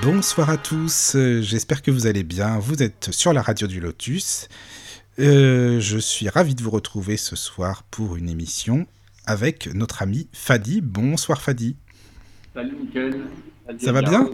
Bonsoir 0.00 0.50
à 0.50 0.56
tous, 0.56 1.16
euh, 1.16 1.42
j'espère 1.42 1.82
que 1.82 1.90
vous 1.90 2.06
allez 2.06 2.22
bien. 2.22 2.60
Vous 2.60 2.84
êtes 2.84 3.10
sur 3.10 3.32
la 3.32 3.42
radio 3.42 3.66
du 3.66 3.80
Lotus. 3.80 4.48
Euh, 5.18 5.80
je 5.80 5.98
suis 5.98 6.28
ravi 6.28 6.54
de 6.54 6.62
vous 6.62 6.70
retrouver 6.70 7.16
ce 7.16 7.34
soir 7.34 7.82
pour 7.90 8.14
une 8.14 8.28
émission 8.28 8.86
avec 9.26 9.66
notre 9.74 10.02
ami 10.02 10.28
Fadi. 10.32 10.82
Bonsoir 10.82 11.42
Fadi. 11.42 11.74
Salut. 12.54 12.76
Ça 13.80 13.90
va 13.90 14.02
bien 14.02 14.30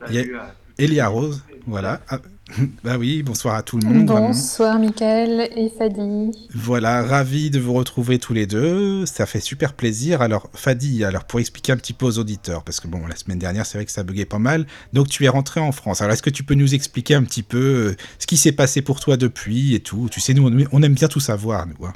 Salut 0.00 0.10
Il 0.10 0.14
y 0.16 0.34
à- 0.34 0.52
Elia 0.78 1.06
Rose, 1.06 1.44
voilà. 1.66 2.00
Ah, 2.08 2.18
bah 2.84 2.96
oui, 2.98 3.22
bonsoir 3.22 3.54
à 3.54 3.62
tout 3.62 3.78
le 3.78 3.86
monde. 3.88 4.08
vraiment. 4.08 4.28
Bonsoir 4.28 4.78
Mickaël 4.78 5.48
et 5.56 5.70
Fadi. 5.70 6.30
Voilà, 6.54 7.02
ravi 7.02 7.50
de 7.50 7.60
vous 7.60 7.72
retrouver 7.72 8.18
tous 8.18 8.32
les 8.32 8.46
deux. 8.46 9.06
Ça 9.06 9.26
fait 9.26 9.40
super 9.40 9.72
plaisir. 9.74 10.22
Alors, 10.22 10.48
Fadi, 10.54 11.04
alors 11.04 11.24
pour 11.24 11.40
expliquer 11.40 11.72
un 11.72 11.76
petit 11.76 11.92
peu 11.92 12.06
aux 12.06 12.18
auditeurs, 12.18 12.62
parce 12.64 12.80
que 12.80 12.88
bon, 12.88 13.06
la 13.06 13.16
semaine 13.16 13.38
dernière, 13.38 13.66
c'est 13.66 13.78
vrai 13.78 13.84
que 13.84 13.92
ça 13.92 14.02
buguait 14.02 14.24
pas 14.24 14.38
mal. 14.38 14.66
Donc, 14.92 15.08
tu 15.08 15.24
es 15.24 15.28
rentré 15.28 15.60
en 15.60 15.72
France. 15.72 16.00
Alors, 16.02 16.12
est-ce 16.12 16.22
que 16.22 16.30
tu 16.30 16.42
peux 16.44 16.54
nous 16.54 16.74
expliquer 16.74 17.14
un 17.14 17.22
petit 17.24 17.42
peu 17.42 17.58
euh, 17.58 17.96
ce 18.18 18.26
qui 18.26 18.36
s'est 18.36 18.52
passé 18.52 18.82
pour 18.82 19.00
toi 19.00 19.16
depuis 19.16 19.74
et 19.74 19.80
tout? 19.80 20.08
Tu 20.10 20.20
sais, 20.20 20.34
nous, 20.34 20.48
on- 20.48 20.66
on 20.72 20.82
aime 20.82 20.94
bien 20.94 21.08
tout 21.08 21.20
savoir, 21.20 21.66
nous. 21.66 21.86
hein. 21.86 21.92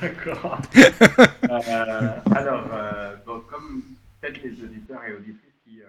D'accord. 0.00 0.60
Euh, 1.50 2.10
alors, 2.36 2.66
euh, 2.74 3.14
bon, 3.26 3.40
comme 3.50 3.82
peut-être 4.20 4.38
les 4.44 4.50
auditeurs 4.62 5.00
et 5.08 5.14
auditrices 5.14 5.56
qui. 5.64 5.80
euh, 5.80 5.86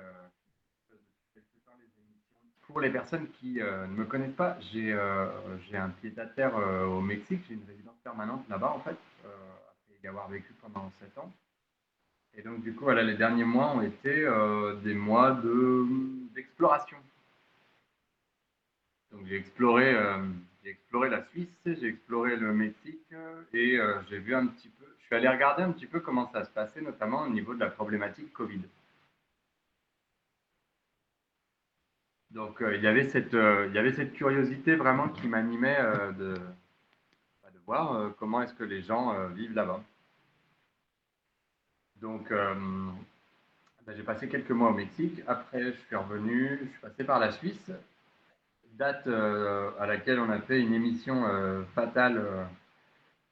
quelque 1.34 1.60
temps 1.66 1.76
les 1.78 1.92
émissions- 2.00 2.59
pour 2.70 2.82
les 2.82 2.92
personnes 2.92 3.28
qui 3.40 3.60
euh, 3.62 3.88
ne 3.88 3.94
me 3.96 4.06
connaissent 4.06 4.36
pas, 4.36 4.56
j'ai 4.72 4.94
euh, 4.94 5.26
un 5.74 5.90
pied 5.90 6.14
à 6.18 6.28
terre 6.28 6.56
euh, 6.56 6.86
au 6.86 7.02
Mexique. 7.02 7.42
J'ai 7.48 7.56
une 7.56 7.66
résidence 7.68 7.98
permanente 8.04 8.48
là-bas, 8.48 8.74
en 8.76 8.80
fait, 8.82 8.96
après 9.24 9.98
y 10.04 10.08
avoir 10.08 10.30
vécu 10.30 10.54
pendant 10.62 10.92
7 11.00 11.18
ans. 11.18 11.34
Et 12.38 12.44
donc, 12.44 12.62
du 12.62 12.76
coup, 12.76 12.84
voilà, 12.84 13.02
les 13.02 13.16
derniers 13.16 13.44
mois 13.44 13.76
ont 13.76 13.82
été 13.82 14.24
des 14.84 14.94
mois 14.94 15.32
de- 15.32 15.86
d'exploration. 16.36 16.98
Donc 19.12 19.26
j'ai 19.26 19.38
exploré, 19.38 19.96
exploré 20.64 21.10
la 21.10 21.26
Suisse, 21.32 21.50
j'ai 21.66 21.88
exploré 21.88 22.36
le 22.36 22.54
Mexique 22.54 23.12
et 23.52 23.80
j'ai 24.08 24.20
vu 24.20 24.36
un 24.36 24.46
petit 24.46 24.70
peu, 24.70 24.86
je 25.00 25.06
suis 25.08 25.16
allé 25.16 25.28
regarder 25.28 25.64
un 25.64 25.72
petit 25.72 25.88
peu 25.88 26.00
comment 26.00 26.32
ça 26.32 26.46
se 26.46 26.52
passait, 26.52 26.82
notamment 26.82 27.24
au 27.24 27.30
niveau 27.30 27.56
de 27.56 27.60
la 27.60 27.72
problématique 27.72 28.32
Covid. 28.32 28.62
Donc 32.32 32.62
euh, 32.62 32.76
il 32.76 32.84
y 32.84 32.88
avait 32.88 33.10
cette, 33.10 33.34
euh, 33.34 33.68
il 33.70 33.76
y 33.76 33.80
avait 33.80 33.94
cette 33.94 34.14
curiosité 34.14 34.76
vraiment 34.76 35.10
qui 35.10 35.28
m'animait 35.28 35.80
euh, 35.80 36.12
de, 36.12 36.34
bah, 37.44 37.50
de 37.52 37.60
voir 37.66 38.12
comment 38.20 38.42
est-ce 38.42 38.54
que 38.54 38.64
les 38.64 38.82
gens 38.82 39.16
vivent 39.30 39.56
là-bas. 39.56 39.82
Donc 42.02 42.32
bah, 42.32 43.94
j'ai 43.96 44.04
passé 44.04 44.30
quelques 44.30 44.52
mois 44.52 44.70
au 44.70 44.74
Mexique. 44.74 45.22
Après, 45.28 45.74
je 45.74 45.78
suis 45.88 45.96
revenu, 45.96 46.60
je 46.62 46.70
suis 46.70 46.80
passé 46.82 47.04
par 47.04 47.20
la 47.20 47.32
Suisse 47.32 47.72
date 48.78 49.08
à 49.08 49.86
laquelle 49.88 50.20
on 50.20 50.30
a 50.30 50.40
fait 50.40 50.62
une 50.62 50.74
émission 50.74 51.26
fatale 51.76 52.24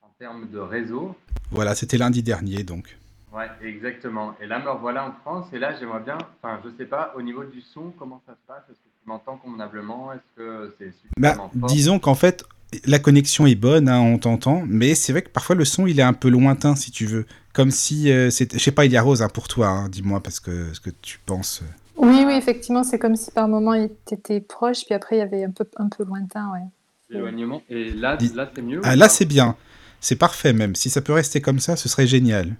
en 0.01 0.09
termes 0.19 0.49
de 0.49 0.59
réseau. 0.59 1.15
Voilà, 1.51 1.73
c'était 1.73 1.97
lundi 1.97 2.21
dernier, 2.21 2.63
donc. 2.63 2.97
Ouais, 3.33 3.47
exactement. 3.61 4.35
Et 4.41 4.47
là, 4.47 4.59
me 4.59 4.69
revoilà 4.69 5.07
en 5.07 5.11
France. 5.21 5.47
Et 5.53 5.59
là, 5.59 5.75
j'aimerais 5.79 5.99
bien, 5.99 6.17
enfin, 6.41 6.59
je 6.63 6.69
sais 6.77 6.85
pas, 6.87 7.13
au 7.15 7.21
niveau 7.21 7.43
du 7.43 7.61
son, 7.61 7.91
comment 7.97 8.21
ça 8.25 8.33
se 8.33 8.47
passe? 8.47 8.63
Est-ce 8.69 8.77
que 8.77 8.89
tu 9.01 9.07
m'entends 9.07 9.37
convenablement? 9.37 10.13
Est-ce 10.13 10.37
que 10.37 10.75
c'est 10.79 10.93
Bah, 11.17 11.31
suffisamment 11.31 11.51
fort 11.59 11.69
disons 11.69 11.99
qu'en 11.99 12.15
fait, 12.15 12.45
la 12.85 12.99
connexion 12.99 13.45
est 13.45 13.55
bonne, 13.55 13.89
hein, 13.89 13.99
on 13.99 14.17
t'entend, 14.17 14.63
mais 14.67 14.95
c'est 14.95 15.11
vrai 15.11 15.21
que 15.21 15.29
parfois 15.29 15.55
le 15.55 15.65
son, 15.65 15.87
il 15.87 15.99
est 15.99 16.03
un 16.03 16.13
peu 16.13 16.29
lointain, 16.29 16.75
si 16.75 16.91
tu 16.91 17.05
veux. 17.05 17.25
Comme 17.53 17.71
si 17.71 18.11
euh. 18.11 18.29
Je 18.29 18.57
sais 18.57 18.71
pas, 18.71 18.85
il 18.85 18.91
y 18.91 18.97
a 18.97 19.01
Rose 19.01 19.21
hein, 19.21 19.29
pour 19.29 19.47
toi, 19.47 19.67
hein, 19.67 19.89
dis-moi, 19.89 20.21
parce 20.21 20.39
que 20.39 20.73
ce 20.73 20.79
que 20.79 20.89
tu 20.89 21.19
penses. 21.25 21.63
Oui, 21.95 22.23
oui, 22.25 22.33
effectivement, 22.33 22.83
c'est 22.83 22.99
comme 22.99 23.15
si 23.15 23.31
par 23.31 23.47
moment 23.47 23.73
il 23.73 23.89
était 24.11 24.39
proche, 24.39 24.85
puis 24.85 24.93
après 24.93 25.15
il 25.15 25.19
y 25.19 25.21
avait 25.23 25.43
un 25.43 25.51
peu, 25.51 25.65
un 25.77 25.89
peu 25.89 26.03
lointain, 26.03 26.51
ouais. 26.53 26.67
L'éloignement. 27.09 27.61
Et 27.69 27.91
là, 27.91 28.17
là 28.35 28.49
c'est 28.53 28.61
mieux 28.61 28.81
Ah, 28.83 28.95
là, 28.95 29.09
c'est 29.09 29.25
bien. 29.25 29.55
C'est 29.99 30.17
parfait, 30.17 30.53
même. 30.53 30.75
Si 30.75 30.89
ça 30.89 31.01
peut 31.01 31.13
rester 31.13 31.41
comme 31.41 31.59
ça, 31.59 31.75
ce 31.75 31.89
serait 31.89 32.05
génial. 32.05 32.55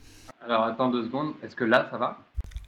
Alors, 0.48 0.64
attends 0.64 0.90
deux 0.90 1.04
secondes. 1.06 1.34
Est-ce 1.44 1.56
que 1.56 1.64
là, 1.66 1.88
ça 1.92 1.98
va? 1.98 2.18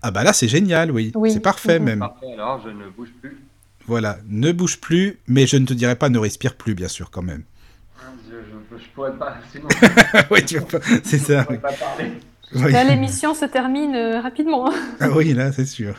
Ah, 0.01 0.11
bah 0.11 0.23
là, 0.23 0.33
c'est 0.33 0.47
génial, 0.47 0.91
oui. 0.91 1.11
Oui. 1.15 1.31
C'est 1.31 1.39
parfait, 1.39 1.79
même. 1.79 1.99
Parfait, 1.99 2.33
alors, 2.33 2.61
je 2.63 2.69
ne 2.69 2.89
bouge 2.89 3.11
plus. 3.21 3.37
Voilà. 3.85 4.17
Ne 4.27 4.51
bouge 4.51 4.79
plus, 4.81 5.17
mais 5.27 5.47
je 5.47 5.57
ne 5.57 5.65
te 5.65 5.73
dirai 5.73 5.95
pas 5.95 6.09
ne 6.09 6.19
respire 6.19 6.55
plus, 6.55 6.75
bien 6.75 6.87
sûr, 6.89 7.09
quand 7.09 7.21
même. 7.21 7.43
Je, 8.29 8.35
je, 8.77 8.83
je 8.83 8.89
pourrais 8.89 9.17
pas, 9.17 9.37
sinon, 9.51 9.67
oui, 10.31 10.45
tu 10.45 10.59
vois, 10.59 10.79
c'est 11.03 11.17
je 11.17 11.23
ça. 11.23 11.43
pourrais 11.43 11.57
pas 11.57 11.73
parler. 11.73 12.11
Oui. 12.53 12.71
Là, 12.71 12.83
l'émission 12.83 13.33
se 13.33 13.45
termine 13.45 13.95
euh, 13.95 14.21
rapidement. 14.21 14.71
Ah 14.99 15.09
oui, 15.11 15.33
là, 15.33 15.51
c'est 15.51 15.65
sûr. 15.65 15.95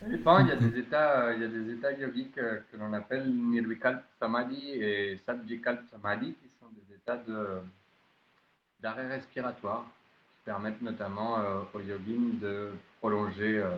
Ça 0.00 0.06
dépend, 0.06 0.38
il 0.40 0.48
y 0.48 0.52
a 0.52 0.56
des 0.56 0.78
états, 0.78 1.20
euh, 1.26 1.34
il 1.36 1.42
y 1.42 1.44
a 1.44 1.48
des 1.48 1.72
états 1.72 1.92
yogiques 1.92 2.38
euh, 2.38 2.58
que 2.70 2.76
l'on 2.78 2.92
appelle 2.92 3.30
Nirvikalp 3.30 4.00
Samadhi 4.20 4.72
et 4.72 5.18
Sadvikalp 5.26 5.80
Samadhi, 5.90 6.34
qui 6.34 6.48
sont 6.60 6.66
des 6.74 6.94
états 6.94 7.16
de, 7.16 7.60
d'arrêt 8.82 9.08
respiratoire, 9.08 9.86
permettent 10.48 10.80
notamment 10.80 11.38
euh, 11.40 11.60
aux 11.74 11.80
yogis 11.80 12.38
de 12.40 12.70
prolonger, 13.00 13.58
euh, 13.58 13.76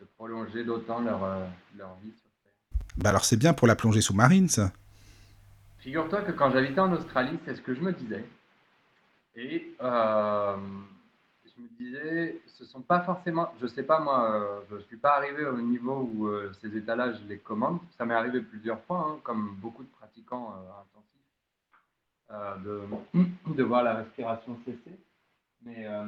de 0.00 0.06
prolonger 0.16 0.62
d'autant 0.62 1.00
leur, 1.00 1.24
euh, 1.24 1.44
leur 1.76 1.96
vie 1.96 2.12
sur 2.12 2.30
Terre. 2.44 2.52
Bah 2.96 3.10
alors, 3.10 3.24
c'est 3.24 3.36
bien 3.36 3.54
pour 3.54 3.66
la 3.66 3.74
plongée 3.74 4.00
sous-marine, 4.00 4.48
ça. 4.48 4.70
Figure-toi 5.78 6.22
que 6.22 6.30
quand 6.30 6.52
j'habitais 6.52 6.78
en 6.78 6.92
Australie, 6.92 7.40
c'est 7.44 7.56
ce 7.56 7.60
que 7.60 7.74
je 7.74 7.80
me 7.80 7.92
disais. 7.92 8.24
Et 9.34 9.74
euh, 9.82 10.56
je 11.44 11.60
me 11.60 11.68
disais, 11.76 12.40
ce 12.56 12.64
sont 12.64 12.82
pas 12.82 13.00
forcément, 13.00 13.52
je 13.60 13.66
sais 13.66 13.82
pas 13.82 13.98
moi, 13.98 14.62
je 14.70 14.78
suis 14.86 14.96
pas 14.96 15.16
arrivé 15.16 15.44
au 15.44 15.60
niveau 15.60 16.08
où 16.14 16.28
euh, 16.28 16.52
ces 16.60 16.76
états-là, 16.76 17.14
je 17.14 17.28
les 17.28 17.38
commande. 17.38 17.80
Ça 17.98 18.04
m'est 18.04 18.14
arrivé 18.14 18.40
plusieurs 18.42 18.80
fois, 18.84 19.08
hein, 19.08 19.18
comme 19.24 19.56
beaucoup 19.56 19.82
de 19.82 19.88
pratiquants 19.88 20.54
euh, 20.54 22.38
intensifs, 22.38 22.64
de, 22.64 23.54
de 23.56 23.62
voir 23.64 23.82
la 23.82 23.94
respiration 23.94 24.56
cesser. 24.64 24.96
Mais, 25.66 25.86
euh, 25.86 26.04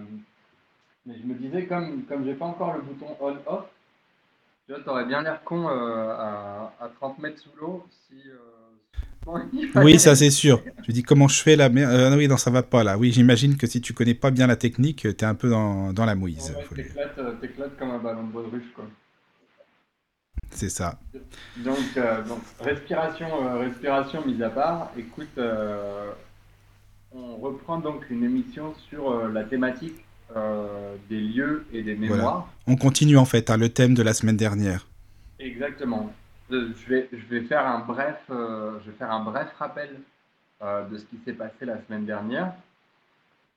mais 1.07 1.15
je 1.21 1.27
me 1.27 1.35
disais, 1.35 1.67
comme, 1.67 2.05
comme 2.05 2.25
j'ai 2.25 2.35
pas 2.35 2.47
encore 2.47 2.75
le 2.75 2.83
bouton 2.83 3.17
on-off, 3.21 3.67
tu 4.67 4.73
vois, 4.75 4.83
t'aurais 4.83 5.07
bien 5.07 5.23
l'air 5.23 5.43
con 5.45 5.69
euh, 5.69 6.11
à, 6.11 6.73
à 6.81 6.89
30 6.89 7.19
mètres 7.21 7.41
sous 7.41 7.51
l'eau 7.61 7.87
si. 8.09 8.21
euh, 8.29 9.39
Oui, 9.83 9.99
ça, 9.99 10.15
c'est 10.15 10.31
sûr. 10.31 10.63
Je 10.87 10.93
dis, 10.93 11.03
comment 11.03 11.29
je 11.29 11.41
fais 11.43 11.57
là? 11.57 11.69
Mais, 11.69 11.85
euh, 11.85 12.17
Oui, 12.17 12.29
non, 12.29 12.37
ça 12.37 12.51
va 12.51 12.63
pas, 12.63 12.85
là. 12.85 12.99
Oui, 12.99 13.13
j'imagine 13.13 13.57
que 13.57 13.67
si 13.67 13.81
tu 13.81 13.93
connais 13.93 14.15
pas 14.15 14.31
bien 14.31 14.47
la 14.47 14.57
technique, 14.57 15.07
t'es 15.17 15.25
un 15.27 15.35
peu 15.35 15.49
dans, 15.49 15.93
dans 15.93 16.05
la 16.05 16.15
mouise. 16.15 16.55
Ouais, 16.57 16.85
t'éclates, 17.41 17.77
comme 17.79 17.91
un 17.91 17.99
ballon 17.99 18.25
de 18.25 18.33
baudruche, 18.33 18.73
quoi. 18.75 18.85
C'est 20.51 20.71
ça. 20.71 20.99
Donc, 21.57 21.77
euh, 21.97 22.23
donc, 22.23 22.41
respiration, 22.61 23.47
euh, 23.47 23.59
respiration 23.59 24.25
mise 24.25 24.41
à 24.43 24.51
part, 24.51 24.91
écoute, 24.97 25.37
on 27.13 27.37
reprend 27.37 27.79
donc 27.79 28.09
une 28.11 28.25
émission 28.25 28.75
sur 28.89 29.11
euh, 29.11 29.31
la 29.31 29.45
thématique 29.45 30.05
euh, 30.35 30.97
des 31.09 31.21
lieux 31.21 31.65
et 31.73 31.83
des 31.83 31.95
mémoires. 31.95 32.49
On 32.67 32.77
continue, 32.77 33.17
en 33.17 33.25
fait, 33.25 33.49
hein, 33.51 33.57
le 33.57 33.69
thème 33.69 33.95
de 33.95 34.03
la 34.03 34.13
semaine 34.13 34.37
dernière. 34.37 34.87
Exactement. 35.39 36.13
Euh, 36.51 36.73
Je 36.77 36.89
vais, 36.89 37.09
je 37.13 37.25
vais 37.27 37.43
faire 37.43 37.67
un 37.67 37.81
bref, 37.81 38.19
euh, 38.31 38.79
je 38.85 38.91
vais 38.91 38.97
faire 38.97 39.11
un 39.11 39.25
bref 39.25 39.49
rappel 39.59 40.01
de 40.63 40.97
ce 40.97 41.05
qui 41.05 41.19
s'est 41.23 41.35
passé 41.35 41.67
la 41.67 41.85
semaine 41.85 42.07
dernière, 42.07 42.55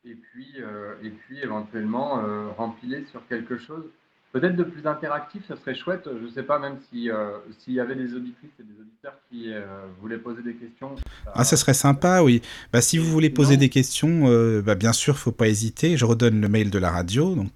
et 0.06 0.16
puis, 0.16 0.58
et 1.02 1.10
puis 1.10 1.40
éventuellement 1.40 2.22
rempiler 2.58 3.06
sur 3.06 3.26
quelque 3.28 3.58
chose 3.58 3.86
peut-être 4.32 4.56
de 4.56 4.64
plus 4.64 4.86
interactif. 4.86 5.42
Ce 5.48 5.56
serait 5.56 5.76
chouette. 5.76 6.08
Je 6.20 6.26
ne 6.26 6.30
sais 6.32 6.44
pas 6.44 6.60
même 6.60 6.78
si 6.92 7.10
euh, 7.10 7.38
s'il 7.60 7.74
y 7.74 7.80
avait 7.80 7.96
des 7.96 8.14
auditrices 8.14 8.52
et 8.60 8.64
des 8.64 8.80
auditeurs 8.80 9.14
qui 9.30 9.54
euh, 9.54 9.62
voulaient 10.02 10.18
poser 10.18 10.42
des 10.44 10.54
questions. 10.56 10.96
Ah, 11.34 11.44
ça 11.44 11.58
serait 11.58 11.74
sympa, 11.74 12.22
oui. 12.22 12.42
Bah, 12.74 12.82
si 12.82 12.98
vous 12.98 13.10
voulez 13.10 13.30
poser 13.30 13.56
Non. 13.56 13.60
des 13.62 13.70
questions, 13.70 14.24
euh, 14.28 14.62
bah, 14.62 14.76
bien 14.76 14.94
sûr, 14.94 15.18
faut 15.18 15.32
pas 15.32 15.48
hésiter. 15.48 15.98
Je 15.98 16.06
redonne 16.06 16.40
le 16.42 16.50
mail 16.50 16.70
de 16.70 16.80
la 16.80 16.92
radio, 16.92 17.36
donc 17.36 17.50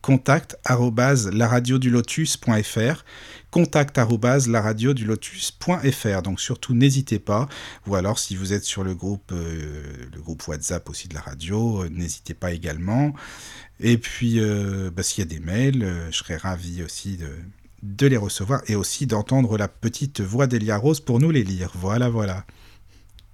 contact 3.54 3.74
contact 3.74 3.98
arobase 3.98 4.48
laradiodulotus.fr. 4.50 6.22
Donc 6.22 6.42
surtout 6.42 6.74
n'hésitez 6.74 7.20
pas. 7.20 7.48
Ou 7.88 7.96
alors 7.96 8.20
si 8.20 8.36
vous 8.36 8.54
êtes 8.54 8.64
sur 8.64 8.84
le 8.84 8.94
groupe, 8.94 9.32
euh, 9.32 9.84
le 10.14 10.22
groupe 10.22 10.48
WhatsApp 10.48 10.90
aussi 10.90 11.08
de 11.08 11.14
la 11.14 11.22
radio, 11.22 11.84
euh, 11.84 11.90
n'hésitez 11.90 12.34
pas 12.34 12.52
également. 12.52 13.14
Et 13.80 13.98
puis 13.98 14.40
euh, 14.40 14.92
bah, 14.92 15.02
s'il 15.02 15.24
y 15.24 15.28
a 15.28 15.30
des 15.30 15.40
mails, 15.40 15.88
je 16.12 16.18
serais 16.18 16.38
ravi 16.38 16.84
aussi 16.84 17.20
de 17.82 18.08
les 18.08 18.18
recevoir 18.18 18.62
et 18.68 18.76
aussi 18.76 19.08
d'entendre 19.08 19.58
la 19.58 19.68
petite 19.68 20.22
voix 20.22 20.48
d'Elia 20.48 20.78
Rose 20.78 21.00
pour 21.00 21.20
nous 21.20 21.32
les 21.32 21.44
lire. 21.44 21.72
Voilà, 21.76 22.10
voilà. 22.10 22.46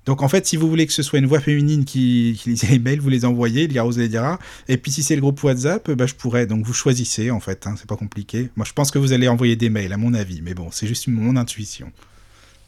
Donc 0.05 0.21
en 0.21 0.27
fait, 0.27 0.47
si 0.47 0.57
vous 0.57 0.67
voulez 0.67 0.87
que 0.87 0.93
ce 0.93 1.03
soit 1.03 1.19
une 1.19 1.27
voix 1.27 1.39
féminine 1.39 1.85
qui, 1.85 2.39
qui 2.41 2.49
lise 2.49 2.69
les 2.69 2.79
mails, 2.79 2.99
vous 2.99 3.09
les 3.09 3.25
envoyez, 3.25 3.69
Rose 3.79 3.97
les 3.97 4.09
dira. 4.09 4.39
Et 4.67 4.77
puis 4.77 4.91
si 4.91 5.03
c'est 5.03 5.15
le 5.15 5.21
groupe 5.21 5.43
WhatsApp, 5.43 5.91
bah, 5.91 6.05
je 6.05 6.15
pourrais. 6.15 6.47
Donc 6.47 6.65
vous 6.65 6.73
choisissez 6.73 7.31
en 7.31 7.39
fait, 7.39 7.67
hein, 7.67 7.75
c'est 7.77 7.87
pas 7.87 7.97
compliqué. 7.97 8.49
Moi 8.55 8.65
je 8.65 8.73
pense 8.73 8.91
que 8.91 8.97
vous 8.97 9.13
allez 9.13 9.27
envoyer 9.27 9.55
des 9.55 9.69
mails 9.69 9.93
à 9.93 9.97
mon 9.97 10.13
avis, 10.13 10.41
mais 10.41 10.53
bon, 10.53 10.69
c'est 10.71 10.87
juste 10.87 11.07
mon 11.07 11.35
intuition. 11.35 11.91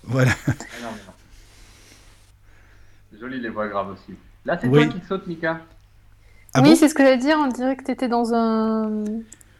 Voilà. 0.04 0.31
Non, 0.48 0.54
mais 0.81 0.88
non. 0.88 1.12
Joli 3.19 3.39
les 3.39 3.50
voix 3.50 3.68
graves 3.68 3.92
aussi. 3.92 4.18
Là, 4.45 4.57
c'est 4.60 4.68
toi 4.68 4.86
qui 4.88 5.00
saute, 5.07 5.28
Mika. 5.28 5.62
Ah 6.54 6.62
oui, 6.63 6.75
c'est 6.75 6.89
ce 6.89 6.95
que 6.95 7.04
j'allais 7.04 7.18
dire. 7.18 7.38
On 7.39 7.48
dirait 7.48 7.75
que 7.75 7.83
tu 7.83 7.92
étais 7.92 8.07
dans 8.07 8.33
un... 8.33 9.04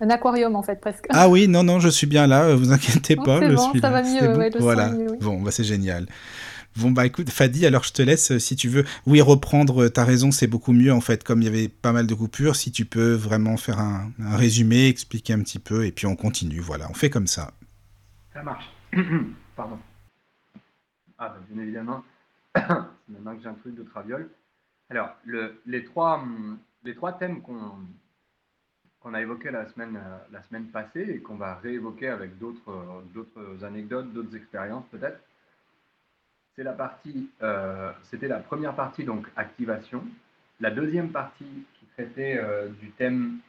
un, 0.02 0.10
aquarium, 0.10 0.56
en 0.56 0.64
fait, 0.64 0.82
presque. 0.82 1.06
Ah 1.10 1.30
oui, 1.30 1.48
non, 1.48 1.64
non, 1.64 1.80
je 1.80 1.90
suis 1.90 2.08
bien 2.08 2.26
là. 2.26 2.56
Vous 2.56 2.72
inquiétez 2.72 3.16
oh, 3.20 3.24
pas. 3.24 3.40
C'est 3.40 3.54
bon, 3.54 3.72
ça 3.80 3.90
va 3.92 4.02
mieux. 4.02 4.50
voilà. 4.60 4.92
Bon, 5.22 5.42
bah, 5.42 5.52
c'est 5.52 5.64
génial. 5.64 6.08
Bon, 6.78 6.90
bah 6.92 7.06
écoute, 7.06 7.30
Fadi, 7.30 7.66
alors 7.66 7.84
je 7.84 7.92
te 7.92 8.02
laisse 8.02 8.38
si 8.38 8.56
tu 8.56 8.70
veux. 8.70 8.86
Oui, 9.06 9.20
reprendre, 9.20 9.90
ta 9.90 10.06
raison, 10.06 10.32
c'est 10.32 10.48
beaucoup 10.48 10.72
mieux 10.72 10.94
en 10.94 11.02
fait, 11.02 11.24
comme 11.24 11.42
il 11.42 11.46
y 11.46 11.48
avait 11.48 11.68
pas 11.68 11.92
mal 11.92 12.08
de 12.08 12.14
coupures. 12.16 12.56
Si 12.56 12.72
tu 12.72 12.86
peux 12.86 13.14
vraiment 13.14 13.58
faire 13.58 13.80
un, 13.80 14.12
résumé, 14.20 14.88
expliquer 14.88 15.34
un 15.34 15.42
petit 15.42 15.60
peu, 15.60 15.86
et 15.86 15.92
puis 15.92 16.06
on 16.08 16.16
continue. 16.16 16.62
Voilà, 16.62 16.88
on 16.90 16.94
fait 16.94 17.10
comme 17.10 17.28
ça. 17.28 17.52
Ça 18.34 18.42
marche. 18.42 18.72
Pardon. 19.56 19.78
Ah, 21.18 21.30
bah, 21.30 21.40
bien 21.50 21.62
évidemment, 21.62 22.04
maintenant 22.56 23.36
que 23.36 23.44
j'ai 23.44 23.50
un 23.50 23.54
truc 23.56 23.76
de 23.76 23.84
traviole. 23.84 24.30
Alors, 24.90 25.10
le, 25.26 25.62
les, 25.66 25.84
trois, 25.84 26.24
les 26.86 26.96
trois 26.96 27.14
thèmes 27.14 27.42
qu'on 27.42 29.14
a 29.14 29.22
évoqués 29.22 29.52
la 29.52 29.68
semaine, 29.68 30.00
la 30.32 30.42
semaine 30.44 30.68
passée 30.68 31.06
et 31.16 31.20
qu'on 31.20 31.36
va 31.36 31.56
réévoquer 31.56 32.08
avec 32.08 32.38
d'autres 32.40 33.04
anecdotes, 33.64 34.14
d'autres 34.14 34.36
expériences 34.38 34.86
peut-être, 34.90 35.20
c'est 36.56 36.64
la 36.64 36.74
partie, 36.74 37.30
euh, 37.42 37.92
c'était 38.04 38.28
la 38.28 38.40
première 38.40 38.76
partie, 38.76 39.04
donc 39.04 39.28
activation. 39.36 40.04
La 40.60 40.72
deuxième 40.72 41.12
partie 41.12 41.66
qui 41.74 41.86
traitait 41.88 42.38
euh, 42.38 42.68
du 42.70 42.92
thème 42.92 43.40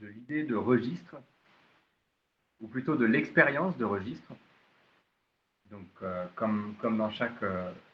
de 0.00 0.06
l'idée 0.06 0.42
de 0.44 0.54
registre, 0.54 1.16
ou 2.60 2.68
plutôt 2.68 2.96
de 2.96 3.06
l'expérience 3.06 3.76
de 3.78 3.84
registre. 3.84 4.32
Donc, 5.70 5.88
euh, 6.02 6.26
comme, 6.34 6.74
comme, 6.80 6.98
dans 6.98 7.10
chaque, 7.10 7.42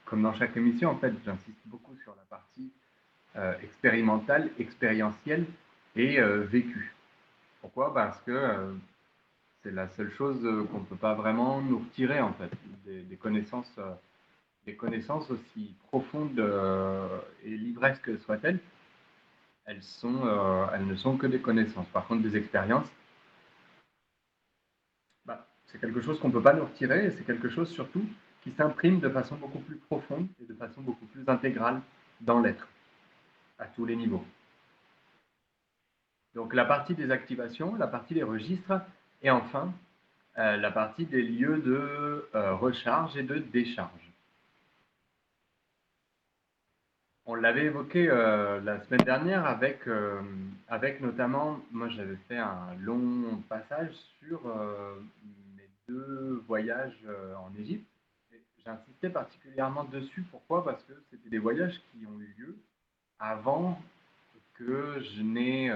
comme 0.05 0.23
dans 0.23 0.35
chaque 0.35 0.57
émission, 0.57 0.91
en 0.91 0.97
fait, 0.97 1.13
j'insiste 1.25 1.61
beaucoup 1.67 1.97
sur 2.03 2.15
la 2.17 2.25
partie 2.37 2.73
expérimentale, 3.63 4.51
expérientielle 4.59 5.45
et 5.95 6.19
vécue. 6.23 6.95
Pourquoi? 7.61 7.93
Parce 7.93 8.19
que 8.23 8.75
c'est 9.63 9.73
la 9.73 9.89
seule 9.89 10.11
chose 10.11 10.41
qu'on 10.73 10.81
ne 10.81 10.85
peut 10.87 10.97
pas 10.97 11.13
vraiment 11.13 11.61
nous 11.61 11.81
retirer, 11.81 12.21
en 12.21 12.33
fait, 12.33 12.51
des, 12.87 13.03
des 13.03 13.17
connaissances 13.17 13.79
des 14.67 14.75
connaissances 14.75 15.31
aussi 15.31 15.75
profondes 15.89 16.39
euh, 16.41 17.21
et 17.45 17.57
livresques 17.57 18.19
soient-elles, 18.21 18.59
euh, 19.69 20.67
elles 20.75 20.87
ne 20.87 20.97
sont 20.97 21.17
que 21.17 21.27
des 21.27 21.39
connaissances. 21.39 21.89
Par 21.89 22.07
contre, 22.07 22.23
des 22.23 22.37
expériences, 22.37 22.89
bah, 25.25 25.47
c'est 25.67 25.81
quelque 25.81 26.01
chose 26.01 26.19
qu'on 26.19 26.29
ne 26.29 26.33
peut 26.33 26.43
pas 26.43 26.55
nous 26.55 26.65
retirer 26.65 27.07
et 27.07 27.11
c'est 27.13 27.25
quelque 27.25 27.49
chose 27.49 27.71
surtout 27.71 28.05
qui 28.43 28.51
s'imprime 28.53 29.01
de 29.01 29.09
façon 29.09 29.37
beaucoup 29.37 29.61
plus 29.61 29.77
profonde 29.77 30.27
et 30.43 30.47
de 30.47 30.55
façon 30.55 30.81
beaucoup 30.83 31.07
plus 31.07 31.29
intégrale 31.29 31.81
dans 32.21 32.41
l'être, 32.41 32.69
à 33.59 33.67
tous 33.67 33.85
les 33.85 33.97
niveaux. 33.97 34.25
Donc 36.35 36.55
la 36.55 36.65
partie 36.65 36.95
des 36.95 37.11
activations, 37.11 37.77
la 37.77 37.87
partie 37.87 38.15
des 38.15 38.23
registres 38.23 38.81
et 39.23 39.31
enfin 39.31 39.73
euh, 40.39 40.57
la 40.57 40.71
partie 40.71 41.07
des 41.07 41.23
lieux 41.23 41.59
de 41.59 42.29
recharge 42.35 43.17
et 43.17 43.23
de 43.23 43.39
décharge. 43.39 44.06
On 47.29 47.35
l'avait 47.35 47.65
évoqué 47.65 48.09
euh, 48.09 48.61
la 48.61 48.81
semaine 48.85 49.03
dernière 49.03 49.47
avec, 49.47 49.89
euh, 49.89 50.23
avec 50.69 51.01
notamment, 51.01 51.61
moi 51.73 51.89
j'avais 51.89 52.15
fait 52.29 52.39
un 52.39 52.73
long 52.79 53.43
passage 53.49 53.93
sur 54.21 54.47
euh, 54.47 54.95
mes 55.57 55.69
deux 55.89 56.45
voyages 56.47 56.97
en 57.45 57.53
Égypte. 57.59 57.85
J'insistais 58.65 59.11
particulièrement 59.11 59.83
dessus. 59.85 60.25
Pourquoi? 60.31 60.65
Parce 60.65 60.81
que 60.85 60.93
c'était 61.11 61.29
des 61.29 61.39
voyages 61.39 61.75
qui 61.91 62.07
ont 62.07 62.21
eu 62.21 62.33
lieu 62.39 62.57
avant 63.19 63.83
que 64.55 65.01
je 65.01 65.23
n'ai 65.23 65.73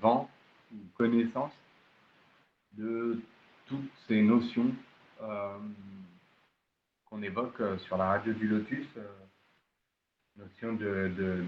vent 0.00 0.28
ou 0.72 0.78
connaissance 0.96 1.52
de 2.72 3.20
toutes 3.66 3.90
ces 4.08 4.22
notions 4.22 4.72
qu'on 7.06 7.22
évoque 7.22 7.60
sur 7.86 7.96
la 7.96 8.06
radio 8.06 8.32
du 8.32 8.46
Lotus 8.46 8.86
notion 10.38 10.74
de, 10.74 11.10
de, 11.16 11.42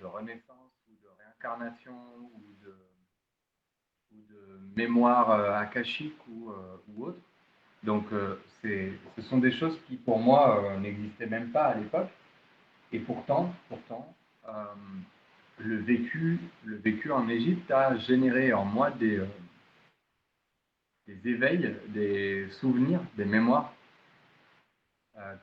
de, 0.00 0.06
renaissance 0.06 0.72
ou 0.88 0.94
de 1.02 1.08
réincarnation 1.18 1.94
ou 2.22 2.42
de, 2.64 2.74
ou 4.12 4.18
mémoire 4.74 5.30
euh, 5.30 5.52
akashique 5.52 6.18
ou, 6.28 6.50
euh, 6.50 6.76
ou 6.88 7.06
autre. 7.06 7.20
Donc, 7.82 8.06
euh, 8.12 8.36
ce 8.62 9.22
sont 9.22 9.38
des 9.38 9.52
choses 9.52 9.78
qui, 9.86 9.96
pour 9.96 10.18
moi, 10.18 10.76
n'existaient 10.80 11.26
même 11.26 11.50
pas 11.50 11.66
à 11.66 11.74
l'époque. 11.74 12.10
Et 12.92 12.98
pourtant, 12.98 13.54
pourtant 13.68 14.14
le, 15.58 15.76
vécu, 15.76 16.38
le 16.64 16.76
vécu 16.76 17.10
en 17.10 17.28
Égypte 17.28 17.70
a 17.70 17.96
généré 17.96 18.52
en 18.52 18.66
moi 18.66 18.90
des, 18.90 19.22
des 21.06 21.30
éveils, 21.30 21.74
des 21.88 22.48
souvenirs, 22.60 23.00
des 23.16 23.24
mémoires 23.24 23.72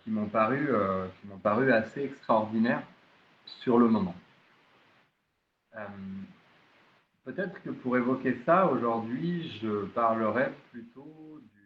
qui 0.03 0.09
m'ont 0.09 0.27
paru, 0.27 0.67
euh, 0.69 1.07
qui 1.19 1.27
m'ont 1.27 1.37
paru 1.37 1.71
assez 1.71 2.03
extraordinaires 2.03 2.83
sur 3.45 3.77
le 3.77 3.87
moment. 3.87 4.15
Euh, 5.75 5.85
peut-être 7.25 7.61
que 7.61 7.69
pour 7.69 7.97
évoquer 7.97 8.35
ça, 8.45 8.67
aujourd'hui, 8.67 9.57
je 9.61 9.85
parlerai 9.85 10.51
plutôt 10.71 11.41
du 11.53 11.61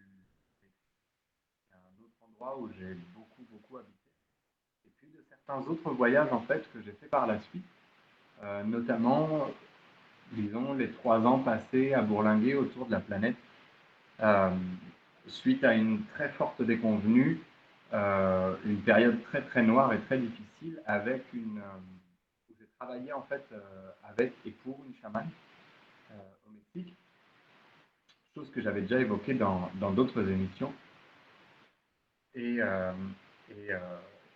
un 1.73 2.03
autre 2.03 2.15
endroit 2.27 2.59
où 2.59 2.69
j'ai 2.77 2.95
beaucoup, 3.15 3.45
beaucoup 3.49 3.77
habité. 3.77 4.11
Et 4.85 4.89
puis 4.97 5.07
de 5.07 5.23
certains 5.29 5.69
autres 5.69 5.91
voyages, 5.91 6.31
en 6.31 6.41
fait, 6.41 6.67
que 6.73 6.81
j'ai 6.81 6.91
fait 6.93 7.07
par 7.07 7.27
la 7.27 7.39
suite, 7.39 7.65
notamment, 8.65 9.51
disons, 10.31 10.73
les 10.73 10.89
trois 10.89 11.19
ans 11.19 11.39
passés 11.39 11.93
à 11.93 12.01
bourlinguer 12.01 12.55
autour 12.55 12.87
de 12.87 12.91
la 12.91 12.99
planète, 12.99 13.35
suite 15.27 15.63
à 15.63 15.75
une 15.75 16.03
très 16.15 16.29
forte 16.29 16.63
déconvenue 16.63 17.39
euh, 17.93 18.55
une 18.65 18.81
période 18.81 19.21
très 19.23 19.41
très 19.41 19.63
noire 19.63 19.91
et 19.91 19.99
très 20.01 20.17
difficile 20.17 20.81
avec 20.85 21.23
une 21.33 21.57
euh, 21.57 22.49
où 22.49 22.53
j'ai 22.57 22.67
travaillé 22.79 23.11
en 23.11 23.23
fait 23.23 23.45
euh, 23.51 23.91
avec 24.03 24.33
et 24.45 24.51
pour 24.51 24.79
une 24.85 24.95
chamane 25.01 25.29
au 26.47 26.51
Mexique, 26.51 26.95
chose 28.33 28.49
que 28.51 28.61
j'avais 28.61 28.81
déjà 28.81 28.99
évoquée 28.99 29.33
dans 29.33 29.91
d'autres 29.91 30.27
émissions. 30.29 30.73
Et, 32.35 32.57
et 32.57 33.69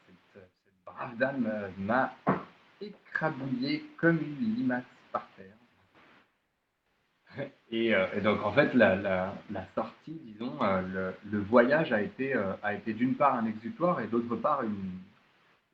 cette, 0.06 0.50
brave 0.86 1.18
dame 1.18 1.72
m'a 1.78 2.14
écrabouillé 2.80 3.86
comme 3.98 4.18
une 4.18 4.56
limace 4.56 4.84
par 5.12 5.28
terre. 5.36 5.56
Euh, 7.74 8.08
et, 8.16 8.22
donc, 8.22 8.44
en 8.44 8.52
fait, 8.52 8.74
la, 8.74 9.34
sortie, 9.74 10.20
disons, 10.24 10.54
euh, 10.62 11.12
le, 11.30 11.40
voyage 11.40 11.92
a 11.92 12.02
été, 12.02 12.36
euh, 12.36 12.54
a 12.64 12.74
été 12.74 12.94
d'une 12.94 13.16
part 13.16 13.36
un 13.36 13.46
exutoire 13.46 14.02
et 14.02 14.08
d'autre 14.08 14.36
part 14.36 14.64
une, 14.64 14.92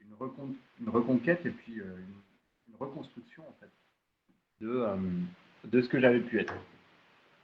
une, 0.02 0.90
reconquête 0.90 1.46
et 1.46 1.52
puis 1.52 1.74
une, 1.74 2.76
reconstruction, 2.80 3.44
en 3.48 3.54
fait, 3.60 3.70
de, 4.62 4.88
de 5.66 5.82
ce 5.82 5.88
que 5.88 6.00
j'avais 6.00 6.22
pu 6.22 6.40
être. 6.40 6.54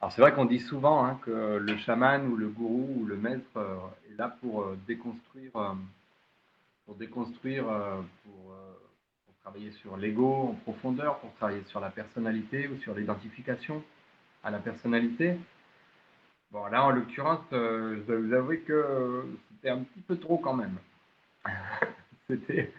Alors, 0.01 0.11
c'est 0.11 0.21
vrai 0.21 0.33
qu'on 0.33 0.45
dit 0.45 0.61
souvent 0.61 1.05
hein, 1.05 1.19
que 1.23 1.57
le 1.57 1.77
chaman 1.77 2.27
ou 2.27 2.35
le 2.35 2.47
gourou 2.47 3.01
ou 3.01 3.05
le 3.05 3.17
maître 3.17 3.59
est 4.09 4.17
là 4.17 4.35
pour 4.41 4.67
déconstruire, 4.87 5.51
pour 6.85 6.95
déconstruire, 6.95 7.65
pour 7.65 8.55
travailler 9.43 9.71
sur 9.73 9.95
l'ego 9.95 10.49
en 10.49 10.53
profondeur, 10.63 11.19
pour 11.19 11.31
travailler 11.35 11.63
sur 11.65 11.79
la 11.79 11.91
personnalité 11.91 12.67
ou 12.67 12.77
sur 12.81 12.95
l'identification 12.95 13.83
à 14.47 14.51
la 14.51 14.59
personnalité. 14.59 15.37
Bon, 16.51 16.65
là, 16.67 16.85
en 16.85 16.91
l'occurrence, 16.91 17.45
euh, 17.51 17.97
je 17.97 18.01
dois 18.03 18.17
vous 18.17 18.33
avouer 18.33 18.61
que 18.61 19.25
c'était 19.51 19.69
un 19.69 19.79
petit 19.79 19.99
peu 19.99 20.17
trop 20.17 20.37
quand 20.37 20.53
même. 20.53 20.77
c'était, 22.27 22.73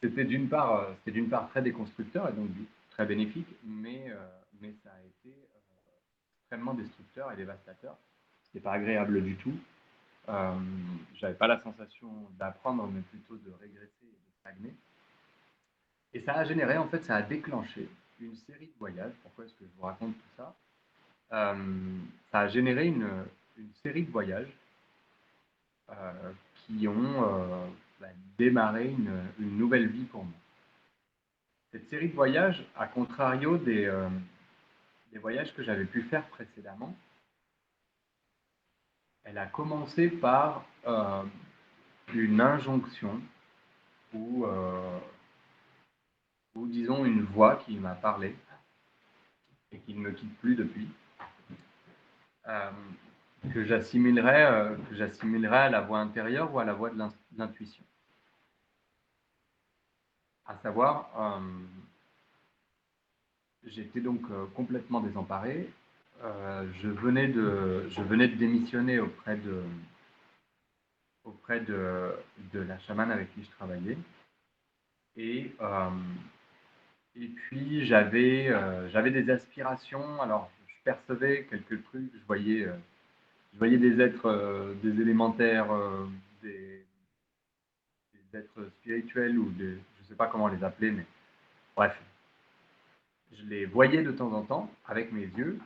c'était 0.00 0.24
d'une 0.24 0.48
part, 0.48 0.72
euh, 0.72 0.92
c'était 0.98 1.10
d'une 1.10 1.28
part 1.28 1.50
très 1.50 1.60
déconstructeur 1.60 2.30
et 2.30 2.32
donc 2.32 2.48
très 2.90 3.04
bénéfique, 3.04 3.46
mais, 3.62 4.06
euh, 4.08 4.16
mais 4.62 4.72
ça 4.82 4.88
a 4.90 5.00
été 5.00 5.36
extrêmement 6.38 6.72
destructeur 6.72 7.30
et 7.30 7.36
dévastateur. 7.36 7.98
C'était 8.44 8.60
pas 8.60 8.72
agréable 8.72 9.22
du 9.22 9.36
tout. 9.36 9.58
Euh, 10.30 10.54
j'avais 11.16 11.34
pas 11.34 11.46
la 11.46 11.60
sensation 11.60 12.08
d'apprendre, 12.38 12.88
mais 12.90 13.02
plutôt 13.02 13.36
de 13.36 13.52
régresser 13.60 14.04
et 14.04 14.06
de 14.06 14.32
stagner. 14.40 14.74
Et 16.14 16.20
ça 16.22 16.32
a 16.32 16.44
généré, 16.44 16.78
en 16.78 16.88
fait, 16.88 17.04
ça 17.04 17.16
a 17.16 17.22
déclenché 17.22 17.86
une 18.18 18.34
série 18.34 18.66
de 18.66 18.78
voyages. 18.78 19.12
Pourquoi 19.22 19.44
est-ce 19.44 19.54
que 19.54 19.64
je 19.66 19.70
vous 19.76 19.84
raconte 19.84 20.14
tout 20.14 20.36
ça? 20.38 20.54
Ça 21.32 22.40
a 22.40 22.48
généré 22.48 22.86
une, 22.86 23.08
série 23.82 24.02
de 24.02 24.10
voyages 24.10 24.52
euh, 25.90 26.32
qui 26.54 26.86
ont 26.86 27.24
euh, 27.24 27.66
bah, 28.00 28.08
démarré 28.38 28.88
une, 28.88 29.56
nouvelle 29.56 29.88
vie 29.88 30.04
pour 30.04 30.24
moi. 30.24 30.34
Cette 31.70 31.88
série 31.88 32.08
de 32.08 32.14
voyages, 32.14 32.64
à 32.76 32.86
contrario 32.86 33.56
des, 33.56 33.90
voyages 35.14 35.54
que 35.54 35.62
j'avais 35.62 35.86
pu 35.86 36.02
faire 36.02 36.26
précédemment, 36.28 36.94
elle 39.24 39.38
a 39.38 39.46
commencé 39.46 40.08
par 40.08 40.66
une 42.12 42.40
injonction 42.40 43.22
ou 44.12 44.44
disons 46.66 47.06
une 47.06 47.22
voix 47.22 47.56
qui 47.56 47.76
m'a 47.76 47.94
parlé 47.94 48.36
et 49.72 49.78
qui 49.78 49.94
ne 49.94 50.00
me 50.00 50.10
quitte 50.12 50.36
plus 50.38 50.54
depuis, 50.54 50.86
euh, 50.86 51.01
que 53.52 53.64
j'assimilerais 53.64 54.44
euh, 54.44 54.76
que 54.88 54.94
j'assimilerais 54.94 55.58
à 55.58 55.70
la 55.70 55.80
voix 55.80 55.98
intérieure 55.98 56.52
ou 56.54 56.58
à 56.58 56.64
la 56.64 56.74
voix 56.74 56.90
de 56.90 56.98
l'intuition. 57.36 57.84
À 60.46 60.56
savoir, 60.56 61.10
euh, 61.18 61.40
j'étais 63.64 64.00
donc 64.00 64.22
complètement 64.54 65.00
désemparé. 65.00 65.70
je, 66.22 66.88
venais 66.88 67.28
de, 67.28 67.88
je 67.88 68.02
venais 68.02 68.28
de 68.28 68.36
démissionner 68.36 68.98
auprès 68.98 69.36
de, 69.36 69.62
auprès 71.24 71.60
de, 71.60 72.14
la 72.54 72.78
chamane 72.80 73.10
avec 73.10 73.32
qui 73.34 73.44
je 73.44 73.50
travaillais. 73.50 73.98
Et, 75.16 75.52
euh, 75.60 75.90
et 77.16 77.28
puis 77.28 77.84
j'avais 77.86 78.48
euh, 78.48 78.88
j'avais 78.90 79.10
des 79.10 79.30
aspirations. 79.30 80.20
Alors 80.22 80.50
percevais 80.84 81.46
quelques 81.48 81.82
trucs. 81.84 82.10
Je 82.14 82.26
voyais, 82.26 82.66
euh, 82.66 82.76
je 83.52 83.58
voyais 83.58 83.78
des 83.78 84.00
êtres, 84.00 84.74
des 84.82 85.00
élémentaires, 85.00 85.68
des, 86.42 86.82
des, 88.32 88.38
êtres 88.38 88.70
spirituels 88.80 89.38
ou 89.38 89.52
je 89.58 89.64
ne 89.64 90.08
sais 90.08 90.14
pas 90.14 90.26
comment 90.26 90.48
les 90.48 90.62
appeler, 90.64 90.90
mais 90.90 91.06
bref. 91.76 92.00
Je 93.34 93.44
les 93.44 93.66
voyais 93.66 94.02
de 94.02 94.12
temps 94.12 94.32
en 94.32 94.42
temps 94.42 94.70
avec 94.86 95.12
mes 95.12 95.26
yeux. 95.36 95.58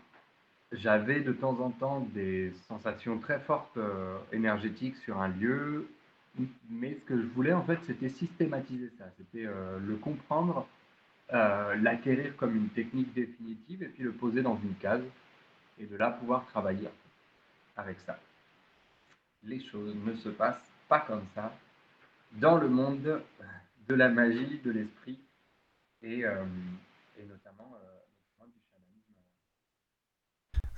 J'avais 0.73 1.21
de 1.21 1.33
temps 1.33 1.61
en 1.61 1.71
temps 1.71 2.01
des 2.13 2.53
sensations 2.69 3.19
très 3.19 3.39
fortes 3.41 3.79
énergétiques 4.33 4.97
sur 4.97 5.21
un 5.21 5.29
lieu, 5.29 5.89
mais 6.71 6.95
ce 6.95 7.05
que 7.05 7.21
je 7.21 7.27
voulais, 7.29 7.53
en 7.53 7.63
fait, 7.63 7.79
c'était 7.87 8.09
systématiser 8.09 8.91
ça. 8.99 9.05
C'était 9.17 9.47
euh, 9.47 9.79
le 9.79 9.97
comprendre, 9.97 10.59
euh, 10.59 10.76
l'acquérir 11.31 12.37
comme 12.37 12.57
une 12.57 12.69
technique 12.69 13.13
définitive 13.13 13.83
et 13.83 13.87
puis 13.87 14.05
le 14.05 14.13
poser 14.13 14.43
dans 14.43 14.59
une 14.63 14.75
case 14.77 15.03
et 15.79 15.87
de 15.87 15.97
là 15.97 16.11
pouvoir 16.11 16.47
travailler 16.47 16.89
avec 17.77 17.99
ça. 18.07 18.19
Les 19.43 19.61
choses 19.61 19.95
ne 20.05 20.15
se 20.17 20.29
passent 20.29 20.71
pas 20.89 21.01
comme 21.01 21.25
ça 21.35 21.53
dans 22.33 22.59
le 22.59 22.69
monde 22.69 23.23
de 23.89 23.95
la 23.95 24.09
magie, 24.09 24.61
de 24.65 24.71
l'esprit 24.71 25.19
et, 26.03 26.25
euh, 26.25 26.45
notamment 27.29 27.77
du 28.45 28.61
chamanisme. 28.71 29.15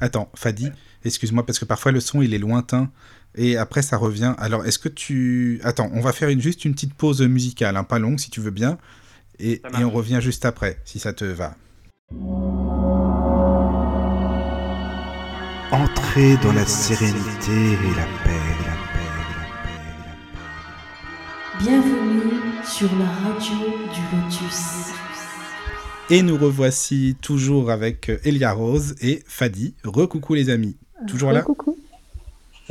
Attends, 0.00 0.30
Fadi, 0.34 0.70
excuse-moi 1.04 1.44
parce 1.44 1.58
que 1.58 1.64
parfois 1.64 1.92
le 1.92 2.00
son 2.00 2.22
il 2.22 2.34
est 2.34 2.38
lointain 2.38 2.90
et 3.34 3.56
après 3.56 3.82
ça 3.82 3.96
revient. 3.96 4.34
Alors 4.38 4.64
est-ce 4.66 4.78
que 4.78 4.88
tu... 4.88 5.60
Attends, 5.62 5.90
on 5.92 6.00
va 6.00 6.12
faire 6.12 6.30
juste 6.40 6.64
une 6.64 6.72
petite 6.72 6.94
pause 6.94 7.22
musicale, 7.22 7.76
hein, 7.76 7.84
pas 7.84 7.98
longue 7.98 8.18
si 8.18 8.30
tu 8.30 8.40
veux 8.40 8.50
bien, 8.50 8.78
et, 9.40 9.62
et 9.78 9.84
on 9.84 9.90
revient 9.90 10.18
juste 10.20 10.44
après, 10.44 10.78
si 10.84 10.98
ça 10.98 11.12
te 11.12 11.24
va. 11.24 11.54
Entrez 15.70 16.36
dans 16.42 16.52
la 16.52 16.66
sérénité 16.66 17.52
et 17.52 17.94
la 17.96 18.06
paix, 18.24 18.40
la 18.66 18.76
paix, 18.92 19.08
la 19.14 19.34
paix, 19.62 19.82
la 20.06 20.14
paix. 20.14 20.44
Bienvenue 21.60 22.32
sur 22.64 22.88
la 22.96 23.06
radio 23.06 23.56
du 23.92 24.00
Lotus. 24.16 24.92
Et 26.10 26.22
nous 26.22 26.38
revoici 26.38 27.16
toujours 27.20 27.70
avec 27.70 28.10
Elia 28.24 28.52
Rose 28.52 28.94
et 29.02 29.22
Fadi. 29.26 29.74
Recoucou 29.84 30.34
les 30.34 30.48
amis. 30.48 30.78
Toujours 31.06 31.32
là 31.32 31.42
Coucou. 31.42 31.78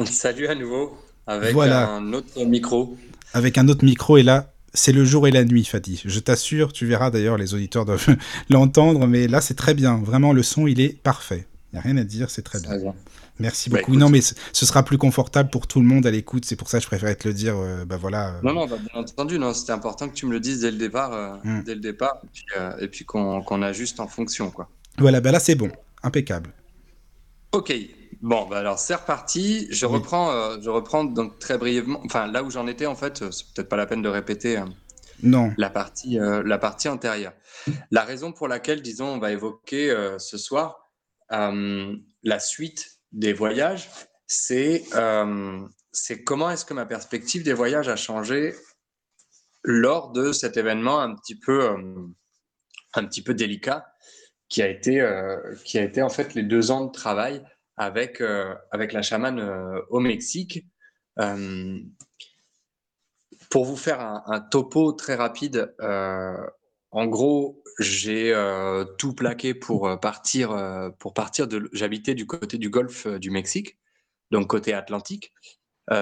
Salut 0.05 0.47
à 0.47 0.55
nouveau, 0.55 0.97
avec 1.27 1.55
un 1.55 2.13
autre 2.13 2.43
micro. 2.45 2.97
Avec 3.33 3.57
un 3.57 3.67
autre 3.67 3.85
micro, 3.85 4.17
et 4.17 4.23
là, 4.23 4.53
c'est 4.77 4.91
le 4.91 5.03
jour 5.03 5.27
et 5.27 5.31
la 5.31 5.43
nuit, 5.43 5.65
Fatih. 5.65 6.01
Je 6.05 6.19
t'assure, 6.19 6.71
tu 6.71 6.85
verras 6.85 7.09
d'ailleurs, 7.09 7.37
les 7.37 7.53
auditeurs 7.53 7.85
doivent 7.85 8.15
l'entendre, 8.49 9.07
mais 9.07 9.27
là, 9.27 9.41
c'est 9.41 9.55
très 9.55 9.73
bien. 9.73 9.97
Vraiment, 9.97 10.33
le 10.33 10.43
son, 10.43 10.67
il 10.67 10.79
est 10.79 10.97
parfait. 11.01 11.47
Il 11.71 11.75
n'y 11.75 11.79
a 11.79 11.81
rien 11.81 11.97
à 11.97 12.03
dire, 12.03 12.29
c'est 12.29 12.43
très 12.43 12.59
bien. 12.59 12.71
Merci 13.39 13.69
bah, 13.69 13.79
beaucoup. 13.79 13.95
non, 13.95 14.09
mais 14.09 14.21
ce 14.21 14.65
sera 14.65 14.83
plus 14.83 14.97
confortable 14.97 15.49
pour 15.49 15.67
tout 15.67 15.79
le 15.79 15.85
monde 15.85 16.05
à 16.05 16.11
l'écoute. 16.11 16.45
C'est 16.45 16.55
pour 16.55 16.69
ça 16.69 16.77
que 16.77 16.83
je 16.83 16.87
préférais 16.87 17.15
te 17.15 17.27
le 17.27 17.33
dire. 17.33 17.55
Euh, 17.57 17.85
bah 17.85 17.97
voilà. 17.97 18.29
Euh. 18.29 18.39
Non, 18.43 18.53
non, 18.53 18.65
bah, 18.65 18.77
bien 18.79 19.01
entendu. 19.01 19.37
Non, 19.37 19.53
c'était 19.53 19.73
important 19.73 20.07
que 20.09 20.13
tu 20.13 20.25
me 20.25 20.31
le 20.31 20.39
dises 20.39 20.61
dès 20.61 20.71
le 20.71 20.77
départ, 20.77 21.13
euh, 21.13 21.35
mm. 21.43 21.63
dès 21.63 21.75
le 21.75 21.81
départ, 21.81 22.21
et 22.79 22.87
puis, 22.87 23.05
qu'on 23.05 23.61
ajuste 23.61 23.99
en 23.99 24.07
fonction, 24.07 24.49
quoi. 24.49 24.69
Voilà, 24.99 25.21
bah 25.21 25.31
là 25.31 25.39
c'est 25.39 25.53
bon, 25.53 25.69
impeccable. 26.01 26.51
Ok. 27.51 27.71
Bon, 28.21 28.47
bah 28.47 28.59
alors 28.59 28.79
c'est 28.79 28.95
reparti. 28.95 29.67
Je 29.69 29.85
reprends, 29.85 30.31
euh, 30.31 30.57
je 30.61 30.69
reprends 30.69 31.03
donc 31.03 31.39
très 31.39 31.57
brièvement. 31.57 32.01
Enfin, 32.05 32.27
là 32.27 32.43
où 32.43 32.49
j'en 32.49 32.67
étais 32.67 32.85
en 32.85 32.95
fait, 32.95 33.21
euh, 33.21 33.31
c'est 33.31 33.45
peut-être 33.53 33.69
pas 33.69 33.75
la 33.75 33.85
peine 33.85 34.01
de 34.01 34.09
répéter. 34.09 34.57
Hein, 34.57 34.69
non. 35.21 35.53
La 35.57 35.69
partie, 35.69 36.19
euh, 36.19 36.41
la 36.43 36.57
partie 36.57 36.89
antérieure. 36.89 37.33
La 37.91 38.03
raison 38.03 38.31
pour 38.31 38.47
laquelle, 38.47 38.81
disons, 38.81 39.07
on 39.07 39.19
va 39.19 39.31
évoquer 39.31 39.93
ce 40.19 40.37
soir 40.37 40.89
la 41.29 42.39
suite 42.39 42.99
des 43.11 43.33
voyages, 43.33 43.89
c'est 44.25 44.85
c'est 45.91 46.23
comment 46.23 46.49
est-ce 46.49 46.63
que 46.63 46.73
ma 46.73 46.85
perspective 46.85 47.43
des 47.43 47.53
voyages 47.53 47.89
a 47.89 47.97
changé 47.97 48.55
lors 49.63 50.11
de 50.11 50.31
cet 50.31 50.55
événement 50.55 51.01
un 51.01 51.13
petit 51.15 51.37
peu 51.37 51.75
un 52.93 53.05
petit 53.05 53.21
peu 53.21 53.33
délicat 53.33 53.85
qui 54.47 54.61
a 54.61 54.69
été 54.69 55.05
qui 55.65 55.77
a 55.77 55.83
été 55.83 56.01
en 56.01 56.09
fait 56.09 56.35
les 56.35 56.43
deux 56.43 56.71
ans 56.71 56.85
de 56.85 56.91
travail 56.91 57.43
avec, 57.77 58.21
euh, 58.21 58.53
avec 58.71 58.91
la 58.91 59.01
chamane 59.01 59.39
euh, 59.39 59.79
au 59.89 59.99
Mexique. 59.99 60.65
Euh, 61.19 61.79
pour 63.49 63.65
vous 63.65 63.77
faire 63.77 64.01
un, 64.01 64.41
topo 64.41 64.91
très 64.91 65.15
rapide, 65.15 65.73
en 65.79 67.05
gros, 67.05 67.63
j'ai 67.79 68.33
tout 68.97 69.13
plaqué 69.13 69.53
pour 69.53 69.99
partir. 70.01 70.49
partir 71.15 71.47
j'habitais 71.71 72.13
du 72.13 72.27
côté 72.27 72.57
du 72.57 72.69
golfe 72.69 73.07
du 73.07 73.31
Mexique, 73.31 73.77
donc 74.31 74.47
côté 74.47 74.73
Atlantique, 74.73 75.33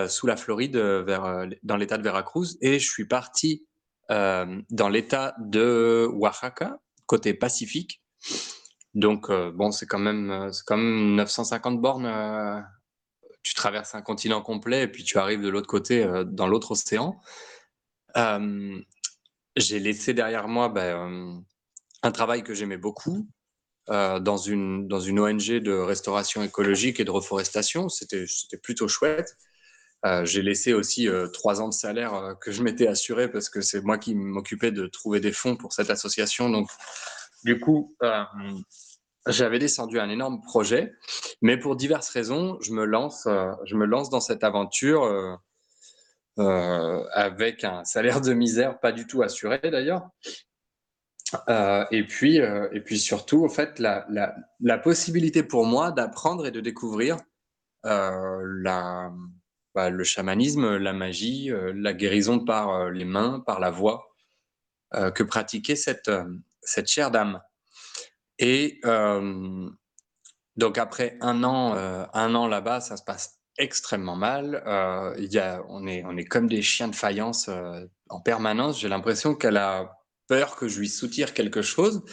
sous 0.08 0.26
la 0.26 0.38
Floride, 0.38 0.76
dans 0.76 1.78
l'État 1.78 2.00
de 2.00 2.04
Veracruz, 2.04 2.58
et 2.62 2.80
je 2.80 2.90
suis 2.90 3.06
parti 3.06 3.68
dans 4.10 4.90
l'État 4.90 5.36
de 5.38 6.10
Oaxaca, 6.14 6.80
côté 7.06 7.36
Pacifique, 7.36 8.02
donc, 8.96 9.30
euh, 9.30 9.52
bon, 9.52 9.72
c'est 9.72 9.86
quand 9.86 10.00
même, 10.00 10.32
euh, 10.32 10.52
quand 10.66 10.78
même 10.78 11.16
950 11.16 11.82
bornes. 11.82 12.06
Euh, 12.06 12.62
tu 13.44 13.54
traverses 13.54 13.94
un 13.94 14.02
continent 14.02 14.42
complet 14.42 14.84
et 14.84 14.88
puis 14.88 15.04
tu 15.04 15.18
arrives 15.20 15.42
de 15.42 15.50
l'autre 15.50 15.68
côté, 15.68 16.04
dans 16.26 16.48
l'autre 16.48 16.72
océan. 16.72 17.22
j'ai 19.56 19.80
laissé 19.80 20.14
derrière 20.16 20.48
moi 20.48 20.70
ben, 20.70 21.44
un 22.02 22.12
travail 22.12 22.44
que 22.44 22.56
j'aimais 22.56 22.78
beaucoup 22.78 23.28
dans, 23.88 24.38
une, 24.38 24.88
dans 24.88 25.00
une 25.00 25.20
ONG 25.20 25.60
de 25.60 25.74
restauration 25.74 26.42
écologique 26.42 27.00
et 27.00 27.06
de 27.06 27.12
reforestation. 27.12 27.88
C'était, 27.88 28.26
c'était 28.28 28.58
plutôt 28.58 28.88
chouette. 28.88 29.38
j'ai 30.24 30.42
laissé 30.42 30.74
aussi 30.74 31.08
trois 31.32 31.62
ans 31.62 31.70
de 31.70 31.74
salaire 31.76 32.36
que 32.42 32.52
je 32.52 32.64
m'étais 32.64 32.88
assuré 32.88 33.30
parce 33.30 33.50
que 33.50 33.62
c'est 33.62 33.82
moi 33.82 34.00
qui 34.00 34.16
m'occupais 34.16 34.72
de 34.72 34.88
trouver 34.88 35.20
des 35.20 35.34
fonds 35.34 35.56
pour 35.56 35.72
cette 35.72 35.92
association. 35.92 36.50
Donc, 36.50 36.68
du 37.44 37.60
coup, 37.60 37.96
j'avais 39.28 39.60
descendu 39.60 40.00
un 40.00 40.10
énorme 40.10 40.42
projet, 40.42 40.94
mais 41.42 41.58
pour 41.58 41.76
diverses 41.76 42.10
raisons, 42.10 42.58
je 42.62 42.72
me 42.72 42.86
lance, 42.86 43.26
euh, 43.26 43.52
je 43.66 43.76
me 43.76 43.86
lance 43.86 44.10
dans 44.10 44.20
cette 44.20 44.44
aventure 44.44 45.04
euh, 45.04 45.36
euh, 46.40 47.04
avec 47.12 47.64
un 47.64 47.84
salaire 47.86 48.22
de 48.22 48.34
misère 48.34 48.80
pas 48.80 48.92
du 48.92 49.08
tout 49.08 49.24
assuré 49.24 49.60
d'ailleurs. 49.64 50.10
et 51.92 52.04
puis, 52.08 52.38
et 52.38 52.82
puis 52.82 53.00
surtout, 53.00 53.46
en 53.46 53.50
fait, 53.50 53.80
la, 53.80 54.78
possibilité 54.78 55.44
pour 55.44 55.66
moi 55.66 55.92
d'apprendre 55.92 56.46
et 56.46 56.52
de 56.52 56.62
découvrir 56.62 57.18
bah, 57.84 59.10
le 59.90 60.04
chamanisme, 60.04 60.78
la 60.78 60.94
magie, 60.94 61.52
la 61.74 61.94
guérison 61.94 62.40
par 62.40 62.92
les 62.92 63.06
mains, 63.06 63.40
par 63.46 63.60
la 63.60 63.72
voix, 63.72 64.08
que 64.94 65.24
pratiquait 65.24 65.76
cette, 65.76 66.12
cette 66.62 66.88
chère 66.88 67.10
dame. 67.12 67.42
Et 68.40 68.80
donc 70.56 70.78
après 70.78 71.18
un 71.22 71.44
an, 71.44 71.74
un 72.14 72.36
an 72.36 72.48
là-bas, 72.48 72.82
ça 72.82 72.98
se 72.98 73.04
passe 73.04 73.40
extrêmement 73.58 74.16
mal. 74.16 74.62
a, 74.66 75.62
on, 75.70 75.88
est, 75.88 76.26
comme 76.26 76.48
des 76.48 76.62
chiens 76.62 76.88
de 76.88 76.96
faïence 76.96 77.50
en 78.10 78.22
permanence. 78.22 78.80
J'ai 78.80 78.90
l'impression 78.90 79.36
qu'elle 79.36 79.58
a 79.58 79.98
peur 80.28 80.56
que 80.56 80.68
je 80.68 80.80
lui 80.80 80.90
soutire 80.90 81.34
quelque 81.34 81.62
chose, 81.62 82.04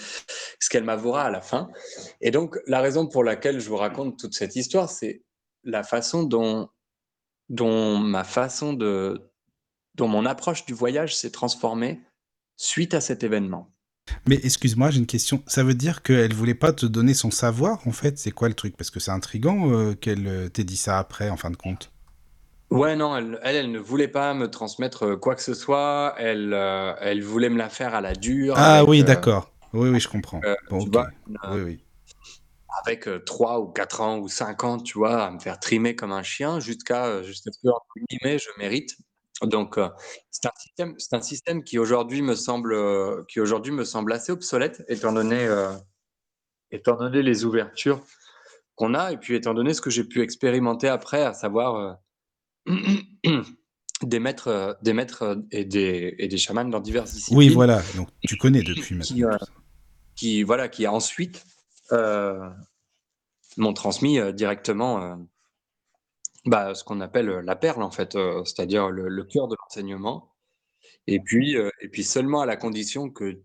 ce 0.60 0.68
qu'elle 0.68 0.84
m'avouera 0.84 1.24
à 1.24 1.30
la 1.30 1.40
fin. 1.40 1.68
Et 2.20 2.30
donc 2.30 2.58
la 2.66 2.80
raison 2.80 3.06
pour 3.06 3.24
laquelle 3.24 3.60
je 3.60 3.68
vous 3.68 3.76
raconte 3.76 4.18
toute 4.18 4.34
cette 4.34 4.56
histoire, 4.56 4.90
c'est 4.90 5.22
la 5.64 5.82
façon 5.82 6.22
dont 6.22 6.68
ma 7.98 8.24
façon 8.24 8.72
de, 8.72 9.32
dont 9.94 10.08
mon 10.08 10.26
approche 10.26 10.64
du 10.66 10.74
voyage 10.74 11.16
s'est 11.16 11.30
transformée 11.30 12.00
suite 12.56 12.94
à 12.94 13.00
cet 13.00 13.22
événement. 13.22 13.72
Mais 14.26 14.40
excuse-moi, 14.42 14.90
j'ai 14.90 14.98
une 14.98 15.06
question. 15.06 15.44
Ça 15.46 15.62
veut 15.62 15.74
dire 15.74 16.02
qu'elle 16.02 16.34
voulait 16.34 16.54
pas 16.56 16.72
te 16.72 16.86
donner 16.86 17.14
son 17.14 17.30
savoir, 17.30 17.86
en 17.86 17.92
fait? 17.92 18.18
C'est 18.18 18.32
quoi 18.32 18.48
le 18.48 18.54
truc? 18.54 18.76
Parce 18.76 18.90
que 18.90 18.98
c'est 19.00 19.10
intriguant 19.12 19.70
euh, 19.70 19.94
qu'elle 19.94 20.26
euh, 20.26 20.48
t'ait 20.48 20.64
dit 20.64 20.76
ça 20.76 20.98
après, 20.98 21.30
en 21.30 21.36
fin 21.36 21.50
de 21.50 21.56
compte. 21.56 21.92
Ouais, 22.70 22.96
non, 22.96 23.16
elle, 23.16 23.38
elle, 23.42 23.56
elle 23.56 23.70
ne 23.70 23.78
voulait 23.78 24.08
pas 24.08 24.32
me 24.34 24.48
transmettre 24.50 25.14
quoi 25.16 25.34
que 25.36 25.42
ce 25.42 25.54
soit. 25.54 26.14
Elle, 26.18 26.52
euh, 26.54 26.94
elle 27.00 27.22
voulait 27.22 27.50
me 27.50 27.58
la 27.58 27.68
faire 27.68 27.94
à 27.94 28.00
la 28.00 28.14
dure. 28.14 28.54
Ah 28.56 28.78
avec, 28.78 28.88
oui, 28.88 29.00
euh, 29.00 29.04
d'accord. 29.04 29.52
Oui, 29.74 29.90
oui, 29.90 30.00
je 30.00 30.08
comprends. 30.08 30.40
euh, 30.44 30.54
Bon, 30.70 30.78
tu 30.78 30.90
vois, 30.90 31.08
Oui, 31.50 31.60
oui. 31.60 31.84
avec 32.84 33.06
euh, 33.08 33.18
3 33.24 33.60
ou 33.60 33.66
4 33.68 34.00
ans 34.00 34.18
ou 34.18 34.28
5 34.28 34.64
ans, 34.64 34.78
tu 34.78 34.98
vois, 34.98 35.24
à 35.26 35.30
me 35.30 35.38
faire 35.38 35.60
trimer 35.60 35.94
comme 35.94 36.12
un 36.12 36.22
chien 36.22 36.60
jusqu'à 36.60 37.06
euh, 37.06 37.22
jusqu'à 37.22 37.50
ce 37.52 37.58
que, 37.62 37.68
entre 37.68 37.86
guillemets, 38.08 38.38
je 38.38 38.48
mérite. 38.58 38.96
Donc, 39.46 39.78
euh, 39.78 39.88
c'est 40.30 40.46
un 40.46 40.52
système, 40.58 40.94
c'est 40.98 41.16
un 41.16 41.20
système 41.20 41.64
qui 41.64 41.78
aujourd'hui 41.78 42.22
me 42.22 42.34
semble, 42.34 42.72
euh, 42.72 43.22
qui 43.28 43.40
aujourd'hui 43.40 43.72
me 43.72 43.84
semble 43.84 44.12
assez 44.12 44.32
obsolète, 44.32 44.84
étant 44.88 45.12
donné, 45.12 45.46
euh, 45.46 45.72
étant 46.70 46.96
donné 46.96 47.22
les 47.22 47.44
ouvertures 47.44 48.04
qu'on 48.76 48.94
a, 48.94 49.12
et 49.12 49.16
puis 49.16 49.34
étant 49.34 49.54
donné 49.54 49.74
ce 49.74 49.80
que 49.80 49.90
j'ai 49.90 50.04
pu 50.04 50.22
expérimenter 50.22 50.88
après, 50.88 51.22
à 51.22 51.34
savoir 51.34 51.98
des 54.02 54.18
maîtres, 54.20 54.78
des 54.82 54.92
maîtres 54.92 55.42
et 55.50 55.64
des, 55.64 56.14
et 56.18 56.28
des 56.28 56.38
chamans 56.38 56.64
dans 56.64 56.80
diverses 56.80 57.12
disciplines. 57.12 57.38
Oui, 57.38 57.48
voilà. 57.48 57.82
Donc, 57.96 58.08
tu 58.22 58.36
connais 58.36 58.62
depuis 58.62 58.98
qui, 59.00 59.22
maintenant 59.22 59.38
ça. 59.38 59.46
qui 60.14 60.42
voilà 60.42 60.68
qui 60.68 60.86
ensuite 60.86 61.44
euh, 61.92 62.48
m'ont 63.56 63.74
transmis 63.74 64.18
directement 64.32 65.18
bah, 66.44 66.74
ce 66.74 66.84
qu'on 66.84 67.00
appelle 67.00 67.28
la 67.28 67.56
perle 67.56 67.82
en 67.82 67.90
fait, 67.90 68.12
c'est-à-dire 68.44 68.90
le, 68.90 69.24
cœur 69.24 69.48
de 69.48 69.56
l'enseignement. 69.60 70.34
Et 71.06 71.20
puis 71.20 71.56
et 71.80 71.88
puis 71.88 72.04
seulement 72.04 72.42
à 72.42 72.46
la 72.46 72.56
condition 72.56 73.10
que 73.10 73.42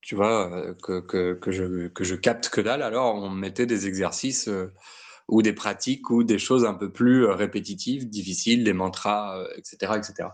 tu 0.00 0.14
vois 0.16 0.74
que, 0.82 1.00
que, 1.00 1.34
que 1.34 1.50
je 1.52 1.88
que 1.88 2.04
je 2.04 2.14
capte 2.14 2.48
que 2.48 2.60
dalle, 2.60 2.82
alors 2.82 3.14
on 3.16 3.30
me 3.30 3.38
mettait 3.40 3.66
des 3.66 3.86
exercices 3.86 4.48
ou 5.28 5.42
des 5.42 5.52
pratiques 5.52 6.10
ou 6.10 6.24
des 6.24 6.38
choses 6.38 6.64
un 6.64 6.74
peu 6.74 6.92
plus 6.92 7.26
répétitives, 7.26 8.08
difficiles, 8.08 8.64
des 8.64 8.72
mantras, 8.72 9.44
etc., 9.56 9.92
etc. 9.96 10.28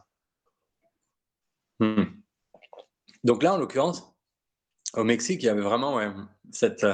Hmm. 1.81 2.05
Donc 3.25 3.43
là, 3.43 3.55
en 3.55 3.59
l'occurrence, 3.59 4.15
au 4.95 5.05
Mexique, 5.05 5.43
il 5.43 5.47
y 5.47 5.49
avait 5.49 5.62
vraiment 5.62 6.00
cette, 6.50 6.87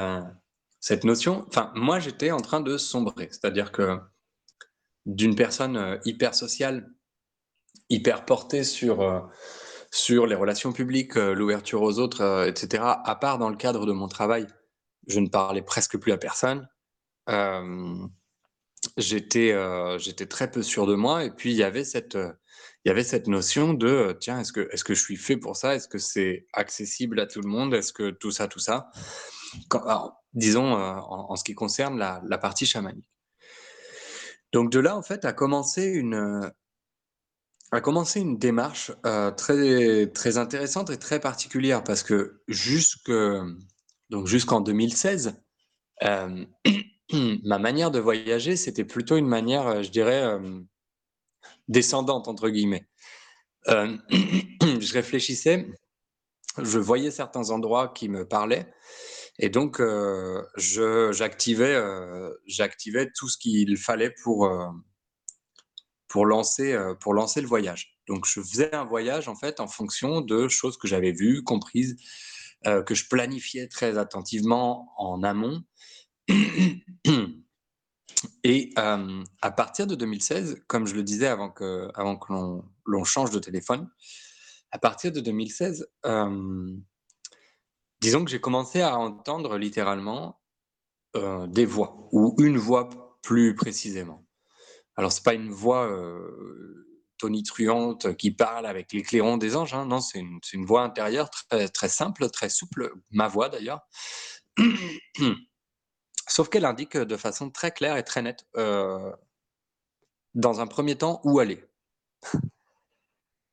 cette 0.81 1.05
notion. 1.05 1.45
Enfin, 1.49 1.73
moi, 1.75 1.99
j'étais 2.01 2.31
en 2.31 2.41
train 2.41 2.61
de 2.61 2.77
sombrer. 2.77 3.29
C'est-à-dire 3.31 3.73
que 3.73 3.99
d'une 5.07 5.35
personne 5.35 5.77
euh, 5.77 5.99
hyper 6.05 6.35
sociale, 6.35 6.91
hyper 7.91 8.25
portée 8.25 8.65
sur, 8.65 9.01
euh, 9.03 9.21
sur 9.91 10.27
les 10.27 10.35
relations 10.35 10.73
publiques, 10.73 11.17
euh, 11.17 11.35
l'ouverture 11.35 11.83
aux 11.83 11.99
autres, 11.99 12.47
etc., 12.49 12.83
à 13.05 13.17
part 13.17 13.39
dans 13.39 13.51
le 13.51 13.57
cadre 13.57 13.87
de 13.87 13.93
mon 13.93 14.09
travail, 14.09 14.47
je 15.07 15.21
ne 15.21 15.29
parlais 15.29 15.63
presque 15.63 15.99
plus 15.99 16.13
à 16.13 16.19
personne. 16.19 16.69
J'étais 18.97 20.27
très 20.29 20.51
peu 20.51 20.63
sûr 20.63 20.87
de 20.87 20.95
moi. 20.95 21.25
Et 21.25 21.31
puis, 21.31 21.51
il 21.53 21.57
y 21.57 21.63
avait 21.63 21.85
cette, 21.85 22.15
il 22.15 22.89
y 22.89 22.91
avait 22.91 23.05
cette 23.05 23.29
notion 23.29 23.75
de 23.75 24.17
tiens, 24.19 24.41
est-ce 24.41 24.53
que, 24.53 24.69
est-ce 24.73 24.85
que 24.85 24.95
je 24.95 25.03
suis 25.03 25.17
fait 25.17 25.37
pour 25.37 25.57
ça? 25.57 25.75
Est-ce 25.75 25.89
que 25.89 25.99
c'est 25.99 26.47
accessible 26.55 27.21
à 27.21 27.27
tout 27.27 27.43
le 27.43 27.49
monde? 27.49 27.75
Est-ce 27.75 27.93
que 27.93 28.11
tout 28.11 28.31
ça, 28.31 28.49
tout 28.49 28.61
ça? 28.61 28.91
Disons 30.33 30.73
en, 30.73 31.37
ce 31.37 31.45
qui 31.45 31.55
concerne 31.55 31.99
la 31.99 32.39
partie 32.39 32.65
chamanique. 32.67 33.14
Donc, 34.55 34.71
de 34.71 34.79
là, 34.79 34.97
en 34.97 35.03
fait, 35.03 35.25
a 35.25 35.33
commencé 35.33 35.83
une, 35.87 36.53
démarche 38.39 38.93
euh, 39.05 39.33
très, 39.33 40.39
intéressante 40.39 40.91
et 40.91 40.97
très 40.97 41.19
particulière 41.19 41.83
parce 41.83 42.05
que 42.05 42.41
jusqu'en 42.47 43.51
2016, 44.61 45.43
euh, 46.05 46.45
ma 47.43 47.59
manière 47.59 47.91
de 47.91 47.99
voyager, 47.99 48.55
c'était 48.55 48.85
plutôt 48.85 49.17
une 49.17 49.27
manière, 49.27 49.67
euh, 49.67 49.83
je 49.83 49.91
dirais, 49.91 50.39
descendante, 51.67 52.29
entre 52.29 52.49
guillemets. 52.49 52.87
Je 53.67 54.93
réfléchissais, 54.93 55.67
je 56.59 56.79
voyais 56.79 57.11
certains 57.11 57.51
endroits 57.51 57.89
qui 57.89 58.09
me 58.09 58.27
parlaient, 58.29 58.73
et 59.39 59.49
donc 59.49 59.81
euh, 59.81 60.43
j'activais 60.57 61.75
euh, 61.75 62.31
j'activais 62.47 63.11
tout 63.15 63.29
ce 63.29 63.37
qu'il 63.37 63.77
fallait 63.77 64.15
pour, 64.23 64.47
euh, 64.47 64.69
pour, 66.09 66.27
lancer, 66.27 66.79
pour 67.01 67.15
lancer 67.15 67.41
le 67.41 67.49
voyage. 67.49 67.99
Donc 68.07 68.27
je 68.27 68.41
faisais 68.41 68.75
un 68.75 68.85
voyage 68.85 69.29
en 69.29 69.35
fait 69.35 69.61
en 69.61 69.67
fonction 69.67 70.21
de 70.21 70.49
choses 70.49 70.77
que 70.77 70.87
j'avais 70.87 71.13
vues, 71.13 71.43
comprises, 71.43 71.97
que 72.65 72.95
je 72.95 73.09
planifiais 73.09 73.69
très 73.69 73.99
attentivement 73.99 74.93
en 74.97 75.23
amont. 75.23 75.63
Et 78.43 78.73
à 78.77 79.51
partir 79.51 79.87
de 79.87 79.95
2016, 79.95 80.63
comme 80.67 80.87
je 80.87 80.95
le 80.95 81.03
disais 81.03 81.27
avant 81.27 81.51
que, 81.51 81.89
avant 81.95 82.17
que 82.17 82.33
l'on 82.87 83.05
change 83.05 83.31
de 83.31 83.39
téléphone, 83.39 83.91
à 84.75 84.79
partir 84.79 85.13
de 85.13 85.21
2016, 85.21 85.89
euh, 86.05 86.77
disons 88.05 88.23
que 88.23 88.31
j'ai 88.31 88.41
commencé 88.41 88.83
à 88.83 88.99
entendre 88.99 89.57
littéralement 89.57 90.39
euh, 91.17 91.47
des 91.47 91.65
voix, 91.65 92.07
ou 92.13 92.37
une 92.39 92.59
voix 92.59 92.91
plus 93.23 93.55
précisément. 93.55 94.27
Alors, 94.97 95.11
c'est 95.11 95.25
pas 95.25 95.33
une 95.33 95.51
voix 95.51 95.87
euh, 95.87 96.87
tonitruante 97.17 98.15
qui 98.17 98.31
parle 98.31 98.67
avec 98.67 98.93
les 98.93 99.01
clairons 99.01 99.39
des 99.39 99.57
anges, 99.57 99.73
hein, 99.73 99.87
non, 99.87 100.01
c'est 100.01 100.19
une, 100.19 100.67
voix 100.67 100.83
intérieure 100.83 101.31
très, 101.31 101.67
très 101.69 101.89
simple, 101.89 102.29
très 102.29 102.51
souple, 102.51 102.93
ma 103.11 103.27
voix 103.27 103.49
d'ailleurs. 103.49 103.81
Sauf 106.29 106.51
qu'elle 106.51 106.67
indique 106.67 106.99
de 106.99 107.17
façon 107.17 107.51
très 107.51 107.71
claire 107.71 107.97
et 107.97 108.05
très 108.05 108.21
nette, 108.21 108.45
euh, 108.59 109.13
dans 110.35 110.61
un 110.61 110.67
premier 110.67 110.99
temps, 110.99 111.23
où 111.25 111.39
aller. 111.39 111.65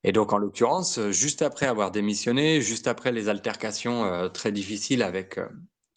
Et 0.04 0.12
donc, 0.12 0.34
en 0.34 0.38
l'occurrence, 0.38 0.98
euh, 0.98 1.12
juste 1.12 1.42
après 1.42 1.68
avoir 1.68 1.92
démissionné, 1.92 2.62
juste 2.62 2.88
après 2.88 3.12
les 3.12 3.30
altercations 3.30 4.04
euh, 4.06 4.30
très 4.30 4.52
difficiles 4.52 5.04
avec, 5.04 5.38
euh, 5.38 5.48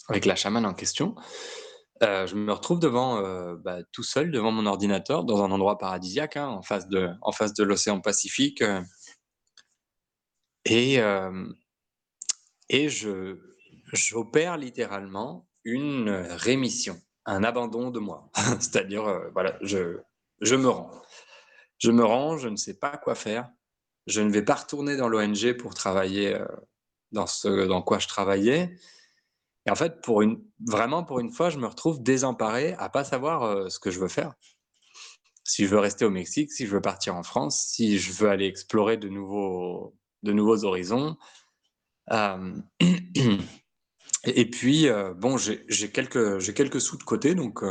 avec 0.09 0.27
la 0.27 0.37
chamane 0.37 0.67
en 0.67 0.75
question, 0.75 1.15
je 2.03 2.35
me 2.35 2.53
retrouve 2.53 2.81
devant, 2.81 3.23
bah, 3.55 3.79
tout 3.91 4.03
seul 4.03 4.31
devant 4.31 4.53
mon 4.53 4.67
ordinateur, 4.67 5.25
dans 5.25 5.43
un 5.43 5.51
endroit 5.51 5.79
paradisiaque, 5.79 6.37
hein, 6.37 6.49
en 6.49 6.61
face 6.61 6.87
de, 6.87 7.09
de 7.09 7.63
l'océan 7.63 8.03
Pacifique. 8.03 8.63
et 10.67 10.99
et 12.69 12.89
j'opère 13.95 14.59
littéralement 14.59 15.49
une 15.65 16.11
rémission, 16.11 17.01
un 17.25 17.43
abandon 17.43 17.91
de 17.91 18.01
moi. 18.01 18.31
C'est-à-dire, 18.61 19.31
voilà, 19.33 19.57
je, 19.63 20.01
je 20.43 20.57
me. 20.57 20.69
Je 21.79 21.91
me 21.91 22.05
rends, 22.05 22.37
je 22.37 22.49
ne 22.49 22.57
sais 22.57 22.79
pas 22.79 22.99
quoi 22.99 23.15
faire. 23.15 23.51
Je 24.07 24.21
ne 24.21 24.31
vais 24.31 24.43
pas 24.43 24.55
retourner 24.55 24.97
dans 24.97 25.09
l'ONG 25.09 25.55
pour 25.55 25.75
travailler 25.75 26.35
euh, 26.35 26.47
dans 27.13 27.27
ce 27.27 27.67
dans 27.67 27.83
quoi 27.83 27.99
je 27.99 28.09
travaillais. 28.09 28.77
Et 29.67 29.71
en 29.71 29.75
fait, 29.75 29.95
vraiment 30.67 31.05
pour 31.05 31.21
une 31.21 31.33
fois, 31.33 31.49
je 31.49 31.59
me 31.59 31.67
retrouve 31.67 32.03
désemparé 32.03 32.75
à 32.75 32.91
pas 32.91 33.05
savoir 33.05 33.45
euh, 33.45 33.69
ce 33.71 33.79
que 33.79 33.91
je 33.91 33.99
veux 33.99 34.09
faire. 34.09 34.35
Si 35.43 35.65
je 35.65 35.71
veux 35.71 35.79
rester 35.79 36.05
au 36.05 36.11
Mexique, 36.11 36.53
si 36.53 36.67
je 36.67 36.73
veux 36.73 36.83
partir 36.83 37.17
en 37.17 37.23
France, 37.23 37.67
si 37.69 37.99
je 37.99 38.13
veux 38.13 38.29
aller 38.29 38.47
explorer 38.47 38.97
de 38.97 39.09
nouveaux, 39.09 39.95
de 40.23 40.33
nouveaux 40.33 40.65
horizons. 40.65 41.17
Euh, 42.13 42.55
et 44.25 44.51
puis, 44.51 44.89
bon, 45.17 45.37
j'ai 45.39 45.91
quelques, 45.91 46.53
quelques 46.55 46.81
sous 46.81 46.97
de 46.97 47.03
côté, 47.03 47.35
donc, 47.35 47.63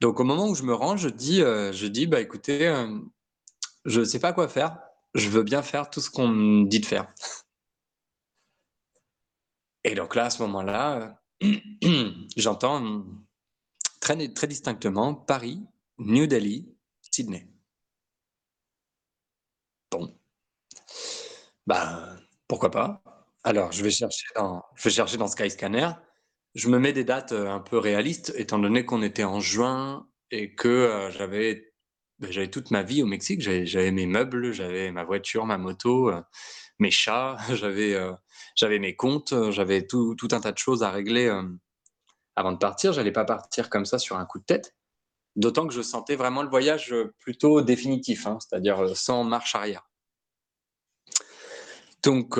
donc 0.00 0.18
au 0.18 0.24
moment 0.24 0.48
où 0.48 0.56
je 0.56 0.64
me 0.64 0.74
rends, 0.74 0.96
je 0.96 1.08
dis, 1.08 1.38
je 1.38 1.86
dis, 1.86 2.08
bah 2.08 2.20
écoutez, 2.20 2.74
je 3.84 4.00
ne 4.00 4.04
sais 4.04 4.18
pas 4.18 4.32
quoi 4.32 4.48
faire. 4.48 4.78
Je 5.14 5.28
veux 5.28 5.42
bien 5.42 5.62
faire 5.62 5.90
tout 5.90 6.00
ce 6.00 6.10
qu'on 6.10 6.28
me 6.28 6.66
dit 6.66 6.80
de 6.80 6.86
faire. 6.86 7.12
Et 9.84 9.94
donc 9.94 10.14
là, 10.14 10.26
à 10.26 10.30
ce 10.30 10.42
moment-là, 10.42 11.18
euh, 11.42 11.58
j'entends 12.36 13.04
très, 14.00 14.32
très 14.32 14.46
distinctement 14.46 15.14
Paris, 15.14 15.62
New 15.98 16.26
Delhi, 16.26 16.74
Sydney. 17.02 17.48
Bon, 19.90 20.16
bah 21.66 22.16
pourquoi 22.48 22.70
pas. 22.70 23.02
Alors, 23.44 23.72
je 23.72 23.82
vais 23.82 23.90
chercher 23.90 24.26
dans, 24.36 24.62
je 24.76 25.26
Skyscanner. 25.26 25.90
Je 26.54 26.68
me 26.68 26.78
mets 26.78 26.92
des 26.92 27.04
dates 27.04 27.32
euh, 27.32 27.48
un 27.48 27.60
peu 27.60 27.78
réalistes, 27.78 28.32
étant 28.36 28.58
donné 28.58 28.84
qu'on 28.84 29.02
était 29.02 29.24
en 29.24 29.40
juin 29.40 30.06
et 30.30 30.54
que 30.54 30.68
euh, 30.68 31.10
j'avais 31.10 31.71
ben, 32.22 32.30
j'avais 32.30 32.50
toute 32.50 32.70
ma 32.70 32.84
vie 32.84 33.02
au 33.02 33.06
Mexique. 33.06 33.40
J'avais 33.40 33.90
mes 33.90 34.06
meubles, 34.06 34.52
j'avais 34.52 34.92
ma 34.92 35.02
voiture, 35.02 35.44
ma 35.44 35.58
moto, 35.58 36.08
euh, 36.08 36.22
mes 36.78 36.92
chats, 36.92 37.36
j'avais 37.52 37.94
euh, 37.94 38.12
j'avais 38.56 38.78
mes 38.78 38.94
comptes, 38.94 39.32
euh, 39.32 39.50
j'avais 39.50 39.86
tout, 39.86 40.14
tout 40.14 40.28
un 40.30 40.40
tas 40.40 40.52
de 40.52 40.58
choses 40.58 40.84
à 40.84 40.90
régler 40.90 41.28
avant 42.36 42.52
de 42.52 42.58
partir. 42.58 42.92
J'allais 42.92 43.12
pas 43.12 43.24
partir 43.24 43.70
comme 43.70 43.84
ça 43.84 43.98
sur 43.98 44.16
un 44.16 44.24
coup 44.24 44.38
de 44.38 44.44
tête. 44.44 44.74
D'autant 45.34 45.66
que 45.66 45.74
je 45.74 45.82
sentais 45.82 46.14
vraiment 46.14 46.42
le 46.42 46.48
voyage 46.48 46.94
plutôt 47.18 47.62
définitif, 47.62 48.26
hein, 48.26 48.38
c'est-à-dire 48.40 48.96
sans 48.96 49.24
marche 49.24 49.54
arrière. 49.54 49.88
Donc, 52.04 52.38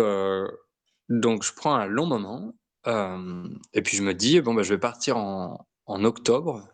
donc 1.08 1.42
je 1.42 1.52
prends 1.54 1.74
un 1.74 1.86
long 1.86 2.06
moment 2.06 2.54
et 2.86 3.82
puis 3.82 3.96
je 3.96 4.02
me 4.02 4.12
dis 4.12 4.40
bon 4.40 4.54
bah, 4.54 4.62
je 4.62 4.74
vais 4.74 4.80
partir 4.80 5.16
en 5.16 5.66
octobre 6.04 6.71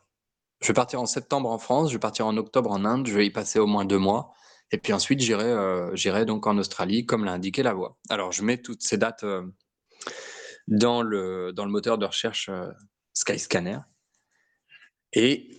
je 0.60 0.68
vais 0.68 0.74
partir 0.74 1.00
en 1.00 1.06
septembre 1.06 1.50
en 1.50 1.58
France, 1.58 1.88
je 1.88 1.94
vais 1.94 2.00
partir 2.00 2.26
en 2.26 2.36
octobre 2.36 2.70
en 2.70 2.84
Inde, 2.84 3.06
je 3.06 3.14
vais 3.14 3.26
y 3.26 3.30
passer 3.30 3.58
au 3.58 3.66
moins 3.66 3.84
deux 3.84 3.98
mois. 3.98 4.32
Et 4.70 4.78
puis 4.78 4.92
ensuite, 4.92 5.20
j'irai 5.20 5.44
euh, 5.44 6.24
donc 6.24 6.46
en 6.46 6.58
Australie, 6.58 7.06
comme 7.06 7.24
l'a 7.24 7.32
indiqué 7.32 7.62
la 7.62 7.72
voix. 7.72 7.96
Alors, 8.10 8.32
je 8.32 8.42
mets 8.42 8.58
toutes 8.60 8.82
ces 8.82 8.98
dates 8.98 9.24
euh, 9.24 9.46
dans, 10.66 11.02
le, 11.02 11.52
moteur 11.56 11.96
de 11.96 12.06
recherche 12.06 12.48
euh, 12.48 12.70
Skyscanner. 13.14 13.78
Et 15.14 15.56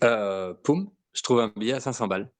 poum, 0.64 0.92
je 1.14 1.24
trouve 1.24 1.40
un 1.40 1.52
billet 1.56 1.74
à 1.74 1.80
500 1.80 2.08
balles. 2.08 2.32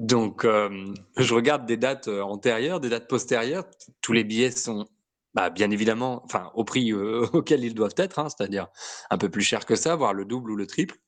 Donc, 0.00 0.44
je 0.44 1.34
regarde 1.34 1.66
des 1.66 1.76
dates 1.76 2.08
antérieures, 2.08 2.80
des 2.80 2.88
dates 2.88 3.06
postérieures. 3.06 3.64
Tous 4.00 4.12
les 4.12 4.24
billets 4.24 4.50
sont 4.50 4.88
bah, 5.34 5.50
bien 5.50 5.70
évidemment, 5.70 6.22
enfin, 6.24 6.50
au 6.54 6.64
prix 6.64 6.92
auquel 6.92 7.64
ils 7.64 7.74
doivent 7.74 7.94
être, 7.96 8.18
hein, 8.18 8.28
c'est-à-dire 8.28 8.68
un 9.10 9.18
peu 9.18 9.28
plus 9.30 9.42
cher 9.42 9.66
que 9.66 9.76
ça, 9.76 9.96
voire 9.96 10.14
le 10.14 10.24
double 10.24 10.50
ou 10.52 10.56
le 10.56 10.66
triple. 10.66 10.98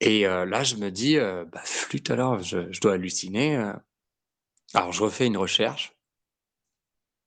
Et 0.00 0.22
là, 0.24 0.64
je 0.64 0.76
me 0.76 0.90
dis, 0.90 1.16
bah, 1.16 1.62
flûte 1.64 2.10
alors, 2.10 2.40
je, 2.40 2.80
dois 2.80 2.94
halluciner. 2.94 3.72
Alors, 4.74 4.92
je 4.92 5.02
refais 5.02 5.26
une 5.26 5.36
recherche. 5.36 5.96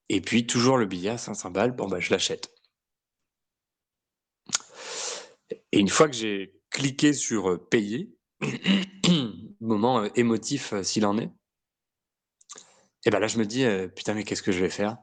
Et 0.09 0.19
puis, 0.21 0.45
toujours 0.45 0.77
le 0.77 0.85
billet 0.85 1.11
à 1.11 1.17
500 1.17 1.51
balles, 1.51 1.71
bon, 1.71 1.87
bah, 1.87 2.01
je 2.01 2.11
l'achète. 2.11 2.51
Et 5.71 5.79
une 5.79 5.89
fois 5.89 6.07
que 6.07 6.15
j'ai 6.15 6.59
cliqué 6.69 7.13
sur 7.13 7.65
payer, 7.69 8.13
moment 9.61 10.03
émotif 10.15 10.73
s'il 10.83 11.05
en 11.05 11.17
est, 11.17 11.31
et 13.05 13.11
ben 13.11 13.19
là, 13.19 13.27
je 13.27 13.37
me 13.37 13.45
dis, 13.45 13.63
putain, 13.95 14.15
mais 14.15 14.23
qu'est-ce 14.23 14.41
que 14.41 14.51
je 14.51 14.59
vais 14.59 14.69
faire? 14.69 14.97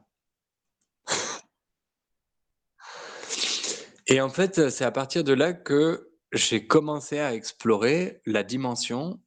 Et 4.07 4.21
en 4.21 4.29
fait, 4.29 4.69
c'est 4.69 4.85
à 4.85 4.91
partir 4.91 5.23
de 5.23 5.33
là 5.33 5.53
que 5.53 6.11
j'ai 6.33 6.67
commencé 6.67 7.19
à 7.19 7.33
explorer 7.33 8.21
la 8.25 8.43
dimension 8.43 9.19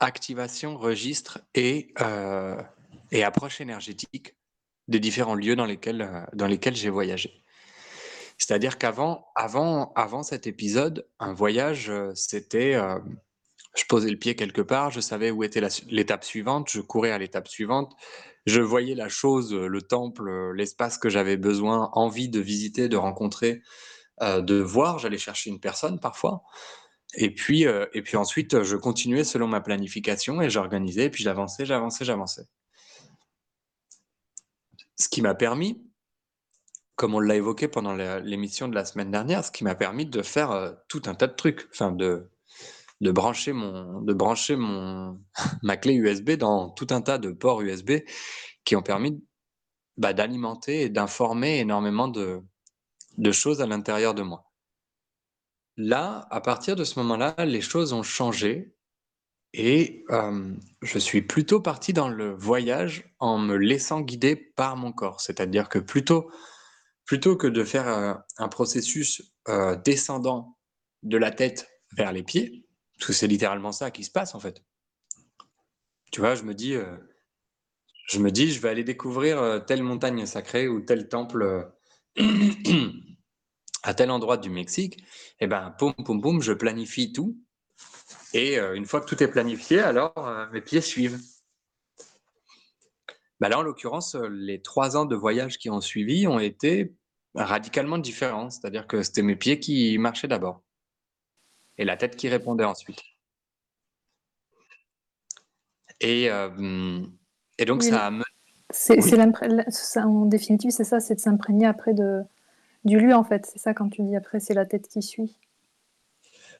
activation, 0.00 0.76
registre 0.76 1.40
et, 1.54 1.92
euh, 2.00 2.60
et 3.12 3.22
approche 3.22 3.60
énergétique 3.60 4.36
des 4.88 4.98
différents 4.98 5.36
lieux 5.36 5.54
dans 5.54 5.64
lesquels, 5.64 6.02
euh, 6.02 6.22
dans 6.32 6.46
lesquels 6.46 6.74
j'ai 6.74 6.90
voyagé. 6.90 7.44
C'est-à-dire 8.36 8.78
qu'avant 8.78 9.26
avant, 9.36 9.92
avant 9.94 10.22
cet 10.24 10.46
épisode, 10.46 11.08
un 11.20 11.32
voyage, 11.32 11.88
euh, 11.90 12.12
c'était 12.14 12.76
je 13.74 13.84
posais 13.88 14.10
le 14.10 14.18
pied 14.18 14.34
quelque 14.34 14.60
part, 14.60 14.90
je 14.90 15.00
savais 15.00 15.30
où 15.30 15.44
était 15.44 15.66
l'étape 15.88 16.24
suivante, 16.24 16.70
je 16.70 16.80
courais 16.80 17.10
à 17.10 17.18
l'étape 17.18 17.48
suivante, 17.48 17.94
je 18.46 18.60
voyais 18.60 18.94
la 18.94 19.08
chose, 19.08 19.54
le 19.54 19.82
temple, 19.82 20.52
l'espace 20.54 20.98
que 20.98 21.08
j'avais 21.08 21.36
besoin, 21.36 21.90
envie 21.92 22.28
de 22.28 22.40
visiter, 22.40 22.88
de 22.88 22.96
rencontrer, 22.96 23.62
euh, 24.22 24.40
de 24.40 24.56
voir. 24.56 24.98
J'allais 24.98 25.18
chercher 25.18 25.50
une 25.50 25.60
personne 25.60 26.00
parfois. 26.00 26.42
Et 27.14 27.34
puis, 27.34 27.66
euh, 27.66 27.86
et 27.92 28.02
puis 28.02 28.16
ensuite, 28.16 28.62
je 28.62 28.76
continuais 28.76 29.24
selon 29.24 29.46
ma 29.46 29.60
planification 29.60 30.40
et 30.40 30.50
j'organisais, 30.50 31.04
et 31.04 31.10
puis 31.10 31.22
j'avançais, 31.22 31.66
j'avançais, 31.66 32.04
j'avançais. 32.04 32.46
Ce 34.98 35.08
qui 35.08 35.22
m'a 35.22 35.34
permis, 35.34 35.82
comme 36.96 37.14
on 37.14 37.20
l'a 37.20 37.36
évoqué 37.36 37.68
pendant 37.68 37.94
l'émission 37.94 38.68
de 38.68 38.74
la 38.74 38.84
semaine 38.84 39.10
dernière, 39.10 39.44
ce 39.44 39.50
qui 39.50 39.64
m'a 39.64 39.74
permis 39.74 40.06
de 40.06 40.22
faire 40.22 40.50
euh, 40.50 40.72
tout 40.88 41.02
un 41.06 41.14
tas 41.14 41.26
de 41.26 41.34
trucs, 41.34 41.68
enfin 41.70 41.92
de, 41.92 42.31
de 43.02 43.10
brancher, 43.10 43.52
mon, 43.52 44.00
de 44.00 44.14
ma 45.62 45.76
clé 45.76 45.94
USB 45.94 46.30
dans 46.32 46.70
tout 46.70 46.86
un 46.90 47.02
tas 47.02 47.18
de 47.18 47.32
ports 47.32 47.60
USB 47.60 47.98
qui 48.64 48.76
ont 48.76 48.82
permis 48.82 49.20
bah, 49.96 50.12
d'alimenter 50.12 50.82
et 50.82 50.88
d'informer 50.88 51.58
énormément 51.58 52.06
de, 52.06 52.42
choses 53.32 53.60
à 53.60 53.66
l'intérieur 53.66 54.14
de 54.14 54.22
moi. 54.22 54.44
Là, 55.76 56.28
à 56.30 56.40
partir 56.40 56.76
de 56.76 56.84
ce 56.84 56.98
moment-là, 57.00 57.34
les 57.44 57.60
choses 57.60 57.92
ont 57.92 58.04
changé 58.04 58.76
et 59.52 60.04
je 60.80 60.98
suis 60.98 61.22
plutôt 61.22 61.60
parti 61.60 61.92
dans 61.92 62.08
le 62.08 62.32
voyage 62.34 63.12
en 63.18 63.36
me 63.36 63.56
laissant 63.56 64.00
guider 64.00 64.36
par 64.36 64.76
mon 64.76 64.92
corps. 64.92 65.20
C'est-à-dire 65.20 65.68
que 65.68 65.78
plutôt, 65.78 66.30
plutôt 67.04 67.36
que 67.36 67.48
de 67.48 67.64
faire 67.64 68.22
un 68.38 68.48
processus 68.48 69.34
descendant 69.84 70.56
de 71.02 71.16
la 71.16 71.32
tête 71.32 71.68
vers 71.96 72.12
les 72.12 72.22
pieds, 72.22 72.64
c'est 73.10 73.26
littéralement 73.26 73.72
ça 73.72 73.90
qui 73.90 74.04
se 74.04 74.10
passe 74.10 74.34
en 74.34 74.40
fait. 74.40 74.62
Tu 76.12 76.20
vois, 76.20 76.34
je 76.34 76.42
me 76.42 76.54
dis, 76.54 76.76
dis, 78.30 78.52
je 78.52 78.60
vais 78.60 78.68
aller 78.68 78.84
découvrir 78.84 79.64
telle 79.66 79.82
montagne 79.82 80.26
sacrée 80.26 80.68
ou 80.68 80.80
tel 80.80 81.08
temple 81.08 81.72
à 83.82 83.94
tel 83.94 84.10
endroit 84.10 84.36
du 84.36 84.50
Mexique, 84.50 84.98
et 84.98 85.44
eh 85.44 85.46
ben, 85.46 85.74
poum, 85.78 85.92
poum, 86.04 86.20
poum, 86.20 86.40
je 86.40 86.52
planifie 86.52 87.12
tout. 87.12 87.36
Et 88.32 88.58
euh, 88.58 88.74
une 88.74 88.86
fois 88.86 89.00
que 89.00 89.06
tout 89.06 89.22
est 89.22 89.28
planifié, 89.28 89.80
alors 89.80 90.12
euh, 90.16 90.46
mes 90.52 90.60
pieds 90.60 90.80
suivent. 90.80 91.18
Bah 93.40 93.48
là, 93.48 93.58
en 93.58 93.62
l'occurrence, 93.62 94.14
les 94.14 94.62
trois 94.62 94.96
ans 94.96 95.04
de 95.04 95.16
voyage 95.16 95.58
qui 95.58 95.68
ont 95.68 95.80
suivi 95.80 96.28
ont 96.28 96.38
été 96.38 96.94
radicalement 97.34 97.98
différents. 97.98 98.50
C'est-à-dire 98.50 98.86
que 98.86 99.02
c'était 99.02 99.22
mes 99.22 99.34
pieds 99.34 99.58
qui 99.58 99.98
marchaient 99.98 100.28
d'abord 100.28 100.62
et 101.78 101.84
la 101.84 101.96
tête 101.96 102.16
qui 102.16 102.28
répondait 102.28 102.64
ensuite. 102.64 103.02
Et, 106.00 106.30
euh, 106.30 107.00
et 107.58 107.64
donc, 107.64 107.82
ça 107.82 108.08
a 108.08 108.10
c'est, 108.72 110.00
en 110.00 110.24
définitive, 110.24 110.70
c'est 110.70 110.84
ça, 110.84 110.98
c'est 110.98 111.14
de 111.14 111.20
s'imprégner 111.20 111.66
après 111.66 111.92
de, 111.92 112.22
du 112.84 112.98
lieu, 112.98 113.14
en 113.14 113.24
fait. 113.24 113.46
C'est 113.46 113.58
ça 113.58 113.74
quand 113.74 113.90
tu 113.90 114.02
dis 114.02 114.16
après, 114.16 114.40
c'est 114.40 114.54
la 114.54 114.64
tête 114.64 114.88
qui 114.88 115.02
suit. 115.02 115.36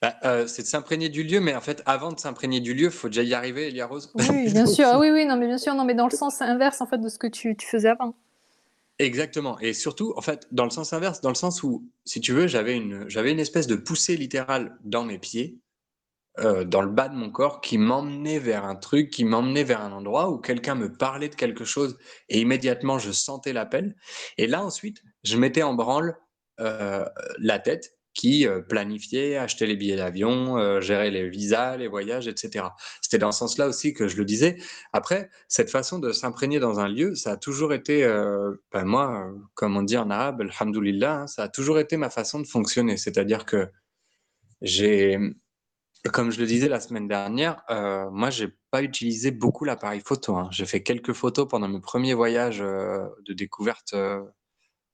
Bah, 0.02 0.16
euh, 0.24 0.46
c'est 0.46 0.62
de 0.62 0.66
s'imprégner 0.66 1.08
du 1.08 1.22
lieu, 1.22 1.40
mais 1.40 1.54
en 1.54 1.60
fait, 1.60 1.82
avant 1.86 2.12
de 2.12 2.18
s'imprégner 2.18 2.60
du 2.60 2.74
lieu, 2.74 2.86
il 2.86 2.90
faut 2.90 3.08
déjà 3.08 3.22
y 3.22 3.34
arriver, 3.34 3.68
Elia 3.68 3.86
Rose. 3.86 4.12
Oui, 4.14 4.44
bien 4.52 4.66
sûr. 4.66 4.86
Ah 4.88 4.98
oui, 4.98 5.10
oui, 5.10 5.24
non, 5.26 5.36
mais 5.36 5.46
bien 5.46 5.58
sûr, 5.58 5.74
non, 5.74 5.84
mais 5.84 5.94
dans 5.94 6.08
le 6.08 6.14
sens 6.14 6.42
inverse 6.42 6.80
en 6.80 6.86
fait 6.86 6.98
de 6.98 7.08
ce 7.08 7.18
que 7.18 7.28
tu, 7.28 7.56
tu 7.56 7.66
faisais 7.66 7.88
avant. 7.88 8.14
Exactement. 8.98 9.58
Et 9.60 9.72
surtout, 9.72 10.12
en 10.16 10.20
fait, 10.20 10.46
dans 10.52 10.64
le 10.64 10.70
sens 10.70 10.92
inverse, 10.92 11.20
dans 11.20 11.28
le 11.30 11.34
sens 11.34 11.62
où, 11.62 11.88
si 12.04 12.20
tu 12.20 12.32
veux, 12.32 12.46
j'avais 12.46 12.76
une, 12.76 13.08
j'avais 13.08 13.32
une 13.32 13.40
espèce 13.40 13.66
de 13.66 13.76
poussée 13.76 14.16
littérale 14.16 14.78
dans 14.84 15.04
mes 15.04 15.18
pieds 15.18 15.58
euh, 16.38 16.64
dans 16.64 16.80
le 16.80 16.90
bas 16.90 17.08
de 17.10 17.14
mon 17.14 17.30
corps 17.30 17.60
qui 17.60 17.76
m'emmenait 17.76 18.38
vers 18.38 18.64
un 18.64 18.74
truc, 18.74 19.10
qui 19.10 19.24
m'emmenait 19.24 19.64
vers 19.64 19.82
un 19.82 19.92
endroit 19.92 20.30
où 20.30 20.38
quelqu'un 20.38 20.74
me 20.74 20.90
parlait 20.90 21.28
de 21.28 21.34
quelque 21.34 21.64
chose 21.66 21.98
et 22.30 22.40
immédiatement 22.40 22.98
je 22.98 23.12
sentais 23.12 23.52
l'appel. 23.52 23.96
Et 24.38 24.46
là 24.46 24.64
ensuite, 24.64 25.02
je 25.24 25.36
mettais 25.36 25.62
en 25.62 25.74
branle 25.74 26.16
euh, 26.60 27.04
la 27.38 27.58
tête 27.58 27.98
qui 28.14 28.46
euh, 28.46 28.60
planifiait, 28.60 29.36
achetait 29.36 29.66
les 29.66 29.76
billets 29.76 29.96
d'avion, 29.96 30.80
gérait 30.80 31.10
les 31.10 31.28
visas, 31.28 31.76
les 31.76 31.88
voyages, 31.88 32.28
etc. 32.28 32.66
C'était 33.00 33.18
dans 33.18 33.32
ce 33.32 33.40
sens-là 33.40 33.68
aussi 33.68 33.94
que 33.94 34.08
je 34.08 34.16
le 34.16 34.24
disais. 34.24 34.56
Après, 34.92 35.30
cette 35.48 35.70
façon 35.70 35.98
de 35.98 36.12
s'imprégner 36.12 36.58
dans 36.58 36.80
un 36.80 36.88
lieu, 36.88 37.14
ça 37.14 37.32
a 37.32 37.36
toujours 37.36 37.72
été, 37.72 38.02
ben 38.72 38.84
moi, 38.84 39.30
comme 39.54 39.76
on 39.76 39.82
dit 39.82 39.96
en 39.96 40.10
arabe, 40.10 40.42
alhamdoulilah, 40.42 41.22
hein, 41.22 41.26
ça 41.26 41.44
a 41.44 41.48
toujours 41.48 41.78
été 41.78 41.96
ma 41.96 42.10
façon 42.10 42.40
de 42.40 42.46
fonctionner. 42.46 42.96
C'est-à-dire 42.96 43.44
que 43.46 43.68
j'ai 44.60 45.18
comme 46.10 46.32
je 46.32 46.40
le 46.40 46.46
disais 46.46 46.68
la 46.68 46.80
semaine 46.80 47.06
dernière, 47.06 47.62
euh, 47.70 48.10
moi, 48.10 48.30
j'ai 48.30 48.48
pas 48.70 48.82
utilisé 48.82 49.30
beaucoup 49.30 49.64
l'appareil 49.64 50.00
photo, 50.00 50.36
hein. 50.36 50.48
J'ai 50.50 50.66
fait 50.66 50.82
quelques 50.82 51.12
photos 51.12 51.46
pendant 51.48 51.68
mes 51.68 51.80
premiers 51.80 52.14
voyages, 52.14 52.60
euh, 52.60 53.06
de 53.26 53.32
découverte, 53.34 53.94
euh, 53.94 54.20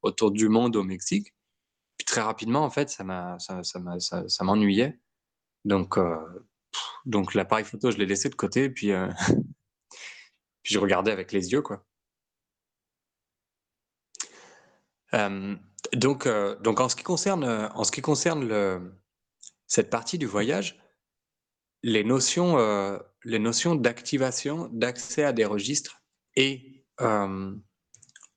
autour 0.02 0.30
du 0.32 0.48
monde 0.48 0.76
au 0.76 0.82
Mexique. 0.84 1.34
Très 2.08 2.22
rapidement, 2.22 2.64
en 2.64 2.70
fait, 2.70 2.88
ça 2.88 3.04
m'a 3.04 3.38
ça 3.38 3.62
ça 3.62 4.44
m'ennuyait. 4.44 4.98
Donc 5.64 5.98
donc 7.04 7.34
l'appareil 7.34 7.64
photo, 7.64 7.90
je 7.90 7.98
l'ai 7.98 8.06
laissé 8.06 8.28
de 8.28 8.34
côté 8.34 8.70
puis, 8.70 8.90
puis 10.62 10.74
je 10.74 10.78
regardais 10.78 11.12
avec 11.12 11.32
les 11.32 11.52
yeux, 11.52 11.62
quoi. 11.62 11.84
donc 15.92 16.28
donc 16.60 16.80
en 16.80 16.88
ce 16.88 16.96
qui 16.96 17.04
concerne, 17.04 17.44
en 17.44 17.84
ce 17.84 17.92
qui 17.92 18.00
concerne 18.00 18.90
cette 19.66 19.90
partie 19.90 20.18
du 20.18 20.26
voyage 20.26 20.80
les 21.82 22.04
notions, 22.04 22.58
euh, 22.58 22.98
les 23.24 23.38
notions 23.38 23.74
d'activation, 23.74 24.68
d'accès 24.72 25.24
à 25.24 25.32
des 25.32 25.44
registres 25.44 26.02
et 26.34 26.84
euh, 27.00 27.54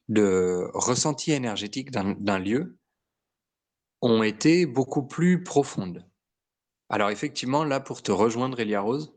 de 0.10 0.70
ressenti 0.74 1.32
énergétique 1.32 1.92
d'un 1.92 2.40
lieu 2.40 2.78
ont 4.02 4.24
été 4.24 4.66
beaucoup 4.66 5.04
plus 5.04 5.44
profondes. 5.44 6.06
Alors 6.90 7.10
effectivement, 7.10 7.64
là, 7.64 7.80
pour 7.80 8.02
te 8.02 8.12
rejoindre, 8.12 8.60
Elia 8.60 8.82
Rose, 8.82 9.14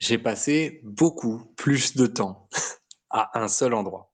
j'ai 0.00 0.18
passé 0.18 0.80
beaucoup 0.84 1.52
plus 1.56 1.96
de 1.96 2.06
temps 2.06 2.48
à 3.10 3.40
un 3.40 3.48
seul 3.48 3.74
endroit. 3.74 4.12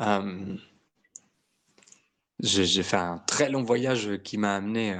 Euh, 0.00 0.56
j'ai 2.40 2.82
fait 2.82 2.96
un 2.96 3.18
très 3.18 3.48
long 3.48 3.64
voyage 3.64 4.22
qui 4.22 4.38
m'a 4.38 4.54
amené 4.54 4.96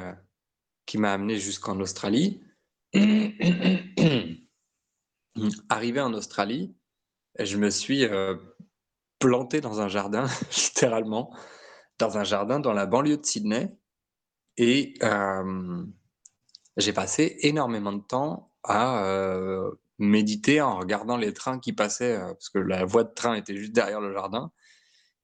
qui 0.88 0.99
m'a 0.99 1.12
amené 1.12 1.37
jusqu'en 1.38 1.79
Australie. 1.81 2.41
Arrivé 5.69 6.01
en 6.01 6.14
Australie, 6.14 6.75
je 7.38 7.59
me 7.59 7.69
suis 7.69 8.07
euh, 8.07 8.37
planté 9.19 9.61
dans 9.61 9.83
un 9.83 9.88
jardin, 9.88 10.27
littéralement. 10.57 11.31
Dans 11.98 12.16
un 12.18 12.24
jardin 12.24 12.61
dans 12.61 12.72
la 12.72 12.87
banlieue 12.87 13.16
de 13.16 13.26
Sydney. 13.26 13.76
Et 14.56 14.94
euh, 15.02 15.84
j'ai 16.76 16.92
passé 16.92 17.37
énormément 17.40 17.92
de 17.92 18.02
temps 18.02 18.52
à 18.64 19.04
euh, 19.04 19.70
méditer 19.98 20.61
en 20.61 20.78
regardant 20.78 21.16
les 21.16 21.32
trains 21.32 21.58
qui 21.58 21.72
passaient, 21.72 22.16
euh, 22.16 22.32
parce 22.32 22.48
que 22.48 22.58
la 22.58 22.84
voie 22.84 23.04
de 23.04 23.12
train 23.14 23.34
était 23.34 23.56
juste 23.56 23.72
derrière 23.72 24.00
le 24.00 24.12
jardin, 24.12 24.50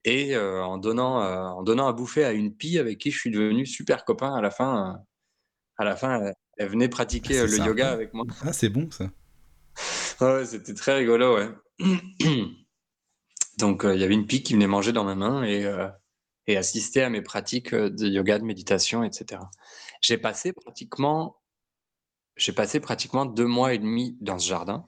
et 0.07 0.37
en, 0.37 0.77
donnant, 0.77 1.17
en 1.17 1.63
donnant 1.63 1.87
à 1.87 1.93
bouffer 1.93 2.23
à 2.23 2.31
une 2.31 2.55
pie 2.55 2.77
avec 2.77 2.99
qui 2.99 3.09
je 3.09 3.17
suis 3.17 3.31
devenu 3.31 3.65
super 3.65 4.05
copain 4.05 4.35
à 4.35 4.41
la 4.41 4.51
fin. 4.51 4.99
à 5.77 5.83
la 5.83 5.95
fin, 5.95 6.31
elle, 6.57 6.69
venait 6.69 6.89
pratiquer 6.89 7.39
Ah, 7.39 7.47
le 7.47 7.57
yoga 7.57 7.89
avec 7.89 8.13
moi. 8.13 8.23
Ah, 8.43 8.53
c'est 8.53 8.69
bon 8.69 8.87
ça. 8.91 9.09
Ouais, 10.21 10.45
c'était 10.45 10.75
très 10.75 10.95
rigolo, 10.95 11.37
ouais. 11.37 11.49
Donc, 13.57 13.83
il 13.83 13.99
y 13.99 14.03
avait 14.03 14.13
une 14.13 14.27
pie 14.27 14.43
qui 14.43 14.53
venait 14.53 14.67
manger 14.67 14.93
dans 14.93 15.05
ma 15.05 15.15
main 15.15 15.41
et, 15.41 15.65
et 16.47 16.57
assister 16.57 17.03
à 17.03 17.09
mes 17.09 17.21
pratiques 17.21 17.73
euh, 17.73 17.89
de 17.89 18.07
yoga, 18.07 18.39
de 18.39 18.43
méditation, 18.43 19.03
etc. 19.03 19.41
J'ai 20.01 20.17
passé 20.17 20.53
pratiquement, 20.53 21.41
j'ai 22.35 22.53
passé 22.53 22.79
pratiquement 22.79 23.25
deux 23.25 23.47
mois 23.47 23.73
et 23.73 23.79
demi 23.79 24.17
dans 24.21 24.39
ce 24.39 24.47
jardin 24.47 24.85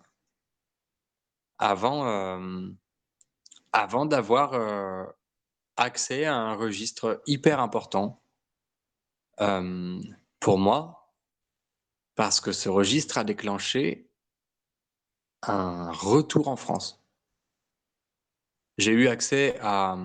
avant, 1.58 2.08
euh, 2.08 2.70
avant 3.72 4.06
d'avoir 4.06 4.54
euh, 4.54 5.04
accès 5.76 6.26
à 6.26 6.36
un 6.36 6.56
registre 6.56 7.22
hyper 7.26 7.60
important 7.60 8.22
pour 10.40 10.58
moi, 10.58 11.14
parce 12.16 12.42
que 12.42 12.52
ce 12.52 12.70
registre 12.70 13.20
a 13.20 13.24
déclenché 13.24 14.10
un 15.44 15.92
retour 15.92 16.48
en 16.48 16.56
France. 16.56 17.04
J'ai 18.80 18.92
eu 18.92 19.08
accès 19.08 19.60
à... 19.62 19.98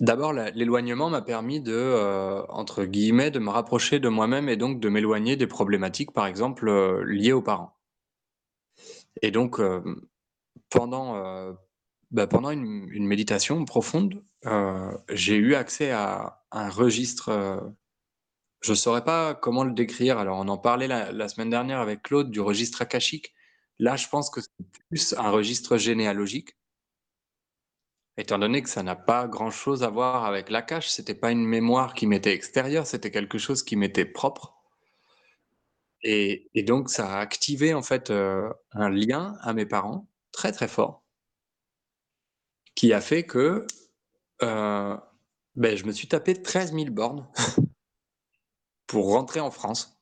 D'abord, 0.00 0.34
l'éloignement 0.34 1.08
m'a 1.08 1.22
permis 1.22 1.60
de, 1.60 1.72
euh, 1.72 2.42
entre 2.48 2.84
guillemets, 2.84 3.30
de 3.30 3.38
me 3.38 3.48
rapprocher 3.48 3.98
de 3.98 4.10
moi-même 4.10 4.48
et 4.50 4.56
donc 4.56 4.78
de 4.78 4.90
m'éloigner 4.90 5.36
des 5.36 5.46
problématiques, 5.46 6.12
par 6.12 6.26
exemple, 6.26 6.68
euh, 6.68 7.02
liées 7.04 7.32
aux 7.32 7.40
parents. 7.40 7.74
Et 9.22 9.30
donc, 9.30 9.58
euh, 9.58 9.82
pendant, 10.68 11.14
bah, 12.10 12.28
une, 12.52 13.06
méditation 13.06 13.64
profonde, 13.64 14.22
j'ai 15.10 15.36
eu 15.36 15.54
accès 15.54 15.90
à 15.92 16.42
un 16.52 16.68
registre. 16.68 17.72
je 18.60 18.72
ne 18.72 18.76
saurais 18.76 19.04
pas 19.04 19.34
comment 19.34 19.64
le 19.64 19.72
décrire. 19.72 20.18
Alors, 20.18 20.38
on 20.38 20.48
en 20.48 20.58
parlait 20.58 20.88
la, 20.88 21.12
la 21.12 21.28
semaine 21.28 21.50
dernière 21.50 21.80
avec 21.80 22.02
Claude 22.02 22.30
du 22.30 22.40
registre 22.40 22.82
akashique. 22.82 23.34
Là, 23.78 23.96
je 23.96 24.08
pense 24.08 24.30
que 24.30 24.40
c'est 24.42 24.50
plus 24.90 25.14
un 25.18 25.30
registre 25.30 25.78
généalogique. 25.78 26.56
Étant 28.18 28.38
donné 28.38 28.62
que 28.62 28.70
ça 28.70 28.82
n'a 28.82 28.96
pas 28.96 29.28
grand-chose 29.28 29.82
à 29.82 29.90
voir 29.90 30.24
avec 30.24 30.48
la 30.48 30.62
cache, 30.62 30.88
c'était 30.88 31.14
pas 31.14 31.32
une 31.32 31.44
mémoire 31.44 31.92
qui 31.92 32.06
m'était 32.06 32.32
extérieure, 32.32 32.86
c'était 32.86 33.10
quelque 33.10 33.36
chose 33.36 33.62
qui 33.62 33.76
m'était 33.76 34.06
propre. 34.06 34.54
Et, 36.02 36.48
donc, 36.62 36.88
ça 36.88 37.14
a 37.14 37.18
activé 37.18 37.74
en 37.74 37.82
fait 37.82 38.10
euh, 38.10 38.48
un 38.72 38.88
lien 38.88 39.36
à 39.42 39.52
mes 39.52 39.66
parents 39.66 40.08
très 40.32 40.52
très 40.52 40.68
fort, 40.68 41.04
qui 42.74 42.92
a 42.92 43.00
fait 43.00 43.24
que 43.24 43.66
euh, 44.42 44.96
ben, 45.56 45.76
je 45.76 45.84
me 45.84 45.92
suis 45.92 46.08
tapé 46.08 46.40
13 46.40 46.74
000 46.74 46.86
bornes 46.90 47.26
pour 48.86 49.12
rentrer 49.12 49.40
en 49.40 49.50
France, 49.50 49.95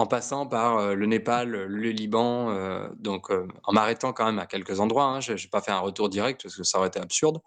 en 0.00 0.06
passant 0.06 0.46
par 0.46 0.78
euh, 0.78 0.94
le 0.94 1.04
Népal, 1.04 1.50
le 1.50 1.90
Liban, 1.90 2.50
euh, 2.50 2.88
donc 2.96 3.30
euh, 3.30 3.46
en 3.64 3.74
m'arrêtant 3.74 4.14
quand 4.14 4.24
même 4.24 4.38
à 4.38 4.46
quelques 4.46 4.80
endroits. 4.80 5.04
Hein, 5.04 5.20
je 5.20 5.34
n'ai 5.34 5.48
pas 5.52 5.60
fait 5.60 5.72
un 5.72 5.78
retour 5.80 6.08
direct 6.08 6.42
parce 6.42 6.56
que 6.56 6.62
ça 6.62 6.78
aurait 6.78 6.88
été 6.88 6.98
absurde. 6.98 7.42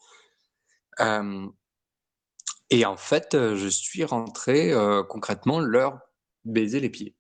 Et 2.70 2.86
en 2.86 2.98
fait, 2.98 3.30
je 3.34 3.68
suis 3.68 4.04
rentré 4.04 4.74
concrètement 5.10 5.60
leur 5.60 6.00
baiser 6.46 6.80
les 6.80 6.90
pieds. 6.90 7.16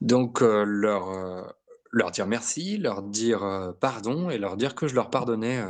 Donc 0.00 0.40
leur, 0.40 1.54
leur 1.90 2.10
dire 2.12 2.26
merci, 2.26 2.78
leur 2.78 3.02
dire 3.02 3.74
pardon 3.80 4.30
et 4.30 4.38
leur 4.38 4.56
dire 4.56 4.74
que 4.74 4.86
je 4.86 4.94
leur 4.94 5.10
pardonnais 5.10 5.62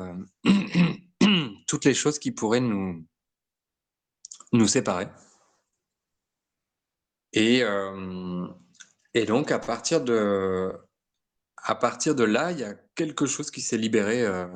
toutes 1.66 1.84
les 1.86 1.94
choses 1.94 2.18
qui 2.18 2.30
pourraient 2.30 2.60
nous, 2.60 3.04
nous 4.52 4.68
séparer. 4.68 5.08
Et, 7.32 7.62
euh, 7.62 8.46
et 9.14 9.24
donc 9.24 9.52
à 9.52 9.58
partir 9.58 10.02
de, 10.02 10.72
là, 12.24 12.52
il 12.52 12.58
y 12.58 12.64
a 12.64 12.74
quelque 12.94 13.26
chose 13.26 13.50
qui 13.50 13.60
s'est 13.60 13.76
libéré, 13.76 14.24
euh, 14.24 14.46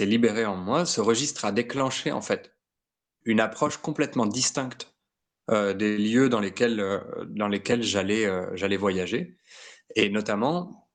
libéré 0.00 0.46
en 0.46 0.56
moi. 0.56 0.86
Ce 0.86 1.00
registre 1.00 1.44
a 1.44 1.52
déclenché 1.52 2.12
en 2.12 2.22
fait 2.22 2.54
une 3.24 3.40
approche 3.40 3.78
complètement 3.78 4.26
distincte 4.26 4.94
euh, 5.50 5.74
des 5.74 5.98
lieux 5.98 6.28
dans 6.28 6.40
lesquels, 6.40 7.02
dans 7.28 7.48
lesquels 7.48 7.82
j'allais, 7.82 8.28
j'allais 8.56 8.76
voyager, 8.76 9.36
et 9.94 10.10
notamment 10.10 10.88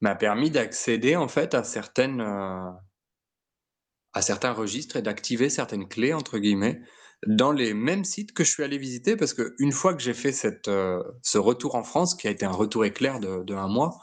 m'a 0.00 0.14
permis 0.14 0.50
d'accéder 0.50 1.16
en 1.16 1.28
fait 1.28 1.54
à 1.54 1.64
certaines, 1.64 2.20
à 2.20 4.22
certains 4.22 4.52
registres 4.52 4.96
et 4.96 5.02
d'activer 5.02 5.50
certaines 5.50 5.88
clés 5.88 6.12
entre 6.12 6.38
guillemets 6.38 6.82
dans 7.26 7.52
les 7.52 7.74
mêmes 7.74 8.04
sites 8.04 8.32
que 8.32 8.44
je 8.44 8.50
suis 8.50 8.62
allé 8.62 8.78
visiter, 8.78 9.16
parce 9.16 9.34
que 9.34 9.54
une 9.58 9.72
fois 9.72 9.94
que 9.94 10.02
j'ai 10.02 10.14
fait 10.14 10.34
euh, 10.68 11.02
ce 11.22 11.38
retour 11.38 11.74
en 11.74 11.82
France, 11.82 12.14
qui 12.14 12.28
a 12.28 12.30
été 12.30 12.44
un 12.44 12.52
retour 12.52 12.84
éclair 12.84 13.20
de, 13.20 13.42
de 13.42 13.54
un 13.54 13.68
mois, 13.68 13.98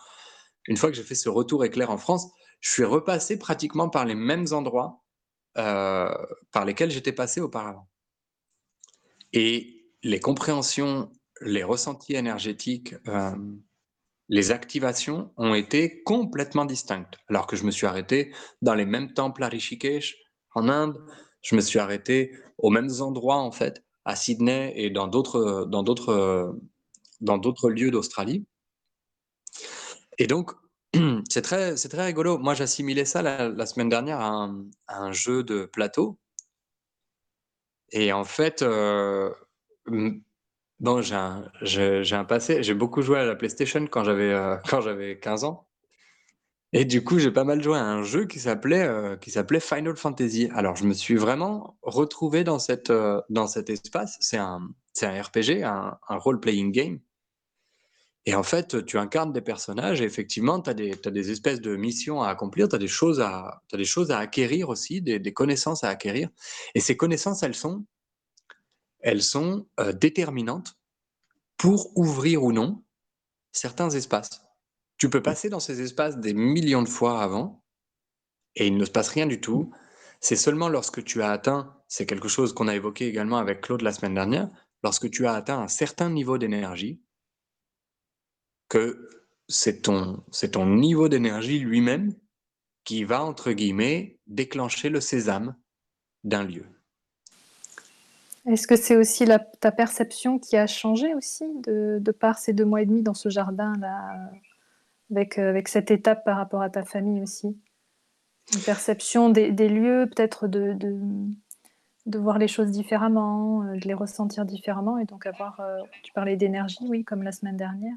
une 0.68 0.78
fois 0.78 0.90
que 0.90 0.96
j'ai 0.96 1.04
fait 1.04 1.16
ce 1.16 1.30
retour 1.30 1.64
éclair 1.66 1.92
en 1.92 1.98
France, 1.98 2.28
je 2.62 2.72
suis 2.72 2.84
repassé 2.84 3.38
pratiquement 3.38 3.90
par 3.90 4.06
les 4.06 4.16
mêmes 4.16 4.48
endroits 4.52 5.04
euh, 5.58 6.12
par 6.52 6.66
lesquels 6.66 6.90
j'étais 6.90 7.12
passé 7.12 7.40
auparavant. 7.40 7.88
Et 9.34 9.86
les 10.02 10.20
compréhensions, 10.20 11.12
les 11.42 11.64
ressentis 11.64 12.16
énergétiques, 12.16 12.96
euh, 13.08 13.36
les 14.30 14.52
activations 14.52 15.32
ont 15.38 15.54
été 15.54 16.02
complètement 16.04 16.66
distinctes. 16.66 17.18
Alors 17.28 17.46
que 17.46 17.56
je 17.56 17.66
me 17.66 17.72
suis 17.72 17.86
arrêté 17.86 18.34
dans 18.62 18.74
les 18.74 18.86
mêmes 18.86 19.14
temples 19.14 19.44
à 19.44 19.50
Rishikesh, 19.50 20.16
en 20.56 20.70
Inde, 20.70 20.98
je 21.44 21.56
me 21.56 21.62
suis 21.62 21.80
arrêté 21.80 22.36
aux 22.58 22.72
mêmes 22.72 22.90
endroits, 23.00 23.38
en 23.38 23.52
fait, 23.52 23.84
à 24.06 24.16
Sydney 24.16 24.74
et 24.76 24.90
dans 24.90 25.08
d'autres, 25.08 25.66
dans 25.66 25.84
d'autres, 25.84 26.58
dans 27.22 27.38
d'autres 27.38 27.70
lieux 27.70 27.92
d'Australie. 27.92 28.46
Et 30.18 30.28
donc, 30.28 30.52
c'est 31.30 31.42
très, 31.42 31.78
c'est 31.78 31.90
très 31.90 32.06
rigolo. 32.06 32.38
Moi, 32.38 32.54
j'assimilais 32.54 33.06
ça 33.06 33.22
la, 33.22 33.66
semaine 33.66 33.90
dernière 33.90 34.20
à 34.20 34.50
un, 34.88 35.12
jeu 35.12 35.44
de 35.44 35.66
plateau. 35.66 36.20
Et 37.92 38.12
en 38.12 38.24
fait, 38.24 38.62
euh, 38.62 39.32
bon, 40.80 41.02
j'ai 41.02 41.16
un, 41.16 41.52
j'ai, 41.62 42.04
j'ai 42.04 42.16
un 42.16 42.26
passé. 42.26 42.64
J'ai 42.64 42.74
beaucoup 42.74 43.02
joué 43.02 43.20
à 43.20 43.26
la 43.26 43.36
PlayStation 43.36 43.86
quand 43.88 44.04
j'avais 44.04 44.32
euh, 44.32 44.58
quand 44.70 44.82
j'avais 44.82 45.20
15 45.20 45.44
ans. 45.44 45.68
Et 46.76 46.86
du 46.86 47.04
coup, 47.04 47.20
j'ai 47.20 47.32
pas 47.32 47.44
mal 47.44 47.62
joué 47.62 47.78
à 47.78 47.86
un 47.86 48.02
jeu 48.02 48.26
qui 48.26 48.40
s'appelait 48.40 48.84
euh, 48.84 49.16
qui 49.16 49.30
s'appelait 49.30 49.60
Final 49.60 49.96
Fantasy. 49.96 50.50
Alors, 50.56 50.76
je 50.76 50.86
me 50.86 50.94
suis 50.94 51.16
vraiment 51.16 51.78
retrouvé 51.84 52.44
dans 52.44 52.58
cette 52.58 52.90
euh, 52.90 53.22
dans 53.30 53.46
cet 53.48 53.70
espace. 53.70 54.18
C'est 54.20 54.38
un 54.38 54.70
c'est 54.92 55.06
un 55.06 55.22
RPG, 55.22 55.64
un, 55.64 55.98
un 56.10 56.18
role-playing 56.18 56.72
game. 56.72 57.00
Et 58.26 58.36
en 58.36 58.44
fait, 58.44 58.86
tu 58.86 58.98
incarnes 58.98 59.34
des 59.34 59.42
personnages 59.42 60.02
et 60.02 60.06
effectivement, 60.06 60.62
tu 60.62 60.70
as 60.70 60.74
t'as 60.74 61.12
des 61.12 61.32
espèces 61.32 61.62
de 61.62 61.76
missions 61.76 62.22
à 62.24 62.30
accomplir, 62.30 62.70
tu 62.70 62.76
as 62.76 62.80
des 62.80 62.88
choses 62.88 63.20
à, 63.20 63.62
t'as 63.68 63.78
des 63.78 63.86
choses 63.86 64.12
à 64.12 64.20
acquérir 64.20 64.70
aussi, 64.70 65.02
des, 65.02 65.20
des 65.20 65.34
connaissances 65.34 65.84
à 65.84 65.90
acquérir. 65.90 66.30
Et 66.74 66.80
ces 66.80 66.96
connaissances, 66.96 67.44
elles 67.44 67.56
sont, 67.56 67.86
elles 69.02 69.22
sont 69.22 69.68
euh, 69.80 69.92
déterminantes 69.92 70.76
pour 71.58 71.96
ouvrir 71.98 72.44
ou 72.44 72.54
non 72.54 72.84
certains 73.52 73.90
espaces. 73.90 74.42
Tu 75.04 75.10
peux 75.10 75.22
passer 75.22 75.50
dans 75.50 75.60
ces 75.60 75.82
espaces 75.82 76.18
des 76.18 76.34
millions 76.34 76.82
de 76.82 76.88
fois 76.88 77.22
avant 77.22 77.62
et 78.56 78.68
il 78.68 78.78
ne 78.78 78.86
se 78.86 78.90
passe 78.90 79.10
rien 79.10 79.26
du 79.26 79.42
tout. 79.42 79.70
C'est 80.22 80.38
seulement 80.38 80.70
lorsque 80.70 81.04
tu 81.04 81.22
as 81.22 81.30
atteint, 81.30 81.76
c'est 81.90 82.06
quelque 82.06 82.30
chose 82.30 82.54
qu'on 82.54 82.70
a 82.70 82.76
évoqué 82.76 83.08
également 83.08 83.36
avec 83.38 83.60
Claude 83.60 83.82
la 83.82 83.92
semaine 83.92 84.14
dernière, 84.14 84.50
lorsque 84.82 85.12
tu 85.12 85.28
as 85.28 85.34
atteint 85.34 85.60
un 85.60 85.68
certain 85.68 86.10
niveau 86.10 86.38
d'énergie, 86.38 87.02
que 88.70 89.10
c'est 89.50 89.82
ton, 89.82 90.24
c'est 90.32 90.52
ton 90.52 90.68
niveau 90.68 91.10
d'énergie 91.10 91.60
lui-même 91.60 92.16
qui 92.86 93.04
va, 93.04 93.26
entre 93.26 93.52
guillemets, 93.52 94.22
déclencher 94.28 94.88
le 94.88 95.02
sésame 95.02 95.54
d'un 96.24 96.46
lieu. 96.46 96.64
Est-ce 98.46 98.68
que 98.68 98.78
c'est 98.78 98.96
aussi 98.96 99.26
la- 99.26 99.40
ta 99.40 99.74
perception 99.74 100.40
qui 100.40 100.56
a 100.56 100.66
changé 100.66 101.14
aussi 101.14 101.44
de, 101.64 101.98
de 102.00 102.12
par 102.14 102.40
ces 102.40 102.54
deux 102.54 102.64
mois 102.64 102.82
et 102.82 102.86
demi 102.86 103.04
dans 103.04 103.14
ce 103.14 103.28
jardin-là, 103.28 104.32
avec, 105.14 105.38
euh, 105.38 105.50
avec 105.50 105.68
cette 105.68 105.92
étape 105.92 106.24
par 106.26 106.38
rapport 106.38 106.62
à 106.62 106.70
ta 106.70 106.84
famille 106.84 107.22
aussi 107.22 107.58
Une 108.54 108.62
perception 108.62 109.30
des, 109.30 109.52
lieux, 109.52 110.10
peut-être 110.14 110.48
de, 110.48 110.76
voir 112.18 112.38
les 112.38 112.48
choses 112.48 112.72
différemment, 112.72 113.64
euh, 113.64 113.78
de 113.78 113.88
les 113.88 113.94
ressentir 113.94 114.46
différemment, 114.46 114.98
et 114.98 115.06
donc 115.06 115.26
avoir, 115.26 115.60
euh, 115.60 115.80
tu 116.04 116.12
parlais 116.14 116.36
d'énergie, 116.36 116.78
oui, 116.82 117.04
comme 117.04 117.24
la 117.24 117.32
semaine 117.32 117.58
dernière. 117.58 117.96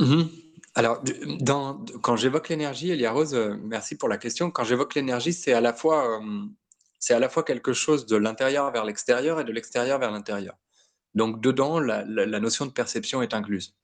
Mhm. 0.00 0.28
Alors, 0.74 1.02
quand 2.02 2.16
j'évoque 2.16 2.50
l'énergie, 2.50 2.90
Elia 2.90 3.10
Rose, 3.10 3.34
merci 3.62 3.96
pour 3.96 4.10
la 4.10 4.18
question. 4.18 4.50
Quand 4.50 4.64
j'évoque 4.64 4.94
l'énergie, 4.94 5.32
c'est 5.32 5.54
à 5.54 5.62
la 5.62 5.72
fois, 5.72 6.20
c'est 6.98 7.14
à 7.14 7.18
la 7.18 7.30
fois 7.30 7.44
quelque 7.44 7.72
chose 7.72 8.04
de 8.04 8.14
l'intérieur 8.16 8.70
vers 8.72 8.84
l'extérieur 8.84 9.40
et 9.40 9.44
de 9.44 9.52
l'extérieur 9.52 9.98
vers 9.98 10.10
l'intérieur. 10.10 10.54
Donc, 11.14 11.40
dedans, 11.40 11.80
la, 11.80 12.04
notion 12.40 12.66
de 12.66 12.72
perception 12.72 13.22
est 13.22 13.32
incluse. 13.32 13.74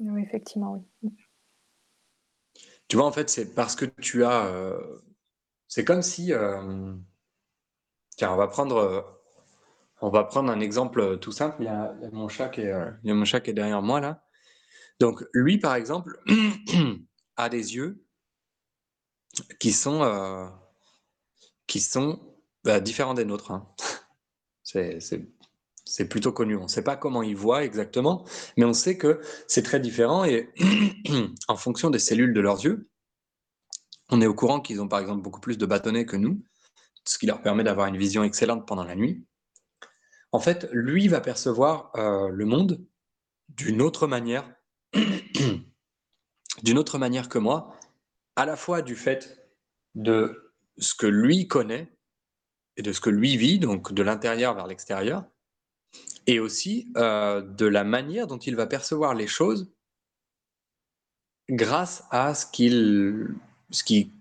Oui, 0.00 0.22
effectivement, 0.22 0.84
oui. 1.02 1.10
Tu 2.88 2.96
vois, 2.96 3.06
en 3.06 3.12
fait, 3.12 3.30
c'est 3.30 3.54
parce 3.54 3.76
que 3.76 3.86
tu 3.86 4.24
as. 4.24 4.46
Euh, 4.46 4.98
c'est 5.68 5.84
comme 5.84 6.02
si. 6.02 6.32
tiens, 8.16 8.32
on 8.32 8.36
va 8.36 8.48
prendre 8.48 9.14
on 10.04 10.10
va 10.10 10.24
prendre 10.24 10.50
un 10.50 10.60
exemple 10.60 11.00
euh, 11.00 11.16
tout 11.16 11.32
simple. 11.32 11.56
Il 11.60 11.64
y 11.64 11.68
a, 11.68 11.94
mon, 12.12 12.28
chat 12.28 12.50
qui 12.50 12.60
est, 12.60 12.72
euh, 12.72 12.90
mon 13.04 13.24
chat 13.24 13.40
qui 13.40 13.50
est 13.50 13.54
derrière 13.54 13.80
moi 13.80 14.00
là. 14.00 14.22
Donc 15.00 15.24
lui, 15.32 15.58
par 15.58 15.74
exemple, 15.74 16.20
a 17.36 17.48
des 17.48 17.74
yeux 17.74 18.04
qui 19.58 19.72
sont, 19.72 20.02
euh, 20.02 20.46
qui 21.66 21.80
sont 21.80 22.20
bah, 22.64 22.80
différents 22.80 23.14
des 23.14 23.24
nôtres. 23.24 23.50
Hein. 23.50 23.66
C'est 24.62 25.00
plutôt 26.08 26.32
connu. 26.32 26.56
On 26.56 26.64
ne 26.64 26.68
sait 26.68 26.84
pas 26.84 26.96
comment 26.96 27.22
il 27.22 27.36
voit 27.36 27.64
exactement, 27.64 28.24
mais 28.56 28.64
on 28.64 28.72
sait 28.72 28.96
que 28.96 29.20
c'est 29.46 29.62
très 29.62 29.80
différent 29.80 30.24
et 30.24 30.50
en 31.48 31.56
fonction 31.56 31.90
des 31.90 31.98
cellules 31.98 32.34
de 32.34 32.40
leurs 32.40 32.64
yeux, 32.64 32.88
on 34.10 34.20
est 34.20 34.26
au 34.26 34.34
courant 34.34 34.60
qu'ils 34.60 34.80
ont 34.80 34.88
par 34.88 35.00
exemple 35.00 35.22
beaucoup 35.22 35.40
plus 35.40 35.58
de 35.58 35.66
bâtonnets 35.66 36.06
que 36.06 36.16
nous, 36.16 36.42
ce 37.04 37.18
qui 37.18 37.26
leur 37.26 37.42
permet 37.42 37.64
d'avoir 37.64 37.86
une 37.86 37.96
vision 37.96 38.24
excellente 38.24 38.66
pendant 38.66 38.84
la 38.84 38.94
nuit 38.94 39.24
en 40.34 40.40
fait, 40.40 40.68
lui 40.72 41.06
va 41.06 41.20
percevoir 41.20 41.92
euh, 41.94 42.28
le 42.28 42.44
monde 42.44 42.84
d'une 43.50 43.80
autre 43.80 44.08
manière, 44.08 44.52
d'une 46.64 46.76
autre 46.76 46.98
manière 46.98 47.28
que 47.28 47.38
moi, 47.38 47.78
à 48.34 48.44
la 48.44 48.56
fois 48.56 48.82
du 48.82 48.96
fait 48.96 49.48
de 49.94 50.52
ce 50.76 50.92
que 50.96 51.06
lui 51.06 51.46
connaît 51.46 51.96
et 52.76 52.82
de 52.82 52.92
ce 52.92 53.00
que 53.00 53.10
lui 53.10 53.36
vit, 53.36 53.60
donc 53.60 53.92
de 53.92 54.02
l'intérieur 54.02 54.54
vers 54.54 54.66
l'extérieur, 54.66 55.24
et 56.26 56.40
aussi 56.40 56.92
euh, 56.96 57.42
de 57.42 57.66
la 57.66 57.84
manière 57.84 58.26
dont 58.26 58.38
il 58.38 58.56
va 58.56 58.66
percevoir 58.66 59.14
les 59.14 59.26
choses 59.26 59.70
grâce 61.50 62.04
à 62.10 62.34
ce 62.34 62.46
qu'il 62.46 63.34
ce 63.70 63.84
qui 63.84 64.12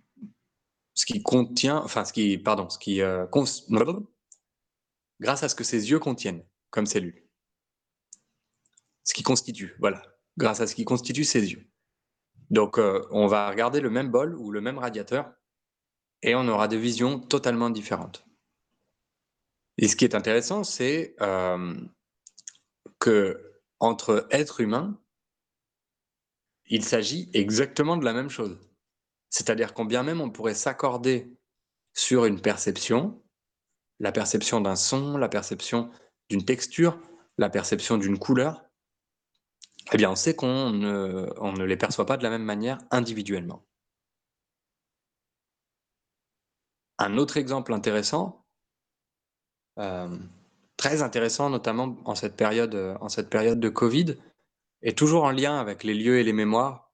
ce 0.94 1.06
qui 1.06 1.24
contient 1.24 1.78
enfin 1.78 2.06
ce 2.06 2.14
qui 2.14 2.38
pardon 2.38 2.70
ce 2.70 2.78
qui 2.78 3.02
euh, 3.02 3.26
grâce 5.20 5.44
à 5.44 5.50
ce 5.50 5.56
que 5.56 5.64
ses 5.64 5.90
yeux 5.90 6.00
contiennent 6.00 6.44
comme 6.70 6.86
cellules. 6.86 7.24
Ce 9.04 9.14
qui 9.14 9.24
constitue, 9.24 9.76
voilà, 9.80 10.02
grâce 10.38 10.60
à 10.60 10.68
ce 10.68 10.76
qui 10.76 10.86
constitue 10.86 11.24
ses 11.24 11.52
yeux. 11.52 11.68
Donc, 12.50 12.78
euh, 12.78 13.06
on 13.12 13.28
va 13.28 13.50
regarder 13.50 13.80
le 13.80 13.90
même 13.90 14.10
bol 14.10 14.36
ou 14.36 14.52
le 14.52 14.60
même 14.60 14.78
radiateur 14.78 15.32
et 16.22 16.36
on 16.36 16.48
aura 16.48 16.68
des 16.68 16.78
visions 16.78 17.20
totalement 17.20 17.70
différentes. 17.70 18.26
Et 19.78 19.88
ce 19.88 19.96
qui 19.96 20.06
est 20.06 20.16
intéressant, 20.16 20.64
c'est 20.64 21.16
que 23.04 23.60
entre 23.82 24.26
êtres 24.32 24.62
humains, 24.62 24.98
il 26.68 26.86
s'agit 26.86 27.30
exactement 27.34 27.98
de 27.98 28.06
la 28.06 28.14
même 28.14 28.30
chose. 28.30 28.58
C'est-à-dire 29.30 29.74
qu'on 29.74 29.84
bien 29.84 30.04
même 30.04 30.22
on 30.22 30.30
pourrait 30.30 30.54
s'accorder 30.54 31.38
sur 31.94 32.24
une 32.24 32.40
perception, 32.40 33.22
la 34.00 34.14
perception 34.14 34.62
d'un 34.62 34.78
son, 34.78 35.18
la 35.18 35.28
perception 35.28 35.92
d'une 36.30 36.46
texture, 36.46 36.98
la 37.38 37.50
perception 37.50 37.98
d'une 37.98 38.18
couleur, 38.18 38.64
eh 39.92 39.98
bien, 39.98 40.10
on 40.10 40.16
sait 40.16 40.34
qu'on 40.34 40.70
ne, 40.70 41.64
les 41.66 41.76
perçoit 41.76 42.06
pas 42.06 42.16
de 42.16 42.24
la 42.24 42.30
même 42.30 42.46
manière 42.46 42.78
individuellement. 42.90 43.66
Un 47.00 47.18
autre 47.18 47.36
exemple 47.36 47.74
intéressant, 47.74 48.46
euh, 49.78 50.18
très 50.84 51.02
intéressant 51.02 51.50
notamment 51.50 51.98
en 52.04 52.14
cette, 52.14 52.36
période, 52.36 52.76
en 53.00 53.08
cette 53.08 53.30
période 53.30 53.62
de 53.62 53.70
Covid, 53.70 54.18
est 54.82 54.98
toujours 54.98 55.24
en 55.24 55.32
lien 55.32 55.58
avec 55.58 55.86
les 55.86 55.94
lieux 55.94 56.20
et 56.20 56.24
les 56.24 56.34
mémoires 56.34 56.92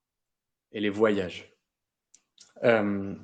et 0.70 0.78
les 0.78 0.90
voyages. 0.90 1.52
Euh, 2.62 3.16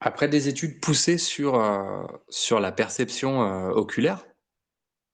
après 0.00 0.26
des 0.26 0.48
études 0.48 0.80
poussées 0.80 1.18
sur, 1.18 1.56
euh, 1.56 2.06
sur 2.30 2.60
la 2.60 2.72
perception 2.72 3.42
euh, 3.42 3.68
oculaire 3.68 4.26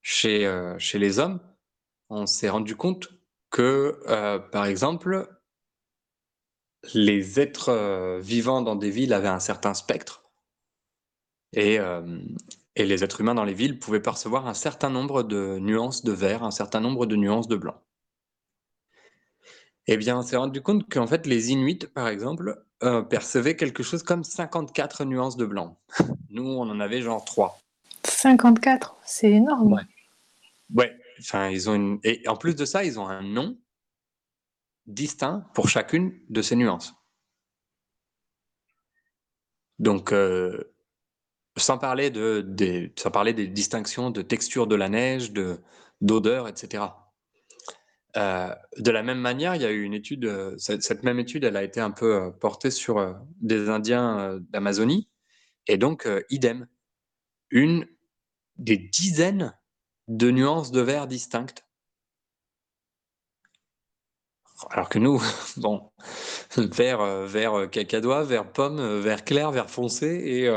chez, 0.02 0.46
euh, 0.46 0.78
chez 0.78 1.00
les 1.00 1.18
hommes, 1.18 1.40
on 2.08 2.26
s'est 2.26 2.48
rendu 2.48 2.76
compte 2.76 3.08
que, 3.50 3.98
par 4.52 4.66
exemple, 4.66 5.28
les 6.92 7.40
êtres 7.40 8.18
vivants 8.20 8.62
dans 8.62 8.76
des 8.76 8.90
villes 8.90 9.12
avaient 9.12 9.26
un 9.26 9.40
certain 9.40 9.74
spectre 9.74 10.24
et, 11.54 11.78
et 12.76 12.86
les 12.86 13.04
êtres 13.04 13.20
humains 13.20 13.34
dans 13.34 13.44
les 13.44 13.54
villes 13.54 13.78
pouvaient 13.78 14.00
percevoir 14.00 14.46
un 14.46 14.54
certain 14.54 14.90
nombre 14.90 15.22
de 15.22 15.58
nuances 15.58 16.04
de 16.04 16.12
vert, 16.12 16.42
un 16.42 16.50
certain 16.50 16.80
nombre 16.80 17.06
de 17.06 17.16
nuances 17.16 17.48
de 17.48 17.56
blanc. 17.56 17.80
Eh 19.86 19.96
bien, 19.96 20.18
on 20.18 20.22
s'est 20.22 20.36
rendu 20.36 20.62
compte 20.62 20.88
qu'en 20.90 21.06
fait, 21.06 21.26
les 21.26 21.50
Inuits, 21.50 21.86
par 21.94 22.08
exemple, 22.08 22.64
euh, 22.82 23.02
percevaient 23.02 23.56
quelque 23.56 23.82
chose 23.82 24.02
comme 24.02 24.24
54 24.24 25.04
nuances 25.04 25.36
de 25.36 25.44
blanc. 25.44 25.78
Nous, 26.30 26.44
on 26.44 26.62
en 26.62 26.80
avait 26.80 27.02
genre 27.02 27.24
3. 27.24 27.60
54, 28.02 28.96
c'est 29.04 29.30
énorme. 29.30 29.84
Ouais. 30.74 30.96
Enfin, 31.20 31.48
ils 31.50 31.68
ont 31.70 31.74
une... 31.74 32.00
Et 32.02 32.26
en 32.26 32.36
plus 32.36 32.56
de 32.56 32.64
ça, 32.64 32.82
ils 32.82 32.98
ont 32.98 33.06
un 33.06 33.22
nom 33.22 33.56
distinct 34.86 35.46
pour 35.54 35.68
chacune 35.68 36.18
de 36.28 36.42
ces 36.42 36.56
nuances. 36.56 36.94
Donc, 39.78 40.12
euh, 40.12 40.73
sans, 41.56 41.78
parler 41.78 42.10
de, 42.10 42.40
des, 42.46 42.92
sans 42.96 43.10
parler 43.10 43.32
des 43.32 43.46
distinctions 43.46 44.10
de 44.10 44.22
texture 44.22 44.66
de 44.66 44.74
la 44.74 44.88
neige, 44.88 45.32
de, 45.32 45.60
d'odeur, 46.00 46.48
etc. 46.48 46.84
Euh, 48.16 48.54
de 48.78 48.90
la 48.90 49.02
même 49.02 49.18
manière, 49.18 49.56
il 49.56 49.62
y 49.62 49.64
a 49.64 49.70
eu 49.70 49.82
une 49.82 49.94
étude, 49.94 50.24
euh, 50.24 50.54
cette, 50.58 51.02
même 51.02 51.18
étude, 51.18 51.44
elle 51.44 51.56
a 51.56 51.64
été 51.64 51.80
un 51.80 51.90
peu 51.90 52.14
euh, 52.14 52.30
portée 52.30 52.70
sur 52.70 53.16
des 53.40 53.68
Indiens 53.68 54.38
d'Amazonie, 54.50 55.08
et 55.66 55.78
donc 55.78 56.08
idem, 56.30 56.68
une 57.50 57.86
des 58.56 58.76
dizaines 58.76 59.56
de 60.06 60.30
nuances 60.30 60.70
de 60.70 60.80
vert 60.80 61.06
distinctes. 61.06 61.66
Alors 64.70 64.88
que 64.88 64.98
nous, 64.98 65.20
bon, 65.56 65.90
vert, 66.56 67.26
vert 67.26 67.68
cacadois, 67.70 68.22
vert 68.22 68.52
pomme, 68.52 69.00
vert 69.00 69.24
clair, 69.24 69.50
vert 69.50 69.70
foncé, 69.70 70.06
et, 70.06 70.48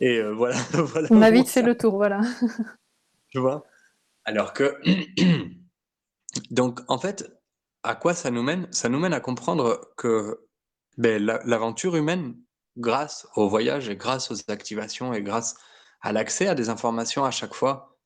et 0.00 0.22
voilà, 0.22 0.56
voilà. 0.72 1.08
On 1.10 1.22
a 1.22 1.30
vite 1.30 1.48
fait 1.48 1.62
le 1.62 1.76
tour, 1.76 1.96
voilà. 1.96 2.20
Tu 3.30 3.40
vois? 3.40 3.64
Alors 4.24 4.54
que 4.54 4.74
Donc, 6.50 6.80
en 6.88 6.98
fait, 6.98 7.30
à 7.82 7.94
quoi 7.94 8.14
ça 8.14 8.30
nous 8.30 8.42
mène? 8.42 8.68
Ça 8.72 8.88
nous 8.88 8.98
mène 8.98 9.12
à 9.12 9.20
comprendre 9.20 9.92
que 9.96 10.46
ben, 10.96 11.24
l'aventure 11.44 11.96
humaine, 11.96 12.36
grâce 12.76 13.26
au 13.36 13.48
voyage 13.48 13.88
et 13.88 13.96
grâce 13.96 14.30
aux 14.30 14.50
activations 14.50 15.12
et 15.12 15.22
grâce 15.22 15.56
à 16.00 16.12
l'accès 16.12 16.46
à 16.46 16.54
des 16.54 16.68
informations 16.68 17.24
à 17.24 17.30
chaque 17.30 17.54
fois 17.54 17.98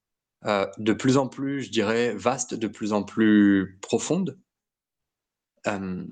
euh, 0.45 0.67
de 0.79 0.93
plus 0.93 1.19
en 1.19 1.29
plus, 1.29 1.63
je 1.63 1.71
dirais, 1.71 2.15
vastes, 2.15 2.55
de 2.55 2.67
plus 2.67 2.93
en 2.93 3.05
plus 3.05 3.79
profondes, 3.81 4.39
euh, 5.67 6.05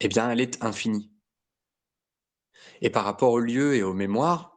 eh 0.00 0.08
bien, 0.08 0.30
elle 0.30 0.40
est 0.40 0.62
infinie. 0.64 1.12
Et 2.80 2.90
par 2.90 3.04
rapport 3.04 3.32
au 3.32 3.38
lieu 3.38 3.74
et 3.74 3.82
aux 3.82 3.94
mémoires, 3.94 4.51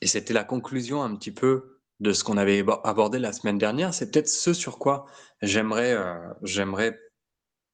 et 0.00 0.06
c'était 0.06 0.34
la 0.34 0.44
conclusion 0.44 1.02
un 1.02 1.14
petit 1.16 1.32
peu 1.32 1.76
de 2.00 2.12
ce 2.12 2.24
qu'on 2.24 2.36
avait 2.36 2.64
abordé 2.84 3.18
la 3.18 3.32
semaine 3.32 3.58
dernière, 3.58 3.94
c'est 3.94 4.10
peut-être 4.10 4.28
ce 4.28 4.52
sur 4.52 4.78
quoi 4.78 5.06
j'aimerais 5.40 5.92
euh, 5.92 6.92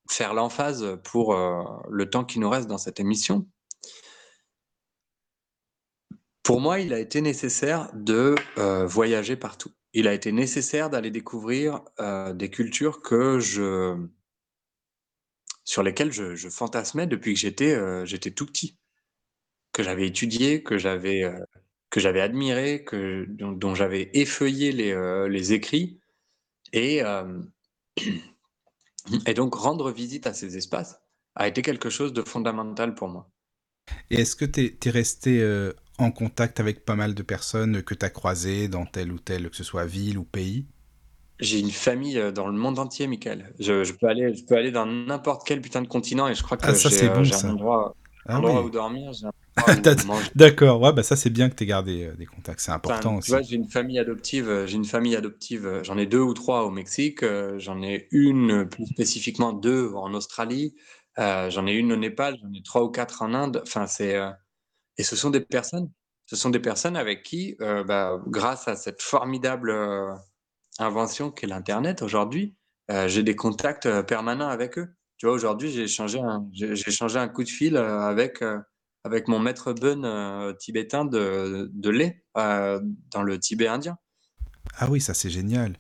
faire 0.09 0.35
l'emphase 0.35 0.99
pour 1.05 1.35
euh, 1.35 1.63
le 1.91 2.09
temps 2.09 2.25
qui 2.25 2.39
nous 2.39 2.51
reste 2.51 2.69
dans 2.69 2.79
cette 2.79 3.01
émission. 3.01 3.47
Pour 6.43 6.61
moi, 6.61 6.81
il 6.81 6.93
a 6.93 6.99
été 6.99 7.21
nécessaire 7.21 7.91
de 7.95 8.35
euh, 8.59 8.87
voyager 8.87 9.37
partout. 9.37 9.73
Il 9.93 10.09
a 10.09 10.15
été 10.15 10.33
nécessaire 10.33 10.91
d'aller 10.91 11.11
découvrir 11.11 11.83
des 12.35 12.51
cultures 12.51 13.03
que 13.03 13.39
je 13.39 13.95
sur 15.65 15.83
lesquelles 15.83 16.13
je, 16.13 16.35
je 16.35 16.49
fantasmais 16.49 17.07
depuis 17.07 17.35
que 17.35 17.41
j'étais 17.41 18.07
j'étais 18.07 18.31
tout 18.31 18.47
petit, 18.47 18.79
que 19.73 19.83
j'avais 19.83 20.07
étudié, 20.07 20.63
que 20.63 20.79
j'avais 20.79 21.31
que 21.93 22.01
j'avais 22.01 22.23
admiré, 22.23 22.85
que, 22.85 23.27
dont, 23.29 23.75
j'avais 23.75 24.11
effeuillé 24.15 24.73
les, 24.73 24.93
euh, 24.93 25.29
les 25.29 25.53
écrits. 25.53 26.01
Et, 26.73 27.05
euh, 27.05 27.39
et 29.27 29.35
donc 29.35 29.55
rendre 29.55 29.93
visite 29.93 30.27
à 30.27 30.33
ces 30.33 30.57
espaces 30.57 31.01
a 31.35 31.47
été 31.47 31.61
quelque 31.61 31.91
chose 31.91 32.15
de 32.15 32.23
fondamental 32.23 32.95
pour 32.95 33.09
moi. 33.09 33.31
Et 34.11 34.23
est-ce 34.23 34.35
que 34.35 34.47
tu 34.47 34.79
es, 34.83 34.91
resté 34.91 35.43
euh, 35.43 35.75
en 35.99 36.11
contact 36.11 36.61
avec 36.61 36.87
pas 36.87 36.97
mal 36.97 37.15
de 37.15 37.23
personnes 37.23 37.83
que 37.83 37.95
tu 37.95 38.07
as 38.07 38.11
croisées 38.11 38.69
dans 38.69 38.87
telle 38.87 39.13
ou 39.13 39.19
telle, 39.19 39.51
que 39.51 39.57
ce 39.57 39.65
soit 39.65 39.85
ville 39.85 40.17
ou 40.17 40.25
pays? 40.25 40.67
J'ai 41.41 41.59
une 41.59 41.71
famille 41.71 42.33
dans 42.33 42.47
le 42.47 42.57
monde 42.57 42.79
entier, 42.79 43.07
Michael. 43.07 43.53
Je, 43.59 43.85
je 43.85 43.93
peux 43.93 44.07
aller, 44.07 44.33
je 44.35 44.45
peux 44.45 44.57
aller 44.57 44.71
dans 44.71 44.87
n'importe 44.87 45.47
quel 45.47 45.61
putain 45.61 45.83
de 45.83 45.89
continent 45.89 46.29
et 46.29 46.35
je 46.35 46.43
crois 46.43 46.57
que 46.57 46.65
Ah, 46.67 46.73
j'ai 46.73 47.09
bon, 47.09 47.23
un 47.23 47.51
endroit, 47.51 47.97
Ah 48.27 48.37
un 48.37 48.39
endroit 48.39 48.63
oui. 48.63 48.67
où 48.67 48.71
dormir, 48.71 49.13
j'ai 49.13 49.27
un 49.27 49.33
manger. 50.03 50.33
D'accord, 50.35 50.81
ouais, 50.81 50.93
bah 50.93 51.03
ça 51.03 51.17
c'est 51.17 51.31
bien 51.31 51.49
que 51.51 51.55
tu 51.55 51.65
aies 51.65 51.67
gardé 51.67 52.05
euh, 52.07 52.17
des 52.17 52.27
contacts, 52.27 52.61
c'est 52.61 52.73
Enfin, 52.85 53.01
important 53.01 53.17
tu 53.21 53.31
aussi. 53.31 53.31
vois, 53.31 53.43
j'ai 53.43 53.57
une 53.57 53.69
famille 53.69 53.99
adoptive, 53.99 54.49
euh, 54.49 54.67
j'ai 54.67 54.77
une 54.77 54.85
famille 54.85 55.15
adoptive, 55.17 55.67
euh, 55.67 55.85
j'en 55.85 55.97
ai 55.99 56.07
deux 56.07 56.21
ou 56.21 56.35
trois 56.35 56.65
au 56.65 56.71
Mexique, 56.71 57.23
euh, 57.23 57.59
j'en 57.59 57.81
ai 57.83 58.09
une, 58.11 58.69
plus 58.69 58.87
spécifiquement 58.87 59.53
deux 59.53 59.93
en 59.95 60.15
Australie, 60.15 60.75
euh, 61.19 61.49
j'en 61.51 61.67
ai 61.67 61.75
une 61.75 61.93
au 61.93 61.97
Népal, 61.97 62.37
j'en 62.43 62.53
ai 62.53 62.63
trois 62.63 62.83
ou 62.83 62.91
quatre 62.91 63.23
en 63.23 63.35
Inde. 63.35 63.63
Enfin, 63.65 63.87
c'est, 63.87 64.17
et 64.99 65.03
ce 65.05 65.17
sont 65.17 65.31
des 65.31 65.41
personnes, 65.41 65.91
ce 66.27 66.37
sont 66.37 66.51
des 66.51 66.61
personnes 66.61 66.97
avec 66.97 67.23
qui, 67.25 67.57
bah, 67.61 68.21
grâce 68.29 68.69
à 68.69 68.77
cette 68.77 69.03
formidable 69.03 69.73
invention 70.79 71.31
qu'est 71.31 71.47
l'Internet 71.47 72.03
aujourd'hui, 72.03 72.57
j'ai 73.07 73.23
des 73.23 73.37
contacts 73.37 73.89
permanents 74.03 74.49
avec 74.49 74.79
eux. 74.79 74.89
Tu 75.19 75.27
vois, 75.27 75.35
aujourd'hui, 75.35 75.71
j'ai 75.71 75.85
échangé 75.85 76.21
un, 76.21 76.49
j'ai 76.53 76.75
j'ai 76.77 76.89
échangé 76.89 77.19
un 77.19 77.29
coup 77.29 77.45
de 77.45 77.49
fil 77.49 77.77
avec, 77.77 78.43
avec 79.05 79.29
mon 79.29 79.39
maître 79.39 79.73
Bun 79.73 80.05
euh, 80.05 80.53
tibétain 80.55 81.05
de, 81.05 81.71
de 81.73 81.91
lait 81.91 82.25
euh, 82.37 82.81
dans 83.11 83.23
le 83.23 83.39
Tibet 83.39 83.67
indien. 83.69 83.99
Ah 84.77 84.89
oui, 84.91 85.01
ça 85.01 85.15
c'est 85.15 85.31
génial. 85.31 85.77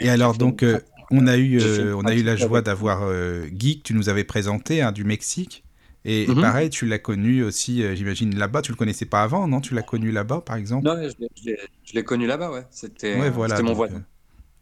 Et 0.00 0.10
alors 0.10 0.34
donc, 0.36 0.64
euh, 0.64 0.80
on 1.10 1.26
a 1.26 1.36
eu, 1.38 1.60
euh, 1.60 1.96
on 1.96 2.06
a 2.08 2.14
eu 2.14 2.22
la 2.22 2.36
joie 2.36 2.62
d'avoir 2.62 3.02
euh, 3.04 3.46
Guy 3.48 3.78
que 3.80 3.84
tu 3.84 3.94
nous 3.94 4.08
avais 4.08 4.24
présenté 4.24 4.82
hein, 4.82 4.92
du 4.92 5.04
Mexique. 5.04 5.64
Et, 6.04 6.30
et 6.32 6.34
Mhm. 6.34 6.36
pareil, 6.36 6.70
tu 6.70 6.86
l'as 6.86 6.98
connu 7.00 7.44
aussi, 7.44 7.84
j'imagine 7.96 8.36
là-bas. 8.38 8.62
Tu 8.62 8.72
le 8.72 8.76
connaissais 8.76 9.06
pas 9.06 9.22
avant, 9.22 9.48
non? 9.48 9.60
Tu 9.60 9.74
l'as 9.74 9.82
connu 9.82 10.12
là-bas, 10.12 10.42
par 10.42 10.56
exemple? 10.56 10.86
Non, 10.86 10.96
je 11.02 11.94
l'ai- 11.94 12.04
connu 12.04 12.26
là-bas, 12.26 12.50
ouais. 12.52 12.66
C'était 12.70 13.16
Ouais, 13.16 13.30
voilà. 13.30 13.62
mon 13.62 13.72
voisin. 13.74 14.02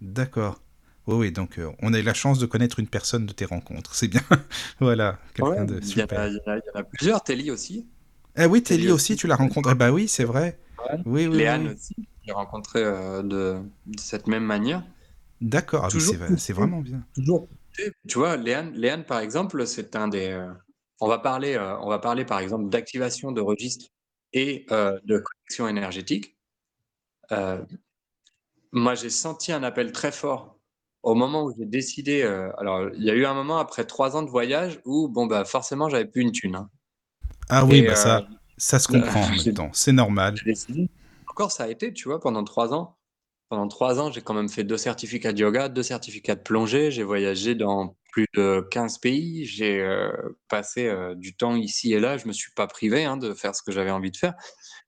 D'accord. 0.00 0.60
Oui, 1.06 1.14
oui. 1.16 1.32
Donc, 1.32 1.58
euh, 1.58 1.70
on 1.82 1.94
a 1.94 1.98
eu 1.98 2.02
la 2.02 2.14
chance 2.14 2.38
de 2.38 2.46
connaître 2.46 2.78
une 2.80 2.88
personne 2.88 3.26
de 3.26 3.32
tes 3.32 3.44
rencontres. 3.44 3.94
C'est 3.94 4.08
bien. 4.08 4.22
voilà, 4.80 5.18
quelqu'un 5.34 5.64
Ouais, 5.64 5.66
de 5.66 5.80
super. 5.80 6.26
il 6.28 6.40
y 6.46 6.50
en 6.76 6.80
a- 6.80 6.84
plusieurs, 6.84 7.22
Telly 7.22 7.50
aussi. 7.50 7.86
Ah 8.36 8.48
oui, 8.48 8.62
Telly 8.62 8.90
aussi, 8.90 9.16
tu 9.16 9.26
l'as 9.26 9.36
rencontré. 9.36 9.74
Bah 9.74 9.90
oui, 9.90 10.08
c'est 10.08 10.24
vrai. 10.24 10.58
Ouais. 10.78 10.98
Oui, 11.04 11.26
oui, 11.26 11.38
Léane 11.38 11.68
oui. 11.68 11.68
aussi, 11.68 11.94
j'ai 12.24 12.32
rencontré 12.32 12.82
euh, 12.84 13.22
de, 13.22 13.60
de 13.86 14.00
cette 14.00 14.26
même 14.26 14.44
manière. 14.44 14.82
D'accord. 15.40 15.84
Ah 15.84 15.90
c'est 16.38 16.52
vraiment 16.52 16.80
bien. 16.80 17.02
Toujours. 17.14 17.48
Tu 18.08 18.18
vois, 18.18 18.36
Léane, 18.36 18.72
Léane, 18.74 19.04
par 19.04 19.20
exemple, 19.20 19.66
c'est 19.66 19.96
un 19.96 20.08
des. 20.08 20.28
euh, 20.30 20.52
on 21.00 21.08
va 21.08 21.18
parler, 21.18 21.54
euh, 21.56 21.78
on 21.80 21.88
va 21.88 21.98
parler 21.98 22.24
par 22.24 22.40
exemple 22.40 22.68
d'activation 22.70 23.32
de 23.32 23.40
registres 23.40 23.86
et 24.32 24.66
de 24.70 25.18
connexion 25.18 25.68
énergétique. 25.68 26.36
Moi, 28.70 28.94
j'ai 28.94 29.10
senti 29.10 29.50
un 29.50 29.64
appel 29.64 29.90
très 29.90 30.12
fort 30.12 30.55
au 31.06 31.14
moment 31.14 31.44
où 31.44 31.54
j'ai 31.56 31.66
décidé. 31.66 32.22
euh, 32.22 32.50
alors, 32.58 32.90
il 32.94 33.04
y 33.04 33.10
a 33.10 33.14
eu 33.14 33.24
un 33.26 33.34
moment 33.34 33.58
après 33.58 33.84
trois 33.86 34.16
ans 34.16 34.22
de 34.22 34.30
voyage 34.30 34.80
où, 34.84 35.08
bon, 35.08 35.26
bah, 35.26 35.44
forcément, 35.44 35.88
j'avais 35.88 36.06
plus 36.06 36.22
une 36.22 36.32
thune. 36.32 36.56
hein. 36.56 36.68
Ah 37.48 37.64
oui, 37.64 37.78
Et, 37.78 37.86
bah 37.86 37.92
euh, 37.92 37.94
ça, 37.94 38.26
ça 38.56 38.78
se 38.78 38.88
comprend 38.88 39.22
en 39.22 39.28
même 39.30 39.54
temps. 39.54 39.70
C'est 39.72 39.92
normal. 39.92 40.34
j'ai 40.34 40.44
décidé. 40.46 40.90
Encore, 41.30 41.52
ça 41.52 41.64
a 41.64 41.68
été, 41.68 41.92
tu 41.92 42.08
vois, 42.08 42.20
pendant 42.20 42.44
trois 42.44 42.74
ans. 42.74 42.96
Pendant 43.48 43.68
trois 43.68 44.00
ans, 44.00 44.10
j'ai 44.10 44.22
quand 44.22 44.34
même 44.34 44.48
fait 44.48 44.64
deux 44.64 44.76
certificats 44.76 45.32
de 45.32 45.38
yoga, 45.40 45.68
deux 45.68 45.84
certificats 45.84 46.34
de 46.34 46.42
plongée. 46.42 46.90
J'ai 46.90 47.04
voyagé 47.04 47.54
dans 47.54 47.96
plus 48.12 48.26
de 48.34 48.66
15 48.72 48.98
pays. 48.98 49.44
J'ai 49.46 49.80
euh, 49.80 50.10
passé 50.48 50.88
euh, 50.88 51.14
du 51.14 51.36
temps 51.36 51.54
ici 51.54 51.92
et 51.94 52.00
là. 52.00 52.16
Je 52.16 52.26
me 52.26 52.32
suis 52.32 52.50
pas 52.52 52.66
privé 52.66 53.04
hein, 53.04 53.16
de 53.16 53.34
faire 53.34 53.54
ce 53.54 53.62
que 53.62 53.70
j'avais 53.70 53.92
envie 53.92 54.10
de 54.10 54.16
faire. 54.16 54.34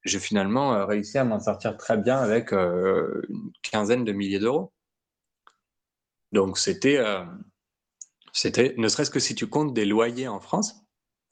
J'ai 0.05 0.19
finalement 0.19 0.75
euh, 0.75 0.85
réussi 0.87 1.19
à 1.19 1.25
m'en 1.25 1.39
sortir 1.41 1.77
très 1.77 1.97
bien 1.99 2.19
avec 2.19 2.51
une 2.53 3.53
quinzaine 3.63 4.05
de 4.05 4.13
milliers 4.13 4.41
d'euros. 4.41 4.73
Donc 6.33 6.59
c'était, 6.59 6.99
euh, 6.99 7.25
c'était, 8.33 8.75
ne 8.77 8.89
serait-ce 8.89 9.11
que 9.11 9.21
si 9.21 9.35
tu 9.35 9.47
comptes 9.47 9.75
des 9.75 9.85
loyers 9.85 10.29
en 10.29 10.41
France, 10.41 10.75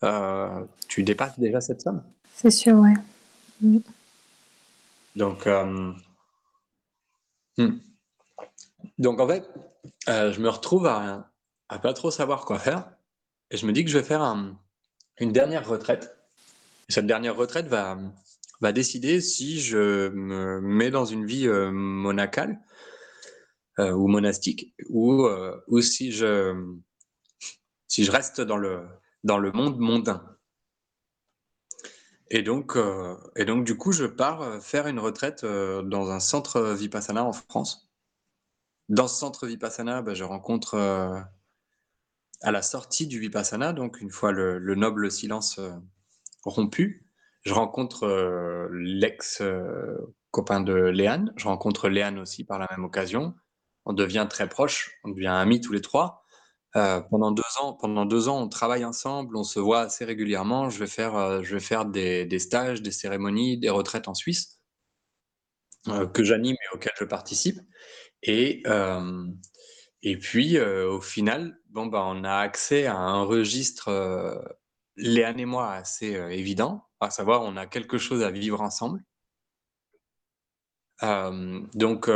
euh, 0.05 0.65
tu 0.89 1.03
dépasses 1.03 1.39
déjà 1.39 1.61
cette 1.61 1.81
somme. 1.83 2.03
C'est 2.35 2.51
sûr, 2.51 2.77
ouais. 2.79 2.95
Donc, 5.15 5.47
euh, 5.47 5.93
hmm. 7.59 7.79
Donc 8.99 9.21
en 9.21 9.27
fait, 9.29 9.49
je 10.07 10.41
me 10.41 10.49
retrouve 10.49 10.87
à, 10.87 11.31
à 11.69 11.79
pas 11.79 11.93
trop 11.93 12.11
savoir 12.11 12.45
quoi 12.45 12.59
faire. 12.59 12.91
Et 13.51 13.57
je 13.57 13.67
me 13.67 13.73
dis 13.73 13.85
que 13.85 13.91
je 13.91 13.99
vais 13.99 14.05
faire 14.05 14.23
un- 14.23 14.59
une 15.21 15.33
dernière 15.33 15.67
retraite. 15.69 16.17
Et 16.89 16.93
cette 16.93 17.07
dernière 17.07 17.37
retraite 17.37 17.67
va, 17.69 17.99
va 18.61 18.73
décider 18.73 19.21
si 19.21 19.61
je 19.61 20.09
me 20.09 20.61
mets 20.61 20.91
dans 20.91 21.05
une 21.05 21.27
vie 21.27 21.49
monacale 21.49 22.61
euh, 23.79 23.93
ou 23.93 24.09
monastique 24.09 24.75
ou, 24.89 25.27
euh, 25.27 25.61
ou 25.69 25.83
si, 25.83 26.11
je, 26.11 26.55
si 27.89 28.05
je 28.05 28.11
reste 28.11 28.41
dans 28.41 28.57
le, 28.57 28.87
dans 29.23 29.39
le 29.39 29.53
monde 29.53 29.79
mondain. 29.79 30.37
Et 32.31 32.43
donc, 32.43 32.75
euh, 32.77 33.15
et 33.37 33.45
donc, 33.45 33.65
du 33.65 33.77
coup, 33.77 33.93
je 33.93 34.07
pars 34.07 34.63
faire 34.63 34.87
une 34.87 34.99
retraite 34.99 35.45
dans 35.45 36.11
un 36.11 36.21
centre 36.21 36.73
Vipassana 36.73 37.23
en 37.23 37.33
France. 37.33 37.93
Dans 38.89 39.09
ce 39.09 39.17
centre 39.17 39.47
Vipassana, 39.47 40.01
bah, 40.01 40.15
je 40.15 40.25
rencontre 40.25 40.77
à 40.77 42.51
la 42.51 42.63
sortie 42.63 43.07
du 43.07 43.21
Vipassana, 43.21 43.73
donc 43.73 44.01
une 44.01 44.11
fois 44.11 44.33
le, 44.33 44.59
le 44.59 44.75
noble 44.75 45.11
silence 45.11 45.61
rompu, 46.45 47.07
je 47.45 47.53
rencontre 47.53 48.69
l'ex-copain 48.73 50.61
de 50.61 50.75
Léane. 50.75 51.33
Je 51.37 51.47
rencontre 51.47 51.89
Léane 51.89 52.19
aussi 52.19 52.45
par 52.45 52.59
la 52.59 52.67
même 52.71 52.85
occasion. 52.85 53.35
On 53.87 53.93
devient 53.93 54.27
très 54.29 54.49
proches, 54.49 54.99
on 55.05 55.11
devient 55.11 55.29
amis 55.29 55.61
tous 55.61 55.73
les 55.73 55.81
trois. 55.81 56.27
Euh, 56.77 57.01
pendant 57.01 57.31
deux 57.31 57.43
ans, 57.63 57.73
pendant 57.73 58.05
deux 58.05 58.29
ans, 58.29 58.43
on 58.43 58.49
travaille 58.49 58.85
ensemble, 58.85 59.37
on 59.37 59.45
se 59.45 59.59
voit 59.59 59.81
assez 59.83 60.05
régulièrement. 60.05 60.69
Je 60.69 60.79
vais 60.79 60.87
faire, 60.87 61.17
euh, 61.17 61.43
je 61.43 61.55
vais 61.55 61.61
faire 61.61 61.87
des, 61.87 62.39
stages, 62.39 62.83
des 62.83 62.91
cérémonies, 62.91 63.57
des 63.57 63.71
retraites 63.71 64.09
en 64.09 64.15
Suisse 64.15 64.61
euh, 65.89 66.07
que 66.07 66.23
j'anime 66.23 66.55
et 66.55 66.75
auxquelles 66.75 66.93
je 66.99 67.05
participe. 67.05 67.59
Et, 68.23 68.63
et 70.03 70.17
puis, 70.19 70.59
au 70.61 71.01
final, 71.01 71.59
bon, 71.71 71.87
bah, 71.87 72.05
on 72.07 72.25
a 72.25 72.35
accès 72.35 72.87
à 72.87 72.97
un 72.97 73.23
registre, 73.23 74.45
Léane 74.97 75.39
et 75.39 75.45
moi, 75.45 75.73
assez 75.73 76.09
évident, 76.31 76.85
à 77.01 77.11
savoir, 77.11 77.43
on 77.43 77.57
a 77.57 77.67
quelque 77.67 77.99
chose 77.99 78.23
à 78.23 78.31
vivre 78.31 78.63
ensemble. 78.63 79.05
Donc, 81.03 82.11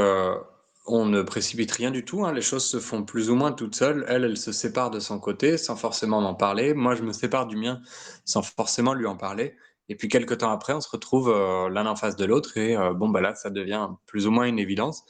on 0.93 1.07
ne 1.07 1.23
précipite 1.23 1.73
rien 1.73 1.91
du 1.91 2.05
tout, 2.05 2.25
hein, 2.25 2.33
les 2.33 2.43
choses 2.43 2.65
se 2.65 2.81
font 2.81 3.05
plus 3.05 3.31
ou 3.31 3.35
moins 3.35 3.53
toutes 3.53 3.75
seules. 3.75 4.05
Elle, 4.09 4.25
elle 4.25 4.37
se 4.37 4.53
sépare 4.53 4.91
de 4.91 5.01
son 5.01 5.19
côté 5.19 5.59
sans 5.59 5.77
forcément 5.77 6.21
m'en 6.21 6.35
parler. 6.35 6.75
Moi, 6.75 6.95
je 6.95 7.03
me 7.03 7.13
sépare 7.13 7.47
du 7.47 7.57
mien 7.57 7.81
sans 8.25 8.43
forcément 8.43 8.95
lui 8.95 9.07
en 9.07 9.17
parler. 9.17 9.57
Et 9.89 9.97
puis, 9.97 10.09
quelques 10.09 10.39
temps 10.39 10.53
après, 10.53 10.73
on 10.73 10.81
se 10.81 10.89
retrouve 10.89 11.31
euh, 11.31 11.69
l'un 11.69 11.87
en 11.87 11.97
face 11.97 12.15
de 12.17 12.25
l'autre 12.25 12.57
et 12.57 12.77
euh, 12.77 12.95
bon, 12.95 13.09
bah 13.09 13.21
là, 13.21 13.35
ça 13.35 13.51
devient 13.51 13.89
plus 14.07 14.27
ou 14.27 14.31
moins 14.31 14.45
une 14.45 14.59
évidence. 14.59 15.05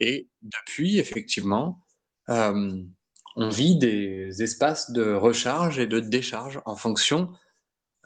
Et 0.00 0.28
depuis, 0.42 0.98
effectivement, 0.98 1.80
euh, 2.30 2.82
on 3.36 3.48
vit 3.48 3.76
des 3.76 4.42
espaces 4.42 4.90
de 4.90 5.14
recharge 5.14 5.78
et 5.78 5.86
de 5.86 6.00
décharge 6.00 6.60
en 6.66 6.76
fonction 6.76 7.30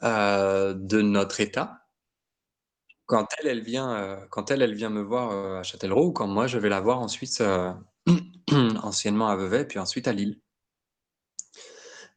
de 0.01 1.01
notre 1.01 1.41
état. 1.41 1.78
Quand 3.09 3.25
elle, 3.39 3.47
elle 3.47 3.61
vient, 3.61 3.91
euh, 3.95 4.17
quand 4.29 4.51
elle, 4.51 4.71
vient 4.75 4.91
me 4.91 5.01
voir 5.01 5.31
euh, 5.31 5.59
à 5.59 5.63
Châtellerault, 5.63 6.09
ou 6.09 6.11
quand 6.11 6.27
moi, 6.27 6.45
je 6.45 6.59
vais 6.59 6.69
la 6.69 6.79
voir 6.79 6.99
ensuite, 6.99 7.41
euh, 7.41 7.73
anciennement 8.83 9.29
à 9.29 9.35
Vevey, 9.35 9.65
puis 9.65 9.79
ensuite 9.79 10.07
à 10.07 10.13
Lille. 10.13 10.39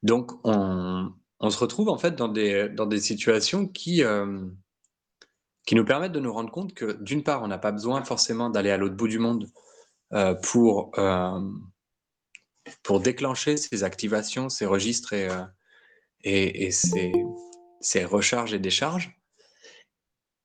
Donc, 0.03 0.33
on, 0.45 1.15
se 1.49 1.59
retrouve 1.59 1.89
en 1.89 1.97
fait 1.97 2.15
dans 2.15 2.29
des, 2.29 2.69
dans 2.69 2.85
des 2.85 3.01
situations 3.01 3.67
qui, 3.67 4.03
qui 5.65 5.75
nous 5.75 5.85
permettent 5.87 6.13
de 6.13 6.21
nous 6.21 6.33
rendre 6.33 6.51
compte 6.51 6.75
que, 6.75 6.93
d'une 7.01 7.23
part, 7.23 7.43
on 7.43 7.49
n'a 7.49 7.59
pas 7.59 7.73
besoin 7.73 8.05
forcément 8.05 8.51
d'aller 8.51 8.71
à 8.71 8.77
l'autre 8.77 8.95
bout 8.95 9.09
du 9.09 9.19
monde 9.19 9.49
pour, 10.43 10.93
pour 12.83 13.01
déclencher 13.01 13.57
ces 13.57 13.83
activations, 13.83 14.51
ces 14.51 14.67
registres 14.67 15.15
et, 15.15 15.29
et, 16.23 16.67
et 16.67 16.71
ces, 16.71 17.13
ces 17.81 18.05
recharges 18.05 18.53
et 18.53 18.59
décharges. 18.59 19.22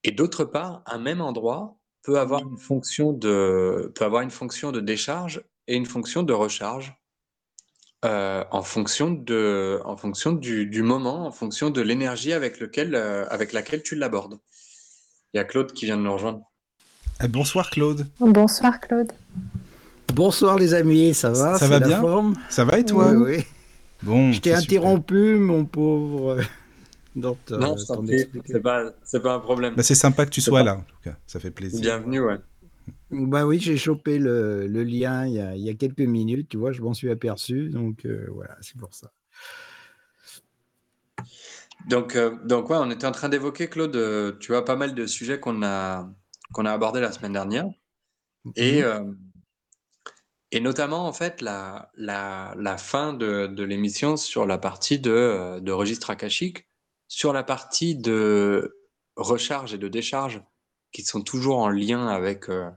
Et 0.08 0.12
d'autre 0.12 0.46
part, 0.46 0.84
un 0.86 1.00
même 1.00 1.20
endroit 1.20 1.76
peut 2.02 2.18
avoir 2.18 2.42
une 2.42 2.58
fonction 2.58 3.12
de, 3.12 3.92
peut 3.94 4.06
avoir 4.06 4.22
une 4.22 4.32
fonction 4.32 4.72
de 4.72 4.80
décharge 4.80 5.44
et 5.68 5.76
une 5.76 5.86
fonction 5.86 6.24
de 6.24 6.32
recharge 6.32 6.96
euh, 8.06 8.46
en 8.52 8.62
fonction, 8.62 9.12
de, 9.12 9.82
en 9.84 9.98
fonction 9.98 10.32
du, 10.32 10.66
du 10.66 10.82
moment, 10.82 11.28
en 11.28 11.32
fonction 11.32 11.72
de 11.72 11.82
l'énergie 11.82 12.32
avec, 12.32 12.62
lequel, 12.62 12.96
euh, 12.96 13.26
avec 13.28 13.52
laquelle 13.52 13.84
tu 13.84 13.96
l'abordes. 13.96 14.40
Il 15.34 15.38
y 15.38 15.40
a 15.42 15.44
Claude 15.44 15.74
qui 15.74 15.84
vient 15.84 15.98
de 15.98 16.04
nous 16.04 16.14
rejoindre. 16.14 16.40
Ah, 17.20 17.28
bonsoir 17.28 17.70
Claude. 17.70 18.08
Bonsoir 18.22 18.80
Claude. 18.80 19.12
Bonsoir 20.14 20.58
les 20.58 20.74
amis, 20.74 21.14
ça 21.16 21.32
va? 21.32 21.58
Ça 21.58 21.68
va 21.68 21.80
la 21.80 21.88
bien? 21.88 22.00
forme? 22.00 22.34
Ça 22.50 22.64
va 22.64 22.80
et 22.80 22.86
toi? 22.86 23.12
Oui, 23.12 23.36
oui. 23.36 23.44
Bon. 24.04 24.32
Je 24.32 24.40
t'ai 24.40 24.54
interrompu, 24.54 25.36
mon 25.36 25.66
pauvre. 25.66 26.38
Euh, 27.18 27.22
Dans 27.22 27.36
ta- 27.36 27.58
non, 27.58 27.76
c'est 27.78 28.62
pas, 28.62 28.94
c'est 29.04 29.22
pas 29.22 29.34
un 29.34 29.40
problème. 29.40 29.76
Bah, 29.76 29.84
c'est 29.84 29.96
sympa 29.96 30.26
que 30.26 30.32
tu 30.32 30.42
sois 30.42 30.60
pas- 30.60 30.66
là, 30.66 30.76
en 30.78 30.82
tout 30.82 30.98
cas. 31.04 31.18
Ça 31.26 31.40
fait 31.40 31.52
plaisir. 31.52 31.82
Bienvenue, 31.82 32.22
ouais. 32.22 32.38
Bah 33.10 33.46
oui, 33.46 33.60
j'ai 33.60 33.78
chopé 33.78 34.18
le, 34.20 34.68
le 34.68 34.84
lien 34.84 35.26
il 35.26 35.34
y, 35.34 35.40
a, 35.40 35.56
il 35.56 35.62
y, 35.62 35.70
a, 35.70 35.74
quelques 35.74 36.00
minutes, 36.00 36.50
tu 36.50 36.58
vois, 36.58 36.72
je 36.72 36.82
m'en 36.82 36.94
suis 36.94 37.10
aperçu, 37.10 37.70
donc 37.70 38.06
euh, 38.06 38.28
voilà, 38.32 38.58
c'est 38.62 38.78
pour 38.78 38.94
ça. 38.94 39.12
Donc, 41.88 42.16
euh, 42.16 42.38
donc 42.44 42.70
ouais, 42.70 42.78
on 42.80 42.90
était 42.92 43.08
en 43.08 43.12
train 43.12 43.30
d'évoquer, 43.30 43.70
Claude, 43.70 43.96
euh, 43.96 44.34
tu 44.40 44.52
vois, 44.52 44.66
pas 44.66 44.76
mal 44.76 44.94
de 44.94 45.06
sujets 45.06 45.40
qu'on 45.40 45.64
a, 45.64 46.10
qu'on 46.54 46.66
a 46.66 46.72
abordés 46.72 47.00
la 47.00 47.12
semaine 47.12 47.34
dernière. 47.34 47.66
Et, 48.56 48.84
euh, 48.84 49.04
et 50.52 50.60
notamment, 50.60 51.08
en 51.08 51.14
fait, 51.14 51.42
la, 51.42 51.92
la, 51.96 52.56
la 52.58 52.78
fin 52.78 53.14
de, 53.14 53.48
de 53.48 53.64
l'émission 53.64 54.18
sur 54.18 54.46
la 54.46 54.58
partie 54.58 55.00
de, 55.00 55.60
de 55.60 55.72
registre 55.72 56.10
akashique, 56.10 56.68
sur 57.08 57.34
la 57.34 57.44
partie 57.44 57.96
de 57.96 58.78
recharge 59.16 59.74
et 59.74 59.78
de 59.78 59.88
décharge, 59.88 60.42
qui 60.92 61.04
sont 61.04 61.22
toujours 61.22 61.60
en 61.60 61.70
lien 61.70 62.08
avec 62.08 62.50
euh, 62.50 62.70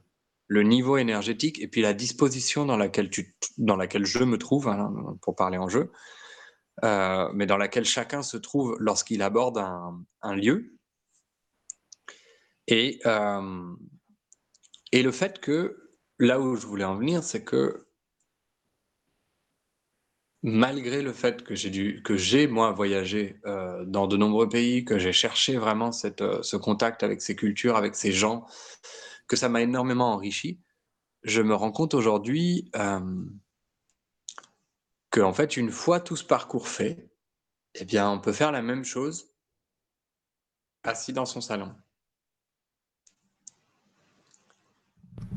le 0.47 0.63
niveau 0.63 0.97
énergétique 0.97 1.61
et 1.61 1.69
puis 1.69 1.81
la 1.81 1.95
disposition 1.95 2.65
dans 2.67 2.77
laquelle, 2.77 3.11
je 3.13 4.25
me 4.25 4.37
trouve, 4.37 4.69
hein, 4.69 5.17
pour 5.23 5.37
parler 5.37 5.59
en 5.59 5.69
jeu, 5.69 5.93
euh, 6.85 7.31
mais 7.35 7.47
dans 7.47 7.57
laquelle 7.57 7.85
chacun 7.85 8.23
se 8.23 8.37
trouve 8.37 8.77
lorsqu'il 8.81 9.23
aborde 9.23 9.59
un, 9.59 10.03
un, 10.23 10.35
lieu. 10.35 10.77
Et, 12.67 13.01
euh, 13.07 13.75
et 14.93 15.03
le 15.03 15.13
fait 15.13 15.41
que, 15.41 15.95
là 16.19 16.41
où 16.41 16.57
je 16.57 16.67
voulais 16.67 16.85
en 16.85 16.97
venir, 16.97 17.23
c'est 17.23 17.45
que 17.45 17.87
malgré 20.43 21.03
le 21.03 21.13
fait 21.13 21.43
que 21.43 21.55
j'ai 21.55 21.71
dû, 21.71 22.03
que 22.03 22.17
j'ai 22.17 22.47
moi 22.47 22.73
voyagé 22.73 23.39
euh, 23.47 23.85
dans 23.85 24.07
de 24.07 24.17
nombreux 24.17 24.49
pays, 24.49 24.85
que 24.85 24.99
j'ai 24.99 25.13
cherché 25.13 25.57
vraiment 25.57 25.93
cette, 25.93 26.23
euh, 26.23 26.43
ce 26.43 26.57
contact 26.57 27.03
avec 27.03 27.21
ces 27.21 27.37
cultures, 27.37 27.77
avec 27.77 27.95
ces 27.95 28.13
gens, 28.13 28.47
que 29.27 29.37
ça 29.37 29.49
m'a 29.49 29.61
énormément 29.61 30.13
enrichi, 30.13 30.61
je 31.23 31.43
me 31.43 31.55
rends 31.55 31.73
compte 31.73 31.95
aujourd'hui 31.95 32.71
euh, 32.77 33.25
que 35.11 35.21
en 35.21 35.35
fait 35.35 35.57
une 35.57 35.71
fois 35.71 36.01
tout 36.01 36.17
ce 36.17 36.25
parcours 36.25 36.69
fait, 36.69 37.11
eh 37.75 37.85
bien 37.85 38.11
on 38.11 38.21
peut 38.21 38.33
faire 38.33 38.53
la 38.53 38.63
même 38.63 38.85
chose 38.85 39.35
assis 40.83 41.13
dans 41.13 41.27
son 41.27 41.43
salon. 41.43 41.75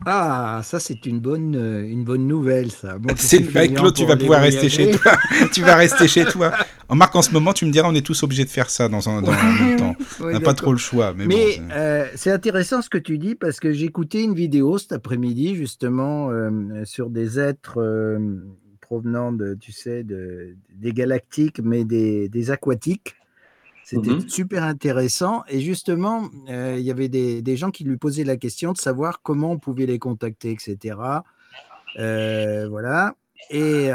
Ah, 0.06 0.62
ça 0.64 0.80
c'est 0.80 1.06
une 1.06 1.20
bonne, 1.20 1.56
euh, 1.56 1.88
une 1.88 2.04
bonne 2.04 2.28
nouvelle, 2.28 2.72
ça. 2.72 2.98
Bon, 2.98 3.14
c'est 3.18 3.56
avec 3.56 3.76
Claude, 3.76 3.96
tu 3.96 4.06
vas 4.06 4.18
pouvoir 4.18 4.42
rester 4.42 4.70
chez 4.70 4.92
toi. 4.92 5.14
tu 5.54 5.62
vas 5.62 5.76
rester 5.76 6.08
chez 6.08 6.26
toi. 6.26 6.52
En 6.90 6.96
marque, 6.96 7.16
en 7.16 7.22
ce 7.22 7.32
moment, 7.32 7.54
tu 7.54 7.66
me 7.66 7.72
diras, 7.72 7.90
on 7.90 7.96
est 7.96 8.06
tous 8.06 8.24
obligés 8.24 8.46
de 8.46 8.50
faire 8.50 8.70
ça 8.70 8.90
dans 8.90 9.10
un, 9.10 9.22
dans 9.22 9.32
un 9.32 9.54
même 9.54 9.76
temps. 9.78 9.96
oui, 10.20 10.28
on 10.28 10.32
n'a 10.32 10.40
pas 10.40 10.54
trop 10.54 10.72
le 10.72 10.78
choix. 10.78 11.14
Mais, 11.16 11.26
mais 11.26 11.58
bon, 11.58 11.70
euh, 11.72 12.06
c'est 12.16 12.32
intéressant 12.32 12.82
ce 12.82 12.90
que 12.90 12.98
tu 12.98 13.18
dis 13.18 13.36
parce 13.36 13.60
que 13.60 13.72
j'ai 13.72 13.86
écouté 13.86 14.22
une 14.22 14.36
vidéo 14.36 14.78
cet 14.78 14.92
après-midi 14.92 15.56
justement 15.56 16.30
euh, 16.30 16.52
sur 16.86 17.10
des 17.10 17.40
êtres 17.40 17.80
euh, 17.82 18.20
provenant 18.82 19.32
de, 19.32 19.58
tu 19.60 19.72
sais, 19.72 20.04
de, 20.04 20.56
des 20.76 20.92
galactiques, 20.92 21.60
mais 21.64 21.84
des, 21.86 22.30
des 22.30 22.52
aquatiques. 22.52 23.16
C'était 23.84 24.12
mmh. 24.12 24.30
super 24.30 24.64
intéressant. 24.64 25.44
Et 25.50 25.60
justement, 25.60 26.30
euh, 26.50 26.78
il 26.80 26.86
y 26.86 26.92
avait 26.92 27.10
des, 27.10 27.42
des, 27.42 27.58
gens 27.58 27.70
qui 27.70 27.84
lui 27.84 27.98
posaient 27.98 28.24
la 28.24 28.38
question 28.38 28.72
de 28.72 28.78
savoir 28.78 29.22
comment 29.22 29.52
on 29.52 29.60
pouvait 29.60 29.86
les 29.86 30.00
contacter, 30.00 30.52
etc. 30.52 30.98
Euh, 32.00 32.68
voilà. 32.70 33.16
Et 33.50 33.92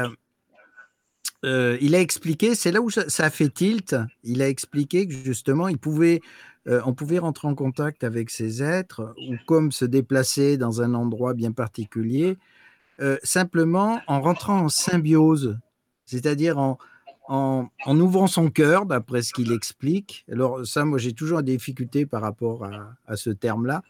euh, 1.43 1.77
il 1.81 1.95
a 1.95 1.99
expliqué, 1.99 2.53
c'est 2.53 2.71
là 2.71 2.81
où 2.81 2.91
ça, 2.91 3.09
ça, 3.09 3.25
a 3.25 3.29
fait 3.31 3.49
tilt, 3.49 3.95
il 4.23 4.41
a 4.43 4.47
expliqué 4.47 5.07
que 5.07 5.13
justement, 5.13 5.67
il 5.67 5.79
pouvait, 5.79 6.21
on 6.67 6.93
pouvait 6.93 7.17
rentrer 7.17 7.47
en 7.47 7.55
contact 7.55 8.03
avec 8.03 8.29
ces 8.29 8.61
êtres 8.61 9.15
ou 9.27 9.35
comme 9.47 9.71
se 9.71 9.85
déplacer 9.85 10.57
dans 10.57 10.83
un 10.83 10.93
endroit 10.93 11.33
bien 11.33 11.51
particulier, 11.51 12.37
simplement 13.23 14.01
en 14.05 14.21
rentrant 14.21 14.59
en 14.59 14.69
symbiose, 14.69 15.57
c'est-à-dire 16.05 16.59
en 16.59 16.77
en, 17.29 17.69
en, 17.85 17.99
ouvrant 17.99 18.27
son 18.27 18.49
cœur, 18.49 18.85
d'après 18.85 19.21
ce 19.21 19.33
qu'il 19.33 19.51
explique. 19.53 20.25
Alors 20.31 20.65
ça, 20.65 20.83
moi, 20.83 20.97
j'ai 20.97 21.13
toujours 21.13 21.43
des 21.43 21.55
difficultés 21.55 22.05
par 22.05 22.21
rapport 22.21 22.65
à, 22.65 22.95
à 23.07 23.15
ce 23.15 23.29
terme-là. 23.29 23.83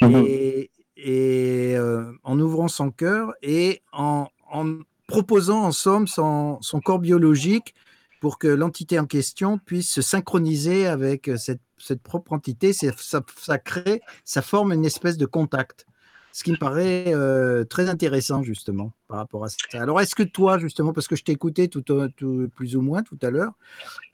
Et, 0.00 0.70
et 0.96 1.74
euh, 1.76 2.12
en 2.22 2.38
ouvrant 2.38 2.68
son 2.68 2.90
cœur 2.90 3.34
et 3.42 3.82
en, 3.92 4.28
en, 4.50 4.78
proposant 5.08 5.64
en 5.64 5.72
somme 5.72 6.06
son, 6.06 6.58
son, 6.60 6.80
corps 6.80 6.98
biologique 7.00 7.74
pour 8.20 8.38
que 8.38 8.48
l'entité 8.48 8.98
en 8.98 9.06
question 9.06 9.58
puisse 9.58 9.90
se 9.90 10.02
synchroniser 10.02 10.86
avec 10.86 11.30
cette, 11.36 11.60
cette 11.78 12.02
propre 12.02 12.32
entité. 12.32 12.72
Ça, 12.72 13.20
ça, 13.36 13.58
crée, 13.58 14.00
ça 14.24 14.42
forme 14.42 14.72
une 14.72 14.84
espèce 14.84 15.16
de 15.16 15.26
contact 15.26 15.86
ce 16.32 16.44
qui 16.44 16.52
me 16.52 16.56
paraît 16.56 17.12
euh, 17.14 17.64
très 17.64 17.88
intéressant 17.88 18.42
justement 18.42 18.92
par 19.08 19.18
rapport 19.18 19.44
à 19.44 19.48
ça. 19.48 19.56
Alors 19.74 20.00
est-ce 20.00 20.14
que 20.14 20.22
toi 20.22 20.58
justement, 20.58 20.92
parce 20.92 21.06
que 21.06 21.16
je 21.16 21.22
tout, 21.22 21.80
tout, 21.80 22.50
plus 22.54 22.76
ou 22.76 22.80
moins 22.80 23.02
tout 23.02 23.18
à 23.22 23.30
l'heure, 23.30 23.52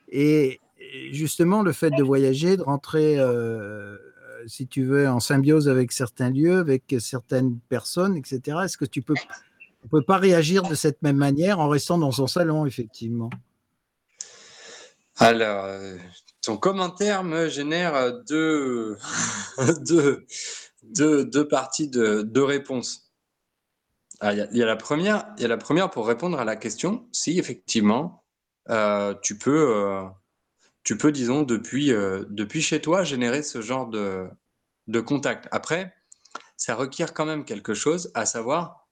et 0.09 0.59
justement 1.11 1.61
le 1.63 1.71
fait 1.71 1.91
de 1.91 2.03
voyager, 2.03 2.57
de 2.57 2.61
rentrer, 2.61 3.17
euh, 3.19 3.95
si 4.47 4.67
tu 4.67 4.83
veux, 4.83 5.07
en 5.07 5.19
symbiose 5.19 5.69
avec 5.69 5.91
certains 5.91 6.29
lieux, 6.29 6.57
avec 6.57 6.95
certaines 6.99 7.57
personnes, 7.69 8.15
etc., 8.15 8.57
est-ce 8.65 8.77
que 8.77 8.85
tu 8.85 9.01
peux, 9.01 9.15
on 9.85 9.87
peut 9.87 10.01
pas 10.01 10.17
réagir 10.17 10.63
de 10.63 10.75
cette 10.75 11.01
même 11.01 11.17
manière 11.17 11.59
en 11.59 11.69
restant 11.69 11.97
dans 11.97 12.11
son 12.11 12.27
salon, 12.27 12.65
effectivement? 12.65 13.29
Alors, 15.17 15.65
euh, 15.65 15.97
ton 16.41 16.55
commentaire 16.55 17.23
me 17.23 17.49
génère 17.49 18.23
deux, 18.23 18.97
deux, 19.85 20.25
deux, 20.83 21.47
parties 21.47 21.87
de 21.87 22.21
deux 22.21 22.43
réponses. 22.43 23.11
Il 24.21 24.49
y, 24.51 24.63
a 24.63 24.65
la 24.65 24.75
première, 24.75 25.33
y 25.37 25.45
a 25.45 25.47
la 25.47 25.57
première 25.57 25.89
pour 25.89 26.05
répondre 26.05 26.39
à 26.39 26.45
la 26.45 26.57
question 26.57 27.07
si 27.13 27.39
effectivement 27.39 28.25
euh, 28.69 29.15
tu 29.21 29.37
peux, 29.37 29.75
euh, 29.75 30.03
tu 30.83 30.97
peux 30.97 31.13
disons 31.13 31.43
depuis 31.43 31.93
euh, 31.93 32.25
depuis 32.29 32.61
chez 32.61 32.81
toi 32.81 33.03
générer 33.03 33.43
ce 33.43 33.61
genre 33.61 33.87
de 33.87 34.27
de 34.87 34.99
contact. 34.99 35.47
Après, 35.51 35.93
ça 36.57 36.75
requiert 36.75 37.13
quand 37.13 37.25
même 37.25 37.45
quelque 37.45 37.73
chose, 37.73 38.11
à 38.13 38.25
savoir 38.25 38.89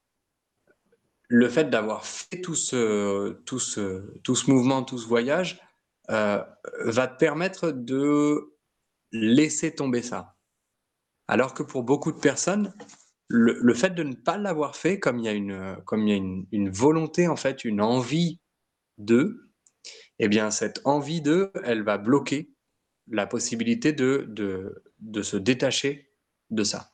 le 1.28 1.48
fait 1.50 1.68
d'avoir 1.68 2.06
fait 2.06 2.40
tout 2.40 2.54
ce 2.54 3.32
tout 3.44 3.58
ce 3.58 4.18
tout 4.22 4.34
ce 4.34 4.50
mouvement, 4.50 4.82
tout 4.82 4.98
ce 4.98 5.06
voyage 5.06 5.60
va 6.08 7.06
te 7.06 7.18
permettre 7.18 7.70
de 7.70 8.54
laisser 9.12 9.74
tomber 9.74 10.00
ça. 10.00 10.37
Alors 11.28 11.54
que 11.54 11.62
pour 11.62 11.82
beaucoup 11.82 12.10
de 12.10 12.18
personnes, 12.18 12.74
le, 13.28 13.58
le 13.60 13.74
fait 13.74 13.90
de 13.90 14.02
ne 14.02 14.14
pas 14.14 14.38
l'avoir 14.38 14.74
fait, 14.76 14.98
comme 14.98 15.18
il 15.18 15.26
y 15.26 15.28
a 15.28 15.32
une, 15.32 15.76
comme 15.84 16.06
il 16.06 16.10
y 16.10 16.14
a 16.14 16.16
une, 16.16 16.46
une 16.50 16.70
volonté, 16.70 17.28
en 17.28 17.36
fait, 17.36 17.64
une 17.64 17.80
envie 17.82 18.40
de, 18.96 19.50
eh 20.18 20.28
bien, 20.28 20.50
cette 20.50 20.80
envie 20.84 21.20
de, 21.20 21.52
elle 21.64 21.82
va 21.82 21.98
bloquer 21.98 22.50
la 23.10 23.26
possibilité 23.26 23.92
de, 23.92 24.24
de, 24.28 24.82
de 25.00 25.22
se 25.22 25.36
détacher 25.36 26.10
de 26.50 26.64
ça. 26.64 26.90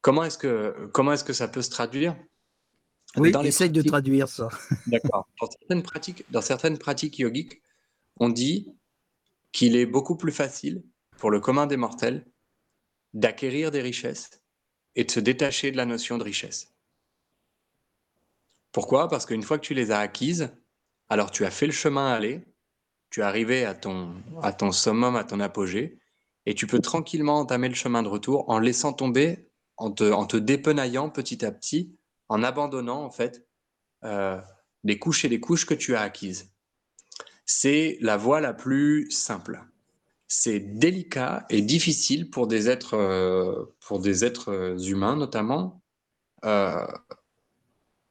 Comment 0.00 0.24
est-ce 0.24 0.38
que, 0.38 0.88
comment 0.92 1.12
est-ce 1.12 1.24
que 1.24 1.34
ça 1.34 1.48
peut 1.48 1.62
se 1.62 1.70
traduire? 1.70 2.16
Oui, 3.16 3.32
dans 3.32 3.42
essaye 3.42 3.70
de 3.70 3.82
traduire 3.82 4.28
ça. 4.28 4.48
D'accord. 4.86 5.28
Dans 5.40 5.50
certaines 5.50 5.82
pratiques, 5.82 6.24
dans 6.30 6.40
certaines 6.40 6.78
pratiques 6.78 7.18
yogiques, 7.18 7.60
on 8.18 8.28
dit 8.28 8.72
qu'il 9.52 9.76
est 9.76 9.86
beaucoup 9.86 10.16
plus 10.16 10.32
facile 10.32 10.82
pour 11.18 11.30
le 11.30 11.40
commun 11.40 11.66
des 11.66 11.76
mortels 11.76 12.29
d'acquérir 13.14 13.70
des 13.70 13.82
richesses 13.82 14.42
et 14.94 15.04
de 15.04 15.10
se 15.10 15.20
détacher 15.20 15.70
de 15.70 15.76
la 15.76 15.86
notion 15.86 16.18
de 16.18 16.24
richesse. 16.24 16.74
Pourquoi? 18.72 19.08
Parce 19.08 19.26
qu'une 19.26 19.42
fois 19.42 19.58
que 19.58 19.66
tu 19.66 19.74
les 19.74 19.90
as 19.90 19.98
acquises, 19.98 20.50
alors 21.08 21.30
tu 21.30 21.44
as 21.44 21.50
fait 21.50 21.66
le 21.66 21.72
chemin 21.72 22.12
à 22.12 22.14
aller, 22.14 22.44
tu 23.10 23.20
es 23.20 23.22
arrivé 23.24 23.64
à 23.64 23.74
ton, 23.74 24.14
à 24.42 24.54
summum, 24.72 25.16
à 25.16 25.24
ton 25.24 25.40
apogée, 25.40 25.98
et 26.46 26.54
tu 26.54 26.66
peux 26.66 26.78
tranquillement 26.78 27.40
entamer 27.40 27.68
le 27.68 27.74
chemin 27.74 28.02
de 28.02 28.08
retour 28.08 28.48
en 28.48 28.58
laissant 28.58 28.92
tomber, 28.92 29.50
en 29.76 29.90
te, 29.90 30.10
en 30.10 30.26
te 30.26 30.36
dépenaillant 30.36 31.10
petit 31.10 31.44
à 31.44 31.50
petit, 31.50 31.96
en 32.28 32.42
abandonnant 32.42 33.04
en 33.04 33.10
fait 33.10 33.46
euh, 34.04 34.40
les 34.84 34.98
couches 34.98 35.24
et 35.24 35.28
les 35.28 35.40
couches 35.40 35.66
que 35.66 35.74
tu 35.74 35.96
as 35.96 36.02
acquises. 36.02 36.52
C'est 37.44 37.98
la 38.00 38.16
voie 38.16 38.40
la 38.40 38.54
plus 38.54 39.10
simple 39.10 39.60
c'est 40.30 40.60
délicat 40.60 41.44
et 41.50 41.60
difficile 41.60 42.30
pour 42.30 42.46
des 42.46 42.70
êtres, 42.70 42.94
euh, 42.94 43.64
pour 43.80 43.98
des 43.98 44.24
êtres 44.24 44.76
humains 44.88 45.16
notamment, 45.16 45.82
euh, 46.44 46.86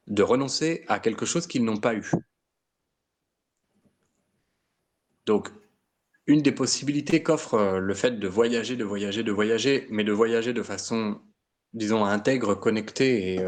de 0.08 0.22
renoncer 0.22 0.84
à 0.90 1.00
quelque 1.00 1.26
chose 1.26 1.48
qu'ils 1.48 1.64
n'ont 1.64 1.78
pas 1.78 1.96
eu. 1.96 2.12
Donc, 5.26 5.50
une 6.28 6.42
des 6.42 6.52
possibilités 6.52 7.24
qu'offre 7.24 7.54
euh, 7.54 7.80
le 7.80 7.94
fait 7.94 8.20
de 8.20 8.28
voyager, 8.28 8.76
de 8.76 8.84
voyager, 8.84 9.24
de 9.24 9.32
voyager, 9.32 9.88
mais 9.90 10.04
de 10.04 10.12
voyager 10.12 10.52
de 10.52 10.62
façon, 10.62 11.22
disons, 11.72 12.04
intègre, 12.04 12.54
connectée 12.54 13.40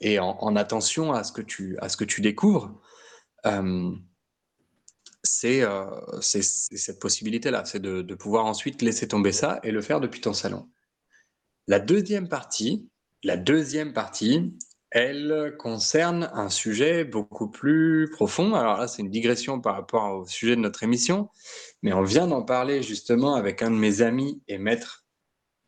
et, 0.00 0.20
en, 0.20 0.38
en, 0.40 0.54
attention 0.54 1.12
à 1.12 1.24
ce 1.24 1.32
que 1.32 1.42
tu, 1.42 1.76
à 1.80 1.88
ce 1.88 1.96
que 1.96 2.04
tu 2.04 2.20
découvres, 2.20 2.80
c'est 5.44 5.62
euh, 5.62 5.84
cette 6.22 6.98
possibilité-là, 7.00 7.66
c'est 7.66 7.78
de, 7.78 8.00
de, 8.00 8.14
pouvoir 8.14 8.46
ensuite 8.46 8.80
laisser 8.80 9.08
tomber 9.08 9.30
ça 9.30 9.60
et 9.62 9.72
le 9.72 9.82
faire 9.82 10.00
depuis 10.00 10.22
ton 10.22 10.32
salon. 10.32 10.70
La 11.66 11.80
deuxième 11.80 12.30
partie, 12.30 12.88
la 13.22 13.36
deuxième 13.36 13.92
partie, 13.92 14.56
elle 14.90 15.54
concerne 15.58 16.30
un 16.32 16.48
sujet 16.48 17.04
beaucoup 17.04 17.50
plus 17.50 18.08
profond. 18.10 18.54
Alors 18.54 18.78
là, 18.78 18.88
c'est 18.88 19.02
une 19.02 19.10
digression 19.10 19.60
par 19.60 19.74
rapport 19.74 20.16
au 20.16 20.26
sujet 20.26 20.56
de 20.56 20.62
notre 20.62 20.82
émission, 20.82 21.28
mais 21.82 21.92
on 21.92 22.04
vient 22.04 22.26
d'en 22.26 22.42
parler 22.42 22.82
justement 22.82 23.34
avec 23.34 23.60
un 23.60 23.70
de 23.70 23.76
mes 23.76 24.00
amis 24.00 24.40
et 24.48 24.56
maîtres 24.56 25.04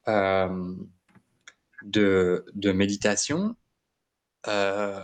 euh, 0.09 0.75
de, 1.83 2.47
de, 2.55 2.73
méditation. 2.73 3.55
Euh, 4.49 5.01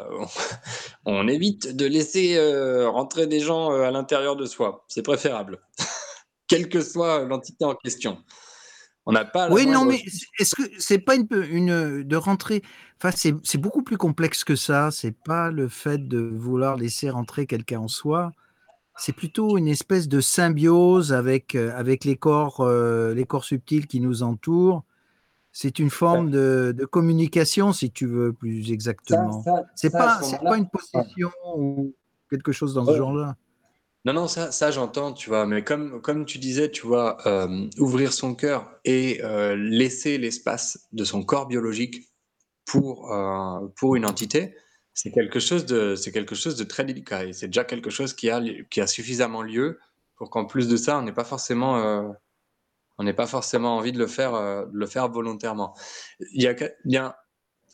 on 1.05 1.28
évite 1.28 1.74
de 1.74 1.86
laisser 1.86 2.36
euh, 2.36 2.88
rentrer 2.88 3.26
des 3.26 3.40
gens 3.40 3.70
à 3.70 3.90
l'intérieur 3.90 4.36
de 4.36 4.47
soi. 4.47 4.84
C'est 4.88 5.03
préférable, 5.03 5.61
quelle 6.49 6.68
que 6.68 6.82
soit 6.82 7.24
l'entité 7.24 7.64
en 7.64 7.74
question. 7.74 8.18
On 9.05 9.12
n'a 9.12 9.24
pas. 9.24 9.51
Oui, 9.51 9.66
non, 9.66 9.84
mais 9.84 10.01
est-ce 10.38 10.55
que 10.55 10.62
c'est 10.78 11.01
pas 11.01 11.16
une, 11.16 11.26
une 11.51 12.03
de 12.05 12.16
rentrer 12.16 12.62
Enfin, 13.05 13.16
c'est 13.43 13.59
beaucoup 13.59 13.82
plus 13.82 13.97
complexe 13.97 14.45
que 14.45 14.55
ça. 14.55 14.93
C'est 14.93 15.16
pas 15.24 15.51
le 15.51 15.68
fait 15.68 16.07
de 16.07 16.20
vouloir 16.20 16.76
laisser 16.76 17.11
rentrer 17.11 17.47
quelqu'un 17.47 17.80
en 17.80 17.88
soi. 17.88 18.30
C'est 18.97 19.12
plutôt 19.12 19.59
une 19.59 19.66
espèce 19.66 20.07
de 20.07 20.20
symbiose 20.20 21.12
avec 21.12 21.57
euh, 21.57 21.72
avec 21.74 22.05
les 22.05 22.14
corps 22.14 22.61
euh, 22.61 23.12
les 23.14 23.24
corps 23.24 23.45
subtils 23.45 23.88
qui 23.88 24.01
nous 24.01 24.22
entourent. 24.22 24.84
C'est 25.53 25.79
une 25.79 25.91
forme 25.91 26.31
de, 26.31 26.75
de, 26.77 26.85
communication, 26.87 27.75
si 27.75 27.91
tu 27.91 28.07
veux, 28.07 28.33
plus 28.33 28.73
exactement. 28.73 29.45
C'est 29.75 29.91
pas 29.91 30.23
c'est 30.23 30.39
pas 30.39 30.57
une 30.57 30.69
possession 30.69 31.31
ou 31.57 31.95
quelque 32.31 32.53
chose 32.53 32.73
dans 32.73 32.87
ce 32.87 32.97
genre-là. 32.97 33.37
Non, 34.05 34.15
non, 34.15 34.27
ça, 34.27 34.51
ça 34.51 34.73
j'entends, 34.73 35.13
tu 35.13 35.29
vois, 35.29 35.47
mais 35.47 35.63
comme, 35.63 36.01
comme 36.01 36.25
tu 36.25 36.39
disais, 36.39 36.71
tu 36.71 36.87
vois, 36.87 37.19
euh, 37.27 37.69
ouvrir 37.79 38.13
son 38.13 38.35
cœur 38.35 38.69
et 38.85 39.23
euh, 39.23 39.55
laisser 39.55 40.19
l'espace 40.19 40.89
de 40.93 41.05
son 41.05 41.23
corps 41.23 41.47
biologique 41.47 42.11
pour, 42.65 43.13
euh, 43.13 43.61
pour 43.77 43.95
une 43.95 44.05
entité, 44.05 44.57
c'est 44.93 45.13
quelque, 45.13 45.39
chose 45.39 45.67
de, 45.67 45.95
quelque 46.11 46.35
chose 46.35 46.57
de 46.57 46.65
très 46.65 46.85
délicat 46.85 47.27
et 47.27 47.33
c'est 47.33 47.47
déjà 47.47 47.63
quelque 47.63 47.91
chose 47.91 48.13
qui 48.13 48.29
a, 48.29 48.43
qui 48.71 48.81
a 48.81 48.89
suffisamment 48.89 49.43
lieu 49.43 49.79
pour 50.17 50.31
qu'en 50.31 50.47
plus 50.47 50.67
de 50.67 50.77
ça, 50.77 50.99
on 50.99 51.03
n'ait 51.03 51.13
pas 51.13 51.25
forcément, 51.25 52.13
on 52.99 53.05
n'ait 53.05 53.14
pas 53.14 53.26
forcément 53.26 53.76
envie 53.76 53.93
de 53.93 53.99
le 53.99 54.07
faire, 54.07 54.32
de 54.32 54.76
le 54.76 54.86
faire 54.86 55.09
volontairement. 55.09 55.74
Il 56.32 56.43
y 56.43 56.47
a, 56.47 56.55
il 56.84 57.12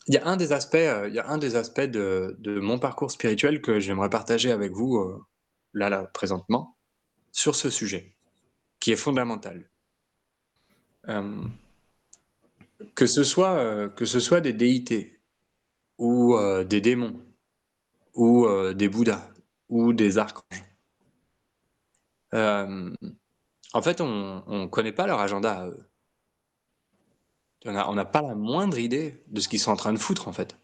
il 0.06 0.14
y 0.14 0.16
a 0.16 0.26
un 0.26 0.36
des 0.36 0.52
aspects, 0.52 0.76
il 0.76 1.12
y 1.12 1.18
a 1.18 1.28
un 1.28 1.36
des 1.36 1.54
aspects 1.54 1.80
de, 1.80 2.36
mon 2.60 2.78
parcours 2.78 3.10
spirituel 3.10 3.60
que 3.60 3.78
j'aimerais 3.78 4.08
partager 4.08 4.50
avec 4.50 4.72
vous 4.72 5.22
là, 5.74 5.90
là, 5.90 6.04
présentement, 6.04 6.78
sur 7.32 7.54
ce 7.54 7.70
sujet, 7.70 8.14
qui 8.80 8.92
est 8.92 8.96
fondamental. 8.96 9.68
Euh, 11.08 11.42
que, 12.94 13.06
ce 13.06 13.24
soit, 13.24 13.58
euh, 13.58 13.88
que 13.88 14.04
ce 14.04 14.20
soit 14.20 14.40
des 14.40 14.52
déités, 14.52 15.20
ou 15.96 16.36
euh, 16.36 16.64
des 16.64 16.80
démons, 16.80 17.20
ou 18.14 18.48
des 18.74 18.88
bouddhas, 18.88 19.30
ou 19.68 19.92
des 19.92 20.18
archanges. 20.18 20.64
En 23.72 23.82
fait, 23.82 24.00
on 24.00 24.44
ne 24.46 24.66
connaît 24.66 24.92
pas 24.92 25.06
leur 25.06 25.20
agenda 25.20 25.68
On 27.64 27.94
n'a 27.94 28.04
pas 28.04 28.22
la 28.22 28.34
moindre 28.34 28.78
idée 28.78 29.22
de 29.28 29.40
ce 29.40 29.48
qu'ils 29.48 29.60
sont 29.60 29.72
en 29.72 29.76
train 29.76 29.92
de 29.92 29.98
foutre, 29.98 30.28
en 30.28 30.32
fait. 30.32 30.56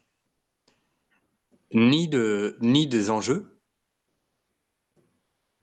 Ni, 1.72 2.09
de, 2.09 2.57
ni 2.61 2.86
des 2.86 3.11
enjeux, 3.11 3.61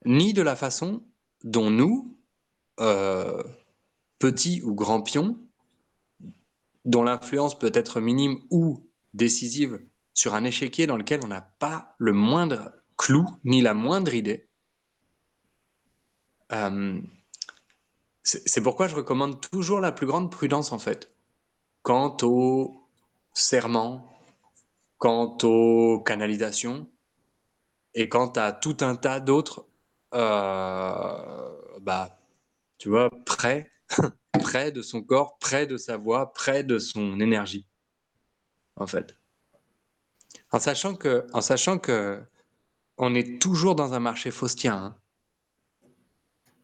ni 0.05 0.33
de 0.33 0.41
la 0.41 0.55
façon 0.55 1.03
dont 1.43 1.69
nous, 1.69 2.19
euh, 2.79 3.43
petits 4.19 4.61
ou 4.61 4.75
grands 4.75 5.01
pions, 5.01 5.39
dont 6.85 7.03
l'influence 7.03 7.57
peut 7.57 7.71
être 7.73 8.01
minime 8.01 8.39
ou 8.49 8.89
décisive 9.13 9.79
sur 10.13 10.35
un 10.35 10.43
échiquier 10.43 10.87
dans 10.87 10.97
lequel 10.97 11.21
on 11.23 11.27
n'a 11.27 11.41
pas 11.41 11.95
le 11.97 12.13
moindre 12.13 12.71
clou 12.97 13.25
ni 13.43 13.61
la 13.61 13.73
moindre 13.73 14.13
idée. 14.13 14.49
Euh, 16.51 17.01
c'est 18.23 18.61
pourquoi 18.61 18.87
je 18.87 18.95
recommande 18.95 19.41
toujours 19.41 19.79
la 19.79 19.91
plus 19.91 20.05
grande 20.05 20.31
prudence 20.31 20.71
en 20.71 20.79
fait, 20.79 21.11
quant 21.81 22.15
aux 22.21 22.87
serments, 23.33 24.07
quant 24.97 25.37
aux 25.43 26.01
canalisations 26.01 26.87
et 27.93 28.09
quant 28.09 28.31
à 28.33 28.51
tout 28.51 28.77
un 28.81 28.95
tas 28.95 29.19
d'autres 29.19 29.65
euh, 30.13 31.79
bah, 31.81 32.19
tu 32.77 32.89
vois, 32.89 33.09
près, 33.25 33.71
près 34.33 34.71
de 34.71 34.81
son 34.81 35.01
corps, 35.01 35.37
près 35.39 35.65
de 35.67 35.77
sa 35.77 35.97
voix, 35.97 36.33
près 36.33 36.63
de 36.63 36.79
son 36.79 37.19
énergie, 37.19 37.65
en 38.75 38.87
fait. 38.87 39.15
En 40.51 40.59
sachant 40.59 40.95
que, 40.95 41.25
en 41.33 41.41
sachant 41.41 41.77
que 41.79 42.21
on 42.97 43.15
est 43.15 43.41
toujours 43.41 43.75
dans 43.75 43.93
un 43.93 43.99
marché 43.99 44.31
faustien. 44.31 44.75
Hein. 44.75 45.00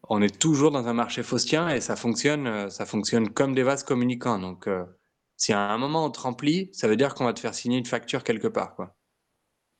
On 0.08 0.22
est 0.22 0.38
toujours 0.38 0.70
dans 0.70 0.88
un 0.88 0.94
marché 0.94 1.22
faustien 1.22 1.68
et 1.68 1.80
ça 1.80 1.94
fonctionne, 1.96 2.70
ça 2.70 2.86
fonctionne 2.86 3.28
comme 3.30 3.54
des 3.54 3.62
vases 3.62 3.82
communicants. 3.82 4.38
Donc, 4.38 4.66
euh, 4.66 4.84
si 5.36 5.52
à 5.52 5.70
un 5.70 5.78
moment 5.78 6.06
on 6.06 6.10
te 6.10 6.20
remplit, 6.20 6.70
ça 6.72 6.88
veut 6.88 6.96
dire 6.96 7.14
qu'on 7.14 7.24
va 7.24 7.34
te 7.34 7.40
faire 7.40 7.54
signer 7.54 7.78
une 7.78 7.86
facture 7.86 8.24
quelque 8.24 8.48
part, 8.48 8.74
quoi. 8.74 8.96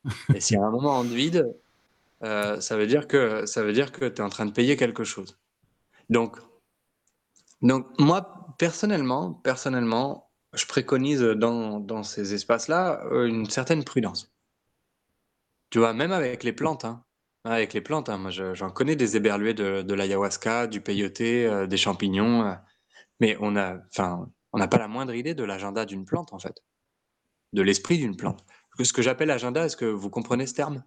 Et 0.34 0.40
si 0.40 0.56
à 0.56 0.62
un 0.62 0.70
moment 0.70 1.00
on 1.00 1.02
te 1.02 1.14
vide, 1.14 1.56
euh, 2.24 2.60
ça 2.60 2.76
veut 2.76 2.86
dire 2.86 3.08
que 3.08 3.46
ça 3.46 3.62
veut 3.62 3.72
dire 3.72 3.90
que 3.90 4.04
tu 4.04 4.16
es 4.16 4.24
en 4.24 4.28
train 4.28 4.46
de 4.46 4.52
payer 4.52 4.76
quelque 4.76 5.04
chose. 5.04 5.38
Donc, 6.10 6.38
donc 7.62 7.86
moi 7.98 8.54
personnellement, 8.58 9.32
personnellement, 9.32 10.30
je 10.52 10.66
préconise 10.66 11.20
dans, 11.20 11.80
dans 11.80 12.02
ces 12.02 12.34
espaces-là 12.34 13.04
euh, 13.12 13.26
une 13.26 13.48
certaine 13.48 13.84
prudence. 13.84 14.32
Tu 15.70 15.78
vois, 15.78 15.92
même 15.92 16.12
avec 16.12 16.44
les 16.44 16.52
plantes, 16.52 16.84
hein. 16.84 17.04
Avec 17.44 17.72
les 17.72 17.80
plantes, 17.80 18.08
hein, 18.08 18.18
moi 18.18 18.30
j'en 18.30 18.70
connais 18.70 18.96
des 18.96 19.16
éberlués 19.16 19.54
de, 19.54 19.82
de 19.82 19.94
l'ayahuasca, 19.94 20.66
du 20.66 20.80
peyoté, 20.80 21.46
euh, 21.46 21.66
des 21.66 21.76
champignons, 21.76 22.56
mais 23.20 23.36
on 23.40 23.56
a, 23.56 23.78
enfin, 23.92 24.28
on 24.52 24.58
n'a 24.58 24.68
pas 24.68 24.78
la 24.78 24.88
moindre 24.88 25.14
idée 25.14 25.34
de 25.34 25.44
l'agenda 25.44 25.84
d'une 25.84 26.04
plante 26.04 26.32
en 26.32 26.38
fait, 26.38 26.62
de 27.52 27.62
l'esprit 27.62 27.98
d'une 27.98 28.16
plante. 28.16 28.44
Ce 28.82 28.92
que 28.92 29.02
j'appelle 29.02 29.30
agenda, 29.30 29.64
est-ce 29.64 29.76
que 29.76 29.86
vous 29.86 30.10
comprenez 30.10 30.46
ce 30.46 30.54
terme? 30.54 30.84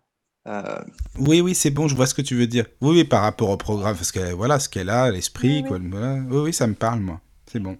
Euh, 0.47 0.79
oui, 1.19 1.41
oui, 1.41 1.53
c'est 1.53 1.71
bon, 1.71 1.87
je 1.87 1.95
vois 1.95 2.07
ce 2.07 2.13
que 2.13 2.21
tu 2.21 2.35
veux 2.35 2.47
dire. 2.47 2.65
Oui, 2.81 2.97
oui, 2.97 3.03
par 3.03 3.21
rapport 3.21 3.49
au 3.49 3.57
programme, 3.57 3.95
parce 3.95 4.11
que 4.11 4.33
voilà, 4.33 4.59
ce 4.59 4.69
qu'elle 4.69 4.89
a, 4.89 5.11
l'esprit, 5.11 5.63
oui, 5.69 5.77
oui. 5.79 6.37
oui, 6.37 6.53
ça 6.53 6.67
me 6.67 6.73
parle, 6.73 7.01
moi. 7.01 7.21
C'est 7.45 7.59
bon. 7.59 7.77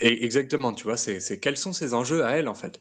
Et 0.00 0.24
exactement, 0.24 0.72
tu 0.72 0.84
vois, 0.84 0.96
c'est 0.96 1.40
quels 1.40 1.56
sont 1.56 1.72
ses 1.72 1.94
enjeux 1.94 2.24
à 2.24 2.32
elle, 2.32 2.48
en 2.48 2.54
fait? 2.54 2.80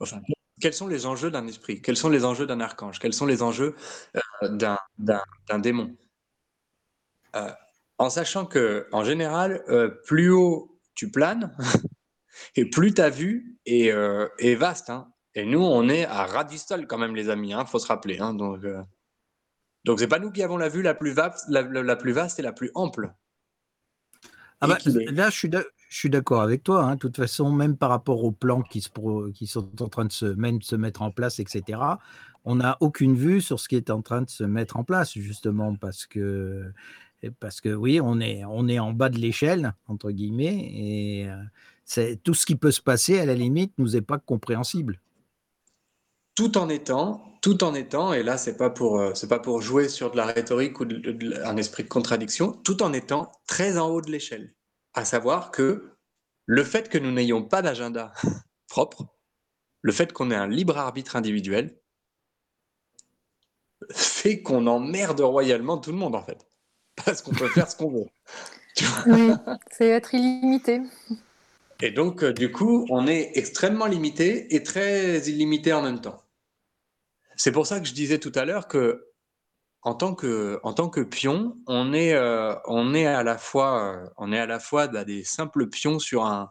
Enfin, 0.00 0.20
quels 0.64 0.72
sont 0.72 0.86
les 0.86 1.04
enjeux 1.04 1.30
d'un 1.30 1.46
esprit? 1.46 1.82
Quels 1.82 1.98
sont 1.98 2.08
les 2.08 2.24
enjeux 2.24 2.46
d'un 2.46 2.58
archange? 2.60 2.98
Quels 2.98 3.12
sont 3.12 3.26
les 3.26 3.42
enjeux 3.42 3.76
euh, 4.16 4.48
d'un 4.48 5.58
démon? 5.58 5.94
Euh, 7.36 7.50
En 7.98 8.08
sachant 8.08 8.46
que, 8.46 8.88
en 8.90 9.04
général, 9.04 9.62
plus 10.06 10.30
haut 10.30 10.80
tu 10.94 11.10
planes, 11.10 11.54
et 12.56 12.64
plus 12.64 12.94
ta 12.94 13.10
vue 13.10 13.58
est, 13.66 13.88
est 14.38 14.54
vaste. 14.54 14.88
Hein. 14.88 15.12
Et 15.34 15.44
nous, 15.44 15.60
on 15.60 15.86
est 15.90 16.06
à 16.06 16.24
Radistol 16.24 16.86
quand 16.86 16.96
même, 16.96 17.14
les 17.14 17.28
amis, 17.28 17.50
il 17.50 17.52
hein, 17.52 17.66
faut 17.66 17.78
se 17.78 17.86
rappeler. 17.86 18.18
Hein, 18.18 18.32
donc, 18.32 18.64
euh... 18.64 18.82
donc 19.84 19.98
c'est 19.98 20.08
pas 20.08 20.18
nous 20.18 20.30
qui 20.30 20.42
avons 20.42 20.56
la 20.56 20.70
vue 20.70 20.80
la 20.80 20.94
plus, 20.94 21.12
vaste, 21.12 21.44
la, 21.50 21.60
la 21.60 21.96
plus 21.96 22.12
vaste 22.12 22.38
et 22.38 22.42
la 22.42 22.52
plus 22.52 22.70
ample. 22.74 23.12
Ah 24.62 24.66
bah, 24.66 24.78
là, 24.86 25.28
je 25.28 25.36
suis 25.36 25.50
d'accord 26.10 26.42
avec 26.42 26.62
toi. 26.62 26.84
Hein. 26.84 26.94
De 26.94 27.00
toute 27.00 27.16
façon, 27.16 27.50
même 27.50 27.76
par 27.76 27.90
rapport 27.90 28.24
aux 28.24 28.32
plans 28.32 28.62
qui, 28.62 28.80
sont 28.80 29.70
en 29.80 29.88
train 29.88 30.04
de 30.04 30.12
se, 30.12 30.26
mettre 30.76 31.02
en 31.02 31.10
place, 31.10 31.38
etc., 31.38 31.78
on 32.44 32.56
n'a 32.56 32.76
aucune 32.80 33.14
vue 33.14 33.40
sur 33.40 33.60
ce 33.60 33.68
qui 33.68 33.76
est 33.76 33.90
en 33.90 34.02
train 34.02 34.22
de 34.22 34.28
se 34.28 34.44
mettre 34.44 34.76
en 34.76 34.84
place, 34.84 35.12
justement, 35.14 35.74
parce 35.76 36.06
que, 36.06 36.70
parce 37.40 37.60
que 37.60 37.72
oui, 37.72 38.00
on 38.02 38.20
est, 38.20 38.44
en 38.44 38.92
bas 38.92 39.08
de 39.08 39.18
l'échelle, 39.18 39.74
entre 39.86 40.10
guillemets, 40.10 40.70
et 40.74 41.28
euh, 41.28 42.16
tout 42.22 42.34
ce 42.34 42.44
qui 42.44 42.56
peut 42.56 42.70
se 42.70 42.82
passer, 42.82 43.18
à 43.18 43.24
la 43.24 43.34
limite, 43.34 43.72
nous 43.78 43.96
est 43.96 44.02
pas 44.02 44.18
compréhensible 44.18 45.00
tout 46.34 46.58
en 46.58 46.68
étant, 46.68 47.22
tout 47.42 47.62
en 47.62 47.74
étant, 47.74 48.12
et 48.12 48.22
là 48.22 48.36
c'est 48.36 48.56
pas 48.56 48.70
pour 48.70 48.98
euh, 48.98 49.12
pas 49.28 49.38
pour 49.38 49.62
jouer 49.62 49.88
sur 49.88 50.10
de 50.10 50.16
la 50.16 50.26
rhétorique 50.26 50.80
ou 50.80 50.84
un 51.44 51.56
esprit 51.56 51.84
de 51.84 51.88
contradiction, 51.88 52.52
tout 52.64 52.82
en 52.82 52.92
étant 52.92 53.30
très 53.46 53.78
en 53.78 53.88
haut 53.88 54.00
de 54.00 54.10
l'échelle. 54.10 54.52
À 54.94 55.04
savoir 55.04 55.50
que 55.50 55.96
le 56.46 56.64
fait 56.64 56.88
que 56.88 56.98
nous 56.98 57.12
n'ayons 57.12 57.42
pas 57.42 57.62
d'agenda 57.62 58.12
propre, 58.68 59.06
le 59.82 59.92
fait 59.92 60.12
qu'on 60.12 60.30
ait 60.30 60.36
un 60.36 60.48
libre 60.48 60.78
arbitre 60.78 61.16
individuel, 61.16 61.76
fait 63.90 64.42
qu'on 64.42 64.66
emmerde 64.66 65.20
royalement 65.20 65.78
tout 65.78 65.90
le 65.90 65.98
monde 65.98 66.14
en 66.14 66.22
fait, 66.22 66.46
parce 67.04 67.22
qu'on 67.22 67.32
peut 67.32 67.48
faire 67.48 67.70
ce 67.70 67.76
qu'on 67.76 67.90
veut. 67.90 68.06
oui, 69.06 69.30
c'est 69.70 69.88
être 69.88 70.14
illimité. 70.14 70.80
Et 71.80 71.90
donc, 71.90 72.22
euh, 72.22 72.32
du 72.32 72.50
coup, 72.50 72.86
on 72.90 73.06
est 73.06 73.32
extrêmement 73.34 73.86
limité 73.86 74.54
et 74.54 74.62
très 74.62 75.18
illimité 75.28 75.72
en 75.72 75.82
même 75.82 76.00
temps. 76.00 76.22
C'est 77.36 77.52
pour 77.52 77.66
ça 77.66 77.80
que 77.80 77.86
je 77.86 77.94
disais 77.94 78.18
tout 78.18 78.32
à 78.34 78.44
l'heure 78.44 78.68
que 78.68 79.08
en 79.84 79.94
tant 79.94 80.14
que, 80.14 81.02
pion, 81.02 81.58
on 81.66 81.92
est, 81.92 82.14
euh, 82.14 82.54
à 82.54 83.22
la 83.22 83.38
fois, 83.38 84.08
euh, 84.18 84.88
bah, 84.88 85.04
des 85.04 85.24
simples 85.24 85.68
pions 85.68 85.98
sur 85.98 86.24
un, 86.24 86.50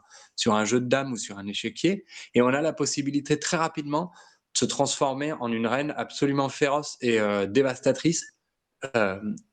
jeu 0.66 0.80
de 0.80 0.86
dames 0.86 1.14
ou 1.14 1.18
sur 1.18 1.40
un 1.40 1.48
échiquier, 1.48 2.06
et 2.36 2.44
on 2.44 2.48
a 2.48 2.62
la 2.62 2.74
possibilité 2.74 3.40
très 3.40 3.58
rapidement 3.58 4.12
de 4.54 4.60
se 4.60 4.66
transformer 4.66 5.34
en 5.34 5.52
une 5.52 5.66
reine 5.66 5.96
absolument 5.98 6.48
féroce 6.48 6.98
et 7.02 7.20
euh, 7.20 7.48
dévastatrice 7.48 8.28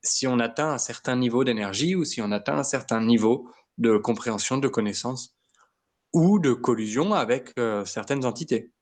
si 0.03 0.27
on 0.27 0.41
atteint 0.41 0.73
un 0.73 0.79
certain 0.79 1.15
niveau 1.15 1.45
d'énergie 1.45 1.95
ou 1.95 2.05
si 2.05 2.21
on 2.21 2.33
atteint 2.33 2.59
un 2.59 2.65
certain 2.65 3.01
niveau 3.01 3.49
de 3.79 3.97
compréhension, 3.97 4.59
de 4.59 4.67
connaissance 4.67 5.37
ou 6.13 6.41
de 6.41 6.53
collusion 6.53 7.15
avec 7.15 7.55
certaines 7.85 8.25
entités. 8.25 8.73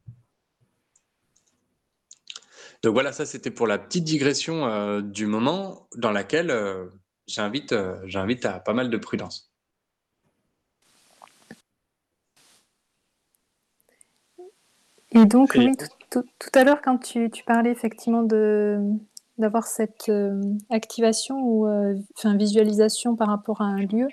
Donc 2.82 2.92
voilà, 2.92 3.12
ça 3.12 3.26
c'était 3.26 3.50
pour 3.50 3.66
la 3.66 3.78
petite 3.78 4.04
digression 4.04 4.66
euh, 4.66 5.00
du 5.00 5.26
moment 5.26 5.88
dans 5.96 6.12
laquelle 6.12 6.50
euh, 6.50 6.86
j'invite 7.26 7.74
j'invite 8.04 8.46
à 8.46 8.60
pas 8.60 8.72
mal 8.72 8.90
de 8.90 8.96
prudence. 8.96 9.50
Et 15.12 15.24
donc, 15.24 15.54
oui, 15.56 15.72
tout, 16.10 16.22
à 16.54 16.64
l'heure, 16.64 16.82
quand 16.82 16.98
tu, 16.98 17.30
parlais 17.46 17.70
effectivement 17.70 18.22
de 18.22 18.78
d'avoir 19.38 19.66
cette 19.66 20.12
activation 20.68 21.40
ou 21.40 21.66
enfin, 22.16 22.36
visualisation 22.36 23.16
par 23.16 23.28
rapport 23.28 23.62
à 23.62 23.64
un 23.64 23.78
lieu 23.78 24.08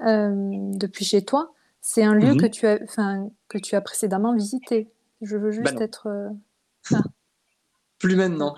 depuis 0.00 1.04
chez 1.04 1.24
toi, 1.24 1.54
c'est 1.86 2.02
un 2.02 2.14
lieu 2.14 2.34
que, 2.34 2.46
mhm. 2.46 2.50
tu 2.50 2.66
as, 2.66 2.78
que 3.46 3.58
tu 3.58 3.74
as 3.74 3.80
précédemment 3.82 4.34
visité. 4.34 4.90
Je 5.20 5.36
veux 5.36 5.50
juste 5.50 5.74
bah 5.74 5.84
être. 5.84 6.06
Euh, 6.06 6.30
ah. 6.92 7.02
Plus 8.04 8.16
maintenant. 8.16 8.56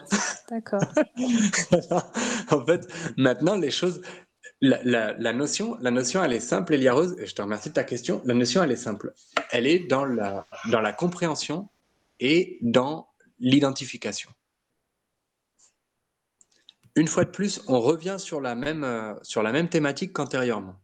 D'accord. 0.50 0.82
en 2.50 2.66
fait, 2.66 2.86
maintenant, 3.16 3.56
les 3.56 3.70
choses. 3.70 4.00
La, 4.60 5.32
notion, 5.32 5.76
la 5.80 5.90
notion, 5.90 6.24
elle 6.24 6.32
est 6.32 6.40
simple, 6.40 6.74
Elia 6.74 6.94
Rose, 6.94 7.14
et 7.18 7.26
je 7.26 7.34
te 7.34 7.42
remercie 7.42 7.68
de 7.68 7.74
ta 7.74 7.84
question. 7.84 8.22
La 8.24 8.34
notion, 8.34 8.62
elle 8.62 8.72
est 8.72 8.76
simple. 8.76 9.12
Elle 9.50 9.66
est 9.66 9.80
dans 9.80 10.04
la, 10.04 10.46
dans 10.70 10.80
la 10.80 10.92
compréhension 10.92 11.68
et 12.20 12.58
dans 12.62 13.08
l'identification. 13.38 14.30
Une 16.94 17.08
fois 17.08 17.24
de 17.24 17.30
plus, 17.30 17.60
on 17.68 17.80
revient 17.80 18.16
sur 18.18 18.40
la 18.40 18.54
même, 18.54 18.82
euh, 18.82 19.14
sur 19.22 19.42
la 19.42 19.52
même 19.52 19.68
thématique 19.68 20.14
qu'antérieurement 20.14 20.80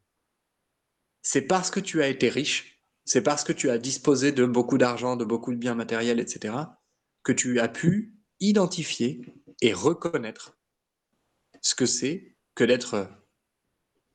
c'est 1.22 1.42
parce 1.42 1.70
que 1.70 1.80
tu 1.80 2.02
as 2.02 2.08
été 2.08 2.28
riche, 2.28 2.82
c'est 3.04 3.22
parce 3.22 3.44
que 3.44 3.52
tu 3.52 3.70
as 3.70 3.78
disposé 3.78 4.32
de 4.32 4.44
beaucoup 4.44 4.76
d'argent, 4.76 5.16
de 5.16 5.24
beaucoup 5.24 5.52
de 5.52 5.56
biens 5.56 5.74
matériels, 5.74 6.20
etc., 6.20 6.54
que 7.22 7.32
tu 7.32 7.60
as 7.60 7.68
pu 7.68 8.14
identifier 8.42 9.22
et 9.60 9.72
reconnaître 9.72 10.58
ce 11.60 11.74
que 11.74 11.86
c'est 11.86 12.36
que 12.54 12.64
d'être 12.64 13.08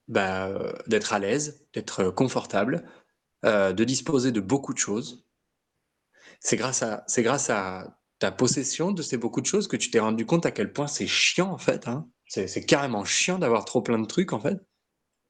bah, 0.08 0.76
d'être 0.88 1.14
à 1.14 1.20
l'aise, 1.20 1.66
d'être 1.74 2.12
confortable, 2.12 2.90
euh, 3.46 3.74
de 3.74 3.84
disposer 3.84 4.32
de 4.32 4.40
beaucoup 4.40 4.74
de 4.74 4.80
choses. 4.80 5.26
C'est 6.40 6.56
grâce 6.56 6.82
à 7.50 7.98
ta 8.20 8.32
possession 8.32 8.92
de 8.92 9.02
ces 9.02 9.18
beaucoup 9.18 9.42
de 9.42 9.46
choses 9.46 9.68
que 9.68 9.78
tu 9.78 9.92
t'es 9.92 10.00
rendu 10.00 10.26
compte 10.26 10.46
à 10.46 10.52
quel 10.52 10.72
point 10.72 10.88
c'est 10.88 11.08
chiant 11.08 11.52
en 11.52 11.58
fait. 11.58 11.88
Hein. 11.88 12.08
C'est 12.28 12.66
carrément 12.66 13.06
chiant 13.06 13.40
d'avoir 13.40 13.66
trop 13.66 13.82
plein 13.82 14.00
de 14.00 14.06
trucs 14.06 14.34
en 14.34 14.40
fait 14.40 14.60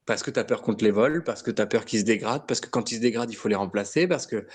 parce 0.07 0.23
que 0.23 0.31
tu 0.31 0.39
as 0.39 0.45
peur 0.45 0.61
contre 0.61 0.85
les 0.85 0.91
vols, 0.91 1.23
parce 1.23 1.43
que 1.43 1.51
tu 1.51 1.61
as 1.61 1.67
peur 1.67 1.83
qu'ils 1.83 1.99
se 1.99 2.05
dégradent, 2.05 2.47
parce 2.47 2.61
que 2.61 2.69
quand 2.69 2.91
ils 2.91 2.95
se 2.95 3.01
dégradent, 3.01 3.29
il 3.29 3.35
faut 3.35 3.49
les 3.49 3.55
remplacer, 3.55 4.07
parce 4.07 4.25
que 4.25 4.47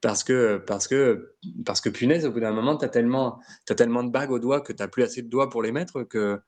parce 0.00 0.24
que 0.24 0.56
parce 0.58 0.88
que 0.88 1.36
parce 1.64 1.80
que 1.80 1.88
punaise 1.88 2.26
au 2.26 2.32
bout 2.32 2.40
d'un 2.40 2.52
moment 2.52 2.76
tu 2.76 2.84
as 2.84 2.88
tellement 2.88 3.40
as 3.68 3.74
tellement 3.74 4.02
de 4.02 4.10
bagues 4.10 4.30
aux 4.30 4.38
doigts 4.38 4.60
que 4.60 4.72
tu 4.72 4.82
n'as 4.82 4.88
plus 4.88 5.02
assez 5.02 5.22
de 5.22 5.28
doigts 5.28 5.50
pour 5.50 5.62
les 5.62 5.72
mettre 5.72 6.02
que 6.04 6.40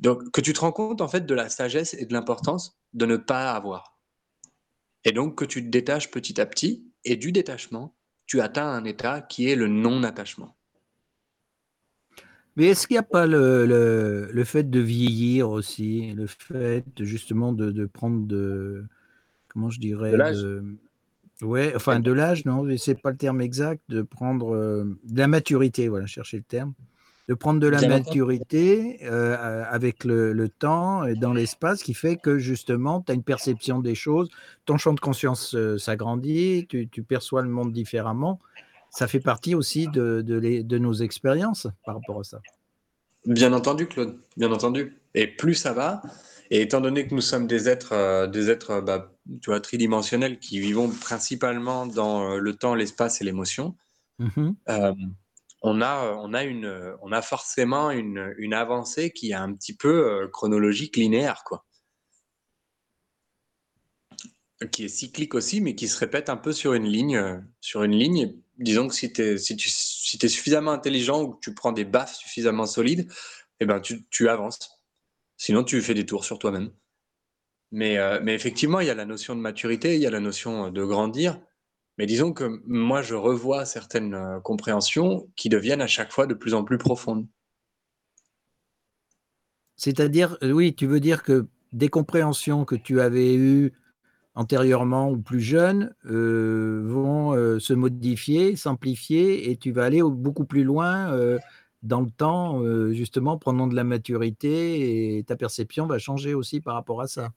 donc 0.00 0.30
que 0.32 0.40
tu 0.40 0.52
te 0.52 0.60
rends 0.60 0.72
compte 0.72 1.00
en 1.00 1.08
fait 1.08 1.26
de 1.26 1.34
la 1.34 1.48
sagesse 1.48 1.94
et 1.94 2.06
de 2.06 2.12
l'importance 2.12 2.78
de 2.92 3.06
ne 3.06 3.16
pas 3.16 3.52
avoir. 3.52 3.98
Et 5.04 5.12
donc 5.12 5.36
que 5.36 5.44
tu 5.44 5.64
te 5.64 5.68
détaches 5.68 6.10
petit 6.10 6.40
à 6.40 6.46
petit 6.46 6.84
et 7.04 7.16
du 7.16 7.32
détachement, 7.32 7.94
tu 8.26 8.40
atteins 8.40 8.66
un 8.66 8.84
état 8.84 9.22
qui 9.22 9.48
est 9.48 9.56
le 9.56 9.68
non-attachement. 9.68 10.56
Mais 12.56 12.66
est-ce 12.66 12.86
qu'il 12.86 12.94
n'y 12.94 12.98
a 12.98 13.04
pas 13.04 13.26
le, 13.26 13.64
le, 14.30 14.44
fait 14.44 14.68
de 14.68 14.80
vieillir 14.80 15.48
aussi, 15.48 16.12
le 16.12 16.26
fait 16.26 16.84
justement 16.98 17.52
de, 17.52 17.70
de 17.70 17.86
prendre 17.86 18.26
de, 18.26 18.84
comment 19.48 19.70
je 19.70 19.80
dirais, 19.80 20.12
de 20.12 20.64
ouais, 21.42 21.72
enfin 21.74 22.00
de 22.00 22.12
l'âge, 22.12 22.44
non, 22.44 22.66
c'est 22.76 23.00
pas 23.00 23.10
le 23.10 23.16
terme 23.16 23.40
exact, 23.40 23.82
de 23.88 24.02
prendre 24.02 24.54
euh, 24.54 24.84
de 25.04 25.18
la 25.18 25.28
maturité, 25.28 25.88
voilà, 25.88 26.06
chercher 26.06 26.38
le 26.38 26.42
terme, 26.42 26.72
de 27.28 27.34
prendre 27.34 27.60
de 27.60 27.68
la 27.68 27.86
maturité 27.86 28.98
euh, 29.02 29.64
avec 29.68 30.04
le, 30.04 30.32
le, 30.32 30.48
temps 30.48 31.04
et 31.04 31.14
dans 31.14 31.32
l'espace, 31.32 31.82
qui 31.82 31.94
fait 31.94 32.16
que 32.16 32.38
justement, 32.38 33.00
tu 33.00 33.12
as 33.12 33.14
une 33.14 33.22
perception 33.22 33.80
des 33.80 33.94
choses, 33.94 34.28
ton 34.64 34.76
champ 34.76 34.92
de 34.92 35.00
conscience 35.00 35.54
euh, 35.54 35.78
s'agrandit, 35.78 36.66
tu, 36.68 36.88
tu 36.88 37.02
perçois 37.02 37.42
le 37.42 37.48
monde 37.48 37.72
différemment 37.72 38.40
ça 38.90 39.06
fait 39.06 39.20
partie 39.20 39.54
aussi 39.54 39.86
de, 39.86 40.20
de, 40.20 40.78
nos 40.78 40.92
expériences 40.92 41.68
par 41.84 41.94
rapport 41.94 42.20
à 42.20 42.24
ça. 42.24 42.40
Bien 43.24 43.52
entendu, 43.52 43.86
Claude, 43.86 44.18
bien 44.36 44.50
entendu. 44.50 44.98
Et 45.14 45.28
plus 45.28 45.54
ça 45.54 45.72
va, 45.72 46.02
et 46.50 46.62
étant 46.62 46.80
donné 46.80 47.06
que 47.06 47.14
nous 47.14 47.20
sommes 47.20 47.46
des 47.46 47.68
êtres, 47.68 48.26
des 48.26 48.50
êtres 48.50 48.80
bah, 48.80 49.12
tu 49.42 49.50
vois, 49.50 49.60
tridimensionnels 49.60 50.38
qui 50.38 50.60
vivons 50.60 50.88
principalement 50.88 51.86
dans 51.86 52.32
euh, 52.32 52.38
le 52.38 52.56
temps, 52.56 52.74
l'espace 52.74 53.20
et 53.20 53.24
l'émotion, 53.24 53.76
mm-hmm. 54.20 54.54
euh, 54.68 54.94
on, 55.62 55.80
a, 55.80 56.14
on, 56.16 56.34
a 56.34 56.44
une, 56.44 56.96
on 57.02 57.12
a 57.12 57.22
forcément 57.22 57.90
une, 57.90 58.34
une 58.38 58.54
avancée 58.54 59.10
qui 59.10 59.30
est 59.30 59.34
un 59.34 59.52
petit 59.54 59.76
peu 59.76 60.28
chronologique, 60.32 60.96
linéaire. 60.96 61.42
Quoi 61.44 61.64
qui 64.72 64.84
est 64.84 64.88
cyclique 64.88 65.34
aussi, 65.34 65.62
mais 65.62 65.74
qui 65.74 65.88
se 65.88 65.98
répète 65.98 66.28
un 66.28 66.36
peu 66.36 66.52
sur 66.52 66.74
une 66.74 66.84
ligne. 66.84 67.42
sur 67.62 67.82
une 67.82 67.96
ligne 67.96 68.34
disons 68.60 68.88
que 68.88 68.94
si, 68.94 69.12
es, 69.16 69.38
si 69.38 69.56
tu 69.56 69.68
si 69.68 70.18
es 70.22 70.28
suffisamment 70.28 70.70
intelligent 70.70 71.22
ou 71.22 71.32
que 71.32 71.40
tu 71.40 71.54
prends 71.54 71.72
des 71.72 71.84
baffes 71.84 72.14
suffisamment 72.14 72.66
solides, 72.66 73.10
eh 73.58 73.66
ben 73.66 73.80
tu, 73.80 74.06
tu 74.10 74.28
avances. 74.28 74.82
Sinon, 75.36 75.64
tu 75.64 75.80
fais 75.82 75.94
des 75.94 76.06
tours 76.06 76.24
sur 76.24 76.38
toi-même. 76.38 76.70
Mais, 77.72 77.98
euh, 77.98 78.20
mais 78.22 78.34
effectivement, 78.34 78.80
il 78.80 78.86
y 78.86 78.90
a 78.90 78.94
la 78.94 79.04
notion 79.04 79.36
de 79.36 79.40
maturité, 79.40 79.94
il 79.94 80.00
y 80.00 80.06
a 80.06 80.10
la 80.10 80.20
notion 80.20 80.66
euh, 80.66 80.70
de 80.70 80.84
grandir. 80.84 81.40
Mais 81.98 82.06
disons 82.06 82.32
que 82.32 82.60
moi, 82.66 83.02
je 83.02 83.14
revois 83.14 83.64
certaines 83.64 84.14
euh, 84.14 84.40
compréhensions 84.40 85.28
qui 85.36 85.48
deviennent 85.48 85.82
à 85.82 85.86
chaque 85.86 86.12
fois 86.12 86.26
de 86.26 86.34
plus 86.34 86.54
en 86.54 86.64
plus 86.64 86.78
profondes. 86.78 87.26
C'est-à-dire, 89.76 90.36
oui, 90.42 90.74
tu 90.74 90.86
veux 90.86 91.00
dire 91.00 91.22
que 91.22 91.46
des 91.72 91.88
compréhensions 91.88 92.64
que 92.64 92.74
tu 92.74 93.00
avais 93.00 93.34
eues 93.34 93.72
antérieurement 94.34 95.10
ou 95.10 95.18
plus 95.18 95.40
jeunes 95.40 95.94
vont 96.04 97.58
se 97.58 97.72
modifier, 97.72 98.56
s'amplifier 98.56 99.50
et 99.50 99.56
tu 99.56 99.72
vas 99.72 99.84
aller 99.84 100.02
beaucoup 100.02 100.44
plus 100.44 100.64
loin 100.64 101.16
dans 101.82 102.02
le 102.02 102.10
temps, 102.10 102.62
justement, 102.92 103.38
prenant 103.38 103.66
de 103.68 103.74
la 103.74 103.84
maturité 103.84 105.16
et 105.16 105.24
ta 105.24 105.36
perception 105.36 105.86
va 105.86 105.98
changer 105.98 106.34
aussi 106.34 106.60
par 106.60 106.74
rapport 106.74 107.00
à 107.00 107.08
ça. 107.08 107.30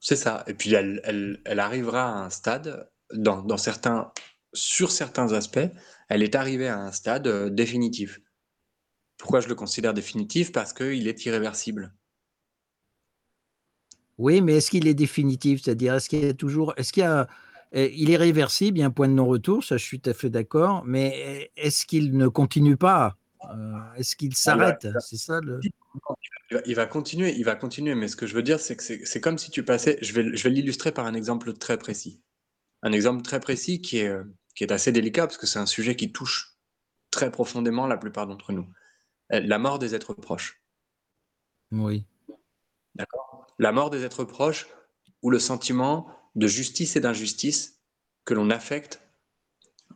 C'est 0.00 0.16
ça. 0.16 0.44
Et 0.46 0.54
puis 0.54 0.74
elle, 0.74 1.00
elle, 1.44 1.60
arrivera 1.60 2.04
à 2.04 2.24
un 2.24 2.30
stade, 2.30 2.88
dans, 3.12 3.42
dans, 3.42 3.56
certains, 3.56 4.12
sur 4.52 4.90
certains 4.90 5.32
aspects, 5.32 5.58
elle 6.08 6.22
est 6.22 6.34
arrivée 6.34 6.68
à 6.68 6.78
un 6.78 6.92
stade 6.92 7.28
définitif. 7.54 8.20
Pourquoi 9.16 9.40
je 9.40 9.48
le 9.48 9.54
considère 9.54 9.94
définitif? 9.94 10.52
Parce 10.52 10.72
qu'il 10.72 11.08
est 11.08 11.24
irréversible. 11.26 11.92
Oui, 14.16 14.40
mais 14.40 14.56
est-ce 14.56 14.70
qu'il 14.70 14.86
est 14.86 14.94
définitif? 14.94 15.62
C'est-à-dire, 15.62 15.94
est-ce 15.94 16.08
qu'il 16.08 16.24
y 16.24 16.28
a 16.28 16.34
toujours. 16.34 16.74
Est-ce 16.76 16.92
qu'il 16.92 17.02
y 17.02 17.06
a. 17.06 17.28
Eh, 17.72 17.92
il 17.94 18.10
est 18.10 18.16
réversible, 18.16 18.78
il 18.78 18.80
y 18.80 18.84
a 18.84 18.86
un 18.86 18.90
point 18.90 19.08
de 19.08 19.12
non-retour, 19.12 19.62
ça 19.62 19.76
je 19.76 19.84
suis 19.84 20.00
tout 20.00 20.08
à 20.08 20.14
fait 20.14 20.30
d'accord, 20.30 20.84
mais 20.86 21.50
est-ce 21.54 21.84
qu'il 21.84 22.16
ne 22.16 22.26
continue 22.26 22.78
pas? 22.78 23.18
Euh, 23.44 23.94
Est-ce 23.96 24.16
qu'il 24.16 24.34
s'arrête? 24.34 24.88
C'est 25.00 25.18
ça 25.18 25.40
le. 25.42 25.60
Il 26.64 26.74
va, 26.74 26.86
continuer, 26.86 27.34
il 27.36 27.44
va 27.44 27.56
continuer, 27.56 27.94
mais 27.94 28.08
ce 28.08 28.16
que 28.16 28.26
je 28.26 28.34
veux 28.34 28.42
dire, 28.42 28.58
c'est 28.58 28.74
que 28.74 28.82
c'est 28.82 29.20
comme 29.20 29.36
si 29.36 29.50
tu 29.50 29.62
passais. 29.62 29.98
Je 30.00 30.14
vais, 30.14 30.34
je 30.34 30.42
vais 30.44 30.50
l'illustrer 30.50 30.92
par 30.92 31.04
un 31.04 31.12
exemple 31.12 31.52
très 31.52 31.76
précis. 31.76 32.22
Un 32.82 32.92
exemple 32.92 33.22
très 33.22 33.38
précis 33.38 33.82
qui 33.82 33.98
est, 33.98 34.14
qui 34.54 34.64
est 34.64 34.72
assez 34.72 34.90
délicat 34.90 35.26
parce 35.26 35.36
que 35.36 35.46
c'est 35.46 35.58
un 35.58 35.66
sujet 35.66 35.94
qui 35.94 36.10
touche 36.10 36.58
très 37.10 37.30
profondément 37.30 37.86
la 37.86 37.96
plupart 37.96 38.26
d'entre 38.26 38.52
nous. 38.52 38.66
Euh, 39.32 39.40
la 39.40 39.58
mort 39.58 39.78
des 39.78 39.94
êtres 39.94 40.14
proches. 40.14 40.62
Oui. 41.70 42.04
D'accord? 42.94 43.46
La 43.58 43.72
mort 43.72 43.90
des 43.90 44.04
êtres 44.04 44.24
proches 44.24 44.66
ou 45.22 45.30
le 45.30 45.38
sentiment 45.38 46.08
de 46.34 46.46
justice 46.46 46.96
et 46.96 47.00
d'injustice 47.00 47.82
que 48.24 48.34
l'on 48.34 48.50
affecte 48.50 49.02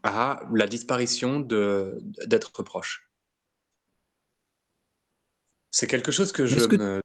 à 0.03 0.43
la 0.53 0.67
disparition 0.67 1.41
d'êtres 1.41 2.63
proches. 2.63 3.12
C'est 5.73 5.87
quelque 5.87 6.13
chose 6.13 6.33
que 6.33 6.47
je, 6.47 6.65
me, 6.77 7.01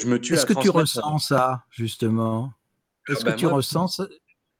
je 0.00 0.06
me 0.06 0.18
tue 0.18 0.34
Est-ce 0.34 0.46
que 0.46 0.54
tu 0.54 0.70
ressens 0.70 1.18
ça, 1.18 1.64
justement? 1.70 2.52
Est-ce 3.08 3.20
que 3.20 3.30
ben 3.30 3.36
tu 3.36 3.46
ressens 3.46 4.02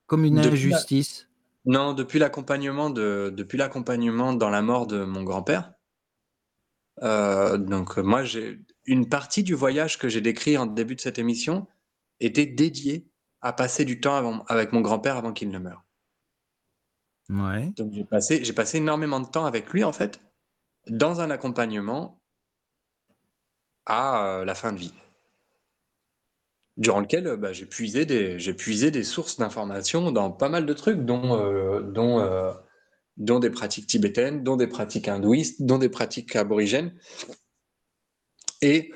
comme 0.07 0.25
une 0.25 0.39
injustice? 0.39 1.29
Non, 1.65 1.95
depuis 1.95 2.19
l'accompagnement 2.19 2.91
de, 2.91 3.33
depuis 3.35 3.59
l'accompagnement 3.59 4.35
dans 4.35 4.51
la 4.51 4.63
mort 4.63 4.87
de 4.87 5.05
mon 5.05 5.23
grand-père. 5.23 5.73
Euh, 7.03 7.57
donc 7.57 7.97
moi, 7.97 8.23
j'ai 8.23 8.61
une 8.85 9.09
partie 9.09 9.43
du 9.43 9.55
voyage 9.55 9.99
que 9.99 10.09
j'ai 10.09 10.21
décrit 10.21 10.57
en 10.59 10.67
début 10.67 10.95
de 10.95 11.01
cette 11.01 11.19
émission 11.19 11.67
était 12.21 12.47
dédiée 12.47 13.09
à 13.41 13.53
passer 13.53 13.85
du 13.85 14.01
temps 14.01 14.17
avant- 14.17 14.45
avec 14.49 14.73
mon 14.73 14.81
grand-père 14.81 15.17
avant 15.17 15.33
qu'il 15.33 15.51
ne 15.51 15.59
meure. 15.59 15.85
Ouais. 17.31 17.69
Donc 17.77 17.93
j'ai 17.93 18.05
passé, 18.05 18.45
j'ai 18.45 18.53
passé 18.53 18.79
énormément 18.79 19.21
de 19.21 19.29
temps 19.29 19.47
avec 19.47 19.71
lui, 19.73 19.85
en 19.85 19.93
fait, 19.93 20.21
dans 20.89 21.21
un 21.21 21.31
accompagnement 21.31 22.21
à 23.89 24.27
euh, 24.27 24.45
la 24.45 24.55
fin 24.55 24.73
de 24.73 24.79
vie, 24.79 24.93
durant 26.77 27.01
lequel 27.01 27.27
euh, 27.27 27.37
bah, 27.37 27.53
j'ai 27.53 27.67
puisé 27.67 28.05
des, 28.05 29.05
sources 29.05 29.39
d'informations 29.39 30.13
dans 30.13 30.31
pas 30.31 30.51
mal 30.51 30.67
de 30.67 30.73
trucs, 30.75 31.05
dont, 31.05 31.41
euh, 31.41 32.63
dont, 33.17 33.41
des 33.41 33.51
pratiques 33.51 33.87
tibétaines, 33.87 34.45
dont 34.45 34.57
des 34.57 34.67
pratiques 34.67 35.09
hindouistes, 35.09 35.63
dont 35.63 35.79
des 35.79 35.89
pratiques 35.89 36.37
aborigènes. 36.37 36.95
Et 38.61 38.93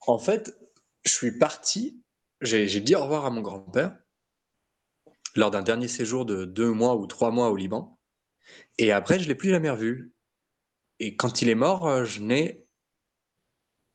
en 0.00 0.18
fait, 0.18 0.58
je 1.04 1.12
suis 1.12 1.38
parti, 1.38 2.02
j'ai 2.40 2.80
dit 2.80 2.96
au 2.96 3.02
revoir 3.02 3.26
à 3.26 3.30
mon 3.30 3.42
grand-père 3.42 3.96
lors 5.36 5.50
d'un 5.50 5.62
dernier 5.62 5.88
séjour 5.88 6.24
de 6.24 6.44
deux 6.44 6.72
mois 6.72 6.96
ou 6.96 7.06
trois 7.06 7.30
mois 7.30 7.50
au 7.50 7.56
Liban. 7.56 7.98
Et 8.78 8.92
après, 8.92 9.20
je 9.20 9.28
l'ai 9.28 9.34
plus 9.34 9.50
jamais 9.50 9.70
revu. 9.70 10.14
Et 10.98 11.16
quand 11.16 11.42
il 11.42 11.48
est 11.48 11.54
mort, 11.54 12.04
je 12.04 12.20
n'ai 12.20 12.66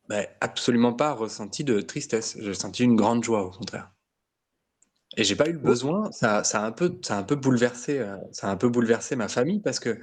ben, 0.10 0.26
absolument 0.42 0.94
pas 0.94 1.14
ressenti 1.14 1.64
de 1.64 1.82
tristesse. 1.82 2.38
J'ai 2.40 2.54
senti 2.54 2.84
une 2.84 2.96
grande 2.96 3.24
joie, 3.24 3.44
au 3.44 3.52
contraire. 3.52 3.92
Et 5.18 5.24
j'ai 5.24 5.36
pas 5.36 5.48
eu 5.48 5.54
le 5.54 5.60
besoin. 5.60 6.12
Ça, 6.12 6.44
ça 6.44 6.62
a 6.62 6.66
un 6.66 6.72
peu, 6.72 6.98
ça 7.02 7.16
a 7.16 7.20
un 7.20 7.24
peu 7.24 7.36
bouleversé, 7.36 8.00
euh, 8.00 8.18
ça 8.32 8.50
a 8.50 8.52
un 8.52 8.58
peu 8.58 8.70
bouleversé 8.70 9.16
ma 9.16 9.28
famille 9.28 9.62
parce 9.62 9.80
que 9.80 10.00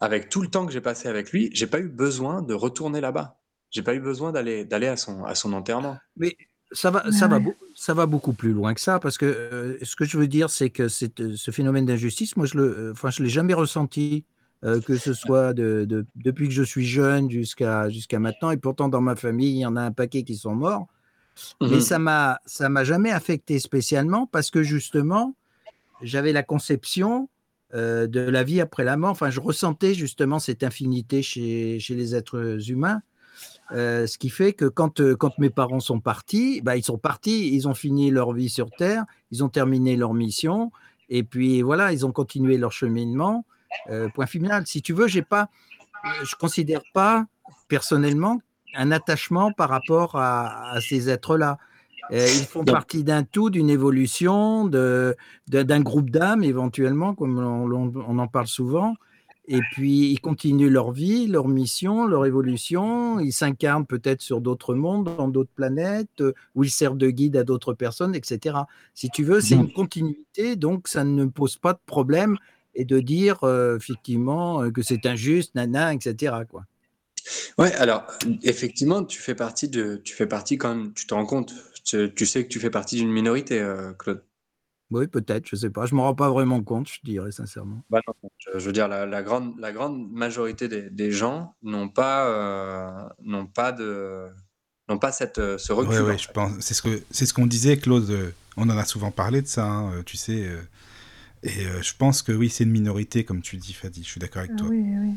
avec 0.00 0.30
tout 0.30 0.40
le 0.40 0.48
temps 0.48 0.66
que 0.66 0.72
j'ai 0.72 0.80
passé 0.80 1.08
avec 1.08 1.30
lui, 1.30 1.50
j'ai 1.52 1.66
pas 1.66 1.78
eu 1.78 1.88
besoin 1.88 2.42
de 2.42 2.54
retourner 2.54 3.00
là-bas. 3.00 3.38
J'ai 3.70 3.82
pas 3.82 3.94
eu 3.94 4.00
besoin 4.00 4.32
d'aller, 4.32 4.64
d'aller 4.64 4.88
à 4.88 4.96
son, 4.96 5.24
à 5.24 5.34
son 5.34 5.52
enterrement. 5.52 5.98
Mais 6.16 6.36
ça 6.72 6.90
va, 6.90 7.10
ça, 7.12 7.28
va, 7.28 7.40
ça 7.74 7.94
va 7.94 8.06
beaucoup 8.06 8.32
plus 8.32 8.52
loin 8.52 8.74
que 8.74 8.80
ça, 8.80 9.00
parce 9.00 9.18
que 9.18 9.26
euh, 9.26 9.78
ce 9.82 9.96
que 9.96 10.04
je 10.04 10.16
veux 10.16 10.28
dire, 10.28 10.50
c'est 10.50 10.70
que 10.70 10.88
c'est, 10.88 11.20
euh, 11.20 11.34
ce 11.36 11.50
phénomène 11.50 11.84
d'injustice, 11.84 12.36
moi, 12.36 12.46
je 12.46 12.56
le, 12.56 12.64
euh, 12.64 12.92
enfin, 12.92 13.10
je 13.10 13.22
l'ai 13.22 13.28
jamais 13.28 13.54
ressenti, 13.54 14.24
euh, 14.64 14.80
que 14.80 14.96
ce 14.98 15.12
soit 15.14 15.52
de, 15.54 15.84
de- 15.84 16.06
depuis 16.16 16.48
que 16.48 16.54
je 16.54 16.62
suis 16.62 16.84
jeune 16.86 17.30
jusqu'à 17.30 17.88
jusqu'à 17.88 18.18
maintenant, 18.18 18.50
et 18.50 18.56
pourtant 18.56 18.88
dans 18.88 19.00
ma 19.00 19.16
famille, 19.16 19.50
il 19.50 19.58
y 19.60 19.66
en 19.66 19.76
a 19.76 19.82
un 19.82 19.92
paquet 19.92 20.22
qui 20.22 20.36
sont 20.36 20.54
morts. 20.54 20.86
Mais 21.60 21.76
Mhm. 21.76 21.80
ça 21.80 21.98
m'a, 21.98 22.40
ça 22.44 22.68
m'a 22.68 22.84
jamais 22.84 23.10
affecté 23.10 23.58
spécialement, 23.58 24.26
parce 24.26 24.50
que 24.50 24.62
justement, 24.62 25.34
j'avais 26.02 26.32
la 26.32 26.42
conception 26.42 27.28
euh, 27.72 28.06
de 28.06 28.20
la 28.20 28.42
vie 28.42 28.60
après 28.60 28.84
la 28.84 28.96
mort. 28.96 29.10
Enfin, 29.10 29.30
je 29.30 29.40
ressentais 29.40 29.94
justement 29.94 30.38
cette 30.38 30.62
infinité 30.64 31.22
chez, 31.22 31.78
chez 31.78 31.94
les 31.94 32.14
êtres 32.14 32.70
humains. 32.70 33.00
Euh, 33.72 34.06
ce 34.08 34.18
qui 34.18 34.28
fait 34.28 34.52
que 34.52 34.64
quand, 34.64 35.00
euh, 35.00 35.14
quand 35.14 35.38
mes 35.38 35.50
parents 35.50 35.78
sont 35.80 36.00
partis, 36.00 36.60
bah, 36.60 36.76
ils 36.76 36.82
sont 36.84 36.98
partis, 36.98 37.54
ils 37.54 37.68
ont 37.68 37.74
fini 37.74 38.10
leur 38.10 38.32
vie 38.32 38.48
sur 38.48 38.70
Terre, 38.72 39.04
ils 39.30 39.44
ont 39.44 39.48
terminé 39.48 39.96
leur 39.96 40.12
mission, 40.12 40.72
et 41.08 41.22
puis 41.22 41.62
voilà, 41.62 41.92
ils 41.92 42.04
ont 42.04 42.12
continué 42.12 42.58
leur 42.58 42.72
cheminement. 42.72 43.44
Euh, 43.88 44.08
point 44.08 44.26
final. 44.26 44.66
Si 44.66 44.82
tu 44.82 44.92
veux, 44.92 45.06
j'ai 45.08 45.22
pas, 45.22 45.48
euh, 46.04 46.08
je 46.24 46.34
considère 46.36 46.82
pas 46.94 47.26
personnellement 47.68 48.40
un 48.74 48.90
attachement 48.92 49.52
par 49.52 49.68
rapport 49.68 50.16
à, 50.16 50.70
à 50.72 50.80
ces 50.80 51.08
êtres-là. 51.08 51.58
Euh, 52.12 52.26
ils 52.26 52.44
font 52.44 52.64
Donc- 52.64 52.74
partie 52.74 53.04
d'un 53.04 53.22
tout, 53.22 53.50
d'une 53.50 53.70
évolution, 53.70 54.66
de, 54.66 55.16
de- 55.48 55.62
d'un 55.62 55.80
groupe 55.80 56.10
d'âmes 56.10 56.42
éventuellement, 56.42 57.14
comme 57.14 57.38
on, 57.38 57.70
on- 57.70 57.92
on 58.08 58.18
en 58.18 58.26
parle 58.28 58.46
souvent. 58.48 58.94
Et 59.46 59.60
puis, 59.72 60.10
ils 60.12 60.20
continuent 60.20 60.68
leur 60.70 60.92
vie, 60.92 61.26
leur 61.26 61.48
mission, 61.48 62.06
leur 62.06 62.24
évolution. 62.26 63.18
Ils 63.18 63.32
s'incarnent 63.32 63.86
peut-être 63.86 64.20
sur 64.22 64.40
d'autres 64.40 64.74
mondes, 64.74 65.10
dans 65.16 65.26
d'autres 65.28 65.50
planètes, 65.54 66.22
où 66.54 66.62
ils 66.62 66.70
servent 66.70 66.98
de 66.98 67.10
guide 67.10 67.36
à 67.36 67.42
d'autres 67.42 67.74
personnes, 67.74 68.14
etc. 68.14 68.58
Si 68.94 69.08
tu 69.10 69.24
veux, 69.24 69.40
c'est 69.40 69.56
Donc- 69.56 69.68
une 69.68 69.72
continuité, 69.72 70.54
donc 70.56 70.86
ça 70.86 71.02
ne 71.04 71.24
pose 71.24 71.56
pas 71.56 71.72
de 71.72 71.80
problème 71.86 72.36
et 72.74 72.84
de 72.84 73.00
dire 73.00 73.44
euh, 73.44 73.76
effectivement 73.76 74.62
euh, 74.62 74.70
que 74.70 74.82
c'est 74.82 75.06
injuste, 75.06 75.54
nana, 75.54 75.92
etc. 75.92 76.34
Quoi. 76.48 76.64
Ouais, 77.58 77.72
alors 77.74 78.04
effectivement, 78.42 79.04
tu 79.04 79.20
fais 79.20 79.34
partie 79.34 79.68
de, 79.68 80.00
tu 80.02 80.14
fais 80.14 80.26
partie 80.26 80.58
quand 80.58 80.74
même, 80.74 80.92
tu 80.94 81.06
te 81.06 81.14
rends 81.14 81.26
compte, 81.26 81.52
tu, 81.84 82.12
tu 82.14 82.26
sais 82.26 82.44
que 82.44 82.48
tu 82.48 82.60
fais 82.60 82.70
partie 82.70 82.96
d'une 82.96 83.10
minorité, 83.10 83.60
euh, 83.60 83.92
Claude. 83.92 84.22
Oui, 84.90 85.06
peut-être, 85.06 85.46
je 85.46 85.54
sais 85.54 85.70
pas. 85.70 85.86
Je 85.86 85.94
ne 85.94 86.00
me 86.00 86.02
rends 86.02 86.14
pas 86.16 86.30
vraiment 86.30 86.62
compte, 86.62 86.88
je 86.88 86.98
dirais 87.04 87.30
sincèrement. 87.30 87.82
Bah 87.90 88.00
non, 88.08 88.30
je, 88.38 88.58
je 88.58 88.66
veux 88.66 88.72
dire, 88.72 88.88
la, 88.88 89.06
la 89.06 89.22
grande, 89.22 89.58
la 89.60 89.70
grande 89.70 90.10
majorité 90.10 90.66
des, 90.66 90.90
des 90.90 91.12
gens 91.12 91.54
n'ont 91.62 91.88
pas, 91.88 92.26
euh, 92.28 93.08
n'ont 93.22 93.46
pas 93.46 93.70
de, 93.70 94.26
n'ont 94.88 94.98
pas 94.98 95.12
cette, 95.12 95.36
ce 95.58 95.72
recul. 95.72 95.92
Ouais, 95.92 96.00
en 96.00 96.06
ouais, 96.06 96.18
je 96.18 96.30
pense. 96.32 96.52
C'est 96.60 96.74
ce 96.74 96.82
que 96.82 97.02
c'est 97.12 97.26
ce 97.26 97.34
qu'on 97.34 97.46
disait, 97.46 97.76
Claude. 97.76 98.32
On 98.56 98.68
en 98.68 98.76
a 98.76 98.84
souvent 98.84 99.12
parlé 99.12 99.42
de 99.42 99.46
ça, 99.46 99.64
hein, 99.64 100.02
tu 100.04 100.16
sais. 100.16 100.48
Et 101.42 101.66
euh, 101.66 101.82
je 101.82 101.94
pense 101.96 102.22
que 102.22 102.32
oui, 102.32 102.50
c'est 102.50 102.64
une 102.64 102.70
minorité, 102.70 103.24
comme 103.24 103.42
tu 103.42 103.56
dis, 103.56 103.72
Fadi. 103.72 104.02
Je 104.04 104.08
suis 104.10 104.20
d'accord 104.20 104.40
avec 104.40 104.52
Ah 104.54 104.58
toi. 104.58 104.68
oui, 104.68 104.82
oui. 104.82 105.14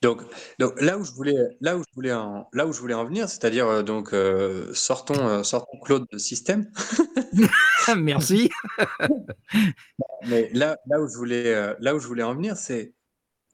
Donc, 0.00 0.20
donc 0.58 0.80
là 0.80 0.98
où 0.98 1.04
je 1.04 1.12
voulais, 1.12 1.36
là 1.60 1.76
où 1.76 1.80
je 1.80 1.94
voulais 1.94 2.12
en, 2.12 2.48
là 2.52 2.66
où 2.66 2.72
je 2.72 2.80
voulais 2.80 2.94
en 2.94 3.04
venir, 3.04 3.28
c'est-à-dire 3.28 3.68
euh, 3.68 3.82
donc 3.84 4.12
euh, 4.12 4.74
sortons, 4.74 5.28
euh, 5.28 5.42
sortons 5.44 5.78
Claude 5.78 6.06
de 6.12 6.18
système. 6.18 6.68
Merci. 7.96 8.50
Mais 10.26 10.50
là, 10.52 10.76
là 10.86 11.00
où 11.00 11.08
je 11.08 11.16
voulais, 11.16 11.54
euh, 11.54 11.74
là 11.78 11.94
où 11.94 12.00
je 12.00 12.06
voulais 12.08 12.24
en 12.24 12.34
venir, 12.34 12.56
c'est 12.56 12.94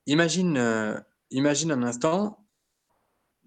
imagine, 0.06 0.56
euh, 0.56 0.98
imagine 1.30 1.70
un 1.70 1.82
instant. 1.82 2.38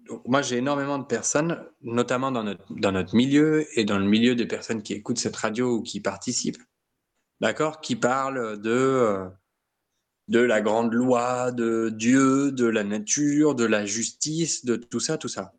donc, 0.08 0.22
moi, 0.26 0.42
j'ai 0.42 0.58
énormément 0.58 0.98
de 0.98 1.04
personnes, 1.04 1.60
notamment 1.82 2.30
dans 2.30 2.44
notre, 2.44 2.64
dans 2.70 2.92
notre 2.92 3.16
milieu 3.16 3.66
et 3.76 3.84
dans 3.84 3.98
le 3.98 4.06
milieu 4.06 4.36
des 4.36 4.46
personnes 4.46 4.80
qui 4.80 4.92
écoutent 4.92 5.18
cette 5.18 5.36
radio 5.36 5.78
ou 5.78 5.82
qui 5.82 6.00
participent, 6.00 6.62
d'accord, 7.42 7.80
qui 7.80 7.96
parlent 7.96 8.60
de, 8.60 8.70
euh, 8.70 9.28
de 10.28 10.38
la 10.38 10.60
grande 10.60 10.94
loi, 10.94 11.50
de 11.50 11.90
Dieu, 11.90 12.52
de 12.52 12.66
la 12.66 12.84
nature, 12.84 13.56
de 13.56 13.64
la 13.64 13.84
justice, 13.84 14.64
de 14.64 14.76
tout 14.76 15.00
ça, 15.00 15.18
tout 15.18 15.28
ça. 15.28 15.52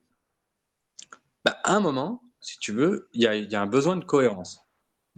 Bah, 1.43 1.59
à 1.63 1.75
un 1.75 1.81
moment, 1.81 2.23
si 2.39 2.57
tu 2.57 2.71
veux, 2.71 3.09
il 3.11 3.21
y 3.21 3.27
a, 3.27 3.61
un 3.61 3.67
besoin 3.67 3.97
de 3.97 4.05
cohérence. 4.05 4.65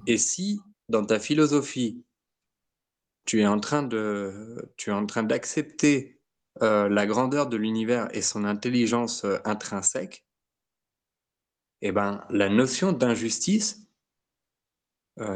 Et 0.08 0.18
si 0.18 0.60
dans 0.90 1.06
ta 1.06 1.20
philosophie, 1.20 2.04
tu 3.26 3.42
es 3.42 3.48
en 3.48 3.60
train 3.60 3.84
de, 3.84 4.74
tu 4.76 4.90
es 4.90 4.94
en 4.94 5.06
train 5.06 5.24
d'accepter 5.24 6.20
euh, 6.64 6.90
la 6.90 7.06
grandeur 7.06 7.48
de 7.48 7.58
l'univers 7.58 8.08
et 8.16 8.24
son 8.24 8.44
intelligence 8.44 9.24
euh, 9.24 9.38
intrinsèque, 9.46 10.26
eh 11.82 11.92
ben, 11.92 12.26
la 12.32 12.50
notion 12.50 12.92
d'injustice 12.92 13.82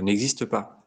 n'existe 0.01 0.45
pas. 0.45 0.78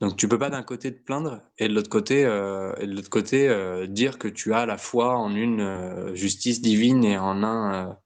Donc 0.00 0.16
tu 0.16 0.28
peux 0.28 0.38
pas 0.38 0.48
d'un 0.50 0.62
côté 0.62 0.94
te 0.94 1.02
plaindre 1.02 1.42
et 1.58 1.68
de 1.68 1.74
l'autre 1.74 1.90
côté, 1.90 2.24
euh, 2.24 2.72
euh, 2.74 3.86
dire 3.86 4.18
que 4.18 4.28
tu 4.28 4.54
as 4.54 4.64
la 4.64 4.78
foi 4.78 5.16
en 5.16 5.34
une 5.34 5.60
euh, 5.60 6.14
justice 6.14 6.62
divine 6.62 7.04
et 7.04 7.18
en 7.18 7.42
un, 7.44 7.98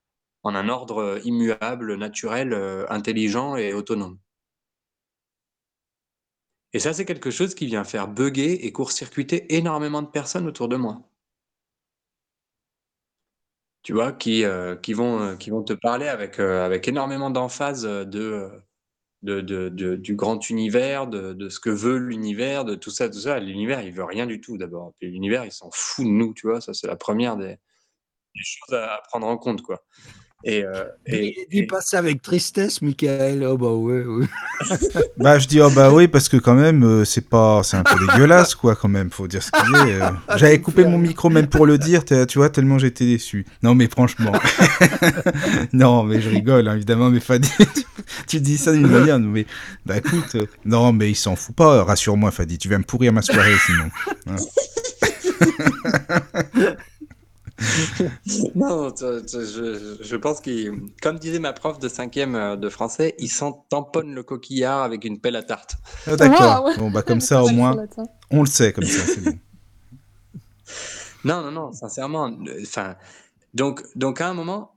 en 0.42 0.54
un 0.56 0.68
ordre 0.68 1.20
immuable, 1.24 1.96
naturel, 1.96 2.52
intelligent 2.90 3.56
et 3.56 3.72
autonome. 3.74 4.18
Et 6.74 6.78
ça, 6.80 6.92
c'est 6.92 7.04
quelque 7.06 7.30
chose 7.30 7.54
qui 7.54 7.66
vient 7.66 7.84
faire 7.84 8.08
bugger 8.08 8.66
et 8.66 8.72
court-circuiter 8.72 9.54
énormément 9.56 10.02
de 10.02 10.08
personnes 10.08 10.46
autour 10.46 10.68
de 10.68 10.76
moi. 10.76 11.00
Tu 13.82 13.92
vois, 13.92 14.12
qui, 14.12 14.44
qui, 14.82 14.92
vont, 14.94 15.36
qui 15.36 15.50
vont 15.50 15.62
te 15.62 15.74
parler 15.74 16.08
avec, 16.08 16.40
avec 16.40 16.88
énormément 16.88 17.30
d'emphase 17.30 17.82
de, 17.84 18.50
du 19.24 20.14
grand 20.16 20.50
univers, 20.50 21.06
de, 21.06 21.48
ce 21.48 21.58
que 21.60 21.70
veut 21.70 21.96
l'univers, 21.96 22.64
de 22.64 22.74
tout 22.74 22.90
ça, 22.90 23.08
tout 23.08 23.18
ça. 23.18 23.40
L'univers, 23.40 23.82
il 23.82 23.92
veut 23.92 24.04
rien 24.04 24.26
du 24.26 24.40
tout 24.40 24.58
d'abord. 24.58 24.92
Puis 24.98 25.10
l'univers, 25.10 25.44
il 25.44 25.52
s'en 25.52 25.70
fout 25.72 26.04
de 26.04 26.10
nous, 26.10 26.34
tu 26.34 26.46
vois. 26.46 26.60
Ça, 26.60 26.74
c'est 26.74 26.86
la 26.86 26.96
première 26.96 27.36
des, 27.36 27.56
des 28.34 28.42
choses 28.42 28.74
à, 28.74 28.94
à 28.94 29.02
prendre 29.08 29.26
en 29.26 29.36
compte, 29.36 29.62
quoi. 29.62 29.84
Et, 30.46 30.62
euh, 30.62 30.84
et, 31.06 31.46
Dis 31.50 31.58
et- 31.60 31.66
pas 31.66 31.80
ça 31.80 31.98
avec 31.98 32.20
tristesse, 32.20 32.82
Michael. 32.82 33.44
Oh 33.48 33.56
bah 33.56 33.72
ouais, 33.72 34.04
ouais. 34.04 34.26
Bah, 35.16 35.38
je 35.38 35.48
dis, 35.48 35.60
oh 35.60 35.70
bah 35.70 35.90
oui, 35.90 36.06
parce 36.06 36.28
que 36.28 36.36
quand 36.36 36.52
même, 36.54 36.84
euh, 36.84 37.04
c'est 37.06 37.26
pas, 37.28 37.62
c'est 37.62 37.78
un 37.78 37.82
peu 37.82 37.94
dégueulasse, 38.06 38.54
quoi, 38.54 38.76
quand 38.76 38.88
même, 38.88 39.10
faut 39.10 39.26
dire 39.26 39.42
ce 39.42 39.50
qu'il 39.50 39.74
est. 39.88 40.02
euh. 40.02 40.10
J'avais 40.36 40.60
coupé 40.60 40.84
mon 40.84 40.98
micro 40.98 41.30
même 41.30 41.46
pour 41.46 41.64
le 41.66 41.78
dire, 41.78 42.04
tu 42.04 42.14
vois, 42.36 42.50
tellement 42.50 42.78
j'étais 42.78 43.06
déçu. 43.06 43.46
Non, 43.62 43.74
mais 43.74 43.88
franchement. 43.88 44.32
non, 45.72 46.02
mais 46.04 46.20
je 46.20 46.28
rigole, 46.28 46.68
hein, 46.68 46.74
évidemment, 46.76 47.08
mais 47.10 47.20
Fadi, 47.20 47.48
tu, 47.74 47.82
tu 48.26 48.40
dis 48.40 48.58
ça 48.58 48.72
d'une 48.72 48.86
manière, 48.86 49.18
mais, 49.18 49.46
bah 49.86 49.96
écoute, 49.96 50.34
euh, 50.34 50.46
non, 50.66 50.92
mais 50.92 51.10
il 51.10 51.14
s'en 51.16 51.36
fout 51.36 51.56
pas, 51.56 51.84
rassure-moi, 51.84 52.30
Fadi, 52.30 52.58
tu 52.58 52.68
vas 52.68 52.76
me 52.78 52.84
pourrir 52.84 53.12
ma 53.14 53.22
soirée 53.22 53.54
sinon. 53.66 53.90
Hein. 54.28 54.36
Non, 58.54 58.90
tu- 58.92 59.04
tu- 59.26 59.46
je, 59.46 59.96
je 60.00 60.16
pense 60.16 60.40
qu'il, 60.40 60.72
comme 61.02 61.18
disait 61.18 61.38
ma 61.38 61.52
prof 61.52 61.78
de 61.78 61.88
cinquième 61.88 62.34
euh, 62.34 62.56
de 62.56 62.68
français, 62.68 63.14
il 63.18 63.28
s'en 63.28 63.52
tamponne 63.52 64.14
le 64.14 64.22
coquillard 64.22 64.82
avec 64.82 65.04
une 65.04 65.20
pelle 65.20 65.36
à 65.36 65.42
tarte. 65.42 65.76
Ah, 66.06 66.16
D'accord. 66.16 66.70
Bon, 66.76 66.90
bah 66.90 67.02
comme 67.02 67.20
ça, 67.20 67.42
au 67.44 67.48
moins, 67.50 67.76
on 68.30 68.40
le 68.40 68.46
sait, 68.46 68.72
comme 68.72 68.84
ça, 68.84 69.04
c'est 69.06 69.20
bon. 69.22 69.38
Non, 71.24 71.40
non, 71.42 71.52
non, 71.52 71.72
sincèrement. 71.72 72.30
Enfin, 72.60 72.96
donc, 73.54 73.82
donc 73.96 74.20
à 74.20 74.28
un 74.28 74.34
moment, 74.34 74.76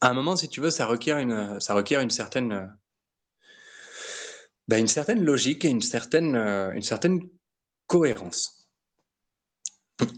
à 0.00 0.08
un 0.08 0.14
moment, 0.14 0.34
si 0.34 0.48
tu 0.48 0.60
veux, 0.60 0.70
ça 0.70 0.86
requiert 0.86 1.18
une, 1.18 1.60
ça 1.60 1.72
requiert 1.74 2.00
une 2.00 2.10
certaine, 2.10 2.74
ben, 4.66 4.80
une 4.80 4.88
certaine 4.88 5.22
logique 5.24 5.64
et 5.64 5.68
une 5.68 5.82
certaine, 5.82 6.34
euh, 6.34 6.72
une 6.72 6.82
certaine 6.82 7.20
cohérence. 7.86 8.63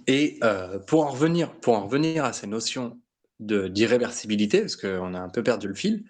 Et 0.06 0.38
euh, 0.42 0.78
pour, 0.78 1.04
en 1.04 1.10
revenir, 1.10 2.24
à 2.24 2.32
ces 2.32 2.46
notions 2.46 3.00
d'irréversibilité, 3.40 4.60
parce 4.60 4.76
qu'on 4.76 5.14
a 5.14 5.20
un 5.20 5.28
peu 5.28 5.42
perdu 5.42 5.68
le 5.68 5.74
fil, 5.74 6.04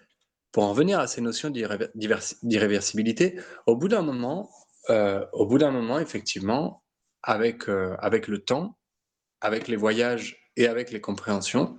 pour 0.51 0.63
en 0.63 0.69
revenir 0.69 0.99
à 0.99 1.07
ces 1.07 1.21
notions 1.21 1.49
d'irréversibilité, 1.49 3.39
au 3.65 3.75
bout 3.75 3.89
d'un 3.89 4.01
moment, 4.01 4.49
euh, 4.89 5.25
effectivement, 5.99 6.83
avec, 7.23 7.67
avec 7.67 8.27
le 8.27 8.39
temps, 8.39 8.77
avec 9.41 9.67
les 9.67 9.75
voyages 9.75 10.51
et 10.55 10.67
avec 10.67 10.91
les 10.91 11.01
compréhensions, 11.01 11.77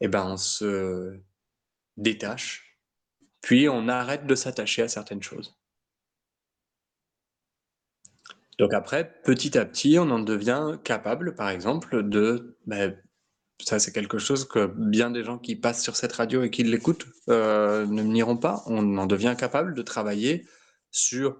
eh 0.00 0.08
ben, 0.08 0.26
on 0.26 0.36
se 0.36 1.18
détache, 1.96 2.78
puis 3.40 3.68
on 3.68 3.88
arrête 3.88 4.26
de 4.26 4.34
s'attacher 4.34 4.82
à 4.82 4.88
certaines 4.88 5.22
choses. 5.22 5.56
Donc 8.58 8.72
après, 8.72 9.20
petit 9.24 9.58
à 9.58 9.64
petit, 9.64 9.98
on 9.98 10.10
en 10.10 10.20
devient 10.20 10.78
capable, 10.84 11.34
par 11.34 11.50
exemple, 11.50 12.08
de... 12.08 12.56
Ben, 12.66 12.96
ça, 13.62 13.78
c'est 13.78 13.92
quelque 13.92 14.18
chose 14.18 14.46
que 14.46 14.66
bien 14.66 15.10
des 15.10 15.24
gens 15.24 15.38
qui 15.38 15.56
passent 15.56 15.82
sur 15.82 15.96
cette 15.96 16.12
radio 16.12 16.42
et 16.42 16.50
qui 16.50 16.62
l'écoutent 16.62 17.06
euh, 17.28 17.86
ne 17.86 18.02
n'iront 18.02 18.36
pas. 18.36 18.62
On 18.66 18.98
en 18.98 19.06
devient 19.06 19.34
capable 19.38 19.74
de 19.74 19.82
travailler 19.82 20.46
sur 20.90 21.38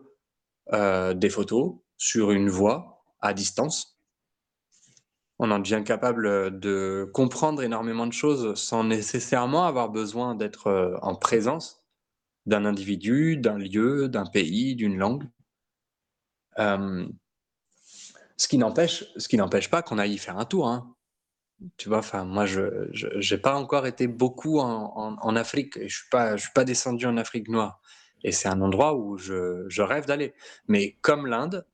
euh, 0.73 1.15
des 1.15 1.31
photos, 1.31 1.77
sur 1.97 2.31
une 2.31 2.49
voix 2.49 3.05
à 3.21 3.33
distance. 3.35 3.99
On 5.39 5.51
en 5.51 5.59
devient 5.59 5.83
capable 5.85 6.59
de 6.59 7.11
comprendre 7.13 7.63
énormément 7.63 8.07
de 8.07 8.13
choses 8.13 8.59
sans 8.59 8.85
nécessairement 8.85 9.67
avoir 9.67 9.91
besoin 9.91 10.35
d'être 10.35 10.69
euh, 10.69 10.97
en 11.03 11.15
présence 11.15 11.83
d'un 12.47 12.65
individu, 12.65 13.37
d'un 13.37 13.59
lieu, 13.59 14.09
d'un 14.09 14.25
pays, 14.25 14.77
d'une 14.77 14.97
langue. 14.97 15.25
Euh, 16.59 17.07
ce 18.37 18.49
qui 18.49 18.59
n'empêche, 18.59 19.05
ce 19.17 19.29
qui 19.29 19.37
n'empêche 19.37 19.71
pas 19.71 19.83
qu'on 19.83 19.99
aille 19.99 20.15
y 20.15 20.19
faire 20.19 20.39
un 20.39 20.45
tour. 20.45 20.69
Hein. 20.69 20.95
Tu 21.79 21.89
vois, 21.89 21.99
enfin, 21.99 22.25
moi, 22.25 22.45
je 22.45 23.33
n'ai 23.33 23.41
pas 23.41 23.57
encore 23.57 23.87
été 23.87 24.07
beaucoup 24.07 24.59
en, 24.61 25.37
Afrique 25.37 25.77
et 25.79 25.89
je 25.89 25.97
suis 25.97 26.09
pas, 26.11 26.37
je 26.37 26.43
suis 26.43 26.53
pas 26.53 26.65
descendu 26.65 27.07
en 27.07 27.17
Afrique 27.17 27.49
noire. 27.49 27.81
Et 28.25 28.33
c'est 28.33 28.49
un 28.49 28.61
endroit 28.61 28.95
où 28.95 29.17
je, 29.17 29.65
je 29.69 29.83
rêve 29.83 30.07
d'aller. 30.07 30.35
Mais 30.69 30.99
comme 31.01 31.27
l'Inde, 31.27 31.67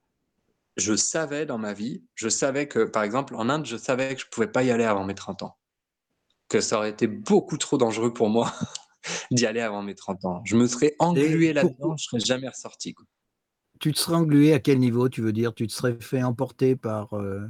je 0.76 0.94
savais 0.94 1.46
dans 1.46 1.58
ma 1.58 1.72
vie, 1.72 2.04
je 2.14 2.28
savais 2.28 2.68
que, 2.68 2.84
par 2.84 3.02
exemple, 3.02 3.34
en 3.34 3.48
Inde, 3.48 3.66
je 3.66 3.76
savais 3.76 4.14
que 4.14 4.20
je 4.20 4.26
pouvais 4.26 4.46
pas 4.46 4.62
y 4.62 4.70
aller 4.70 4.84
avant 4.84 5.04
mes 5.04 5.14
30 5.14 5.42
ans. 5.42 5.56
Que 6.48 6.60
ça 6.60 6.76
aurait 6.76 6.90
été 6.90 7.06
beaucoup 7.06 7.56
trop 7.58 7.78
dangereux 7.78 8.12
pour 8.12 8.28
moi 8.28 8.52
d'y 9.30 9.46
aller 9.46 9.60
avant 9.60 9.82
mes 9.82 9.94
30 9.94 10.24
ans. 10.26 10.42
Je 10.44 10.56
me 10.56 10.66
serais 10.68 10.94
englué 10.98 11.52
là-dedans, 11.52 11.96
je 11.96 12.04
serais 12.04 12.20
jamais 12.20 12.48
ressorti. 12.48 12.94
Quoi 12.94 13.06
tu 13.82 13.92
te 13.92 13.98
serais 13.98 14.14
englué 14.14 14.54
à 14.54 14.60
quel 14.60 14.78
niveau, 14.78 15.08
tu 15.08 15.22
veux 15.22 15.32
dire? 15.32 15.52
Tu 15.52 15.66
te 15.66 15.72
serais 15.72 15.96
fait 16.00 16.22
emporter 16.22 16.76
par... 16.76 17.14
Euh, 17.14 17.42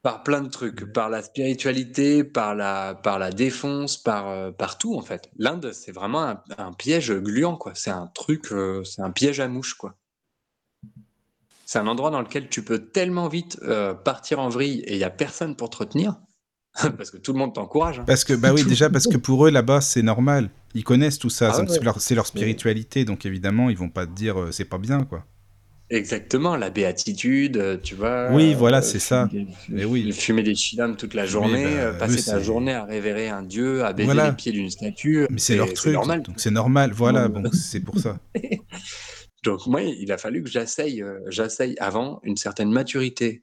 par 0.00 0.22
plein 0.22 0.42
de 0.42 0.48
trucs, 0.48 0.92
par 0.92 1.08
la 1.08 1.22
spiritualité, 1.22 2.24
par 2.24 2.54
la, 2.54 2.94
par 2.94 3.18
la 3.18 3.30
défonce, 3.30 3.96
par, 3.96 4.28
euh, 4.28 4.50
par 4.50 4.76
tout 4.76 4.96
en 4.96 5.02
fait. 5.02 5.30
L'Inde, 5.38 5.72
c'est 5.72 5.92
vraiment 5.92 6.36
un, 6.58 6.72
piège 6.72 7.12
gluant, 7.12 7.56
quoi. 7.56 7.72
C'est 7.74 7.90
un 7.90 8.06
truc, 8.08 8.52
euh, 8.52 8.82
c'est 8.84 9.02
un 9.02 9.10
piège 9.10 9.40
à 9.40 9.48
mouche, 9.48 9.74
quoi. 9.74 9.94
C'est 11.64 11.78
un 11.78 11.86
endroit 11.86 12.10
dans 12.10 12.20
lequel 12.20 12.48
tu 12.48 12.62
peux 12.62 12.78
tellement 12.78 13.28
vite 13.28 13.58
partir 14.04 14.40
en 14.40 14.48
vrille 14.48 14.80
et 14.80 14.92
il 14.94 14.98
n'y 14.98 15.04
a 15.04 15.10
personne 15.10 15.56
pour 15.56 15.70
te 15.70 15.78
retenir. 15.78 16.16
parce 16.96 17.10
que 17.10 17.18
tout 17.18 17.32
le 17.32 17.38
monde 17.38 17.54
t'encourage. 17.54 18.00
Hein. 18.00 18.04
Parce 18.06 18.24
que, 18.24 18.34
bah 18.34 18.52
oui, 18.52 18.64
déjà, 18.64 18.90
parce 18.90 19.06
que 19.06 19.16
pour 19.16 19.46
eux, 19.46 19.50
là-bas, 19.50 19.80
c'est 19.80 20.02
normal. 20.02 20.50
Ils 20.74 20.84
connaissent 20.84 21.18
tout 21.18 21.30
ça. 21.30 21.50
Ah 21.50 21.64
c'est 21.68 21.82
leur, 21.82 21.98
leur, 22.10 22.26
spiritualité. 22.26 23.04
Donc, 23.04 23.24
évidemment, 23.26 23.70
ils 23.70 23.76
vont 23.76 23.90
pas 23.90 24.06
te 24.06 24.12
dire 24.12 24.48
c'est 24.50 24.64
pas 24.64 24.78
bien, 24.78 25.04
quoi. 25.04 25.24
Exactement, 25.90 26.56
la 26.56 26.70
béatitude, 26.70 27.58
euh, 27.58 27.76
tu 27.76 27.94
vois. 27.94 28.30
Oui, 28.32 28.54
voilà, 28.54 28.78
euh, 28.78 28.82
c'est 28.82 28.98
ça. 28.98 29.28
Mais 29.68 29.84
oui. 29.84 30.10
Fumer 30.12 30.42
des 30.42 30.54
chilams 30.54 30.96
toute 30.96 31.12
la 31.12 31.26
journée, 31.26 31.64
bah, 31.64 31.80
euh, 31.80 31.98
passer 31.98 32.24
ta 32.24 32.40
journée 32.40 32.72
à 32.72 32.84
révérer 32.84 33.28
un 33.28 33.42
dieu, 33.42 33.84
à 33.84 33.92
baiser 33.92 34.14
les 34.14 34.32
pieds 34.32 34.52
d'une 34.52 34.70
statue. 34.70 35.26
Mais 35.30 35.38
c'est 35.38 35.56
leur 35.56 35.72
truc. 35.74 35.92
normal. 35.92 36.22
Donc 36.22 36.36
c'est 36.38 36.50
normal, 36.50 36.92
voilà, 36.92 37.28
bon, 37.28 37.42
c'est 37.52 37.80
pour 37.80 37.98
ça. 37.98 38.18
donc 39.44 39.66
moi, 39.66 39.82
il 39.82 40.10
a 40.10 40.16
fallu 40.16 40.42
que 40.42 40.48
j'essaye, 40.48 41.04
j'essaye 41.28 41.74
avant 41.78 42.20
une 42.22 42.38
certaine 42.38 42.72
maturité. 42.72 43.42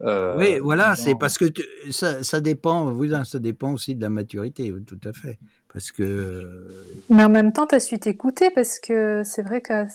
oui, 0.00 0.58
voilà, 0.60 0.96
c'est 0.96 1.14
parce 1.14 1.36
que 1.36 1.44
ça, 1.90 2.22
ça, 2.24 2.40
dépend, 2.40 2.90
oui, 2.90 3.12
ça 3.24 3.38
dépend 3.38 3.74
aussi 3.74 3.94
de 3.94 4.00
la 4.00 4.08
maturité, 4.08 4.72
tout 4.86 5.00
à 5.04 5.12
fait. 5.12 5.38
Parce 5.70 5.92
que. 5.92 6.86
Mais 7.10 7.24
en 7.24 7.28
même 7.28 7.52
temps, 7.52 7.66
tu 7.66 7.74
as 7.74 7.80
su 7.80 7.98
t'écouter 7.98 8.50
parce 8.50 8.80
que 8.80 9.22
c'est 9.26 9.42
vrai 9.42 9.60
que 9.60 9.86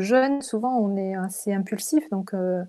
jeune, 0.00 0.42
souvent, 0.42 0.78
on 0.78 0.96
est 0.96 1.14
assez 1.14 1.52
impulsif, 1.52 2.08
donc 2.10 2.34
euh, 2.34 2.62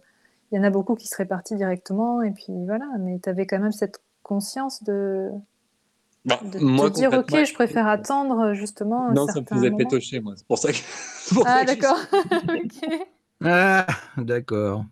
il 0.52 0.58
y 0.58 0.60
en 0.60 0.64
a 0.64 0.70
beaucoup 0.70 0.96
qui 0.96 1.08
seraient 1.08 1.26
partis 1.26 1.56
directement, 1.56 2.22
et 2.22 2.32
puis 2.32 2.54
voilà. 2.66 2.86
Mais 3.00 3.20
tu 3.22 3.30
avais 3.30 3.46
quand 3.46 3.60
même 3.60 3.72
cette 3.72 4.02
conscience 4.24 4.84
de, 4.84 5.32
bah, 6.26 6.40
te 6.42 6.90
dire, 6.90 7.14
ok, 7.14 7.46
je 7.46 7.54
préfère 7.54 7.88
attendre 7.88 8.54
justement. 8.54 9.12
Non, 9.14 9.28
ça 9.28 9.40
me 9.40 9.46
faisait 9.46 9.72
pétocher, 9.72 10.20
moi. 10.20 10.34
C'est 10.36 10.46
pour 10.46 10.58
ça 10.58 10.72
que. 10.72 10.78
ah, 11.46 11.64
d'accord. 11.64 12.00
Ah, 13.46 13.86
d'accord. 14.18 14.84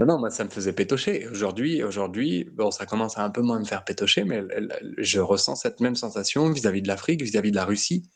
Non, 0.00 0.06
non, 0.06 0.18
moi, 0.18 0.30
ça 0.30 0.44
me 0.44 0.48
faisait 0.48 0.72
pétocher. 0.72 1.28
Aujourd'hui, 1.28 1.82
aujourd'hui, 1.82 2.48
bon, 2.54 2.70
ça 2.70 2.86
commence 2.86 3.18
à 3.18 3.22
un 3.22 3.28
peu 3.28 3.42
moins 3.42 3.58
me 3.58 3.66
faire 3.66 3.84
pétocher, 3.84 4.24
mais 4.24 4.42
je 4.96 5.20
ressens 5.20 5.56
cette 5.56 5.80
même 5.80 5.94
sensation 5.94 6.50
vis-à-vis 6.50 6.80
de 6.80 6.88
l'Afrique, 6.88 7.20
vis-à-vis 7.20 7.50
de 7.50 7.56
la 7.56 7.66
Russie. 7.66 8.08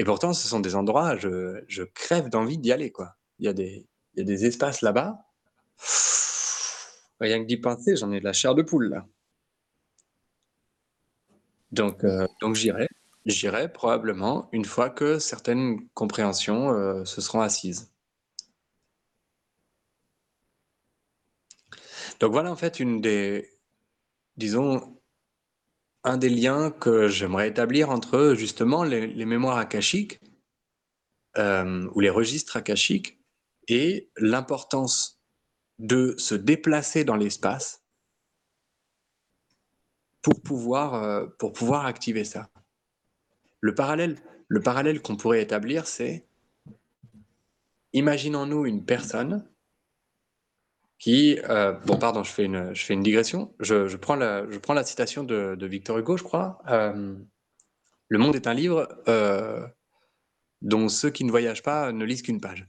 Et 0.00 0.04
pourtant, 0.04 0.32
ce 0.32 0.48
sont 0.48 0.60
des 0.60 0.76
endroits, 0.76 1.18
je, 1.18 1.62
je 1.68 1.82
crève 1.82 2.30
d'envie 2.30 2.56
d'y 2.56 2.72
aller. 2.72 2.90
Quoi. 2.90 3.18
Il, 3.38 3.44
y 3.44 3.48
a 3.48 3.52
des, 3.52 3.86
il 4.14 4.20
y 4.20 4.22
a 4.22 4.24
des 4.24 4.46
espaces 4.46 4.80
là-bas. 4.80 5.26
Rien 7.20 7.42
que 7.42 7.44
d'y 7.44 7.58
penser, 7.58 7.96
j'en 7.96 8.10
ai 8.10 8.18
de 8.18 8.24
la 8.24 8.32
chair 8.32 8.54
de 8.54 8.62
poule. 8.62 9.04
Donc, 11.70 12.02
euh, 12.04 12.26
donc 12.40 12.54
j'irai. 12.54 12.88
J'irai 13.26 13.70
probablement 13.70 14.48
une 14.52 14.64
fois 14.64 14.88
que 14.88 15.18
certaines 15.18 15.86
compréhensions 15.90 16.70
euh, 16.70 17.04
se 17.04 17.20
seront 17.20 17.42
assises. 17.42 17.92
Donc 22.20 22.32
voilà 22.32 22.50
en 22.50 22.56
fait 22.56 22.80
une 22.80 23.02
des, 23.02 23.50
disons, 24.38 24.98
un 26.04 26.16
des 26.16 26.30
liens 26.30 26.70
que 26.70 27.08
j'aimerais 27.08 27.48
établir 27.48 27.90
entre 27.90 28.34
justement 28.34 28.84
les, 28.84 29.24
mémoires 29.24 29.58
akashiques 29.58 30.20
euh, 31.36 31.88
ou 31.94 32.00
les 32.00 32.10
registres 32.10 32.56
akashiques 32.56 33.20
et 33.68 34.10
l'importance 34.16 35.20
de 35.78 36.14
se 36.18 36.34
déplacer 36.34 37.04
dans 37.04 37.16
l'espace 37.16 37.82
pour 40.22 40.42
pouvoir, 40.42 40.94
euh, 40.94 41.26
pour 41.38 41.52
pouvoir 41.52 41.86
activer 41.86 42.24
ça. 42.24 42.50
Le 43.60 43.74
parallèle, 43.74 44.18
le 44.48 44.60
parallèle 44.60 45.00
qu'on 45.02 45.16
pourrait 45.16 45.42
établir, 45.42 45.86
c'est 45.86 46.26
imaginons-nous 47.92 48.66
une 48.66 48.84
personne 48.84 49.46
qui, 51.00 51.40
euh, 51.48 51.72
bon, 51.86 51.98
pardon, 51.98 52.22
je 52.22 52.30
fais 52.30 52.44
une, 52.44 53.02
digression. 53.02 53.54
Je, 53.58 53.96
prends, 53.96 54.14
la, 54.16 54.84
citation 54.84 55.24
de, 55.24 55.56
de 55.58 55.66
Victor 55.66 55.98
Hugo, 55.98 56.18
je 56.18 56.22
crois. 56.22 56.62
Euh, 56.68 57.16
le 58.08 58.18
monde 58.18 58.36
est 58.36 58.46
un 58.46 58.52
livre 58.52 58.86
euh, 59.08 59.66
dont 60.60 60.90
ceux 60.90 61.08
qui 61.10 61.24
ne 61.24 61.30
voyagent 61.30 61.62
pas 61.62 61.90
ne 61.90 62.04
lisent 62.04 62.20
qu'une 62.20 62.40
page. 62.40 62.68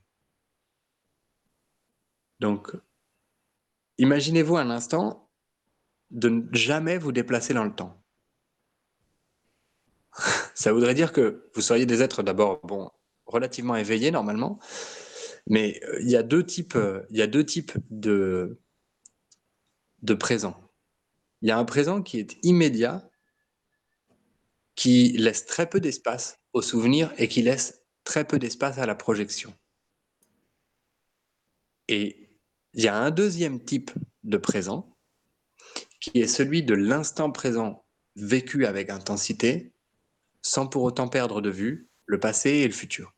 Donc, 2.40 2.72
imaginez-vous 3.98 4.56
un 4.56 4.70
instant 4.70 5.30
de 6.10 6.30
ne 6.30 6.54
jamais 6.54 6.98
vous 6.98 7.12
déplacer 7.12 7.54
dans 7.54 7.66
le 7.66 7.76
temps. 7.76 8.02
Ça 10.56 10.72
voudrait 10.72 10.96
dire 10.96 11.12
que 11.12 11.50
vous 11.54 11.62
seriez 11.62 11.86
des 11.86 12.02
êtres 12.02 12.24
d'abord, 12.24 12.62
bon, 12.64 12.90
relativement 13.26 13.76
éveillés 13.76 14.12
normalement, 14.12 14.58
mais 15.48 15.80
euh, 15.84 16.00
il 16.02 16.10
y 16.10 16.16
a 16.16 16.24
deux 16.24 16.46
types, 16.46 16.76
euh, 16.76 17.06
il 17.10 17.18
y 17.18 17.22
a 17.22 17.28
deux 17.28 17.46
types 17.46 17.74
de, 17.89 18.60
de. 20.02 20.18
Il 21.42 21.48
y 21.48 21.52
a 21.52 21.58
un 21.58 21.66
présent 21.66 22.02
qui 22.02 22.20
est 22.20 22.38
immédiat, 22.44 23.10
qui 24.76 25.10
laisse 25.18 25.46
très 25.46 25.70
peu 25.70 25.80
d'espace 25.80 26.39
au 26.54 26.62
souvenir 26.62 27.14
et 27.18 27.28
qui 27.28 27.42
laisse 27.42 27.82
très 28.04 28.26
peu 28.26 28.39
d'espace 28.39 28.78
à 28.78 28.86
la 28.86 28.96
projection. 28.96 29.54
Et 31.88 32.30
il 32.74 32.84
y 32.84 32.88
a 32.88 32.98
un 32.98 33.12
deuxième 33.12 33.64
type 33.64 33.92
de 34.24 34.38
présent 34.38 34.98
qui 36.00 36.20
est 36.20 36.28
celui 36.28 36.64
de 36.64 36.74
l'instant 36.74 37.32
présent 37.32 37.86
vécu 38.16 38.66
avec 38.66 38.89
intensité 38.89 39.74
sans 40.42 40.68
pour 40.68 40.84
autant 40.84 41.08
perdre 41.08 41.42
de 41.42 41.50
vue 41.50 41.89
le 42.06 42.20
passé 42.20 42.50
et 42.50 42.68
le 42.68 42.74
futur. 42.74 43.14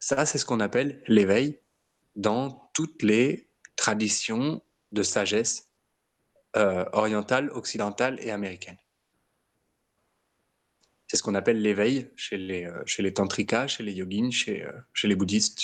Ça, 0.00 0.26
c'est 0.26 0.38
ce 0.38 0.44
qu'on 0.44 0.60
appelle 0.60 1.02
l'éveil 1.06 1.60
dans 2.16 2.70
toutes 2.74 3.02
les 3.02 3.50
traditions 3.76 4.62
de 4.92 5.02
sagesse 5.02 5.68
euh, 6.56 6.84
orientale, 6.92 7.50
occidentale 7.50 8.18
et 8.20 8.30
américaine. 8.30 8.78
C'est 11.08 11.16
ce 11.16 11.22
qu'on 11.22 11.34
appelle 11.34 11.62
l'éveil 11.62 12.10
chez 12.16 12.36
les, 12.36 12.66
euh, 12.66 12.82
chez 12.84 13.02
les 13.02 13.14
tantrikas, 13.14 13.66
chez 13.66 13.82
les 13.82 13.92
yogins, 13.92 14.30
chez, 14.30 14.64
euh, 14.64 14.72
les 15.04 15.16
bouddhistes. 15.16 15.62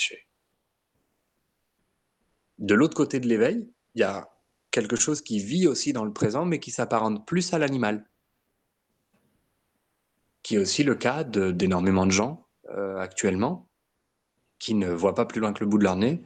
De 2.57 2.73
l'autre 2.73 2.95
côté 2.95 3.19
de 3.19 3.27
l'éveil, 3.27 3.69
il 3.93 4.01
y 4.01 4.03
a 4.03 4.29
quelque 4.71 4.95
chose 4.95 5.21
qui 5.21 5.39
vit 5.39 5.67
aussi 5.67 5.93
dans 5.93 6.03
le 6.03 6.11
présent, 6.11 6.45
mais 6.45 6.59
qui 6.59 6.71
s'apparente 6.71 7.27
plus 7.27 7.53
à 7.53 7.59
l'animal. 7.59 8.09
Qui 10.41 10.55
est 10.55 10.59
aussi 10.59 10.83
le 10.83 10.95
cas 10.95 11.23
d'énormément 11.23 12.05
de, 12.05 12.11
gens 12.11 12.47
euh, 12.69 12.97
actuellement, 12.97 13.69
qui 14.65 14.73
ne 14.73 14.89
voient 14.89 15.13
pas 15.13 15.25
plus 15.27 15.39
loin 15.39 15.53
que 15.53 15.63
le 15.63 15.69
bout 15.69 15.77
de 15.77 15.83
leur 15.83 15.95
nez 15.95 16.23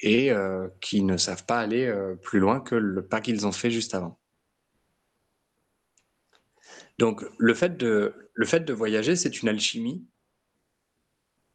et 0.00 0.32
qui 0.80 1.02
ne 1.02 1.18
savent 1.18 1.44
pas 1.44 1.60
aller 1.60 1.94
plus 2.22 2.40
loin 2.40 2.60
que 2.60 2.74
le 2.74 3.06
pas 3.06 3.20
qu'ils 3.20 3.46
ont 3.46 3.52
fait 3.52 3.70
juste 3.70 3.94
avant. 3.94 4.18
Donc 6.98 7.22
le 7.36 7.52
fait 7.52 7.76
de, 7.76 8.30
le 8.32 8.46
fait 8.46 8.60
de 8.60 8.72
voyager, 8.72 9.16
c'est 9.16 9.42
une 9.42 9.50
alchimie 9.50 10.06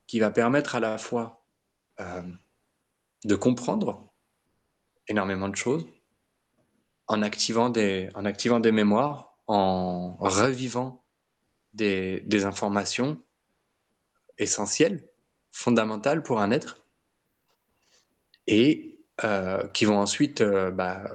qui 0.06 0.20
va 0.20 0.30
permettre 0.30 0.76
à 0.76 0.80
la 0.80 1.00
fois 1.00 1.44
euh, 2.00 2.22
de 3.26 3.36
comprendre 3.36 4.14
énormément 5.08 5.50
de 5.50 5.56
choses 5.56 5.88
en 7.08 7.24
activant 7.24 7.72
des, 7.72 8.12
en 8.14 8.24
activant 8.24 8.60
des 8.60 8.72
mémoires, 8.72 9.36
en 9.48 10.16
revivant 10.18 11.04
des, 11.74 12.22
des 12.28 12.46
informations 12.46 13.20
essentielles, 14.38 15.10
fondamentales 15.58 16.22
pour 16.22 16.40
un 16.40 16.52
être, 16.52 16.86
et 18.46 19.00
euh, 19.24 19.68
qui 19.70 19.86
vont 19.86 19.98
ensuite 19.98 20.42
euh, 20.42 20.70
bah, 20.70 21.10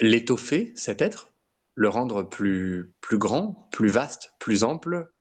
l'étoffer, 0.00 0.72
cet 0.74 1.02
être, 1.02 1.32
le 1.74 1.90
rendre 1.90 2.22
plus, 2.22 2.94
plus 3.02 3.18
grand, 3.18 3.68
plus 3.70 3.90
vaste, 3.90 4.32
plus 4.38 4.64
ample, 4.64 5.12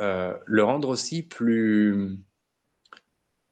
euh, 0.00 0.36
le 0.46 0.64
rendre 0.64 0.88
aussi 0.88 1.22
plus, 1.22 2.18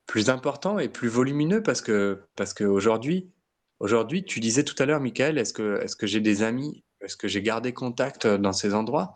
plus 0.06 0.30
important 0.30 0.80
et 0.80 0.88
plus 0.88 1.08
volumineux 1.08 1.62
parce 1.62 1.80
que 1.80 2.24
parce 2.34 2.54
qu'aujourd'hui, 2.54 3.30
aujourd'hui, 3.78 4.24
tu 4.24 4.40
disais 4.40 4.64
tout 4.64 4.74
à 4.82 4.86
l'heure, 4.86 5.00
Michael, 5.00 5.38
est-ce 5.38 5.52
que, 5.52 5.80
est 5.80 5.96
que 5.96 6.08
j'ai 6.08 6.20
des 6.20 6.42
amis, 6.42 6.84
est-ce 7.00 7.16
que 7.16 7.28
j'ai 7.28 7.42
gardé 7.42 7.72
contact 7.72 8.26
dans 8.26 8.52
ces 8.52 8.74
endroits? 8.74 9.14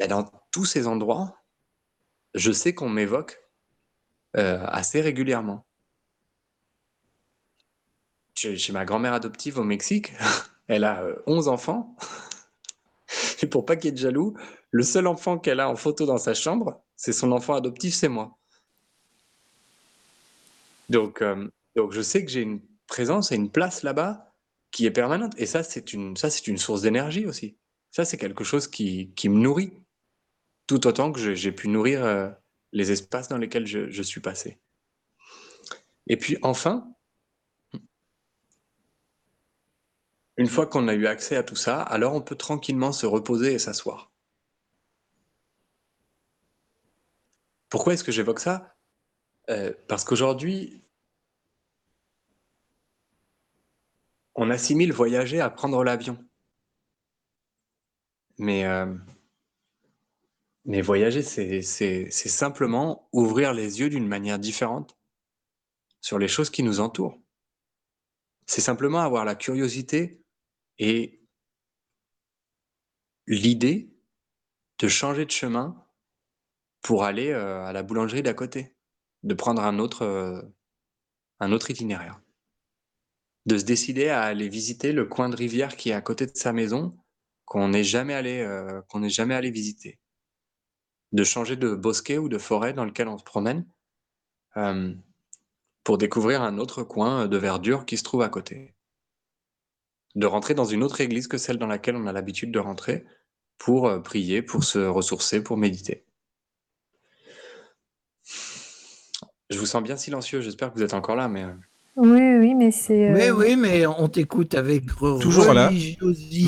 Ben, 0.00 0.08
Dans 0.08 0.24
tous 0.50 0.64
ces 0.64 0.88
endroits, 0.88 1.36
je 2.34 2.50
sais 2.50 2.74
qu'on 2.74 2.88
m'évoque 2.88 3.42
assez 4.34 5.00
régulièrement. 5.00 5.66
Chez 8.34 8.72
ma 8.72 8.84
grand-mère 8.84 9.12
adoptive 9.12 9.58
au 9.58 9.64
Mexique, 9.64 10.12
Elle 10.68 10.84
a 10.84 11.04
11 11.26 11.48
euh, 11.48 11.50
enfants. 11.50 11.96
Et 13.42 13.46
pour 13.46 13.66
pas 13.66 13.76
qu'il 13.76 13.86
y 13.86 13.88
ait 13.88 13.92
de 13.92 13.98
jaloux, 13.98 14.34
le 14.70 14.82
seul 14.82 15.06
enfant 15.06 15.38
qu'elle 15.38 15.60
a 15.60 15.68
en 15.68 15.76
photo 15.76 16.06
dans 16.06 16.18
sa 16.18 16.34
chambre, 16.34 16.82
c'est 16.96 17.12
son 17.12 17.32
enfant 17.32 17.54
adoptif, 17.54 17.94
c'est 17.94 18.08
moi. 18.08 18.38
Donc, 20.88 21.20
euh, 21.20 21.48
donc 21.76 21.92
je 21.92 22.00
sais 22.00 22.24
que 22.24 22.30
j'ai 22.30 22.40
une 22.40 22.60
présence 22.86 23.32
et 23.32 23.34
une 23.34 23.50
place 23.50 23.82
là-bas 23.82 24.32
qui 24.70 24.86
est 24.86 24.90
permanente. 24.90 25.34
Et 25.36 25.46
ça, 25.46 25.62
c'est 25.62 25.92
une, 25.92 26.14
une 26.46 26.58
source 26.58 26.82
d'énergie 26.82 27.26
aussi. 27.26 27.58
Ça, 27.90 28.04
c'est 28.04 28.16
quelque 28.16 28.44
chose 28.44 28.68
qui, 28.68 29.12
qui, 29.14 29.28
me 29.28 29.38
nourrit, 29.38 29.74
tout 30.66 30.86
autant 30.86 31.12
que 31.12 31.34
j'ai 31.34 31.52
pu 31.52 31.68
nourrir 31.68 32.02
euh, 32.02 32.30
les 32.72 32.90
espaces 32.90 33.28
dans 33.28 33.38
lesquels 33.38 33.66
je, 33.66 34.02
suis 34.02 34.20
passé. 34.20 34.58
Et 36.06 36.16
puis 36.16 36.38
enfin, 36.42 36.92
Une 40.38 40.46
fois 40.48 40.66
qu'on 40.66 40.88
a 40.88 40.94
eu 40.94 41.06
accès 41.06 41.36
à 41.36 41.42
tout 41.42 41.56
ça, 41.56 41.82
alors 41.82 42.14
on 42.14 42.22
peut 42.22 42.36
tranquillement 42.36 42.92
se 42.92 43.06
reposer 43.06 43.52
et 43.52 43.58
s'asseoir. 43.58 44.10
Pourquoi 47.68 47.94
est-ce 47.94 48.04
que 48.04 48.12
j'évoque 48.12 48.40
ça? 48.40 48.74
Euh, 49.50 49.74
Parce 49.88 50.04
qu'aujourd'hui, 50.04 50.82
on 54.34 54.50
assimile 54.50 54.92
voyager 54.92 55.40
à 55.40 55.50
prendre 55.50 55.84
l'avion. 55.84 56.18
Mais, 58.38 58.64
euh, 58.64 58.94
mais 60.64 60.80
voyager, 60.80 61.22
c'est 61.22 62.10
simplement 62.10 63.08
ouvrir 63.12 63.52
les 63.52 63.80
yeux 63.80 63.90
d'une 63.90 64.06
manière 64.06 64.38
différente 64.38 64.96
sur 66.00 66.18
les 66.18 66.28
choses 66.28 66.50
qui 66.50 66.62
nous 66.62 66.80
entourent. 66.80 67.20
C'est 68.46 68.60
simplement 68.60 69.00
avoir 69.00 69.24
la 69.24 69.34
curiosité 69.34 70.22
et 70.78 71.20
l'idée 73.26 73.92
de 74.78 74.88
changer 74.88 75.24
de 75.24 75.30
chemin 75.30 75.82
pour 76.82 77.04
aller 77.04 77.30
euh, 77.30 77.64
à 77.64 77.72
la 77.72 77.82
boulangerie 77.82 78.22
d'à 78.22 78.34
côté, 78.34 78.76
de 79.22 79.34
prendre 79.34 79.62
un 79.62 79.78
autre, 79.78 80.02
euh, 80.02 80.42
un 81.38 81.52
autre 81.52 81.70
itinéraire, 81.70 82.20
de 83.46 83.58
se 83.58 83.64
décider 83.64 84.08
à 84.08 84.22
aller 84.22 84.48
visiter 84.48 84.92
le 84.92 85.06
coin 85.06 85.28
de 85.28 85.36
rivière 85.36 85.76
qui 85.76 85.90
est 85.90 85.94
à 85.94 86.00
côté 86.00 86.26
de 86.26 86.36
sa 86.36 86.52
maison 86.52 86.98
qu'on 87.44 87.68
n'est 87.68 87.84
jamais 87.84 88.42
euh, 88.42 88.82
qu'on 88.88 89.00
n'est 89.00 89.10
jamais 89.10 89.34
allé 89.34 89.50
visiter, 89.50 90.00
de 91.12 91.24
changer 91.24 91.56
de 91.56 91.74
bosquet 91.74 92.18
ou 92.18 92.28
de 92.28 92.38
forêt 92.38 92.72
dans 92.72 92.84
lequel 92.84 93.08
on 93.08 93.18
se 93.18 93.24
promène 93.24 93.66
pour 95.84 95.98
découvrir 95.98 96.42
un 96.42 96.58
autre 96.58 96.82
coin 96.82 97.26
de 97.26 97.36
verdure 97.36 97.84
qui 97.86 97.96
se 97.96 98.02
trouve 98.02 98.22
à 98.22 98.28
côté 98.28 98.74
de 100.14 100.26
rentrer 100.26 100.54
dans 100.54 100.64
une 100.64 100.82
autre 100.82 101.00
église 101.00 101.26
que 101.26 101.38
celle 101.38 101.58
dans 101.58 101.66
laquelle 101.66 101.96
on 101.96 102.06
a 102.06 102.12
l'habitude 102.12 102.52
de 102.52 102.58
rentrer 102.58 103.04
pour 103.58 103.86
euh, 103.86 104.00
prier, 104.00 104.42
pour 104.42 104.64
se 104.64 104.78
ressourcer, 104.78 105.42
pour 105.42 105.56
méditer. 105.56 106.04
Je 109.50 109.58
vous 109.58 109.66
sens 109.66 109.82
bien 109.82 109.96
silencieux, 109.96 110.40
j'espère 110.40 110.72
que 110.72 110.78
vous 110.78 110.84
êtes 110.84 110.94
encore 110.94 111.16
là, 111.16 111.28
mais... 111.28 111.46
Euh, 111.98 112.02
oui, 112.02 112.38
oui, 112.38 112.54
mais 112.54 112.70
c'est. 112.70 113.10
Euh, 113.10 113.34
oui, 113.34 113.56
mais 113.56 113.86
on 113.86 114.08
t'écoute 114.08 114.54
avec 114.54 114.84
toujours 115.20 115.52
là. 115.52 115.68
Oui, 115.70 115.96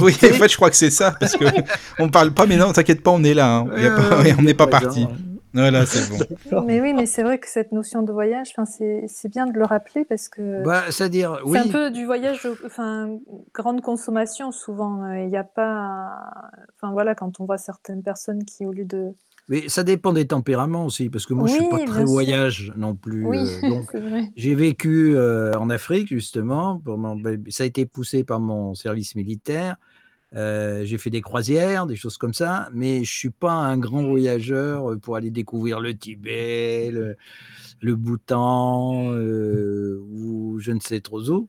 en 0.01 0.07
fait, 0.09 0.49
je 0.49 0.57
crois 0.57 0.71
que 0.71 0.77
c'est 0.77 0.91
ça 0.91 1.15
parce 1.19 1.37
que 1.37 1.45
on 1.99 2.09
parle 2.09 2.33
pas, 2.33 2.47
mais 2.47 2.57
non, 2.57 2.73
t'inquiète 2.73 3.03
pas, 3.03 3.11
on 3.11 3.23
est 3.25 3.35
là. 3.35 3.57
Hein. 3.57 3.67
on 4.39 4.43
n'est 4.43 4.55
pas 4.55 4.67
parti. 4.67 5.07
Voilà, 5.53 5.87
c'est 5.87 6.11
bon. 6.51 6.63
mais 6.63 6.81
oui, 6.81 6.95
mais 6.95 7.07
c'est 7.07 7.23
vrai 7.23 7.39
que 7.39 7.49
cette 7.49 7.71
notion 7.71 8.03
de 8.03 8.11
voyage, 8.11 8.53
c'est 8.75 9.29
bien 9.29 9.47
de 9.47 9.57
le 9.57 9.65
rappeler 9.65 10.05
parce 10.05 10.29
que 10.29 10.65
bah, 10.65 10.83
c'est-à-dire, 10.91 11.39
oui. 11.45 11.59
un 11.59 11.69
peu 11.69 11.93
du 11.93 12.07
voyage, 12.07 12.49
enfin, 12.67 13.19
grande 13.53 13.81
consommation 13.81 14.51
souvent. 14.51 15.13
Il 15.15 15.29
n'y 15.29 15.37
a 15.37 15.45
pas, 15.45 16.11
enfin 16.75 16.93
voilà, 16.93 17.15
quand 17.15 17.39
on 17.39 17.45
voit 17.45 17.59
certaines 17.59 18.03
personnes 18.03 18.45
qui 18.45 18.67
au 18.67 18.73
lieu 18.73 18.85
de 18.85 19.15
mais 19.49 19.69
ça 19.69 19.85
dépend 19.85 20.13
des 20.13 20.27
tempéraments 20.27 20.87
aussi, 20.87 21.11
parce 21.11 21.27
que 21.27 21.35
moi, 21.35 21.49
je 21.49 21.55
suis 21.55 21.69
pas 21.69 21.85
très 21.85 22.05
voyage 22.05 22.73
non 22.77 22.95
plus. 22.95 23.27
Oui, 23.27 23.39
euh, 23.39 23.69
donc, 23.69 23.95
j'ai 24.37 24.55
vécu 24.55 25.17
euh, 25.17 25.53
en 25.55 25.69
Afrique 25.69 26.09
justement. 26.09 26.81
Ben, 26.85 27.43
ça 27.49 27.65
a 27.65 27.67
été 27.67 27.85
poussé 27.85 28.25
par 28.25 28.41
mon 28.41 28.75
service 28.75 29.15
militaire. 29.15 29.77
Euh, 30.35 30.85
j'ai 30.85 30.99
fait 30.99 31.11
des 31.11 31.21
croisières, 31.21 31.87
des 31.87 31.95
choses 31.95 32.17
comme 32.17 32.35
ça, 32.35 32.69
mais 32.73 33.05
je 33.05 33.13
suis 33.13 33.31
pas 33.31 33.53
un 33.53 33.77
grand 33.77 34.03
voyageur 34.03 34.91
euh, 34.91 34.97
pour 34.99 35.15
aller 35.15 35.31
découvrir 35.31 35.79
le 35.79 35.97
Tibet, 35.97 36.91
le, 36.91 37.17
le 37.81 37.95
Bhoutan 37.95 39.11
ou 39.15 40.59
je 40.59 40.73
ne 40.73 40.81
sais 40.81 41.01
trop 41.01 41.21
où. 41.31 41.49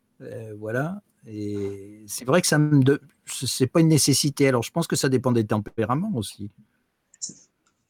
voilà. 0.60 1.02
Et 1.28 2.04
c'est 2.06 2.26
vrai 2.26 2.42
que 2.42 2.48
ça 2.48 2.60
me 2.60 3.00
c'est 3.26 3.68
pas 3.68 3.80
une 3.80 3.88
nécessité. 3.88 4.48
Alors 4.48 4.64
je 4.64 4.72
pense 4.72 4.86
que 4.86 4.96
ça 4.96 5.10
dépend 5.10 5.32
des 5.32 5.46
tempéraments 5.46 6.12
aussi. 6.16 6.52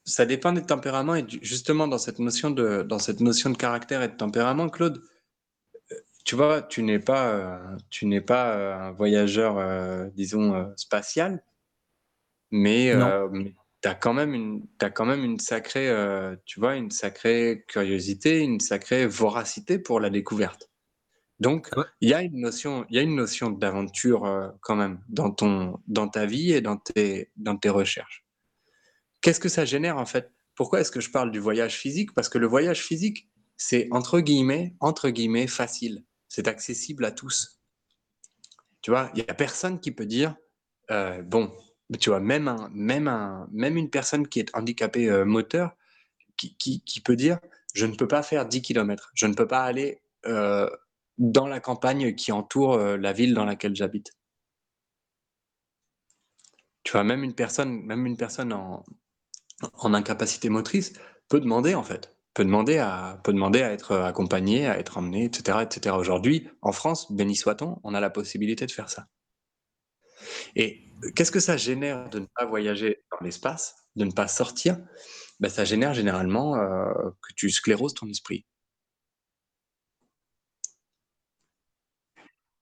Ça 0.05 0.25
dépend 0.25 0.53
des 0.53 0.61
tempéraments 0.61 1.15
et 1.15 1.25
justement 1.41 1.87
dans 1.87 1.97
cette 1.97 2.19
notion 2.19 2.51
de 2.51 2.83
dans 2.83 2.99
cette 2.99 3.21
notion 3.21 3.49
de 3.49 3.57
caractère 3.57 4.03
et 4.03 4.07
de 4.07 4.15
tempérament, 4.15 4.69
Claude, 4.69 5.01
tu 6.25 6.35
vois, 6.35 6.63
tu 6.63 6.81
n'es 6.81 6.99
pas, 6.99 7.29
euh, 7.29 7.77
tu 7.91 8.07
n'es 8.07 8.19
pas 8.19 8.57
euh, 8.57 8.75
un 8.75 8.91
voyageur, 8.91 9.59
euh, 9.59 10.07
disons, 10.15 10.73
spatial, 10.75 11.43
mais, 12.51 12.91
tu 13.81 13.87
as 13.87 13.93
quand 13.93 14.13
même 14.13 14.33
une, 14.33 14.67
as 14.81 14.89
quand 14.89 15.05
même 15.05 15.23
une 15.23 15.39
sacrée, 15.39 15.93
tu 16.45 16.59
vois, 16.59 16.75
une 16.75 16.89
sacrée 16.89 17.63
curiosité, 17.67 18.39
une 18.39 18.59
sacrée 18.59 19.05
voracité 19.05 19.77
pour 19.77 19.99
la 19.99 20.09
découverte. 20.09 20.71
Donc, 21.39 21.69
il 22.01 22.09
y 22.09 22.13
a 22.13 22.23
une 22.23 22.39
notion, 22.39 22.85
il 22.89 22.95
y 22.95 22.99
a 22.99 23.03
une 23.03 23.15
notion 23.15 23.51
d'aventure 23.51 24.53
quand 24.61 24.75
même 24.75 25.01
dans 25.09 25.29
ton, 25.29 25.79
dans 25.87 26.07
ta 26.07 26.25
vie 26.25 26.53
et 26.53 26.61
dans 26.61 26.77
tes, 26.77 27.29
dans 27.35 27.57
tes 27.57 27.69
recherches. 27.69 28.24
Qu'est-ce 29.25 29.39
que 29.39 29.49
ça 29.49 29.65
génère 29.65 29.97
en 29.97 30.05
fait? 30.05 30.31
Pourquoi 30.53 30.81
est-ce 30.81 30.91
que 30.91 30.99
je 30.99 31.09
parle 31.09 31.31
du 31.31 31.39
voyage 31.39 31.79
physique? 31.79 32.13
Parce 32.13 32.29
que 32.29 32.37
le 32.37 32.45
voyage 32.45 32.83
physique, 32.83 33.27
c'est 33.57 33.87
entre 33.89 34.19
guillemets, 34.19 34.75
entre 34.79 35.09
guillemets, 35.09 35.47
facile 35.47 36.03
c'est 36.27 36.47
accessible 36.47 37.05
à 37.05 37.11
tous. 37.11 37.59
Tu 38.83 38.91
vois, 38.91 39.09
il 39.15 39.23
n'y 39.23 39.27
a 39.27 39.33
personne 39.33 39.79
qui 39.79 39.91
peut 39.91 40.05
dire, 40.05 40.35
euh, 40.91 41.23
bon, 41.23 41.51
tu 41.99 42.09
vois, 42.09 42.19
même, 42.19 42.47
un, 42.47 42.69
même, 42.71 43.47
même 43.51 43.77
une 43.77 43.89
personne 43.89 44.27
qui 44.27 44.41
est 44.41 44.55
handicapée 44.55 45.09
euh, 45.09 45.25
moteur, 45.25 45.75
qui, 46.37 46.55
qui, 46.55 46.99
peut 46.99 47.15
dire, 47.15 47.39
je 47.73 47.87
ne 47.87 47.95
peux 47.95 48.07
pas 48.07 48.21
faire 48.21 48.45
10 48.45 48.61
km, 48.61 49.11
je 49.15 49.25
ne 49.25 49.33
peux 49.33 49.47
pas 49.47 49.63
aller 49.63 50.03
euh, 50.27 50.69
dans 51.17 51.47
la 51.47 51.59
campagne 51.59 52.13
qui 52.13 52.31
entoure 52.31 52.77
la 52.77 53.11
ville 53.11 53.33
dans 53.33 53.45
laquelle 53.45 53.75
j'habite. 53.75 54.11
Tu 56.83 56.91
vois, 56.91 57.03
même 57.03 57.23
une 57.23 57.33
personne, 57.33 57.81
même 57.85 58.05
une 58.05 58.17
personne 58.17 58.53
en, 58.53 58.83
en 59.73 59.93
incapacité 59.93 60.49
motrice 60.49 60.93
peut 61.29 61.39
demander 61.39 61.75
en 61.75 61.83
fait, 61.83 62.15
peut 62.33 62.45
demander 62.45 62.77
à, 62.77 63.19
peut 63.23 63.33
demander 63.33 63.61
à 63.61 63.71
être 63.71 63.95
accompagné, 63.95 64.67
à 64.67 64.77
être 64.77 64.97
emmené, 64.97 65.25
etc., 65.25 65.59
etc. 65.63 65.95
Aujourd'hui, 65.97 66.49
en 66.61 66.71
France, 66.71 67.11
béni 67.11 67.35
soit-on, 67.35 67.79
on 67.83 67.93
a 67.93 67.99
la 67.99 68.09
possibilité 68.09 68.65
de 68.65 68.71
faire 68.71 68.89
ça. 68.89 69.07
Et 70.55 70.91
qu'est-ce 71.15 71.31
que 71.31 71.39
ça 71.39 71.57
génère 71.57 72.09
de 72.09 72.19
ne 72.19 72.25
pas 72.35 72.45
voyager 72.45 73.03
dans 73.11 73.23
l'espace, 73.25 73.75
de 73.95 74.05
ne 74.05 74.11
pas 74.11 74.27
sortir? 74.27 74.77
Ben, 75.39 75.49
Ça 75.49 75.65
génère 75.65 75.93
généralement 75.93 76.55
euh, 76.55 76.93
que 77.21 77.33
tu 77.35 77.49
scléroses 77.49 77.93
ton 77.93 78.07
esprit. 78.07 78.45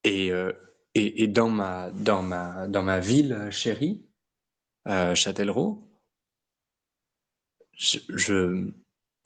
Et, 0.03 0.31
euh, 0.31 0.51
et, 0.95 1.23
et, 1.23 1.27
dans, 1.27 1.49
ma, 1.49 1.89
dans, 1.91 2.21
ma, 2.21 2.67
dans 2.67 2.83
ma 2.83 2.99
ville 2.99 3.47
chérie, 3.51 4.05
euh, 4.87 5.15
Châtellerault, 5.15 5.92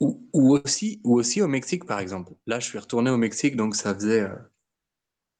ou, 0.00 0.20
aussi, 0.32 1.00
ou 1.04 1.18
aussi 1.18 1.42
au 1.42 1.48
Mexique, 1.48 1.84
par 1.84 1.98
exemple. 2.00 2.32
Là, 2.46 2.60
je 2.60 2.66
suis 2.66 2.78
retourné 2.78 3.10
au 3.10 3.16
Mexique, 3.16 3.56
donc 3.56 3.74
ça 3.74 3.94
faisait, 3.94 4.22
euh, 4.22 4.36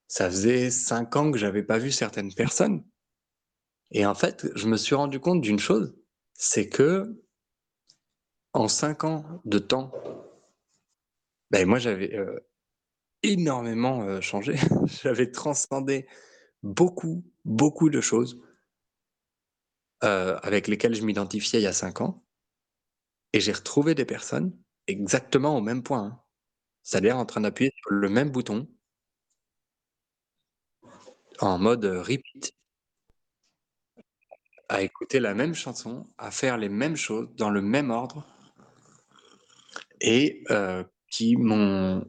ça 0.08 0.30
faisait 0.30 0.70
cinq 0.70 1.14
ans 1.16 1.30
que 1.30 1.38
j'avais 1.38 1.62
pas 1.62 1.78
vu 1.78 1.92
certaines 1.92 2.32
personnes. 2.32 2.84
Et 3.90 4.04
en 4.04 4.14
fait, 4.14 4.48
je 4.54 4.66
me 4.66 4.76
suis 4.76 4.94
rendu 4.94 5.20
compte 5.20 5.40
d'une 5.40 5.58
chose, 5.58 5.96
c'est 6.34 6.68
que 6.68 7.22
en 8.52 8.68
cinq 8.68 9.04
ans 9.04 9.24
de 9.44 9.58
temps, 9.58 9.92
ben 11.50 11.66
moi 11.66 11.78
j'avais 11.78 12.14
euh, 12.14 12.38
énormément 13.22 14.02
euh, 14.02 14.20
changé. 14.20 14.56
j'avais 15.02 15.30
transcendé 15.30 16.06
beaucoup, 16.62 17.24
beaucoup 17.44 17.88
de 17.88 18.00
choses 18.00 18.42
avec 20.00 20.68
lesquelles 20.68 20.94
je 20.94 21.02
m'identifiais 21.02 21.58
il 21.58 21.64
y 21.64 21.66
a 21.66 21.72
cinq 21.72 22.00
ans. 22.00 22.22
Et 23.32 23.40
j'ai 23.40 23.52
retrouvé 23.52 23.94
des 23.94 24.04
personnes 24.04 24.56
exactement 24.86 25.56
au 25.56 25.60
même 25.60 25.82
point. 25.82 26.04
Hein. 26.04 26.20
C'est-à-dire 26.82 27.18
en 27.18 27.26
train 27.26 27.42
d'appuyer 27.42 27.72
sur 27.76 27.90
le 27.90 28.08
même 28.08 28.30
bouton 28.30 28.68
en 31.40 31.58
mode 31.58 31.84
repeat 31.84 32.52
à 34.68 34.82
écouter 34.82 35.20
la 35.20 35.34
même 35.34 35.54
chanson, 35.54 36.06
à 36.18 36.30
faire 36.30 36.58
les 36.58 36.68
mêmes 36.68 36.96
choses 36.96 37.28
dans 37.36 37.50
le 37.50 37.62
même 37.62 37.90
ordre 37.90 38.26
et 40.00 40.44
euh, 40.50 40.84
qui 41.10 41.36
m'ont 41.36 42.08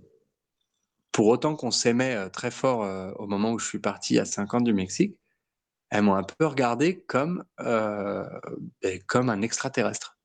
pour 1.11 1.27
autant 1.27 1.55
qu'on 1.55 1.71
s'aimait 1.71 2.15
euh, 2.15 2.29
très 2.29 2.51
fort 2.51 2.83
euh, 2.83 3.11
au 3.13 3.27
moment 3.27 3.51
où 3.51 3.59
je 3.59 3.65
suis 3.65 3.79
parti 3.79 4.19
à 4.19 4.25
5 4.25 4.53
ans 4.53 4.61
du 4.61 4.73
Mexique, 4.73 5.17
elles 5.89 6.03
m'ont 6.03 6.15
un 6.15 6.23
peu 6.23 6.45
regardé 6.45 7.01
comme, 7.07 7.43
ben, 7.57 8.29
comme 9.07 9.29
un 9.29 9.41
extraterrestre. 9.41 10.18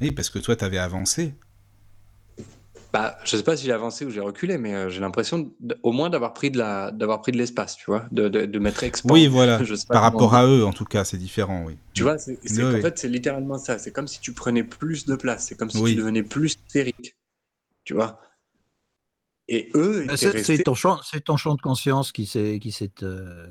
Oui, 0.00 0.10
parce 0.10 0.30
que 0.30 0.38
toi, 0.38 0.56
tu 0.56 0.64
avais 0.64 0.78
avancé. 0.78 1.34
Bah, 2.92 3.18
je 3.24 3.36
sais 3.36 3.42
pas 3.42 3.56
si 3.56 3.64
j'ai 3.66 3.72
avancé 3.72 4.04
ou 4.04 4.10
j'ai 4.10 4.20
reculé, 4.20 4.56
mais 4.56 4.72
euh, 4.72 4.88
j'ai 4.88 5.00
l'impression 5.00 5.50
au 5.82 5.90
moins 5.90 6.10
d'avoir 6.10 6.32
pris 6.32 6.52
de 6.52 6.58
la, 6.58 6.92
d'avoir 6.92 7.20
pris 7.22 7.32
de 7.32 7.36
l'espace, 7.36 7.74
tu 7.74 7.86
vois, 7.86 8.06
de, 8.12 8.28
de, 8.28 8.46
de 8.46 8.58
m'être 8.60 8.84
expansé. 8.84 9.12
Oui, 9.12 9.26
voilà. 9.26 9.60
Par 9.88 10.02
rapport 10.02 10.36
à 10.36 10.46
eux, 10.46 10.64
en 10.64 10.72
tout 10.72 10.84
cas, 10.84 11.04
c'est 11.04 11.16
différent, 11.16 11.64
oui. 11.66 11.76
Tu 11.92 12.04
vois, 12.04 12.18
c'est, 12.18 12.38
en 12.62 12.80
fait, 12.80 12.96
c'est 12.96 13.08
littéralement 13.08 13.58
ça. 13.58 13.80
C'est 13.80 13.90
comme 13.90 14.06
si 14.06 14.20
tu 14.20 14.32
prenais 14.32 14.62
plus 14.62 15.06
de 15.06 15.16
place. 15.16 15.46
C'est 15.48 15.56
comme 15.56 15.70
si 15.70 15.82
tu 15.82 15.96
devenais 15.96 16.22
plus 16.22 16.56
sphérique, 16.68 17.16
tu 17.82 17.94
vois. 17.94 18.20
Et 19.48 19.70
eux, 19.74 20.04
bah, 20.06 20.16
c'est, 20.16 20.62
ton 20.62 20.74
champ, 20.74 21.00
c'est 21.02 21.24
ton 21.24 21.36
champ 21.36 21.56
de 21.56 21.60
conscience 21.60 22.12
qui 22.12 22.26
s'est, 22.26 22.60
qui 22.62 22.70
s'est, 22.70 23.02
euh, 23.02 23.48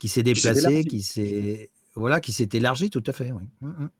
qui 0.00 0.08
s'est 0.08 0.24
déplacé, 0.24 0.84
qui 0.84 1.02
s'est, 1.02 1.70
voilà, 1.94 2.20
qui 2.20 2.32
s'est 2.32 2.48
élargi, 2.52 2.90
tout 2.90 3.04
à 3.06 3.12
fait. 3.12 3.30
Oui. 3.30 3.44
Mm, 3.60 3.68
mm. 3.68 3.90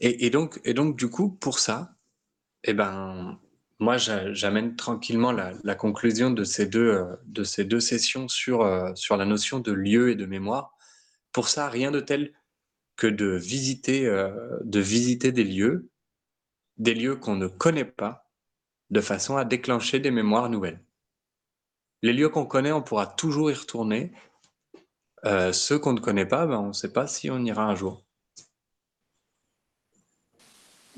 Et, 0.00 0.30
donc, 0.30 0.60
du 0.96 1.08
coup, 1.08 1.30
pour 1.30 1.58
ça 1.58 1.94
eh 2.64 2.74
ben, 2.74 3.40
moi, 3.82 3.96
j'amène 3.96 4.76
tranquillement 4.76 5.32
la, 5.32 5.74
conclusion 5.74 6.30
de 6.30 6.44
ces 6.44 6.66
deux, 6.66 7.04
euh, 7.36 7.80
sessions 7.80 8.28
sur, 8.28 8.62
euh, 8.62 8.94
sur 8.94 9.16
la 9.16 9.24
notion 9.24 9.58
de 9.58 9.72
lieu 9.72 10.10
et 10.10 10.14
de 10.14 10.24
mémoire. 10.24 10.76
Pour 11.32 11.48
ça, 11.48 11.68
rien 11.68 11.90
de 11.90 11.98
tel 11.98 12.32
que 12.94 13.08
de 13.08 13.26
visiter, 13.26 14.06
euh, 14.06 14.30
de 14.62 14.78
visiter 14.78 15.32
des 15.32 15.42
lieux, 15.42 15.90
des 16.76 16.94
lieux 16.94 17.16
qu'on 17.16 17.34
ne 17.34 17.48
connaît 17.48 17.84
pas, 17.84 18.30
de 18.90 19.00
façon 19.00 19.36
à 19.36 19.44
déclencher 19.44 19.98
des 19.98 20.12
mémoires 20.12 20.48
nouvelles. 20.48 20.80
Les 22.02 22.12
lieux 22.12 22.28
qu'on 22.28 22.46
connaît, 22.46 22.72
on 22.72 22.82
pourra 22.82 23.08
toujours 23.08 23.50
y 23.50 23.54
retourner. 23.54 24.12
ceux 25.52 25.78
qu'on 25.80 25.94
ne 25.94 26.00
connaît 26.00 26.26
pas, 26.26 26.46
ben, 26.46 26.58
on 26.58 26.68
ne 26.68 26.72
sait 26.72 26.92
pas 26.92 27.08
si 27.08 27.30
on 27.30 27.44
ira 27.44 27.64
un 27.64 27.74
jour. 27.74 28.04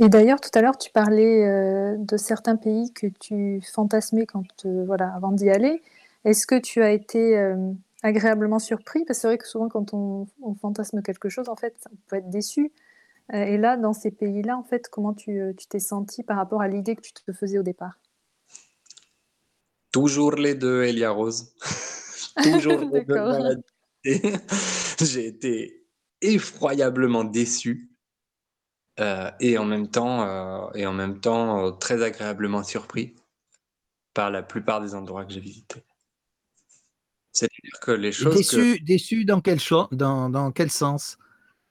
Et 0.00 0.08
d'ailleurs, 0.08 0.40
tout 0.40 0.50
à 0.54 0.60
l'heure, 0.60 0.76
tu 0.76 0.90
parlais 0.90 1.46
euh, 1.46 1.96
de 1.98 2.16
certains 2.16 2.56
pays 2.56 2.92
que 2.92 3.06
tu 3.06 3.60
fantasmais 3.72 4.26
quand, 4.26 4.44
euh, 4.66 4.84
voilà, 4.84 5.14
avant 5.14 5.30
d'y 5.30 5.50
aller. 5.50 5.82
Est-ce 6.24 6.46
que 6.46 6.58
tu 6.58 6.82
as 6.82 6.90
été 6.90 7.38
euh, 7.38 7.70
agréablement 8.02 8.58
surpris? 8.58 9.04
Parce 9.04 9.18
que 9.18 9.22
c'est 9.22 9.28
vrai 9.28 9.38
que 9.38 9.46
souvent, 9.46 9.68
quand 9.68 9.94
on, 9.94 10.26
fantasme 10.60 11.00
quelque 11.02 11.28
chose, 11.28 11.48
en 11.48 11.54
fait, 11.54 11.76
on 11.92 11.96
peut 12.08 12.16
être 12.16 12.30
déçu. 12.30 12.72
et 13.32 13.56
là, 13.56 13.76
dans 13.76 13.92
ces 13.92 14.10
pays-là, 14.10 14.58
en 14.58 14.64
fait, 14.64 14.88
comment 14.88 15.14
tu 15.14 15.54
t'es 15.68 15.78
senti 15.78 16.22
par 16.22 16.36
rapport 16.38 16.60
à 16.60 16.68
l'idée 16.68 16.96
que 16.96 17.02
tu 17.02 17.12
te 17.12 17.32
faisais 17.32 17.58
au 17.58 17.62
départ? 17.62 17.98
Toujours 19.92 20.32
les 20.32 20.56
deux, 20.56 20.82
Elia 20.82 21.10
Rose. 21.10 21.54
Toujours 22.42 22.80
les 22.80 23.04
deux. 23.04 23.62
J'ai 25.00 25.26
été 25.26 25.86
effroyablement 26.20 27.22
déçu 27.22 27.93
euh, 29.00 29.30
et 29.40 29.58
en 29.58 29.64
même 29.64 29.88
temps, 29.88 30.22
euh, 30.22 30.70
et 30.74 30.86
en 30.86 30.92
même 30.92 31.20
temps 31.20 31.66
euh, 31.66 31.70
très 31.72 32.02
agréablement 32.02 32.62
surpris 32.62 33.14
par 34.12 34.30
la 34.30 34.42
plupart 34.42 34.80
des 34.80 34.94
endroits 34.94 35.24
que 35.24 35.32
j'ai 35.32 35.40
visités. 35.40 35.84
C'est-à-dire 37.32 37.80
que 37.80 37.90
les 37.90 38.12
choses. 38.12 38.36
Déçu, 38.36 38.80
déçu 38.80 39.24
dans, 39.24 39.40
quel 39.40 39.58
dans, 39.90 40.30
dans 40.30 40.52
quel 40.52 40.70
sens? 40.70 41.18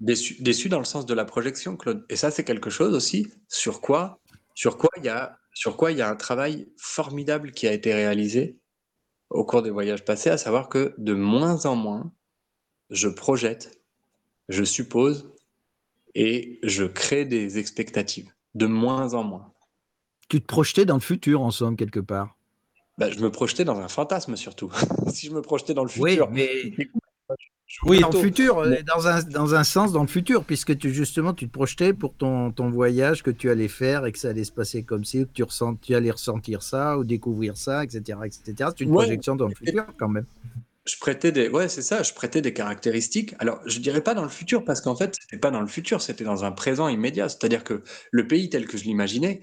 Déçu, 0.02 0.42
déçu 0.42 0.68
dans 0.68 0.80
le 0.80 0.86
sens 0.86 1.06
de 1.06 1.14
la 1.14 1.24
projection, 1.24 1.78
Claude. 1.78 2.06
Et 2.10 2.18
ça, 2.18 2.32
c'est 2.32 2.44
quelque 2.44 2.70
chose 2.70 2.94
aussi 2.94 3.32
sur 3.48 3.80
quoi 3.80 4.20
sur 4.56 4.78
quoi 4.78 4.90
il 4.98 5.06
y 5.06 5.10
a 5.10 5.40
sur 5.54 5.78
quoi 5.78 5.92
il 5.92 5.98
y 5.98 6.02
a 6.02 6.10
un 6.10 6.16
travail 6.16 6.68
formidable 6.78 7.52
qui 7.52 7.68
a 7.68 7.74
été 7.74 7.94
réalisé 7.94 8.58
au 9.30 9.46
cours 9.46 9.62
des 9.62 9.70
voyages 9.70 10.04
passés, 10.06 10.30
à 10.30 10.38
savoir 10.38 10.70
que 10.70 10.94
de 10.98 11.14
moins 11.14 11.66
en 11.66 11.76
moins, 11.76 12.12
je 12.90 13.08
projette, 13.08 13.82
je 14.50 14.64
suppose, 14.64 15.33
et 16.16 16.60
je 16.64 16.84
crée 16.84 17.26
des 17.26 17.58
expectatives, 17.58 18.32
de 18.56 18.66
moins 18.66 19.14
en 19.14 19.24
moins. 19.24 19.52
Tu 20.30 20.42
te 20.42 20.46
projetais 20.46 20.86
dans 20.86 20.96
le 20.96 21.02
futur, 21.02 21.42
en 21.42 21.52
somme, 21.52 21.76
quelque 21.76 22.00
part? 22.00 22.36
Bah, 22.98 23.10
Je 23.10 23.20
me 23.20 23.32
projetais 23.32 23.66
dans 23.66 23.80
un 23.80 23.88
fantasme, 23.88 24.36
surtout. 24.36 24.72
si 25.08 25.28
je 25.28 25.32
me 25.34 25.42
projetais 25.42 25.74
dans 25.74 25.84
le 25.84 25.90
futur. 25.90 26.30
Oui, 26.32 26.48
mais... 26.78 26.88
Oui, 27.82 28.00
dans 28.02 28.12
le 28.12 28.20
futur, 28.20 28.60
euh, 28.60 28.76
dans 28.86 29.08
un, 29.08 29.24
dans 29.24 29.56
un 29.56 29.64
sens, 29.64 29.92
dans 29.92 30.04
le 30.04 30.08
futur, 30.08 30.44
puisque 30.44 30.78
tu, 30.78 30.94
justement, 30.94 31.34
tu 31.34 31.48
te 31.48 31.52
projetais 31.52 31.92
pour 31.92 32.14
ton, 32.14 32.52
ton 32.52 32.70
voyage 32.70 33.24
que 33.24 33.32
tu 33.32 33.50
allais 33.50 33.68
faire 33.68 34.06
et 34.06 34.12
que 34.12 34.20
ça 34.20 34.30
allait 34.30 34.44
se 34.44 34.52
passer 34.52 34.84
comme 34.84 35.04
si, 35.04 35.26
que 35.26 35.32
tu, 35.34 35.42
ressens, 35.42 35.76
tu 35.82 35.96
allais 35.96 36.12
ressentir 36.12 36.62
ça 36.62 37.00
ou 37.00 37.04
découvrir 37.04 37.58
ça, 37.58 37.84
etc. 37.84 38.20
etc. 38.26 38.70
C'est 38.78 38.82
une 38.82 38.92
projection 38.92 39.36
dans 39.36 39.48
le 39.48 39.56
futur, 39.56 39.86
quand 39.98 40.10
même 40.10 40.26
je 40.86 40.98
prêtais 41.00 41.32
des, 41.32 41.48
ouais, 41.48 41.70
c'est 41.70 41.82
ça, 41.82 42.04
je 42.04 42.14
prêtais 42.14 42.42
des 42.42 42.54
caractéristiques. 42.54 43.36
Alors, 43.40 43.60
je 43.66 43.80
dirais 43.80 44.02
pas 44.02 44.14
dans 44.14 44.24
le 44.24 44.30
futur, 44.30 44.66
parce 44.66 44.82
qu'en 44.82 44.96
fait, 44.96 45.16
c'était 45.22 45.38
pas 45.38 45.52
dans 45.52 45.62
le 45.62 45.68
futur, 45.68 46.02
c'était 46.02 46.26
dans 46.26 46.44
un 46.44 46.52
présent 46.52 46.88
immédiat. 46.88 47.30
C'est-à-dire 47.30 47.64
que 47.64 47.84
le 48.12 48.28
pays 48.28 48.50
tel 48.50 48.68
que 48.68 48.78
je 48.78 48.84
l'imaginais, 48.84 49.42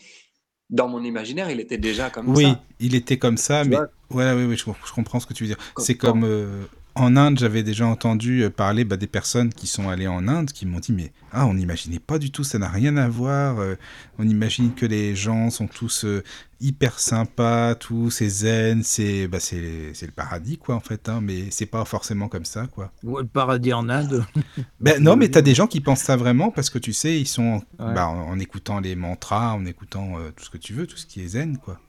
dans 0.68 0.88
mon 0.88 1.02
imaginaire, 1.02 1.50
il 1.50 1.58
était 1.58 1.78
déjà 1.78 2.10
comme 2.10 2.26
ça. 2.26 2.32
Oui, 2.32 2.54
il 2.78 2.94
était 2.94 3.18
comme 3.18 3.38
ça, 3.38 3.64
mais 3.64 3.76
ouais, 4.10 4.32
oui, 4.32 4.44
oui, 4.44 4.56
je, 4.56 4.92
comprends 4.92 5.18
ce 5.18 5.26
que 5.26 5.34
tu 5.34 5.44
veux 5.44 5.48
dire. 5.48 5.58
C'est 5.78 5.96
comme 5.96 6.24
euh, 6.24 6.64
en 6.94 7.16
Inde, 7.16 7.38
j'avais 7.38 7.62
déjà 7.62 7.86
entendu 7.86 8.42
euh, 8.42 8.50
parler 8.50 8.84
bah, 8.84 8.96
des 8.96 9.06
personnes 9.06 9.52
qui 9.52 9.66
sont 9.66 9.88
allées 9.88 10.08
en 10.08 10.28
Inde 10.28 10.50
qui 10.52 10.66
m'ont 10.66 10.80
dit 10.80 10.92
mais 10.92 11.12
ah 11.32 11.46
on 11.46 11.54
n'imaginait 11.54 11.98
pas 12.00 12.18
du 12.18 12.30
tout, 12.30 12.44
ça 12.44 12.58
n'a 12.58 12.68
rien 12.68 12.96
à 12.96 13.08
voir. 13.08 13.60
Euh, 13.60 13.76
on 14.18 14.28
imagine 14.28 14.74
que 14.74 14.86
les 14.86 15.14
gens 15.14 15.50
sont 15.50 15.66
tous 15.66 16.04
euh, 16.04 16.22
hyper 16.60 16.98
sympas, 16.98 17.74
tous 17.74 18.10
c'est 18.10 18.28
zen, 18.28 18.82
c'est 18.82 19.28
bah, 19.28 19.40
c'est 19.40 19.92
le 20.02 20.12
paradis 20.14 20.58
quoi 20.58 20.74
en 20.74 20.80
fait, 20.80 21.08
hein, 21.08 21.20
mais 21.22 21.50
c'est 21.50 21.66
pas 21.66 21.84
forcément 21.84 22.28
comme 22.28 22.44
ça 22.44 22.66
quoi. 22.66 22.92
le 23.02 23.24
paradis 23.24 23.72
en 23.72 23.88
Inde. 23.88 24.24
ben 24.80 25.02
non, 25.02 25.16
mais 25.16 25.28
t'as 25.28 25.42
des 25.42 25.54
gens 25.54 25.66
qui 25.66 25.80
pensent 25.80 26.02
ça 26.02 26.16
vraiment 26.16 26.50
parce 26.50 26.70
que 26.70 26.78
tu 26.78 26.92
sais 26.92 27.18
ils 27.20 27.26
sont 27.26 27.62
bah, 27.78 28.08
en, 28.08 28.38
écoutant 28.38 28.80
les 28.80 28.94
mantras, 28.96 29.52
en 29.52 29.64
écoutant 29.66 30.14
tout 30.36 30.44
ce 30.44 30.50
que 30.50 30.58
tu 30.58 30.74
veux, 30.74 30.86
tout 30.86 30.96
ce 30.96 31.06
qui 31.06 31.22
est 31.22 31.28
zen 31.28 31.58
quoi. 31.58 31.80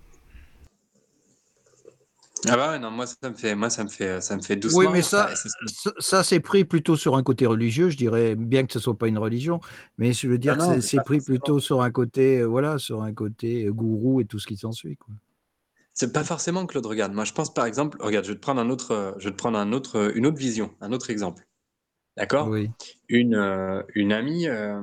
Ah 2.47 2.55
bah 2.55 2.79
non, 2.79 2.91
moi 2.91 3.05
ça 3.05 3.29
me 3.29 3.35
fait, 3.35 3.55
moi 3.55 3.69
ça 3.69 3.83
me 3.83 3.89
fait, 3.89 4.19
ça 4.21 4.35
me 4.35 4.41
fait 4.41 4.55
doucement. 4.55 4.79
Oui, 4.79 4.87
mais 4.91 5.01
ça, 5.01 5.29
ça, 5.99 6.23
c'est 6.23 6.39
pris 6.39 6.65
plutôt 6.65 6.95
sur 6.95 7.15
un 7.15 7.23
côté 7.23 7.45
religieux, 7.45 7.89
je 7.89 7.97
dirais, 7.97 8.35
bien 8.35 8.65
que 8.65 8.73
ce 8.73 8.79
soit 8.79 8.97
pas 8.97 9.07
une 9.07 9.19
religion, 9.19 9.59
mais 9.97 10.13
je 10.13 10.27
veux 10.27 10.37
dire 10.37 10.57
ah 10.59 10.75
que 10.75 10.81
c'est 10.81 11.03
pris 11.03 11.19
plutôt 11.19 11.59
sur 11.59 11.81
un 11.81 11.91
côté, 11.91 12.39
euh, 12.39 12.45
voilà, 12.45 12.77
sur 12.79 13.03
un 13.03 13.13
côté 13.13 13.65
euh, 13.65 13.71
gourou 13.71 14.21
et 14.21 14.25
tout 14.25 14.39
ce 14.39 14.47
qui 14.47 14.57
s'ensuit, 14.57 14.97
quoi. 14.97 15.13
C'est 15.93 16.13
pas 16.13 16.23
forcément 16.23 16.65
Claude. 16.65 16.85
Regarde, 16.85 17.13
moi 17.13 17.25
je 17.25 17.33
pense 17.33 17.53
par 17.53 17.65
exemple, 17.65 17.97
regarde, 17.99 18.25
je 18.25 18.31
vais 18.31 18.37
te 18.37 18.41
prendre 18.41 18.61
un 18.61 18.69
autre, 18.69 19.15
je 19.19 19.25
vais 19.25 19.31
te 19.31 19.37
prendre 19.37 19.59
un 19.59 19.73
autre, 19.73 20.11
une 20.15 20.25
autre 20.25 20.37
vision, 20.37 20.73
un 20.79 20.93
autre 20.93 21.09
exemple. 21.09 21.45
D'accord? 22.17 22.47
Oui. 22.49 22.69
une, 23.07 23.35
euh, 23.35 23.83
une 23.95 24.11
amie, 24.11 24.47
euh, 24.47 24.81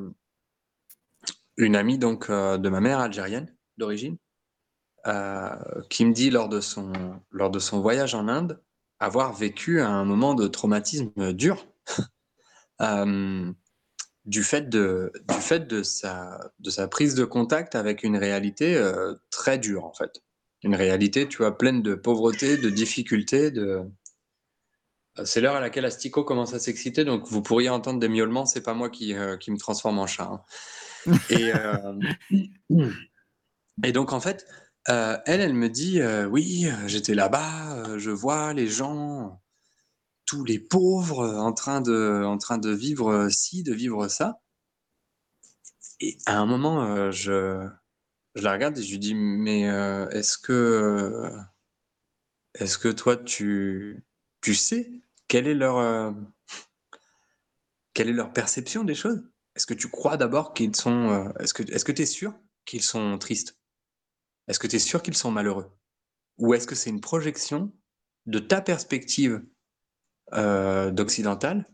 une 1.57 1.77
amie 1.77 1.99
donc 1.99 2.31
euh, 2.31 2.59
de 2.59 2.69
ma 2.69 2.81
mère 2.81 3.01
algérienne 3.01 3.55
d'origine, 3.77 4.15
euh, 4.15 4.28
qui 5.89 6.05
me 6.05 6.13
dit 6.13 6.31
lors 6.31 6.49
de 6.49 6.61
son 6.61 6.93
lors 7.31 7.51
de 7.51 7.59
son 7.59 7.81
voyage 7.81 8.15
en 8.15 8.29
Inde 8.29 8.61
avoir 9.01 9.33
vécu 9.33 9.81
un 9.81 10.05
moment 10.05 10.35
de 10.35 10.47
traumatisme 10.49 11.33
dur 11.33 11.67
euh, 12.81 13.53
du 14.25 14.43
fait 14.43 14.69
de 14.69 15.13
du 15.29 15.35
fait 15.41 15.67
de 15.67 15.83
sa 15.83 16.53
de 16.59 16.71
sa 16.71 16.89
prise 16.89 17.15
de 17.15 17.25
contact 17.25 17.75
avec 17.75 18.03
une 18.03 18.17
réalité 18.17 18.77
euh, 18.77 19.15
très 19.31 19.59
dure 19.59 19.85
en 19.85 19.93
fait, 19.93 20.23
une 20.63 20.75
réalité 20.75 21.29
tu 21.29 21.39
vois 21.39 21.57
pleine 21.57 21.83
de 21.83 21.95
pauvreté, 21.95 22.57
de 22.57 22.71
difficultés, 22.71 23.51
de 23.51 23.83
c'est 25.25 25.41
l'heure 25.41 25.57
à 25.57 25.61
laquelle 25.61 25.85
Astico 25.85 26.25
commence 26.25 26.55
à 26.55 26.59
s'exciter, 26.59 27.05
donc 27.05 27.27
vous 27.27 27.43
pourriez 27.43 27.69
entendre 27.69 27.99
des 27.99 28.09
miaulements, 28.09 28.47
c'est 28.47 28.63
pas 28.63 28.75
moi 28.75 28.89
qui, 28.89 29.15
euh, 29.15 29.37
qui 29.37 29.51
me 29.51 29.59
transforme 29.59 29.99
en 29.99 30.07
chat. 30.07 30.31
hein. 30.31 31.13
Et, 31.31 31.53
euh, 31.55 31.99
et 33.85 33.93
donc 33.93 34.13
en 34.13 34.21
fait, 34.21 34.47
euh, 34.89 35.19
elle, 35.27 35.41
elle 35.41 35.55
me 35.55 35.69
dit, 35.69 36.01
euh, 36.01 36.27
oui, 36.27 36.67
euh, 36.67 36.89
j'étais 36.89 37.15
là-bas, 37.15 37.99
je 37.99 38.11
vois 38.11 38.55
les 38.55 38.69
gens, 38.69 39.43
tous 40.27 40.45
les 40.45 40.59
pauvres 40.59 41.27
en 41.27 41.53
train 41.53 41.81
de, 41.81 42.23
en 42.25 42.39
train 42.39 42.59
de 42.59 42.71
vivre 42.71 43.29
ci, 43.31 43.63
de 43.63 43.75
vivre 43.75 44.09
ça. 44.09 44.41
Et 46.01 46.19
à 46.27 46.39
un 46.39 46.47
moment, 46.47 47.11
je, 47.11 47.69
je 48.35 48.43
la 48.43 48.53
regarde 48.53 48.79
et 48.79 48.83
je 48.83 48.91
lui 48.91 48.99
dis, 48.99 49.15
mais 49.15 49.63
est-ce 49.63 50.39
que, 50.39 51.31
est-ce 52.55 52.79
que 52.79 52.89
toi, 52.89 53.17
tu, 53.17 54.05
tu 54.41 54.55
sais 54.55 54.91
quelle 55.29 55.49
est 55.49 55.55
leur, 55.55 56.15
quelle 57.95 58.09
est 58.09 58.13
leur 58.13 58.33
perception 58.33 58.85
des 58.85 58.95
choses? 58.95 59.23
Est-ce 59.57 59.67
que 59.67 59.75
tu 59.75 59.89
crois 59.89 60.17
d'abord 60.17 60.55
qu'ils 60.55 60.77
sont, 60.77 61.33
est-ce 61.41 61.53
que, 61.53 61.65
est-ce 61.73 61.85
que 61.85 61.93
tu 61.93 62.03
es 62.03 62.07
sûr 62.07 62.33
qu'ils 62.65 62.83
sont 62.83 63.19
tristes? 63.19 63.58
Est-ce 64.49 64.59
que 64.59 64.67
tu 64.67 64.77
es 64.77 64.81
sûr 64.81 65.03
qu'ils 65.03 65.17
sont 65.17 65.31
malheureux? 65.31 65.71
Ou 66.39 66.55
est-ce 66.55 66.67
que 66.67 66.75
c'est 66.75 66.91
une 66.91 67.01
projection 67.01 67.73
de 68.27 68.39
ta 68.39 68.61
perspective 68.61 69.43
euh, 70.33 70.91
d'occidental 70.91 71.67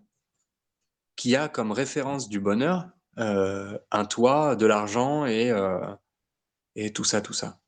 qui 1.17 1.37
a 1.37 1.49
comme 1.49 1.73
référence 1.73 2.29
du 2.29 2.41
bonheur 2.41 2.89
euh, 3.19 3.79
un 3.93 4.05
toit, 4.05 4.57
de 4.57 4.67
l'argent 4.67 5.25
et, 5.27 5.51
euh, 5.51 5.95
tout 6.93 7.05
ça, 7.05 7.21
tout 7.21 7.33
ça? 7.33 7.61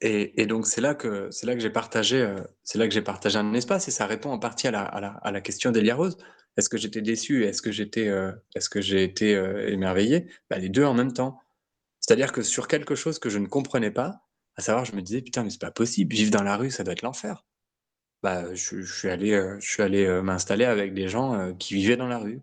Et, 0.00 0.46
donc 0.46 0.66
c'est 0.66 0.82
là 0.82 0.94
que 0.94 1.30
c'est 1.30 1.46
là 1.46 1.54
que 1.54 1.60
j'ai 1.60 1.70
partagé, 1.70 2.36
c'est 2.62 2.76
là 2.76 2.86
que 2.86 2.92
j'ai 2.92 3.00
partagé 3.00 3.38
un 3.38 3.54
espace 3.54 3.88
et 3.88 3.90
ça 3.90 4.04
répond 4.04 4.30
en 4.30 4.38
partie 4.38 4.66
à 4.68 4.70
la, 5.24 5.40
question 5.40 5.70
d'Elia 5.70 5.94
Rose. 5.94 6.18
Est-ce 6.58 6.68
que 6.68 6.76
j'étais 6.76 7.00
déçu? 7.00 7.44
Est-ce 7.44 7.62
que 7.62 7.72
j'étais, 7.72 8.10
est-ce 8.54 8.68
que 8.68 8.82
j'ai 8.82 9.02
été 9.02 9.30
émerveillé? 9.68 10.30
Bah, 10.50 10.58
les 10.58 10.68
deux 10.68 10.84
en 10.84 10.92
même 10.92 11.14
temps. 11.14 11.40
C'est-à-dire 12.06 12.32
que 12.32 12.42
sur 12.42 12.68
quelque 12.68 12.94
chose 12.94 13.18
que 13.18 13.30
je 13.30 13.38
ne 13.38 13.46
comprenais 13.46 13.90
pas, 13.90 14.20
à 14.56 14.62
savoir, 14.62 14.84
je 14.84 14.94
me 14.94 15.00
disais 15.00 15.22
putain 15.22 15.42
mais 15.42 15.48
c'est 15.48 15.58
pas 15.58 15.70
possible, 15.70 16.14
vivre 16.14 16.30
dans 16.30 16.42
la 16.42 16.58
rue, 16.58 16.70
ça 16.70 16.84
doit 16.84 16.92
être 16.92 17.00
l'enfer. 17.00 17.46
Bah, 18.22 18.54
je, 18.54 18.82
suis 18.82 19.08
allé, 19.08 19.32
euh, 19.32 19.58
allé 19.78 20.04
euh, 20.04 20.20
m'installer 20.20 20.66
avec 20.66 20.92
des 20.92 21.08
gens 21.08 21.34
euh, 21.34 21.54
qui 21.54 21.72
vivaient 21.74 21.96
dans 21.96 22.06
la 22.06 22.18
rue 22.18 22.42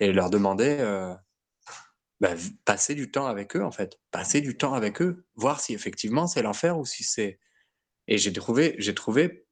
et 0.00 0.12
leur 0.12 0.28
demander 0.28 0.76
bah, 2.20 2.34
passer 2.66 2.94
du 2.94 3.10
temps 3.10 3.26
avec 3.26 3.56
eux 3.56 3.64
en 3.64 3.70
fait, 3.70 3.98
passer 4.10 4.42
du 4.42 4.54
temps 4.54 4.74
avec 4.74 5.00
eux, 5.00 5.24
voir 5.34 5.60
si 5.60 5.72
effectivement 5.72 6.26
c'est 6.26 6.42
l'enfer 6.42 6.78
ou 6.78 6.84
si 6.84 7.04
c'est. 7.04 7.40
Et 8.06 8.18
j'ai 8.18 8.34
trouvé, 8.34 8.76
trouvé 8.94 9.46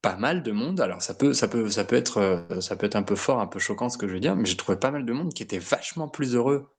pas 0.00 0.14
mal 0.14 0.44
de 0.44 0.52
monde. 0.52 0.80
Alors 0.80 1.02
ça 1.02 1.14
peut, 1.14 1.34
ça 1.34 1.48
peut, 1.48 1.70
ça 1.70 1.84
peut 1.84 1.96
être, 1.96 2.46
ça 2.60 2.76
peut 2.76 2.86
être 2.86 2.94
un 2.94 3.02
peu 3.02 3.16
fort, 3.16 3.40
un 3.40 3.48
peu 3.48 3.58
choquant 3.58 3.90
ce 3.90 3.98
que 3.98 4.06
je 4.06 4.14
veux 4.14 4.20
dire, 4.20 4.36
mais 4.36 4.44
j'ai 4.44 4.56
trouvé 4.56 4.78
pas 4.78 4.92
mal 4.92 5.04
de 5.04 5.12
monde 5.12 5.34
qui 5.34 5.42
était 5.42 5.58
vachement 5.58 6.08
plus 6.08 6.36
heureux 6.36 6.72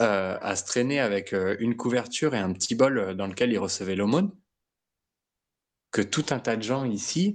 euh, 0.00 0.38
à 0.40 0.54
se 0.54 0.64
traîner 0.64 1.00
avec 1.00 1.32
euh, 1.32 1.56
une 1.58 1.76
couverture 1.76 2.34
et 2.34 2.38
un 2.38 2.52
petit 2.52 2.76
bol 2.76 2.98
euh, 2.98 3.14
dans 3.14 3.26
lequel 3.26 3.52
ils 3.52 3.58
recevaient 3.58 3.96
l'aumône 3.96 4.30
que 5.90 6.02
tout 6.02 6.26
un 6.30 6.38
tas 6.38 6.56
de 6.56 6.62
gens 6.62 6.84
ici 6.84 7.34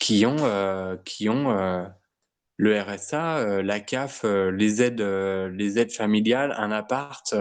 qui 0.00 0.24
ont, 0.24 0.44
euh, 0.44 0.96
qui 1.04 1.28
ont 1.28 1.88
le 2.56 2.80
RSA, 2.80 3.62
la 3.62 3.80
CAF, 3.80 4.24
les 4.24 4.82
aides, 4.82 5.00
les 5.00 5.78
aides 5.80 5.92
familiales, 5.92 6.54
un 6.56 6.70
appart, 6.70 7.34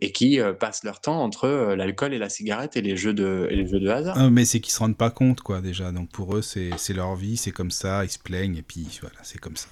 et 0.00 0.12
qui 0.12 0.40
passent 0.58 0.84
leur 0.84 1.02
temps 1.02 1.22
entre 1.22 1.74
l'alcool 1.76 2.14
et 2.14 2.18
la 2.18 2.30
cigarette 2.30 2.78
et 2.78 2.80
les 2.80 2.96
jeux 2.96 3.12
de, 3.12 3.46
et 3.50 3.56
les 3.56 3.66
jeux 3.66 3.78
de 3.78 3.90
hasard. 3.90 4.16
Ah, 4.18 4.30
mais 4.30 4.46
c'est 4.46 4.60
qu'ils 4.60 4.72
se 4.72 4.78
rendent 4.78 4.96
pas 4.96 5.10
compte, 5.10 5.42
quoi, 5.42 5.60
déjà. 5.60 5.92
Donc 5.92 6.10
pour 6.10 6.34
eux, 6.34 6.42
c'est 6.42 6.70
c'est 6.78 6.94
leur 6.94 7.14
vie, 7.14 7.36
c'est 7.36 7.52
comme 7.52 7.70
ça, 7.70 8.06
ils 8.06 8.10
se 8.10 8.18
plaignent, 8.18 8.56
et 8.56 8.62
puis 8.62 8.86
voilà, 9.02 9.18
c'est 9.22 9.38
comme 9.38 9.56
ça. 9.56 9.68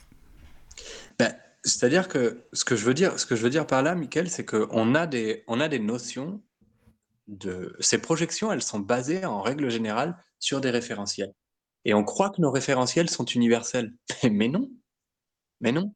Ben, 1.18 1.34
c'est-à-dire 1.64 2.08
que 2.08 2.46
ce 2.52 2.64
que 2.64 2.76
je 2.76 2.84
veux 2.84 2.94
dire, 2.94 3.18
ce 3.18 3.26
que 3.26 3.36
je 3.36 3.42
veux 3.42 3.50
dire 3.50 3.66
par 3.66 3.82
là, 3.82 3.94
Michael, 3.94 4.28
c'est 4.28 4.44
qu'on 4.44 4.94
a 4.94 5.06
des, 5.06 5.44
on 5.48 5.60
a 5.60 5.68
des 5.68 5.78
notions 5.78 6.42
de 7.26 7.74
ces 7.80 7.98
projections, 7.98 8.52
elles 8.52 8.62
sont 8.62 8.78
basées 8.78 9.24
en 9.24 9.40
règle 9.40 9.70
générale 9.70 10.16
sur 10.38 10.60
des 10.60 10.70
référentiels. 10.70 11.32
Et 11.86 11.94
on 11.94 12.04
croit 12.04 12.30
que 12.30 12.40
nos 12.40 12.50
référentiels 12.50 13.08
sont 13.08 13.24
universels. 13.24 13.94
Mais 14.30 14.48
non. 14.48 14.70
Mais 15.60 15.72
non. 15.72 15.92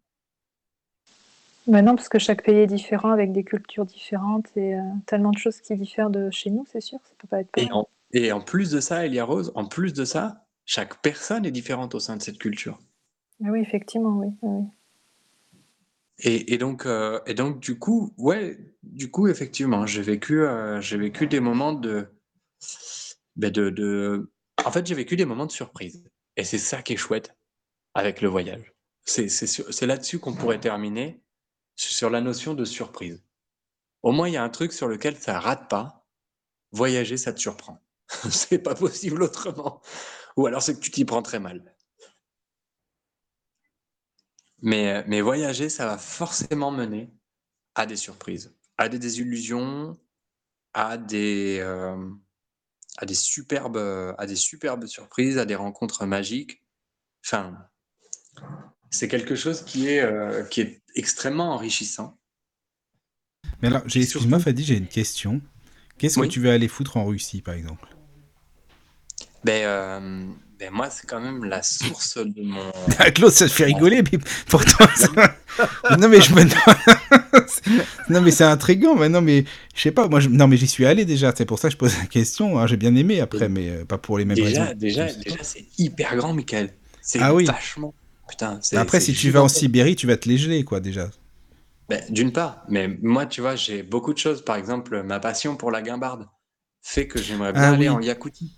Bah 1.67 1.83
non, 1.83 1.97
parce 1.97 2.09
que 2.09 2.19
chaque 2.19 2.45
pays 2.45 2.57
est 2.57 2.67
différent 2.67 3.11
avec 3.11 3.33
des 3.33 3.45
cultures 3.45 3.85
différentes 3.85 4.47
et 4.57 4.75
euh, 4.75 4.81
tellement 5.05 5.33
de 5.33 5.39
choses 5.39 5.61
qui 5.61 5.77
diffèrent 5.77 6.09
de 6.09 6.31
chez 6.31 6.49
nous, 6.49 6.65
c'est 6.73 6.81
sûr, 6.81 6.99
ça 7.05 7.13
peut 7.19 7.29
pas 7.29 7.41
être 7.41 7.51
Et 7.59 7.71
en, 7.71 7.87
et 8.13 8.33
en 8.33 8.41
plus 8.41 8.71
de 8.71 8.81
ça, 8.81 9.05
Elia 9.05 9.27
Rose, 9.27 9.53
en 9.55 9.67
plus 9.67 9.93
de 9.93 10.07
ça, 10.07 10.47
chaque 10.65 11.03
personne 11.03 11.45
est 11.45 11.51
différente 11.51 11.95
au 11.95 12.01
sein 12.01 12.17
de 12.17 12.23
cette 12.23 12.39
culture. 12.39 12.79
Ah 13.45 13.49
oui, 13.51 13.61
effectivement, 13.61 14.17
oui. 14.19 14.29
oui. 14.41 14.65
Et, 16.21 16.55
et 16.55 16.59
donc, 16.59 16.87
euh, 16.87 17.21
et 17.27 17.35
donc, 17.35 17.61
du 17.61 17.79
coup, 17.79 18.13
ouais, 18.19 18.59
du 18.83 19.11
coup, 19.11 19.29
effectivement, 19.29 19.87
j'ai 19.87 20.03
vécu, 20.03 20.43
euh, 20.43 20.81
j'ai 20.81 20.97
vécu 20.97 21.27
des 21.27 21.41
moments 21.41 21.73
de, 21.73 22.09
ben 23.37 23.51
de, 23.51 23.71
de, 23.71 24.33
en 24.65 24.73
fait, 24.73 24.87
j'ai 24.87 24.95
vécu 24.95 25.17
des 25.17 25.25
moments 25.25 25.47
de 25.47 25.53
surprise. 25.53 26.05
Et 26.37 26.45
c'est 26.45 26.59
ça 26.59 26.83
qui 26.83 26.95
est 26.95 26.97
chouette 26.97 27.37
avec 27.95 28.21
le 28.21 28.29
voyage. 28.29 28.73
C'est, 29.05 29.87
là-dessus 29.87 30.19
qu'on 30.19 30.35
pourrait 30.35 30.61
terminer 30.61 31.23
sur 31.77 32.11
la 32.11 32.21
notion 32.21 32.55
de 32.55 32.65
surprise. 32.65 33.25
Au 34.03 34.13
moins, 34.13 34.29
il 34.29 34.35
y 34.35 34.37
a 34.37 34.43
un 34.43 34.49
truc 34.51 34.73
sur 34.73 34.89
lequel 34.89 35.17
ça 35.17 35.41
rate 35.41 35.69
pas. 35.71 36.07
Voyager, 36.73 37.17
ça 37.17 37.33
te 37.33 37.41
surprend. 37.41 37.79
c'est 38.31 38.59
pas 38.59 38.75
possible 38.75 39.23
autrement. 39.23 39.81
Ou 40.37 40.47
alors 40.47 40.63
c'est 40.63 40.75
que 40.75 40.81
tu 40.81 40.91
t'y 40.91 41.05
prends 41.05 41.23
très 41.23 41.41
mal. 41.41 41.75
Mais, 44.61 45.05
mais 45.07 45.21
voyager, 45.21 45.69
ça 45.69 45.87
va 45.87 45.99
forcément 45.99 46.71
mener 46.71 47.11
à 47.75 47.87
des 47.87 47.97
surprises, 47.97 48.55
à 48.77 48.89
des 48.89 48.99
désillusions, 48.99 49.97
à 50.75 50.97
des, 50.97 51.59
euh, 51.61 52.11
à 52.97 53.07
des 53.07 53.15
superbes, 53.15 54.15
à 54.19 54.27
des 54.27 54.37
superbes 54.37 54.87
surprises, 54.87 55.39
à 55.39 55.45
des 55.45 55.55
rencontres 55.55 56.07
magiques. 56.07 56.65
Enfin, 57.25 57.57
c'est 58.91 59.09
quelque 59.09 59.37
chose 59.37 59.65
qui 59.65 59.89
est, 59.89 60.01
euh, 60.01 60.43
qui 60.45 60.61
est 60.63 60.83
extrêmement 60.95 61.53
enrichissant. 61.53 62.19
Mais 63.63 63.69
alors, 63.69 63.83
excuse-moi, 63.85 64.39
Fadi, 64.41 64.65
j'ai 64.65 64.77
une 64.77 64.89
question. 64.89 65.41
Qu'est-ce 65.99 66.19
Oui. 66.21 66.29
que 66.29 66.33
tu 66.33 66.41
veux 66.41 66.51
aller 66.51 66.69
foutre 66.69 66.97
en 66.97 67.05
Russie, 67.05 67.43
par 67.43 67.55
exemple? 67.55 67.89
Ben, 69.45 69.65
euh, 69.65 70.33
ben 70.59 70.73
moi, 70.73 70.91
c'est 70.91 71.07
quand 71.07 71.21
même 71.21 71.45
la 71.45 71.63
source 71.63 72.19
de 72.19 72.43
mon. 72.43 72.73
Ah, 72.99 73.11
Claude, 73.11 73.33
ça 73.33 73.47
te 73.47 73.53
fait 73.53 73.65
rigoler, 73.67 74.03
mais 74.03 74.19
pourtant, 74.49 74.85
ça... 74.97 75.09
non 75.97 76.09
mais 76.09 76.21
je 76.21 76.35
me, 76.35 76.43
non 78.11 78.21
mais 78.21 78.31
c'est 78.31 78.45
intriguant, 78.45 78.97
mais 78.97 79.09
non 79.09 79.21
mais 79.21 79.45
je 79.75 79.81
sais 79.83 79.93
pas, 79.93 80.09
moi, 80.09 80.21
je... 80.21 80.29
non 80.29 80.49
mais 80.49 80.57
j'y 80.57 80.67
suis 80.67 80.85
allé 80.87 81.05
déjà, 81.05 81.33
c'est 81.37 81.47
pour 81.47 81.59
ça 81.59 81.69
que 81.69 81.73
je 81.75 81.79
pose 81.79 81.97
la 81.99 82.07
question. 82.07 82.59
hein. 82.59 82.67
J'ai 82.67 82.77
bien 82.77 82.95
aimé 82.97 83.21
après, 83.21 83.49
mais 83.49 83.69
euh, 83.71 83.85
pas 83.85 83.99
pour 83.99 84.19
les 84.19 84.25
mêmes 84.25 84.37
Déjà, 84.37 84.65
raisons. 84.65 84.75
déjà, 84.77 85.07
déjà 85.13 85.43
c'est 85.43 85.65
hyper 85.79 86.17
grand, 86.17 86.33
Michael. 86.35 86.71
C'est 87.03 87.21
Ah 87.23 87.35
oui. 87.35 87.45
vachement. 87.45 87.95
Putain, 88.29 88.59
c'est. 88.61 88.77
Après, 88.77 89.01
si 89.01 89.15
tu 89.15 89.31
vas 89.31 89.43
en. 89.43 89.49
Sibérie, 89.49 89.97
tu 89.97 90.07
vas 90.07 90.17
te 90.17 90.29
les 90.29 90.37
geler, 90.39 90.65
quoi, 90.65 90.81
déjà. 90.81 91.09
Ben, 91.89 92.03
D'une 92.11 92.33
part, 92.33 92.63
mais 92.69 92.89
moi, 93.01 93.25
tu 93.25 93.41
vois, 93.41 93.57
j'ai 93.57 93.83
beaucoup 93.83 94.13
de 94.13 94.19
choses. 94.19 94.45
Par 94.45 94.57
exemple, 94.57 95.03
ma 95.03 95.21
passion 95.21 95.57
pour 95.57 95.71
la 95.71 95.81
guimbarde 95.83 96.27
fait 96.83 97.07
que 97.09 97.21
j'aimerais 97.21 97.53
bien 97.55 97.63
Ah 97.63 97.69
aller 97.73 97.89
oui. 97.89 97.89
en 97.89 98.01
Yakoutie. 98.01 98.58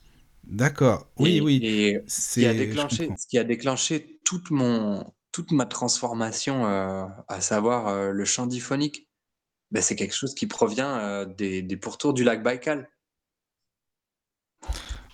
D'accord. 0.50 1.08
Oui, 1.16 1.38
Et- 1.38 1.40
oui. 1.40 1.66
Et 1.66 1.98
ce 2.06 2.20
qui 2.34 2.46
a 2.46 2.54
déclenché, 2.54 3.06
comprends. 3.06 3.16
ce 3.16 3.26
qui 3.28 3.38
a 3.38 3.44
déclenché 3.44 4.18
toute 4.24 4.50
mon, 4.50 5.04
toute 5.32 5.52
ma 5.52 5.66
transformation, 5.66 6.66
euh, 6.66 7.04
à 7.28 7.40
savoir 7.40 7.88
euh, 7.88 8.10
le 8.12 8.24
chant 8.24 8.46
diphonique, 8.46 9.08
ben, 9.72 9.82
c'est 9.82 9.96
quelque 9.96 10.14
chose 10.16 10.34
qui 10.34 10.46
provient 10.48 10.98
euh, 11.00 11.26
des, 11.26 11.62
des 11.62 11.76
pourtours 11.78 12.14
du 12.14 12.24
lac 12.24 12.42
Baïkal. 12.42 12.90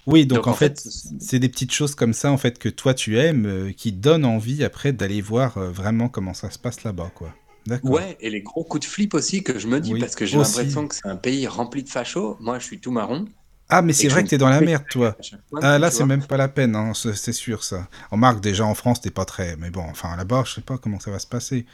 Oui, 0.07 0.25
donc, 0.27 0.47
Donc, 0.47 0.47
en, 0.47 0.53
en 0.53 0.57
fait, 0.57 0.79
fait, 0.79 0.89
c'est- 1.19 1.39
des 1.41 1.49
petites 1.49 1.73
choses 1.73 1.95
comme 1.95 2.13
ça, 2.13 2.31
en 2.31 2.37
fait, 2.39 2.59
que 2.59 2.69
toi 2.69 2.95
tu 2.95 3.19
aimes, 3.19 3.73
qui 3.77 3.93
donnent 3.93 4.25
envie 4.25 4.63
après 4.65 4.93
d'aller 4.93 5.21
voir 5.21 5.59
vraiment 5.59 6.09
comment 6.09 6.35
ça 6.35 6.51
se 6.51 6.59
passe 6.59 6.85
là-bas, 6.85 7.11
quoi. 7.15 7.35
D'accord. 7.67 8.05
Ouais, 8.05 8.19
et 8.21 8.29
les 8.29 8.43
gros 8.43 8.65
coups 8.65 8.85
de 8.87 8.91
flip 8.91 9.15
aussi 9.15 9.43
que 9.43 9.59
je 9.59 9.67
me 9.67 9.81
dis, 9.81 9.95
Oui, 9.95 9.97
parce 9.97 10.15
que 10.15 10.27
j'ai 10.27 10.37
l'impression 10.37 10.87
que 10.87 10.95
c'est 10.95 11.07
un 11.09 11.17
pays 11.17 11.47
rempli 11.47 11.83
de 11.83 11.89
fachos. 11.89 12.37
Moi, 12.39 12.59
je 12.59 12.65
suis 12.67 12.81
tout 12.83 12.91
marron. 12.91 13.25
Ah, 13.69 13.83
mais 13.83 13.93
c'est 13.93 14.09
vrai 14.09 14.23
que 14.25 14.29
t'es 14.29 14.39
dans 14.39 14.49
la 14.49 14.61
me- 14.61 14.67
merde, 14.67 14.85
toi. 14.89 15.17
fois, 15.51 15.61
Ah, 15.61 15.79
là, 15.79 15.91
c'est 15.91 16.05
même 16.05 16.23
pas 16.23 16.37
la 16.37 16.49
peine, 16.49 16.77
hein, 16.77 16.93
c'est 16.95 17.33
sûr, 17.33 17.65
ça. 17.65 17.89
On 18.11 18.17
marque 18.17 18.41
déjà 18.41 18.65
en 18.65 18.75
France, 18.75 19.01
t'es 19.01 19.11
pas 19.11 19.25
très. 19.25 19.57
Mais 19.57 19.71
bon, 19.71 19.83
enfin, 19.89 20.15
là-bas, 20.17 20.45
je 20.47 20.55
sais 20.55 20.61
pas 20.61 20.79
comment 20.79 21.01
ça 21.01 21.11
va 21.11 21.19
se 21.19 21.27
passer. 21.27 21.67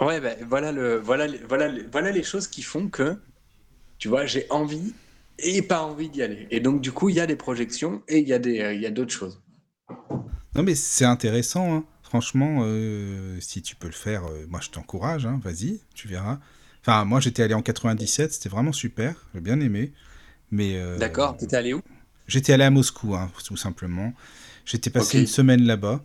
Ouais, 0.00 0.20
ben 0.20 0.36
voilà, 0.48 0.70
le, 0.72 0.96
voilà, 0.98 1.26
les- 1.26 1.38
voilà, 1.48 1.72
voilà 1.90 2.10
les 2.10 2.22
choses 2.22 2.46
qui 2.48 2.60
font 2.62 2.88
que, 2.90 3.16
tu 3.98 4.08
vois, 4.08 4.26
j'ai 4.26 4.46
envie 4.50 4.94
et 5.38 5.62
pas 5.62 5.82
envie 5.82 6.10
d'y 6.10 6.22
aller. 6.22 6.48
Et 6.50 6.60
donc, 6.60 6.80
du 6.82 6.92
coup, 6.92 7.08
il 7.10 7.16
y 7.16 7.20
a 7.20 7.26
des 7.26 7.36
projections 7.36 8.02
et 8.08 8.18
il 8.20 8.28
y 8.28 8.32
a 8.34 8.38
des, 8.40 8.60
euh, 8.60 8.74
il 8.74 8.80
y 8.82 8.86
a 8.86 8.90
d'autres 8.92 9.12
choses. 9.14 9.42
Non, 10.54 10.62
mais 10.62 10.74
c'est 10.74 11.04
intéressant, 11.04 11.74
hein. 11.74 11.84
Franchement, 12.02 12.60
euh, 12.64 13.38
si 13.40 13.62
tu 13.62 13.74
peux 13.74 13.86
le 13.86 13.92
faire, 13.94 14.26
euh, 14.26 14.44
moi, 14.48 14.60
je 14.62 14.68
t'encourage, 14.70 15.24
hein. 15.24 15.40
Vas-y, 15.42 15.80
tu 15.94 16.08
verras. 16.08 16.40
Enfin, 16.82 17.04
moi, 17.04 17.20
j'étais 17.20 17.42
allé 17.42 17.54
en 17.54 17.62
97, 17.62 18.32
c'était 18.34 18.48
vraiment 18.50 18.72
super, 18.72 19.14
j'ai 19.34 19.40
bien 19.40 19.60
aimé. 19.60 19.92
Mais. 20.52 20.76
euh, 20.76 20.96
D'accord, 20.98 21.36
t'étais 21.36 21.56
allé 21.56 21.74
où? 21.74 21.82
J'étais 22.28 22.52
allé 22.52 22.64
à 22.64 22.70
Moscou, 22.70 23.14
hein, 23.16 23.30
tout 23.44 23.56
simplement. 23.56 24.12
J'étais 24.64 24.90
passé 24.90 25.18
une 25.18 25.26
semaine 25.26 25.62
là-bas. 25.64 26.02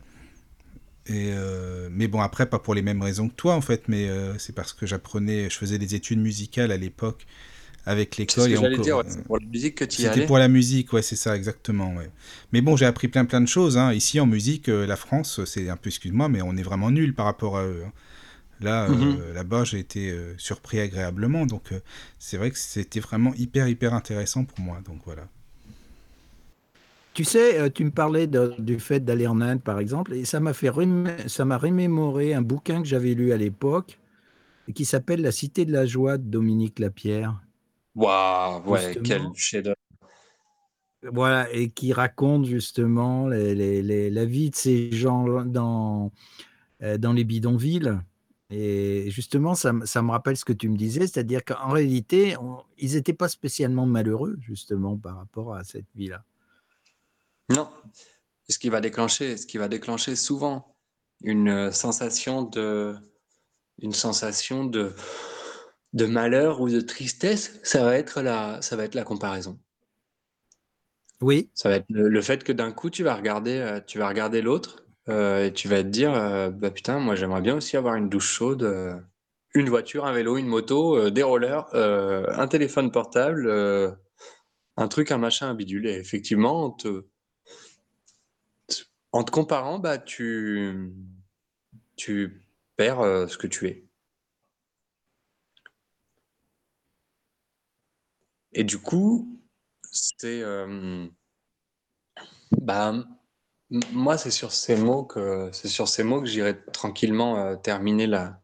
Et 1.06 1.32
euh, 1.32 1.88
mais 1.92 2.08
bon, 2.08 2.20
après, 2.20 2.48
pas 2.48 2.60
pour 2.60 2.76
les 2.76 2.82
mêmes 2.82 3.02
raisons 3.02 3.30
que 3.30 3.34
toi, 3.36 3.56
en 3.56 3.62
fait, 3.62 3.84
mais 3.88 4.10
euh, 4.10 4.38
c'est 4.40 4.54
parce 4.54 4.74
que 4.74 4.86
j'apprenais, 4.86 5.50
je 5.50 5.56
faisais 5.58 5.78
des 5.78 5.96
études 5.96 6.20
musicales 6.20 6.72
à 6.72 6.78
l'époque 6.78 7.26
avec 7.86 8.16
C'est 8.16 8.28
ce 8.42 8.50
l'école. 8.50 8.82
dire, 8.82 8.98
ouais, 8.98 9.04
c'est 9.08 9.24
pour 9.24 9.38
la 9.40 9.46
musique 9.48 9.76
que 9.76 9.86
tu 9.86 10.02
y 10.02 10.06
C'était 10.06 10.26
pour 10.26 10.38
la 10.38 10.50
musique, 10.50 10.92
ouais, 10.94 11.02
c'est 11.02 11.16
ça, 11.16 11.36
exactement, 11.36 11.94
ouais. 11.96 12.10
Mais 12.52 12.62
bon, 12.62 12.76
j'ai 12.76 12.86
appris 12.86 13.08
plein 13.08 13.26
plein 13.26 13.42
de 13.42 13.48
choses, 13.48 13.78
hein. 13.78 13.94
Ici, 13.94 14.20
en 14.20 14.26
musique, 14.26 14.70
euh, 14.70 14.86
la 14.86 14.98
France, 14.98 15.44
c'est 15.46 15.70
un 15.70 15.78
peu, 15.78 15.90
excuse-moi, 15.90 16.30
mais 16.30 16.42
on 16.42 16.58
est 16.58 16.64
vraiment 16.64 16.92
nul 16.92 17.16
par 17.16 17.26
rapport 17.26 17.58
à 17.58 17.64
eux. 17.66 17.84
hein. 17.88 17.92
Là, 18.60 18.86
euh, 18.86 18.92
Mhm. 18.92 19.34
là-bas, 19.34 19.64
j'ai 19.64 19.80
été 19.80 20.12
euh, 20.12 20.34
surpris 20.38 20.80
agréablement, 20.80 21.46
donc 21.46 21.72
euh, 21.72 21.80
c'est 22.20 22.38
vrai 22.38 22.52
que 22.52 22.58
c'était 22.58 23.00
vraiment 23.00 23.34
hyper 23.36 23.68
hyper 23.68 23.94
intéressant 23.94 24.46
pour 24.46 24.60
moi, 24.60 24.80
donc 24.86 25.02
voilà. 25.06 25.28
Tu 27.14 27.24
sais, 27.24 27.60
euh, 27.60 27.70
tu 27.70 27.84
me 27.84 27.92
parlais 27.92 28.28
de- 28.28 28.54
du 28.60 28.80
fait 28.80 29.00
d'aller 29.00 29.26
en 29.28 29.42
Inde, 29.42 29.62
par 29.62 29.80
exemple, 29.80 30.14
et 30.14 30.26
ça 30.26 30.40
m'a 30.40 30.54
fait 30.54 30.72
ça 31.28 31.46
m'a 31.46 31.58
remémoré 31.58 32.34
un 32.34 32.42
bouquin 32.42 32.82
que 32.82 32.88
j'avais 32.88 33.16
lu 33.16 33.32
à 33.32 33.38
l'époque 33.38 34.00
qui 34.76 34.86
s'appelle 34.86 35.22
La 35.22 35.32
Cité 35.32 35.66
de 35.66 35.72
la 35.72 35.86
Joie 35.86 36.18
de 36.18 36.24
Dominique 36.30 36.80
Lapierre. 36.80 37.42
Waouh, 37.96 38.70
ouais, 38.70 38.94
Justement. 38.94 39.04
quel 39.04 39.36
chef-d'œuvre. 39.36 39.76
Voilà, 41.04 41.52
et 41.54 41.70
qui 41.70 41.94
raconte 41.94 42.46
justement 42.46 43.28
les- 43.28 43.56
les- 43.56 43.82
les- 43.82 44.10
la 44.10 44.26
vie 44.26 44.50
de 44.50 44.56
ces 44.56 44.92
gens 44.92 45.46
dans, 45.46 46.12
euh, 46.84 46.98
dans 46.98 47.14
les 47.14 47.24
bidonvilles. 47.24 47.98
Et 48.50 49.10
justement, 49.12 49.56
ça, 49.56 49.74
me- 49.74 49.86
ça 49.86 50.02
me 50.02 50.12
rappelle 50.12 50.38
ce 50.38 50.46
que 50.46 50.54
tu 50.54 50.70
me 50.70 50.78
disais, 50.78 51.02
c'est-à-dire 51.02 51.44
qu'en 51.44 51.70
réalité, 51.70 52.38
on- 52.38 52.64
ils 52.78 52.94
n'étaient 52.94 53.14
pas 53.14 53.28
spécialement 53.28 53.86
malheureux, 53.86 54.38
justement, 54.40 54.98
par 54.98 55.18
rapport 55.18 55.54
à 55.56 55.64
cette 55.64 55.86
vie-là. 55.96 56.24
Non. 57.50 57.70
Ce 58.50 58.58
qui 58.58 58.70
va 58.70 58.80
déclencher, 58.80 59.36
ce 59.38 59.46
qui 59.46 59.58
va 59.58 59.68
déclencher 59.68 60.16
souvent 60.16 60.76
une 61.24 61.50
euh, 61.50 61.72
sensation 61.72 62.44
de, 62.44 62.96
une 63.82 63.94
sensation 63.94 64.66
de, 64.66 64.94
de 65.94 66.06
malheur 66.06 66.62
ou 66.62 66.70
de 66.70 66.80
tristesse, 66.80 67.60
ça 67.64 67.84
va 67.84 67.98
être 67.98 68.22
la, 68.22 68.62
ça 68.62 68.76
va 68.78 68.86
être 68.86 68.96
la 68.96 69.04
comparaison. 69.04 69.60
Oui, 71.22 71.50
Ça 71.56 71.70
va 71.70 71.76
être 71.78 71.86
le, 71.90 72.10
le 72.10 72.22
fait 72.22 72.44
que 72.44 72.52
d'un 72.54 72.72
coup, 72.72 72.90
tu 72.90 73.04
vas 73.04 73.16
regarder, 73.16 73.58
euh, 73.58 73.80
tu 73.86 73.98
vas 73.98 74.08
regarder 74.08 74.42
l'autre 74.42 74.87
euh, 75.10 75.46
et 75.46 75.54
tu 75.54 75.68
vas 75.68 75.84
te 75.84 75.88
dire, 75.90 76.14
euh, 76.14 76.50
bah 76.50 76.72
putain, 76.72 77.00
moi 77.00 77.16
j'aimerais 77.16 77.42
bien 77.42 77.56
aussi 77.56 77.78
avoir 77.78 77.96
une 77.96 78.10
douche 78.10 78.30
chaude, 78.30 78.64
euh, 78.64 79.00
une 79.54 79.70
voiture, 79.70 80.06
un 80.06 80.14
vélo, 80.14 80.38
une 80.38 80.48
moto, 80.48 81.10
des 81.10 81.24
rollers, 81.24 81.66
un 81.74 82.48
téléphone 82.48 82.92
portable, 82.92 83.50
un 84.78 84.88
truc, 84.88 85.12
un 85.12 85.18
machin, 85.18 85.50
un 85.50 85.56
bidule. 85.56 85.88
Et 85.88 85.96
effectivement, 85.96 86.66
en 86.66 86.72
te, 86.72 87.06
en 89.12 89.24
te 89.24 89.32
comparant, 89.32 89.80
bah 89.80 89.98
tu, 89.98 90.94
tu 91.96 92.44
perds 92.76 93.28
ce 93.30 93.38
que 93.38 93.48
tu 93.48 93.68
es. 93.68 93.86
Et 98.54 98.64
du 98.64 98.78
coup, 98.78 99.40
c'est 99.92 100.44
bah, 102.52 102.94
m- 103.72 103.82
moi 103.92 104.18
c'est 104.18 104.32
sur 104.32 104.52
ces 104.52 104.76
mots 104.76 105.04
que 105.04 105.50
c'est 105.54 105.68
sur 105.68 105.88
ces 105.88 106.04
mots 106.04 106.22
que 106.22 106.28
j'irai 106.28 106.62
tranquillement 106.74 107.38
euh, 107.38 107.56
terminer 107.56 108.08
la 108.08 108.40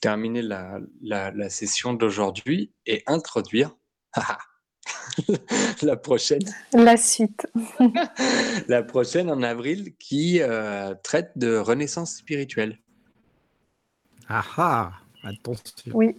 terminer 0.00 0.40
la, 0.42 0.78
la, 1.02 1.30
la 1.30 1.50
session 1.50 1.92
d'aujourd'hui 1.92 2.72
et 2.86 3.02
introduire 3.06 3.76
la 5.82 5.96
prochaine 5.96 6.40
La 6.72 6.96
suite. 6.96 7.46
la 8.68 8.82
prochaine 8.82 9.30
en 9.30 9.42
avril 9.42 9.94
qui 9.98 10.40
euh, 10.40 10.94
traite 11.02 11.32
de 11.36 11.56
renaissance 11.56 12.16
spirituelle. 12.16 12.78
ah 14.28 14.44
ah, 14.56 14.92
attention. 15.22 15.92
Oui, 15.94 16.16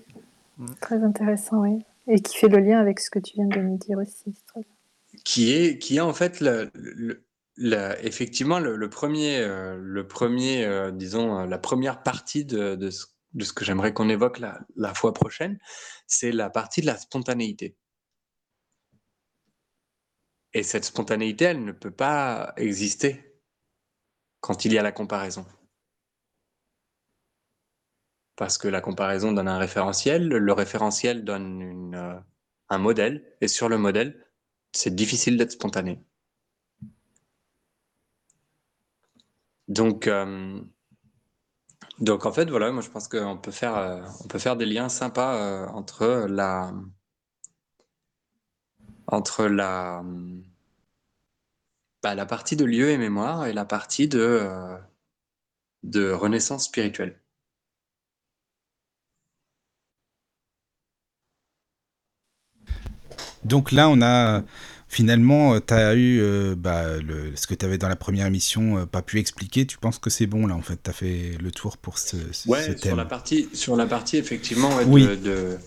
très 0.79 1.03
intéressant, 1.03 1.57
oui. 1.61 1.79
Et 2.07 2.21
qui 2.21 2.37
fait 2.37 2.49
le 2.49 2.59
lien 2.59 2.79
avec 2.79 2.99
ce 2.99 3.09
que 3.09 3.19
tu 3.19 3.33
viens 3.35 3.47
de 3.47 3.59
nous 3.61 3.77
dire 3.77 3.97
aussi. 3.97 4.33
qui 5.23 5.53
est, 5.53 5.79
qui 5.79 5.97
est 5.97 6.01
en 6.01 6.13
fait 6.13 6.39
le, 6.39 6.69
le- 6.73 7.25
effectivement 7.57 8.59
le, 8.59 8.89
premier, 8.89 9.39
euh, 9.39 9.77
le 9.77 10.07
premier 10.07 10.65
euh, 10.65 10.91
disons, 10.91 11.39
euh, 11.39 11.45
la 11.45 11.57
première 11.57 12.03
partie 12.03 12.45
de, 12.45 12.89
ce, 12.89 13.53
que 13.53 13.65
j'aimerais 13.65 13.93
qu'on 13.93 14.09
évoque 14.09 14.39
la, 14.39 14.93
fois 14.93 15.13
prochaine, 15.13 15.59
c'est 16.07 16.31
la 16.31 16.49
partie 16.49 16.81
de 16.81 16.85
la 16.87 16.97
spontanéité. 16.97 17.75
Et 20.53 20.63
cette 20.63 20.85
spontanéité, 20.85 21.45
elle 21.45 21.63
ne 21.63 21.71
peut 21.71 21.91
pas 21.91 22.53
exister 22.57 23.39
quand 24.41 24.65
il 24.65 24.73
y 24.73 24.77
a 24.77 24.83
la 24.83 24.91
comparaison. 24.91 25.45
Parce 28.35 28.57
que 28.57 28.67
la 28.67 28.81
comparaison 28.81 29.31
donne 29.31 29.47
un 29.47 29.59
référentiel, 29.59 30.27
le 30.27 30.53
référentiel 30.53 31.23
donne 31.23 31.93
euh, 31.95 32.19
un 32.69 32.77
modèle, 32.79 33.35
et 33.39 33.47
sur 33.47 33.69
le 33.69 33.77
modèle, 33.77 34.25
c'est 34.73 34.95
difficile 34.95 35.37
d'être 35.37 35.51
spontané. 35.51 36.03
Donc, 39.71 40.07
euh, 40.07 40.59
donc 41.99 42.25
en 42.25 42.33
fait, 42.33 42.49
voilà, 42.49 42.71
moi 42.73 42.81
je 42.81 42.89
pense 42.89 43.07
qu'on 43.07 43.37
peut 43.37 43.51
faire, 43.51 43.77
euh, 43.77 44.01
on 44.21 44.27
peut 44.27 44.37
faire 44.37 44.57
des 44.57 44.65
liens 44.65 44.89
sympas 44.89 45.35
euh, 45.35 45.65
entre 45.67 46.27
la, 46.29 46.73
entre 49.07 49.45
la, 49.45 50.03
bah, 52.03 52.15
la 52.15 52.25
partie 52.25 52.57
de 52.57 52.65
lieu 52.65 52.89
et 52.89 52.97
mémoire 52.97 53.45
et 53.45 53.53
la 53.53 53.63
partie 53.63 54.09
de 54.09 54.81
renaissance 56.11 56.65
spirituelle. 56.65 57.17
Donc 63.45 63.71
là, 63.71 63.87
on 63.87 64.01
a 64.01 64.43
finalement, 64.91 65.59
tu 65.61 65.73
as 65.73 65.95
eu 65.95 66.19
euh, 66.21 66.53
bah, 66.55 66.97
le, 66.97 67.33
ce 67.35 67.47
que 67.47 67.55
tu 67.55 67.65
avais 67.65 67.77
dans 67.77 67.87
la 67.87 67.95
première 67.95 68.25
émission 68.27 68.77
euh, 68.77 68.85
pas 68.85 69.01
pu 69.01 69.19
expliquer. 69.19 69.65
Tu 69.65 69.77
penses 69.77 69.97
que 69.99 70.09
c'est 70.09 70.27
bon 70.27 70.45
là, 70.47 70.55
en 70.55 70.61
fait, 70.61 70.83
tu 70.83 70.89
as 70.89 70.93
fait 70.93 71.37
le 71.41 71.49
tour 71.51 71.77
pour 71.77 71.97
ce, 71.97 72.17
ce- 72.33 72.43
ce 72.43 72.49
Ouais, 72.49 72.77
sur 72.77 72.95
la 72.97 73.05
partie, 73.05 73.47
sur 73.53 73.75
la 73.77 73.85
partie 73.87 74.17
effectivement 74.17 74.75
ouais, 74.75 74.83
Oui. 74.85 75.07
de, 75.07 75.15
de, 75.15 75.57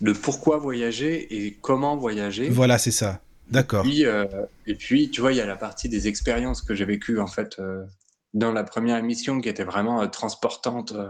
de 0.00 0.12
pourquoi 0.12 0.56
voyager 0.56 1.44
et 1.46 1.52
comment 1.60 1.96
voyager. 1.96 2.48
Voilà, 2.48 2.78
c'est 2.78 2.90
ça. 2.90 3.20
D'accord. 3.50 3.84
Euh, 3.86 4.24
et 4.66 4.74
puis, 4.76 5.10
tu 5.10 5.20
vois, 5.20 5.32
il 5.32 5.36
y 5.36 5.40
a 5.42 5.46
la 5.46 5.56
partie 5.56 5.88
des 5.88 6.08
expériences 6.08 6.62
que 6.62 6.74
j'ai 6.74 6.84
vécues 6.86 7.18
en 7.20 7.26
fait 7.26 7.58
euh, 7.58 7.84
dans 8.32 8.52
la 8.52 8.64
première 8.64 8.96
émission 8.96 9.40
qui 9.40 9.48
était 9.50 9.64
vraiment 9.64 10.00
euh, 10.00 10.06
transportante 10.06 10.92
euh, 10.92 11.08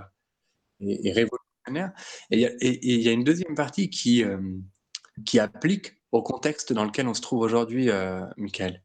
et, 0.81 1.09
et 1.09 1.13
révolutionnaire. 1.13 1.93
Et 2.31 2.49
il 2.63 2.99
y, 3.01 3.03
y 3.05 3.09
a 3.09 3.13
une 3.13 3.25
deuxième 3.25 3.55
partie 3.55 3.91
qui, 3.91 4.25
euh, 4.25 4.39
qui 5.25 5.39
applique 5.39 6.00
au 6.13 6.23
contexte 6.23 6.73
dans 6.73 6.85
lequel 6.85 7.07
on 7.09 7.15
se 7.15 7.21
trouve 7.21 7.41
aujourd'hui, 7.41 7.91
euh, 7.91 8.21
Michael. 8.37 8.83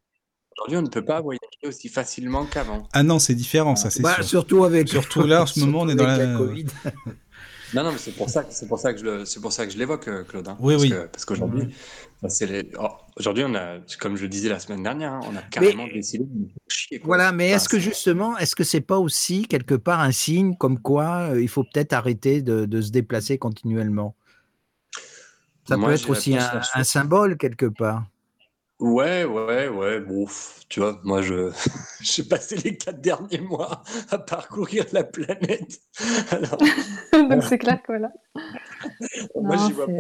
Aujourd'hui, 0.57 0.77
on 0.77 0.81
ne 0.84 0.89
peut 0.89 1.03
pas 1.03 1.22
voyager 1.22 1.41
aussi 1.65 1.89
facilement 1.89 2.45
qu'avant. 2.45 2.88
Ah 2.93 3.03
non, 3.03 3.19
c'est 3.19 3.35
différent, 3.35 3.76
ça, 3.76 3.89
c'est 3.89 4.02
Bah, 4.02 4.15
sûr. 4.15 4.23
surtout 4.26 4.64
avec, 4.64 4.88
Surtout 4.88 5.23
là, 5.23 5.43
en 5.43 5.45
ce 5.45 5.60
moment, 5.65 5.81
on 5.81 5.89
est 5.89 5.95
dans 5.95 6.06
la- 6.07 6.38
Covid. 6.38 6.65
Non, 7.73 7.84
non, 7.84 7.91
mais 7.91 7.97
c'est 7.97 8.11
pour 8.15 8.30
ça, 8.30 8.43
que- 8.43 8.53
c'est 8.53 8.68
pour 8.68 8.80
ça 8.80 8.93
que 8.93 8.99
je 8.99 9.03
le, 9.03 9.26
c'est 9.26 9.41
pour 9.41 9.52
ça 9.52 9.65
que 9.65 9.73
je 9.73 9.77
l'évoque, 9.77 10.07
euh, 10.07 10.23
Claude. 10.23 10.47
hein. 10.47 10.56
Oui, 10.61 10.76
parce 10.76 10.84
oui. 10.84 10.89
que- 10.91 11.06
parce 11.07 11.26
qu'aujourd'hui, 11.26 11.64
enfin, 12.19 12.30
c'est 12.30 12.45
les- 12.45 12.69
oh, 12.80 12.88
aujourd'hui, 13.18 13.43
on 13.45 13.53
a, 13.56 13.80
comme 13.99 14.15
je 14.15 14.22
le 14.22 14.30
disais 14.30 14.47
la 14.49 14.60
semaine 14.60 14.84
dernière, 14.84 15.11
hein, 15.14 15.19
on 15.30 15.35
a 15.35 15.41
carrément 15.41 15.88
décidé 15.88 16.23
de 16.23 16.30
nous 16.31 16.45
faire 16.47 16.56
chier. 16.69 16.99
quoi. 16.99 17.07
Voilà, 17.07 17.31
mais 17.34 17.47
Enfin, 17.47 17.56
est-ce 17.57 17.68
que 17.68 17.80
justement, 17.80 18.38
est-ce 18.38 18.56
que 18.56 18.64
c'est 18.64 18.81
pas 18.81 18.99
aussi 18.99 19.47
quelque 19.47 19.73
part 19.76 19.99
un 19.99 20.11
signe 20.11 20.56
comme 20.56 20.80
quoi 20.80 21.31
euh, 21.31 21.41
il 21.41 21.49
faut 21.49 21.64
peut-être 21.64 21.91
arrêter 21.93 22.41
de, 22.43 22.65
de 22.65 22.81
se 22.81 22.91
déplacer 22.91 23.39
continuellement? 23.39 24.15
Ça 25.68 25.78
Moi, 25.78 25.90
peut 25.90 25.96
être 25.96 26.10
aussi 26.10 26.38
un, 26.38 26.62
un 26.74 26.84
symbole 26.84 27.38
quelque 27.38 27.66
part. 27.66 28.06
Ouais, 28.80 29.24
ouais, 29.24 29.70
ouais. 29.70 30.00
Bon, 30.02 30.26
tu 30.68 30.82
vois, 30.82 31.00
moi, 31.04 31.22
je 31.22 31.50
j'ai 32.02 32.24
passé 32.24 32.58
les 32.58 32.76
quatre 32.78 33.00
derniers 33.00 33.40
mois 33.40 33.84
à 34.10 34.18
parcourir 34.18 34.86
la 34.92 35.04
planète. 35.04 35.80
Alors, 36.32 36.58
Donc 37.14 37.44
c'est 37.44 37.58
clair 37.58 37.82
que 37.82 37.88
voilà. 37.88 38.12
moi, 39.42 39.56
j'y 39.58 39.72
vois 39.72 39.88
pas, 39.88 39.94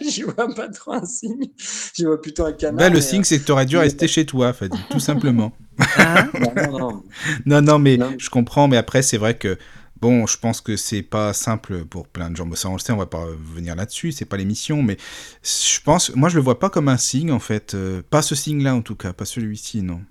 Je 0.00 0.24
vois 0.24 0.54
pas 0.54 0.68
trop 0.68 0.92
un 0.92 1.04
signe. 1.04 1.50
Je 1.94 2.06
vois 2.06 2.20
plutôt 2.20 2.44
un 2.46 2.52
canard. 2.52 2.78
Bah, 2.78 2.88
le 2.88 3.00
signe, 3.00 3.24
c'est 3.24 3.38
que 3.38 3.44
tu 3.44 3.52
aurais 3.52 3.66
dû 3.66 3.76
rester 3.76 4.08
chez 4.08 4.24
toi, 4.26 4.52
Fadi, 4.52 4.78
tout 4.90 5.00
simplement. 5.00 5.52
Hein 5.96 6.30
euh, 6.34 6.40
non, 6.40 6.54
non, 6.54 6.78
non. 6.78 7.04
Non, 7.46 7.62
non, 7.62 7.78
mais 7.78 7.96
Non. 7.96 8.14
je 8.18 8.30
comprends, 8.30 8.68
mais 8.68 8.76
après, 8.76 9.02
c'est 9.02 9.18
vrai 9.18 9.36
que, 9.36 9.58
bon, 10.00 10.26
je 10.26 10.38
pense 10.38 10.60
que 10.60 10.76
c'est 10.76 11.02
pas 11.02 11.32
simple 11.32 11.84
pour 11.84 12.08
plein 12.08 12.30
de 12.30 12.36
gens. 12.36 12.46
Bon, 12.46 12.54
ça, 12.56 12.68
on 12.68 12.74
le 12.74 12.78
sait, 12.78 12.92
on 12.92 12.96
va 12.96 13.06
pas 13.06 13.26
venir 13.26 13.74
là-dessus, 13.76 14.12
c'est 14.12 14.24
pas 14.24 14.36
l'émission, 14.36 14.82
mais 14.82 14.96
je 15.42 15.80
pense, 15.82 16.14
moi, 16.14 16.28
je 16.28 16.36
le 16.36 16.42
vois 16.42 16.58
pas 16.58 16.70
comme 16.70 16.88
un 16.88 16.96
signe, 16.98 17.32
en 17.32 17.38
fait. 17.40 17.74
euh, 17.74 18.02
pas 18.08 18.22
ce 18.22 18.34
signe-là, 18.34 18.74
en 18.74 18.82
tout 18.82 18.96
cas, 18.96 19.12
pas 19.12 19.24
celui-ci, 19.24 19.82
non. 19.82 20.02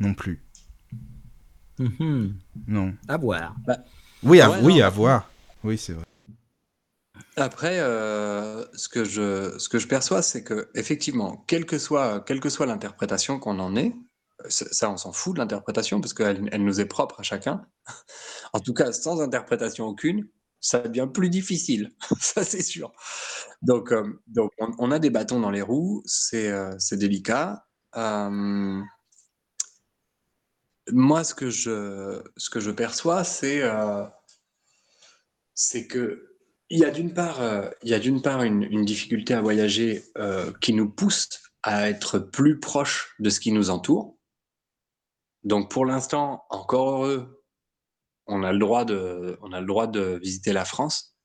Non 0.00 0.14
plus. 0.14 0.42
Mhm. 1.78 2.34
Non. 2.66 2.94
À 3.08 3.16
voir. 3.16 3.54
Oui, 4.22 4.40
à, 4.40 4.50
Ouais, 4.50 4.58
oui, 4.62 4.78
non. 4.78 4.84
à 4.84 4.90
voir. 4.90 5.30
Oui, 5.64 5.78
c'est 5.78 5.92
vrai. 5.92 6.04
Après, 7.36 7.78
euh, 7.78 8.64
ce, 8.74 8.88
que 8.88 9.04
je, 9.04 9.56
ce 9.58 9.68
que 9.68 9.78
je 9.78 9.86
perçois, 9.86 10.22
c'est 10.22 10.42
que 10.42 10.68
effectivement, 10.74 11.44
quelle 11.46 11.66
que 11.66 11.78
soit, 11.78 12.20
quelle 12.24 12.40
que 12.40 12.48
soit 12.48 12.66
l'interprétation 12.66 13.38
qu'on 13.38 13.60
en 13.60 13.76
ait, 13.76 13.94
ça, 14.48 14.90
on 14.90 14.96
s'en 14.96 15.12
fout 15.12 15.34
de 15.34 15.40
l'interprétation 15.40 16.00
parce 16.00 16.14
qu'elle 16.14 16.48
elle 16.52 16.64
nous 16.64 16.80
est 16.80 16.86
propre 16.86 17.20
à 17.20 17.22
chacun. 17.22 17.66
En 18.54 18.60
tout 18.60 18.72
cas, 18.72 18.92
sans 18.92 19.20
interprétation 19.20 19.84
aucune, 19.84 20.26
ça 20.60 20.80
devient 20.80 21.08
plus 21.12 21.30
difficile, 21.30 21.92
ça 22.20 22.44
c'est 22.44 22.62
sûr. 22.62 22.92
Donc, 23.62 23.92
euh, 23.92 24.20
donc 24.26 24.52
on, 24.58 24.90
a 24.90 24.98
des 24.98 25.10
bâtons 25.10 25.40
dans 25.40 25.50
les 25.50 25.62
roues, 25.62 26.02
c'est 26.06 26.50
euh, 26.50 26.76
délicat. 26.92 27.66
Euh, 27.96 28.80
moi, 30.90 31.24
ce 31.24 31.34
que 31.34 31.50
je, 31.50 32.22
ce 32.36 32.50
que 32.50 32.60
je 32.60 32.70
perçois, 32.70 33.24
c'est 33.24 33.62
euh, 33.62 34.04
c'est 35.54 35.86
que 35.86 36.24
il 36.70 36.78
y 36.78 36.84
a 36.84 36.90
d'une 36.90 37.14
part, 37.14 37.40
il 37.82 37.88
y 37.88 37.94
a 37.94 38.20
part 38.20 38.42
une, 38.42 38.62
une 38.62 38.84
difficulté 38.84 39.32
à 39.32 39.40
voyager 39.40 40.04
qui 40.60 40.74
nous 40.74 40.90
pousse 40.90 41.40
à 41.62 41.88
être 41.88 42.18
plus 42.18 42.60
proche 42.60 43.14
de 43.20 43.30
ce 43.30 43.40
qui 43.40 43.52
nous 43.52 43.70
entoure. 43.70 44.17
Donc 45.44 45.70
pour 45.70 45.86
l'instant, 45.86 46.44
encore 46.50 46.90
heureux, 46.90 47.42
on 48.26 48.42
a 48.42 48.52
le 48.52 48.58
droit 48.58 48.84
de, 48.84 49.38
on 49.42 49.52
a 49.52 49.60
le 49.60 49.66
droit 49.66 49.86
de 49.86 50.18
visiter 50.22 50.52
la 50.52 50.64
France. 50.64 51.16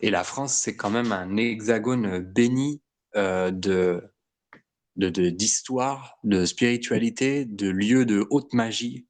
Et 0.00 0.10
la 0.10 0.24
France, 0.24 0.54
c'est 0.54 0.76
quand 0.76 0.90
même 0.90 1.12
un 1.12 1.36
hexagone 1.36 2.18
béni 2.20 2.82
euh, 3.16 3.50
de 3.50 4.10
d'histoire, 4.96 6.18
de, 6.24 6.44
spiritualité, 6.44 7.44
de 7.44 7.68
lieux 7.68 8.04
de 8.04 8.26
haute 8.30 8.52
magie. 8.52 9.06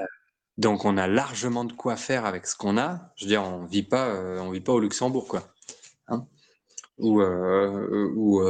Euh, 0.00 0.06
donc 0.58 0.84
on 0.84 0.96
a 0.96 1.06
largement 1.06 1.64
de 1.64 1.72
quoi 1.72 1.94
faire 1.94 2.24
avec 2.24 2.48
ce 2.48 2.56
qu'on 2.56 2.76
a. 2.76 3.12
Je 3.14 3.24
veux 3.24 3.28
dire, 3.28 3.44
on 3.44 3.64
vit 3.64 3.84
pas, 3.84 4.08
euh, 4.08 4.40
on 4.40 4.50
vit 4.50 4.60
pas 4.60 4.72
au 4.72 4.80
Luxembourg, 4.80 5.28
quoi. 5.28 5.54
Hein 6.08 6.26
ou 6.98 7.22
ou 7.22 8.40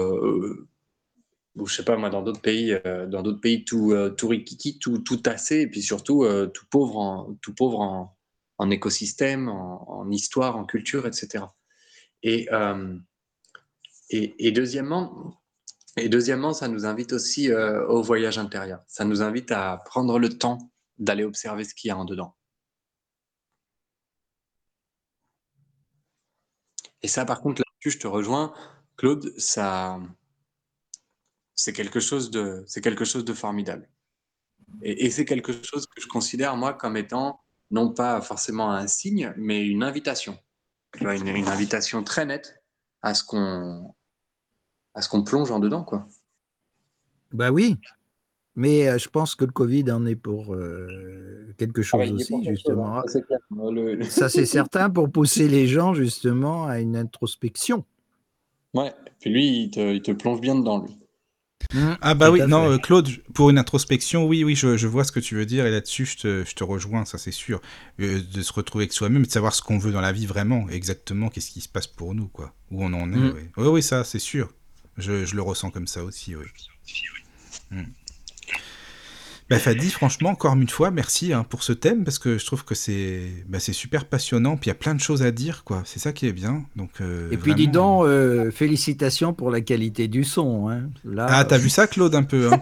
ou 1.57 1.67
je 1.67 1.77
sais 1.77 1.85
pas 1.85 1.97
moi 1.97 2.11
dans 2.11 2.23
d'autres 2.23 2.41
pays, 2.41 2.73
euh, 2.87 3.07
dans 3.07 3.23
d'autres 3.23 3.41
pays 3.41 3.65
tout 3.65 3.93
euh, 3.93 4.11
tout 4.11 4.29
rikiki, 4.29 4.79
tout 4.79 4.99
tout 4.99 5.19
tassé 5.19 5.61
et 5.61 5.67
puis 5.69 5.83
surtout 5.83 6.25
euh, 6.25 6.47
tout 6.47 6.67
pauvre 6.71 6.97
en 6.99 7.35
tout 7.43 7.55
pauvre 7.55 7.81
en, 8.59 8.71
écosystème, 8.71 9.49
en, 9.49 10.01
en 10.01 10.11
histoire, 10.11 10.57
en 10.57 10.65
culture, 10.65 11.07
etc. 11.07 11.45
Et 12.23 12.49
euh, 12.53 12.97
et, 14.11 14.49
et 14.49 14.53
deuxièmement, 14.53 15.41
et 15.97 16.09
deuxièmement, 16.09 16.53
ça 16.53 16.69
nous 16.69 16.87
invite 16.87 17.13
aussi 17.13 17.53
au 17.53 18.03
voyage 18.03 18.39
intérieur. 18.39 18.81
Ça 18.89 19.05
nous 19.05 19.23
invite 19.23 19.51
à 19.53 19.83
prendre 19.85 20.19
le 20.19 20.29
temps 20.29 20.59
d'aller 20.99 21.25
observer 21.25 21.65
ce 21.65 21.75
qu'il 21.75 21.89
y 21.89 21.91
a 21.91 21.97
en 21.97 22.05
dedans. 22.05 22.35
Et 27.03 27.09
ça, 27.09 27.25
par 27.25 27.41
contre, 27.41 27.61
là-dessus, 27.61 27.99
je 27.99 27.99
te 27.99 28.07
rejoins, 28.07 28.55
Claude, 28.97 29.35
ça, 29.39 30.01
c'est 31.55 31.73
quelque 31.73 32.01
chose 32.01 32.31
de, 32.31 32.65
c'est 32.67 32.81
quelque 32.81 33.05
chose 33.05 33.25
de 33.25 33.33
formidable. 33.33 33.89
Et, 34.83 35.07
et 35.07 35.11
c'est 35.11 35.25
quelque 35.25 35.53
chose 35.53 35.87
que 35.87 36.01
je 36.01 36.07
considère 36.09 36.57
moi 36.57 36.75
comme 36.75 36.97
étant 36.97 37.41
non 37.71 37.91
pas 37.93 38.21
forcément 38.21 38.71
un 38.73 38.87
signe, 38.87 39.33
mais 39.37 39.65
une 39.67 39.83
invitation. 39.83 40.39
Une, 41.01 41.27
une 41.29 41.49
invitation 41.49 42.05
très 42.05 42.25
nette 42.27 42.63
à 43.03 43.15
ce 43.15 43.25
qu'on, 43.25 43.95
à 44.95 45.03
ce 45.03 45.09
qu'on 45.09 45.25
plonge 45.25 45.51
en 45.51 45.59
dedans, 45.59 45.83
quoi. 45.85 46.09
Bah 47.33 47.51
oui. 47.51 47.77
Mais 48.55 48.89
euh, 48.89 48.99
je 48.99 49.09
pense 49.09 49.35
que 49.35 49.45
le 49.45 49.51
Covid 49.51 49.91
en 49.91 50.07
est 50.07 50.15
pour 50.15 50.55
euh, 50.55 51.53
quelque 51.59 51.83
chose 51.83 52.01
Ah 52.03 52.07
bah, 52.07 52.13
aussi, 52.13 52.29
quelque 52.29 52.45
chose, 52.45 52.49
justement. 52.55 52.99
hein, 52.99 53.03
ça, 53.07 53.13
c'est 53.15 53.23
clair. 53.27 53.39
Le- 53.51 53.95
le- 53.97 54.05
Ça, 54.09 54.29
c'est 54.29 54.47
certain 54.47 54.89
pour 54.89 55.11
pousser 55.11 55.49
les 55.49 55.67
gens, 55.67 55.95
justement, 55.95 56.67
à 56.67 56.79
une 56.79 56.95
introspection. 56.97 57.85
Ouais, 58.73 58.95
puis 59.19 59.31
lui, 59.31 59.63
il 59.65 59.71
te, 59.73 59.81
il 59.95 60.03
te 60.03 60.13
plonge 60.13 60.41
bien 60.41 60.55
dedans, 60.55 60.79
lui. 60.79 60.97
Ah 62.01 62.15
bah 62.15 62.31
oui, 62.31 62.41
non, 62.49 62.71
euh, 62.73 62.79
Claude, 62.79 63.09
pour 63.33 63.51
une 63.51 63.59
introspection, 63.59 64.27
oui, 64.27 64.45
oui, 64.45 64.55
je, 64.55 64.77
je 64.77 64.87
vois 64.87 65.05
ce 65.05 65.13
que 65.13 65.21
tu 65.21 65.35
veux 65.35 65.47
dire, 65.47 65.67
et 65.67 65.71
là-dessus, 65.71 66.07
je 66.07 66.17
te, 66.17 66.45
je 66.45 66.55
te 66.55 66.65
rejoins, 66.65 67.05
ça 67.05 67.19
c'est 67.19 67.31
sûr. 67.33 67.61
Euh, 68.01 68.21
de 68.33 68.43
se 68.43 68.53
retrouver 68.53 68.85
avec 68.85 68.93
soi-même, 68.93 69.23
et 69.23 69.27
de 69.27 69.31
savoir 69.33 69.55
ce 69.55 69.63
qu'on 69.63 69.79
veut 69.79 69.93
dans 69.93 70.01
la 70.01 70.13
vie 70.13 70.27
vraiment, 70.27 70.69
exactement, 70.69 71.29
qu'est-ce 71.29 71.51
qui 71.51 71.61
se 71.61 71.69
passe 71.69 71.87
pour 71.87 72.15
nous, 72.15 72.29
quoi, 72.29 72.53
où 72.71 72.85
on 72.85 72.93
en 72.93 73.13
est, 73.13 73.17
Mm. 73.17 73.33
oui. 73.35 73.41
Oui, 73.57 73.67
oui, 73.69 73.83
ça, 73.83 74.05
c'est 74.05 74.19
sûr. 74.19 74.51
Je, 74.97 75.25
je 75.25 75.35
le 75.35 75.43
ressens 75.43 75.71
comme 75.71 75.87
ça 75.89 76.05
aussi, 76.05 76.37
oui. 76.37 76.45
Mm. 77.71 77.83
Bah 79.51 79.59
Fadi, 79.59 79.91
franchement, 79.91 80.31
encore 80.31 80.55
une 80.55 80.69
fois, 80.69 80.91
merci 80.91 81.33
hein, 81.35 81.45
pour 81.49 81.63
ce 81.63 81.73
thème, 81.75 82.03
parce 82.05 82.19
que 82.19 82.39
je 82.39 82.47
trouve 82.47 82.65
que 82.65 82.75
c'est 82.75 83.21
bah, 83.47 83.59
c'est 83.61 83.75
super 83.75 84.07
passionnant, 84.07 84.57
puis 84.57 84.69
il 84.69 84.69
y 84.69 84.73
a 84.73 84.75
plein 84.75 84.95
de 84.95 85.01
choses 85.01 85.23
à 85.23 85.31
dire, 85.33 85.65
quoi. 85.65 85.83
C'est 85.85 85.99
ça 86.01 86.13
qui 86.15 86.27
est 86.27 86.33
bien, 86.33 86.65
donc... 86.77 86.91
euh, 87.03 87.29
Et 87.31 87.37
puis, 87.37 87.55
dis 87.55 87.69
donc, 87.69 88.05
euh, 88.07 88.51
félicitations 88.51 89.35
pour 89.35 89.51
la 89.51 89.61
qualité 89.61 90.09
du 90.09 90.25
son. 90.25 90.71
hein. 90.71 90.85
Là, 91.05 91.27
Ah, 91.29 91.45
t'as 91.45 91.59
vu 91.59 91.69
ça, 91.69 91.87
Claude, 91.87 92.15
un 92.15 92.23
peu 92.23 92.51
hein? 92.53 92.61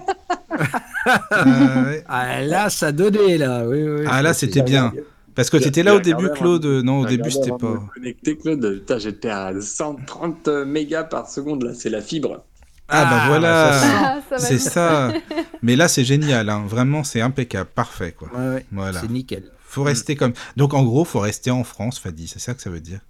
Ah, 1.05 1.83
ouais. 1.87 2.05
ah, 2.09 2.43
là, 2.43 2.69
ça 2.71 2.93
donnait, 2.93 3.39
là. 3.39 3.65
Oui, 3.67 3.83
oui, 3.83 4.05
Ah, 4.09 4.23
là, 4.23 4.35
c'était 4.35 4.63
bien. 4.63 4.93
Parce 5.35 5.49
que 5.51 5.59
J'ai- 5.59 5.65
t'étais 5.67 5.83
là 5.83 5.95
au 5.97 6.01
début, 6.01 6.29
Claude. 6.31 6.65
Non, 6.67 7.01
au 7.01 7.07
début, 7.07 7.31
c'était 7.31 7.51
pas. 7.51 7.71
me 7.71 7.95
connecter, 7.95 8.37
Claude. 8.37 8.85
J'étais 8.99 9.31
à 9.31 9.53
130 9.61 10.49
mégas 10.67 11.05
par 11.05 11.29
seconde, 11.29 11.63
là, 11.65 11.75
c'est 11.75 11.91
la 11.91 12.03
fibre. 12.03 12.45
Ah, 12.93 13.05
bah 13.11 13.23
voilà. 13.29 13.73
ça 13.73 13.81
sent. 13.81 13.95
Ah, 13.97 14.21
ça 14.29 14.37
va 14.37 14.39
C'est 14.41 14.55
être- 14.55 14.61
ça. 14.61 15.13
Mais 15.63 15.77
là, 15.77 15.89
c'est 15.89 16.05
génial. 16.05 16.49
hein. 16.49 16.65
Vraiment, 16.67 17.05
c'est 17.05 17.21
impeccable. 17.21 17.71
Parfait, 17.75 18.13
quoi. 18.13 18.29
Ouais, 18.35 18.55
ouais, 18.55 18.67
Voilà. 18.73 19.01
C'est 19.01 19.11
nickel. 19.11 19.45
Faut 19.67 19.83
rester 19.85 20.17
comme. 20.17 20.35
Donc, 20.57 20.75
en 20.75 20.83
gros, 20.83 21.05
faut 21.05 21.21
rester 21.21 21.51
en 21.51 21.65
France, 21.65 21.99
Fadi. 21.99 22.29
C'est 22.29 22.39
ça 22.41 22.53
que 22.55 22.61
ça 22.61 22.69
veut 22.69 22.81
dire? 22.81 23.01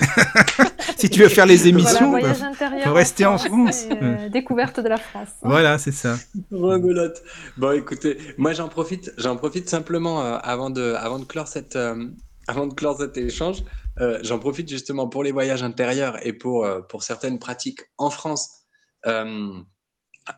si 0.96 1.08
tu 1.10 1.20
veux 1.20 1.28
faire 1.28 1.46
les 1.46 1.56
Voilà, 1.56 1.68
émissions, 1.70 2.10
voyage 2.10 2.40
bah, 2.40 2.70
faut 2.84 2.92
rester 2.92 3.26
en 3.26 3.38
France. 3.38 3.84
et, 3.84 3.92
euh, 4.02 4.28
découverte 4.28 4.80
de 4.80 4.88
la 4.88 4.96
France. 4.96 5.28
hein. 5.42 5.48
voilà, 5.48 5.78
c'est 5.78 5.92
ça. 5.92 6.16
Rebelote. 6.50 7.22
Bon, 7.56 7.72
écoutez, 7.72 8.18
moi, 8.38 8.52
j'en 8.52 8.68
profite, 8.68 9.12
j'en 9.18 9.36
profite 9.36 9.68
simplement 9.68 10.22
euh, 10.22 10.38
avant, 10.42 10.70
de, 10.70 10.94
avant, 10.94 11.18
de 11.18 11.24
clore 11.24 11.48
cette, 11.48 11.76
euh, 11.76 12.06
avant 12.46 12.66
de 12.66 12.74
clore 12.74 12.98
cet 12.98 13.16
échange. 13.16 13.58
euh, 14.00 14.18
j'en 14.22 14.38
profite 14.38 14.68
justement 14.68 15.06
pour 15.08 15.22
les 15.22 15.32
voyages 15.32 15.62
intérieurs 15.62 16.16
et 16.26 16.32
pour, 16.32 16.64
euh, 16.64 16.80
pour 16.80 17.02
certaines 17.02 17.38
pratiques 17.38 17.80
en 17.98 18.10
France. 18.10 18.63
Euh, 19.06 19.52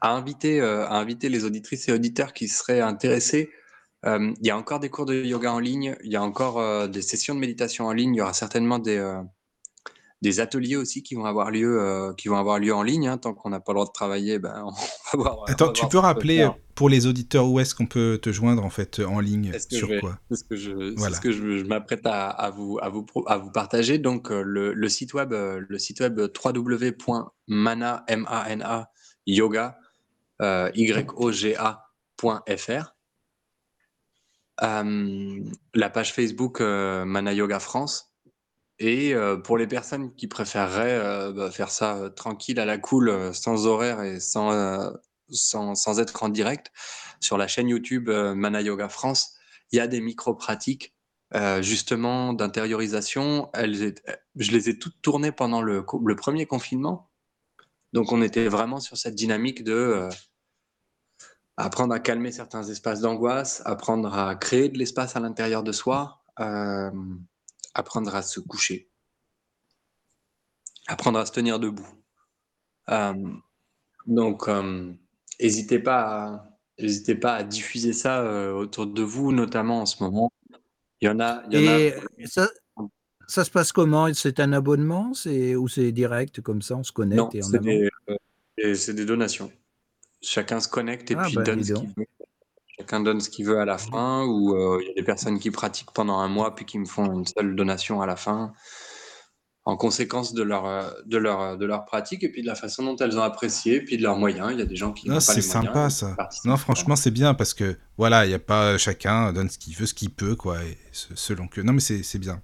à 0.01 0.11
inviter, 0.17 0.61
euh, 0.61 0.87
à 0.87 0.97
inviter 0.97 1.29
les 1.29 1.45
auditrices 1.45 1.89
et 1.89 1.93
auditeurs 1.93 2.33
qui 2.33 2.49
seraient 2.49 2.81
intéressés. 2.81 3.51
Euh, 4.05 4.33
il 4.41 4.47
y 4.47 4.51
a 4.51 4.57
encore 4.57 4.81
des 4.81 4.91
cours 4.91 5.07
de 5.07 5.15
yoga 5.15 5.53
en 5.53 5.59
ligne, 5.59 5.97
il 6.03 6.13
y 6.13 6.17
a 6.17 6.23
encore 6.23 6.89
des 6.89 7.03
sessions 7.03 7.35
de 7.35 7.41
méditation 7.41 7.87
en 7.87 7.93
ligne, 7.93 8.15
il 8.15 8.19
y 8.19 8.21
aura 8.21 8.33
certainement 8.33 8.79
des, 8.79 8.99
des 10.23 10.41
ateliers 10.41 10.77
aussi 10.77 11.03
qui 11.03 11.15
vont 11.15 11.27
avoir 11.27 11.51
lieu, 11.51 11.79
euh, 11.81 12.13
qui 12.15 12.29
vont 12.29 12.39
avoir 12.39 12.59
lieu 12.59 12.75
en 12.75 12.83
ligne. 12.83 13.07
hein. 13.09 13.19
Tant 13.19 13.35
qu'on 13.35 13.51
n'a 13.51 13.61
pas 13.61 13.73
le 13.73 13.77
droit 13.77 13.87
de 13.87 13.93
travailler, 13.93 14.39
ben, 14.39 14.65
on 15.15 15.19
va 15.19 15.23
voir. 15.23 15.45
Attends, 15.47 15.67
va 15.67 15.73
tu 15.73 15.81
voir 15.81 15.91
peux 15.91 15.99
rappeler 15.99 16.49
pour 16.75 16.89
les 16.89 17.07
auditeurs 17.07 17.47
où 17.49 17.61
est-ce 17.61 17.75
qu'on 17.75 17.87
peut 17.87 18.19
te 18.21 18.33
joindre 18.33 18.65
en 18.65 18.71
fait 18.71 19.01
en 19.01 19.21
ligne 19.21 19.51
C'est 19.53 19.59
ce 19.61 19.67
que 19.69 19.77
sur 19.77 19.89
vais- 19.89 20.01
quoi? 20.01 20.19
c'est 20.31 20.37
ce 20.37 20.45
que 20.45 20.57
je, 20.57 20.71
c'est 20.91 20.97
Voilà. 20.97 21.17
ce 21.17 21.21
que 21.21 21.33
je, 21.33 21.59
je 21.59 21.65
m'apprête 21.65 22.07
à, 22.07 22.29
à 22.31 22.51
vous, 22.51 22.79
à, 22.83 22.89
vous, 22.89 23.03
pro- 23.05 23.25
à 23.29 23.37
vous 23.39 23.51
partager. 23.51 23.99
Donc, 23.99 24.31
euh, 24.31 24.43
le, 24.43 24.73
le 24.73 24.89
site 24.89 25.13
web, 25.15 25.33
euh, 25.35 25.61
le 25.69 25.79
site 25.79 26.01
web 26.01 26.19
www.mana, 26.19 28.05
M-A-N-A, 28.09 28.91
yoga, 29.27 29.79
euh, 30.43 30.71
Y-O-G-A.fr. 30.75 32.93
Euh, 34.63 35.41
la 35.75 35.91
page 35.91 36.13
Facebook 36.15 36.61
Mana 36.61 37.33
Yoga 37.35 37.61
France. 37.61 38.13
Et 38.79 39.15
euh, 39.15 39.37
pour 39.37 39.57
les 39.57 39.67
personnes 39.67 40.15
qui 40.15 40.27
préféreraient 40.27 40.99
euh, 40.99 41.33
bah, 41.33 41.51
faire 41.51 41.71
ça 41.71 41.97
euh, 41.97 42.09
tranquille, 42.11 42.61
à 42.61 42.67
la 42.67 42.77
cool, 42.79 43.35
sans 43.35 43.67
horaire 43.67 44.03
et 44.03 44.21
sans, 44.21 44.93
sans, 45.31 45.99
être 45.99 46.23
en 46.23 46.29
direct, 46.29 46.71
sur 47.21 47.39
la 47.39 47.49
chaîne 47.49 47.69
YouTube 47.69 48.11
Mana 48.11 48.61
Yoga 48.61 48.89
France, 48.89 49.35
il 49.73 49.77
y 49.77 49.81
a 49.81 49.87
des 49.87 50.01
micro-pratiques 50.01 50.95
justement 51.61 52.33
d'intériorisation. 52.33 53.51
Je 53.55 54.53
les 54.53 54.69
ai 54.69 54.79
toutes 54.79 55.01
tournées 55.03 55.33
pendant 55.33 55.63
le, 55.63 55.85
premier 56.17 56.47
confinement. 56.47 57.11
Donc 57.93 58.13
on 58.13 58.21
était 58.21 58.49
vraiment 58.49 58.79
sur 58.79 58.97
cette 58.97 59.15
dynamique 59.15 59.65
de 59.65 60.09
apprendre 61.57 61.95
à 61.95 62.01
calmer 62.01 62.31
certains 62.31 62.63
espaces 62.65 63.01
d'angoisse, 63.01 63.63
apprendre 63.65 64.15
à 64.17 64.35
créer 64.37 64.69
de 64.69 64.79
l'espace 64.79 65.17
à 65.17 65.21
l'intérieur 65.21 65.63
de 65.63 65.73
soi, 65.73 66.23
apprendre 67.79 68.15
à 68.15 68.23
se 68.23 68.41
coucher. 68.41 68.89
apprendre 70.87 71.19
à 71.19 71.27
se 71.27 71.33
tenir 71.33 71.59
debout. 71.59 71.89
Euh, 72.89 73.15
donc, 74.07 74.49
n'hésitez 75.41 75.79
pas, 75.79 76.49
à, 76.79 77.15
pas 77.21 77.35
à 77.35 77.43
diffuser 77.43 77.93
ça 77.93 78.55
autour 78.55 78.87
de 78.87 79.03
vous, 79.03 79.33
notamment 79.33 79.81
en 79.83 79.87
ce 79.87 80.03
moment. 80.03 80.33
Il 81.01 81.07
y 81.07 81.09
en 81.09 81.21
a. 81.21 81.43
Il 81.51 81.61
y 81.61 81.69
en 81.69 82.03
Et 82.19 82.27
Ça, 82.27 82.49
ça, 83.27 83.45
se 83.45 83.51
passe 83.51 83.73
comment? 83.73 84.13
C'est 84.15 84.41
un 84.41 84.53
abonnement? 84.53 85.13
Ou 85.27 85.69
c'est 85.69 85.93
direct 85.93 86.41
comme 86.41 86.63
ça 86.63 86.77
On 86.77 86.85
se 86.85 86.93
connecte 86.93 87.19
Non, 87.19 87.31
c'est 87.43 87.61
des, 87.61 88.95
des, 88.95 89.05
donations. 89.05 89.53
Chacun 90.23 90.61
se 90.61 90.69
connecte 90.69 91.11
et 91.11 91.17
ah, 91.19 91.25
puis 91.27 91.35
bah, 91.35 91.43
donne 91.43 91.65
ce 91.65 91.75
qu'il 91.75 91.89
veut. 91.97 92.07
Chacun 92.79 93.01
donne 93.01 93.21
ce 93.21 93.31
qu'il 93.31 93.47
veut 93.47 93.59
à 93.59 93.65
la 93.65 93.79
fin, 93.79 94.25
ou 94.25 94.55
euh, 94.55 94.79
il 94.83 94.89
y 94.89 94.91
a 94.91 94.95
des 94.95 95.03
personnes 95.03 95.39
qui 95.39 95.51
pratiquent 95.51 95.93
pendant 95.93 96.19
un 96.19 96.29
mois 96.29 96.55
puis 96.55 96.67
qui 96.67 96.79
me 96.79 96.85
font 96.85 97.11
une 97.13 97.27
seule 97.27 97.57
donation 97.57 98.03
à 98.03 98.07
la 98.07 98.17
fin, 98.17 98.53
en 99.65 99.77
conséquence 99.77 100.35
de 100.35 100.43
leur, 100.43 100.67
euh, 100.67 100.91
de 101.07 101.17
leur, 101.17 101.57
de 101.57 101.65
leur 101.65 101.87
pratique 101.87 102.23
et 102.23 102.29
puis 102.29 102.43
de 102.43 102.47
la 102.47 102.55
façon 102.55 102.85
dont 102.85 102.97
elles 102.97 103.19
ont 103.19 103.23
apprécié, 103.23 103.81
puis 103.81 103.97
de 103.97 104.03
leurs 104.03 104.19
moyens. 104.19 104.51
Il 104.53 104.59
y 104.59 104.63
a 104.63 104.67
des 104.67 104.77
gens 104.77 104.93
qui 104.93 105.09
non, 105.09 105.21
c'est 105.21 105.41
sympa 105.41 105.89
ça. 105.89 106.17
Non, 106.45 106.57
franchement, 106.59 106.97
c'est 106.97 107.11
bien 107.11 107.33
parce 107.33 107.55
que 107.55 107.79
voilà, 107.97 108.27
il 108.27 108.29
n'y 108.29 108.35
a 108.35 108.39
pas 108.39 108.77
chacun 108.77 109.33
donne 109.33 109.49
ce 109.49 109.59
qu'il 109.59 109.75
veut, 109.75 109.87
ce 109.87 109.95
qu'il 109.95 110.11
peut, 110.11 110.37
quoi, 110.37 110.63
et 110.63 110.77
selon 110.93 111.49
que. 111.49 111.63
Non, 111.63 111.73
mais 111.73 111.81
c'est 111.81 112.19
bien. 112.19 112.43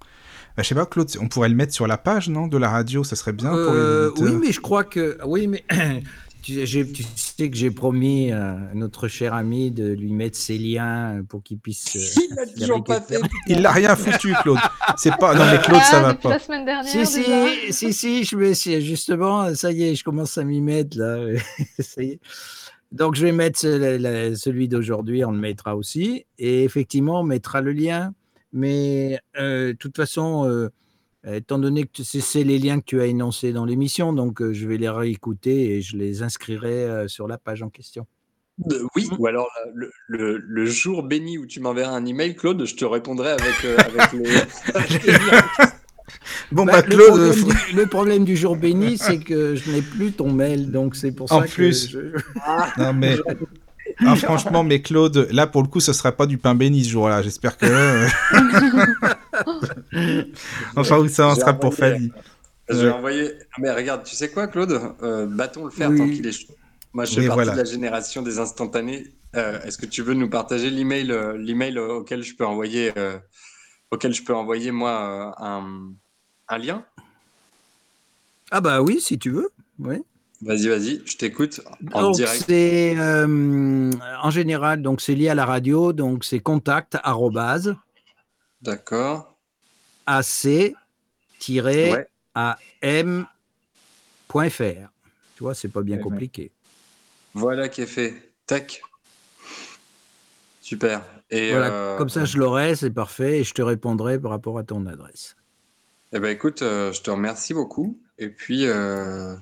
Bah, 0.56 0.62
je 0.62 0.68
sais 0.68 0.74
pas, 0.74 0.84
Claude, 0.84 1.10
on 1.20 1.28
pourrait 1.28 1.48
le 1.48 1.54
mettre 1.54 1.72
sur 1.72 1.86
la 1.86 1.96
page, 1.96 2.28
non, 2.28 2.46
de 2.46 2.58
la 2.58 2.68
radio, 2.68 3.04
ça 3.04 3.16
serait 3.16 3.32
bien 3.32 3.50
pour 3.50 3.72
les 3.72 3.78
euh, 3.78 4.10
Oui, 4.18 4.32
mais 4.32 4.52
je 4.52 4.60
crois 4.60 4.84
que, 4.84 5.18
oui, 5.24 5.46
mais 5.46 5.64
Tu, 6.42 6.64
tu, 6.66 7.04
sais 7.14 7.50
que 7.50 7.56
j'ai 7.56 7.70
promis 7.70 8.32
à 8.32 8.56
notre 8.74 9.08
cher 9.08 9.32
ami 9.32 9.70
de 9.70 9.92
lui 9.92 10.12
mettre 10.12 10.36
ses 10.36 10.58
liens 10.58 11.22
pour 11.28 11.42
qu'il 11.42 11.58
puisse. 11.58 11.96
Euh, 11.96 12.22
il 12.30 12.34
l'a 12.34 12.46
toujours 12.46 12.84
pas 12.84 13.00
fait. 13.00 13.20
Il 13.46 13.62
l'a 13.62 13.70
rien 13.70 13.94
foutu, 13.94 14.34
Claude. 14.42 14.58
C'est 14.96 15.16
pas. 15.16 15.34
Non, 15.34 15.44
mais 15.50 15.58
Claude, 15.62 15.82
ça 15.82 16.00
va 16.00 16.14
pas. 16.14 16.30
La 16.30 16.38
semaine 16.38 16.64
dernière. 16.64 16.90
Si, 16.90 17.06
si, 17.06 17.24
si, 17.72 17.92
si, 17.92 18.24
je 18.24 18.36
me 18.36 18.80
justement, 18.80 19.54
ça 19.54 19.70
y 19.72 19.84
est, 19.84 19.94
je 19.94 20.04
commence 20.04 20.36
à 20.36 20.44
m'y 20.44 20.60
mettre 20.60 20.98
là. 20.98 21.38
ça 21.78 22.02
y 22.02 22.10
est. 22.10 22.20
Donc, 22.90 23.14
je 23.14 23.24
vais 23.24 23.32
mettre 23.32 23.58
celui 23.60 24.68
d'aujourd'hui, 24.68 25.24
on 25.24 25.30
le 25.30 25.38
mettra 25.38 25.76
aussi. 25.76 26.26
Et 26.38 26.64
effectivement, 26.64 27.20
on 27.20 27.24
mettra 27.24 27.60
le 27.60 27.72
lien. 27.72 28.12
Mais 28.52 29.18
euh, 29.38 29.68
de 29.68 29.76
toute 29.76 29.96
façon, 29.96 30.44
euh, 30.46 30.48
euh, 30.50 30.70
étant 31.30 31.58
donné 31.58 31.84
que 31.84 32.02
c'est 32.02 32.44
les 32.44 32.58
liens 32.58 32.80
que 32.80 32.84
tu 32.84 33.00
as 33.00 33.06
énoncés 33.06 33.52
dans 33.52 33.64
l'émission, 33.64 34.12
donc 34.12 34.42
euh, 34.42 34.52
je 34.52 34.66
vais 34.66 34.76
les 34.76 34.88
réécouter 34.88 35.76
et 35.76 35.80
je 35.80 35.96
les 35.96 36.22
inscrirai 36.22 36.84
euh, 36.84 37.08
sur 37.08 37.28
la 37.28 37.38
page 37.38 37.62
en 37.62 37.70
question. 37.70 38.06
oui, 38.96 39.08
mmh. 39.10 39.16
ou 39.18 39.26
alors 39.26 39.48
le, 40.08 40.66
jour 40.66 41.02
béni 41.02 41.38
où 41.38 41.46
tu 41.46 41.60
m'enverras 41.60 41.92
un 41.92 42.04
email, 42.06 42.34
Claude, 42.34 42.64
je 42.64 42.74
te 42.74 42.84
répondrai 42.84 43.30
avec, 43.30 43.64
avec 43.78 44.12
les. 44.12 44.30
Bon, 46.50 46.66
bah, 46.66 46.72
bah 46.72 46.82
Claude, 46.82 47.34
le 47.74 47.86
problème, 47.86 48.24
du, 48.24 48.36
jour 48.36 48.56
béni, 48.56 48.98
c'est 48.98 49.18
que 49.18 49.54
je 49.54 49.70
n'ai 49.70 49.80
plus 49.80 50.12
ton 50.12 50.30
mail, 50.30 50.70
donc 50.70 50.94
c'est 50.94 51.12
pour 51.12 51.28
ça 51.28 51.36
en 51.36 51.42
plus. 51.42 51.88
Je... 51.88 52.00
non 52.76 52.92
mais 52.92 53.16
ah, 53.98 54.16
franchement, 54.16 54.62
mais 54.64 54.80
Claude, 54.80 55.28
là 55.30 55.46
pour 55.46 55.62
le 55.62 55.68
coup, 55.68 55.80
ce 55.80 55.92
sera 55.92 56.12
pas 56.12 56.26
du 56.26 56.38
pain 56.38 56.54
béni 56.54 56.84
ce 56.84 56.90
jour-là. 56.90 57.22
J'espère 57.22 57.56
que. 57.56 57.66
Euh, 59.94 60.24
enfin, 60.76 60.98
où 60.98 61.08
ça 61.08 61.26
en 61.26 61.34
sera 61.34 61.54
pour 61.54 61.74
Fadi. 61.74 62.12
Je 62.68 62.76
vais 62.76 62.90
envoyer. 62.90 63.32
Mais 63.58 63.70
regarde, 63.70 64.04
tu 64.04 64.14
sais 64.16 64.30
quoi, 64.30 64.46
Claude? 64.46 64.80
Euh, 65.02 65.26
Battons 65.26 65.64
le 65.64 65.70
faire 65.70 65.88
tant 65.88 66.08
qu'il 66.08 66.26
est 66.26 66.32
chaud? 66.32 66.54
Moi, 66.92 67.04
je 67.04 67.20
fais 67.20 67.26
partie 67.26 67.50
de 67.50 67.56
la 67.56 67.64
génération 67.64 68.22
des 68.22 68.38
instantanés. 68.38 69.12
Euh, 69.34 69.60
est-ce 69.62 69.78
que 69.78 69.86
tu 69.86 70.02
veux 70.02 70.14
nous 70.14 70.28
partager 70.28 70.70
l'email, 70.70 71.14
l'email 71.38 71.78
auquel 71.78 72.22
je 72.22 72.34
peux 72.34 72.46
envoyer, 72.46 72.92
auquel 73.90 74.12
je 74.12 74.22
peux 74.22 74.34
envoyer 74.34 74.70
moi 74.70 75.34
un, 75.38 75.92
un 76.48 76.58
lien? 76.58 76.84
Ah 78.50 78.60
bah 78.60 78.82
oui, 78.82 79.00
si 79.00 79.18
tu 79.18 79.30
veux. 79.30 79.50
Oui. 79.78 79.96
Vas-y, 80.42 80.66
vas-y, 80.66 81.02
je 81.06 81.16
t'écoute 81.16 81.60
en 81.92 82.10
direct. 82.10 82.44
C'est 82.48 82.96
euh, 82.98 83.92
en 84.22 84.30
général, 84.30 84.82
donc 84.82 85.00
c'est 85.00 85.14
lié 85.14 85.28
à 85.28 85.36
la 85.36 85.46
radio, 85.46 85.92
donc 85.92 86.24
c'est 86.24 86.40
contact 86.40 86.98
arrobase. 87.04 87.76
D'accord. 88.60 89.31
AC 90.06 90.74
am.fr. 92.34 93.28
Tu 95.36 95.42
vois, 95.42 95.54
c'est 95.54 95.68
pas 95.68 95.82
bien 95.82 95.98
compliqué. 95.98 96.50
Voilà 97.34 97.68
qui 97.68 97.82
est 97.82 97.86
fait. 97.86 98.32
Tac. 98.46 98.82
Super. 100.60 101.02
Et 101.30 101.50
voilà, 101.50 101.96
comme 101.96 102.10
ça, 102.10 102.24
je 102.24 102.38
l'aurai, 102.38 102.76
c'est 102.76 102.90
parfait, 102.90 103.40
et 103.40 103.44
je 103.44 103.54
te 103.54 103.62
répondrai 103.62 104.18
par 104.20 104.30
rapport 104.30 104.58
à 104.58 104.64
ton 104.64 104.86
adresse. 104.86 105.34
Eh 106.12 106.20
ben, 106.20 106.28
écoute, 106.28 106.60
euh, 106.60 106.92
je 106.92 107.00
te 107.00 107.10
remercie 107.10 107.54
beaucoup. 107.54 107.98
Et 108.18 108.28
puis, 108.28 108.66
euh, 108.66 109.34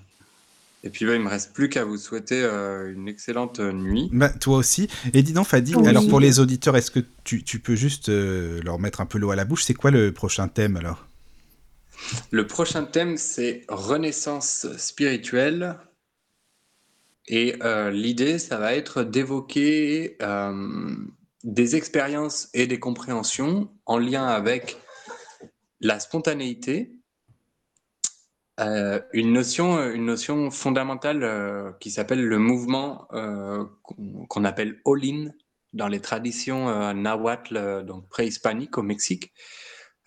et 0.82 0.88
puis, 0.88 1.04
bah, 1.04 1.14
il 1.14 1.20
me 1.20 1.28
reste 1.28 1.52
plus 1.52 1.68
qu'à 1.68 1.84
vous 1.84 1.98
souhaiter 1.98 2.42
euh, 2.42 2.92
une 2.92 3.06
excellente 3.06 3.60
euh, 3.60 3.72
nuit. 3.72 4.08
Bah, 4.12 4.30
toi 4.30 4.56
aussi. 4.56 4.88
Et 5.12 5.22
dis 5.22 5.34
donc, 5.34 5.46
Fadi, 5.46 5.74
alors 5.84 6.08
pour 6.08 6.20
les 6.20 6.40
auditeurs, 6.40 6.76
est-ce 6.76 6.90
que 6.90 7.00
tu, 7.22 7.44
tu, 7.44 7.58
peux 7.58 7.74
juste 7.74 8.08
euh, 8.08 8.60
leur 8.62 8.78
mettre 8.78 9.02
un 9.02 9.06
peu 9.06 9.18
l'eau 9.18 9.30
à 9.30 9.36
la 9.36 9.44
bouche? 9.44 9.64
C'est 9.64 9.74
quoi 9.74 9.90
le 9.90 10.12
prochain 10.12 10.48
thème 10.48 10.76
alors? 10.76 11.06
Le 12.30 12.46
prochain 12.46 12.84
thème, 12.84 13.18
c'est 13.18 13.64
Renaissance 13.68 14.66
spirituelle. 14.78 15.76
Et 17.28 17.54
l'idée, 17.92 18.40
ça 18.40 18.56
va 18.56 18.74
être 18.74 19.04
d'évoquer 19.04 20.16
des 21.44 21.76
expériences 21.76 22.48
et 22.54 22.66
des 22.66 22.80
compréhensions 22.80 23.70
en 23.86 23.98
lien 23.98 24.26
avec 24.26 24.78
la 25.80 26.00
spontanéité, 26.00 26.90
euh, 28.60 29.00
une 29.12 29.32
notion, 29.32 29.90
une 29.90 30.04
notion 30.04 30.50
fondamentale 30.50 31.22
euh, 31.22 31.72
qui 31.80 31.90
s'appelle 31.90 32.22
le 32.22 32.38
mouvement 32.38 33.06
euh, 33.12 33.64
qu'on 34.28 34.44
appelle 34.44 34.80
all-in 34.84 35.30
dans 35.72 35.88
les 35.88 36.00
traditions 36.00 36.92
nahuatl, 36.94 37.84
donc 37.86 38.08
préhispaniques 38.08 38.76
au 38.76 38.82
Mexique, 38.82 39.32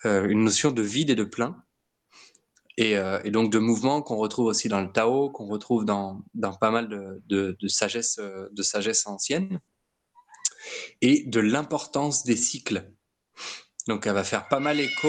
une 0.04 0.44
notion 0.44 0.70
de 0.72 0.82
vide 0.82 1.08
et 1.08 1.14
de 1.14 1.24
plein, 1.24 1.56
et, 2.76 2.98
donc 3.30 3.50
de 3.50 3.58
mouvement 3.58 4.02
qu'on 4.02 4.16
retrouve 4.16 4.44
aussi 4.44 4.68
dans 4.68 4.82
le 4.82 4.92
Tao, 4.92 5.30
qu'on 5.30 5.46
retrouve 5.46 5.86
dans, 5.86 6.22
pas 6.60 6.70
mal 6.70 7.22
de, 7.24 7.56
sagesse, 7.66 8.20
de 8.20 8.62
sagesse 8.62 9.06
ancienne, 9.06 9.58
et 11.00 11.24
de 11.24 11.40
l'importance 11.40 12.24
des 12.24 12.36
cycles. 12.36 12.92
Donc 13.88 14.06
elle 14.06 14.12
va 14.12 14.22
faire 14.22 14.48
pas 14.48 14.60
mal 14.60 14.78
écho 14.78 15.08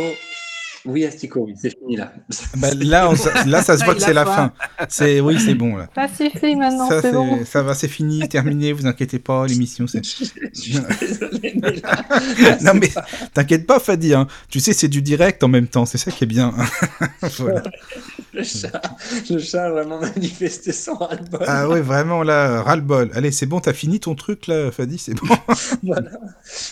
oui, 0.85 1.03
Astico, 1.03 1.49
c'est 1.59 1.71
fini 1.71 1.95
là. 1.95 2.13
Bah, 2.57 2.69
là, 2.73 3.11
là, 3.47 3.61
ça 3.61 3.77
se 3.77 3.83
voit 3.83 3.95
que 3.95 4.01
c'est 4.01 4.13
la 4.13 4.25
fin. 4.25 4.53
C'est 4.87 5.19
oui, 5.19 5.37
c'est 5.39 5.55
bon 5.55 5.75
là. 5.75 5.89
Ça 5.95 6.07
suffit 6.07 6.55
maintenant, 6.55 6.87
c'est 6.89 7.11
bon. 7.11 7.43
Ça 7.43 7.63
va, 7.63 7.73
c'est 7.73 7.87
fini, 7.87 8.27
terminé. 8.29 8.71
Vous 8.71 8.85
inquiétez 8.85 9.19
pas, 9.19 9.45
l'émission. 9.47 9.87
C'est. 9.87 10.01
non 12.63 12.73
mais 12.75 12.89
t'inquiète 13.33 13.65
pas, 13.65 13.79
Fadi. 13.79 14.13
Hein. 14.13 14.27
Tu 14.49 14.59
sais, 14.59 14.73
c'est 14.73 14.87
du 14.87 15.01
direct 15.01 15.43
en 15.43 15.47
même 15.47 15.67
temps. 15.67 15.85
C'est 15.85 15.97
ça 15.97 16.11
qui 16.11 16.23
est 16.23 16.27
bien. 16.27 16.53
le, 18.33 18.43
chat, 18.43 18.81
le 19.29 19.39
chat 19.39 19.65
a 19.65 19.71
vraiment 19.71 19.99
manifesté 19.99 20.71
son 20.71 20.93
ras-le-bol. 20.93 21.43
Ah 21.47 21.67
oui, 21.67 21.81
vraiment 21.81 22.23
là, 22.23 22.61
ras-le-bol. 22.61 23.11
Allez, 23.13 23.31
c'est 23.31 23.47
bon, 23.47 23.59
t'as 23.59 23.73
fini 23.73 23.99
ton 23.99 24.15
truc 24.15 24.47
là, 24.47 24.71
Fadi, 24.71 24.97
c'est 24.97 25.15
bon. 25.15 25.27
voilà. 25.83 26.11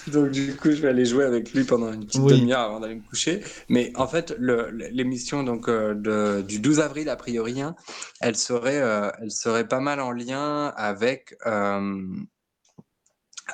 Donc 0.07 0.31
du 0.31 0.55
coup, 0.55 0.71
je 0.71 0.81
vais 0.81 0.89
aller 0.89 1.05
jouer 1.05 1.25
avec 1.25 1.53
lui 1.53 1.63
pendant 1.63 1.91
une 1.91 2.05
petite 2.05 2.23
demi-heure 2.23 2.61
avant 2.61 2.79
d'aller 2.79 2.95
me 2.95 3.01
coucher. 3.01 3.41
Mais 3.69 3.91
en 3.95 4.02
fait, 4.07 4.33
l'émission 4.39 5.43
donc 5.43 5.67
euh, 5.67 6.41
du 6.41 6.59
12 6.59 6.79
avril 6.79 7.09
a 7.09 7.15
priori, 7.15 7.61
hein, 7.61 7.75
elle 8.21 8.35
serait, 8.35 8.81
euh, 8.81 9.09
elle 9.21 9.31
serait 9.31 9.67
pas 9.67 9.79
mal 9.79 9.99
en 9.99 10.11
lien 10.11 10.73
avec 10.75 11.35
euh, 11.45 12.07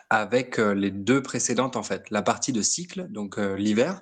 avec 0.10 0.58
les 0.58 0.92
deux 0.92 1.22
précédentes 1.22 1.76
en 1.76 1.84
fait, 1.84 2.10
la 2.12 2.22
partie 2.22 2.54
de 2.54 2.62
cycle, 2.62 3.08
donc 3.10 3.38
l'hiver, 3.38 4.02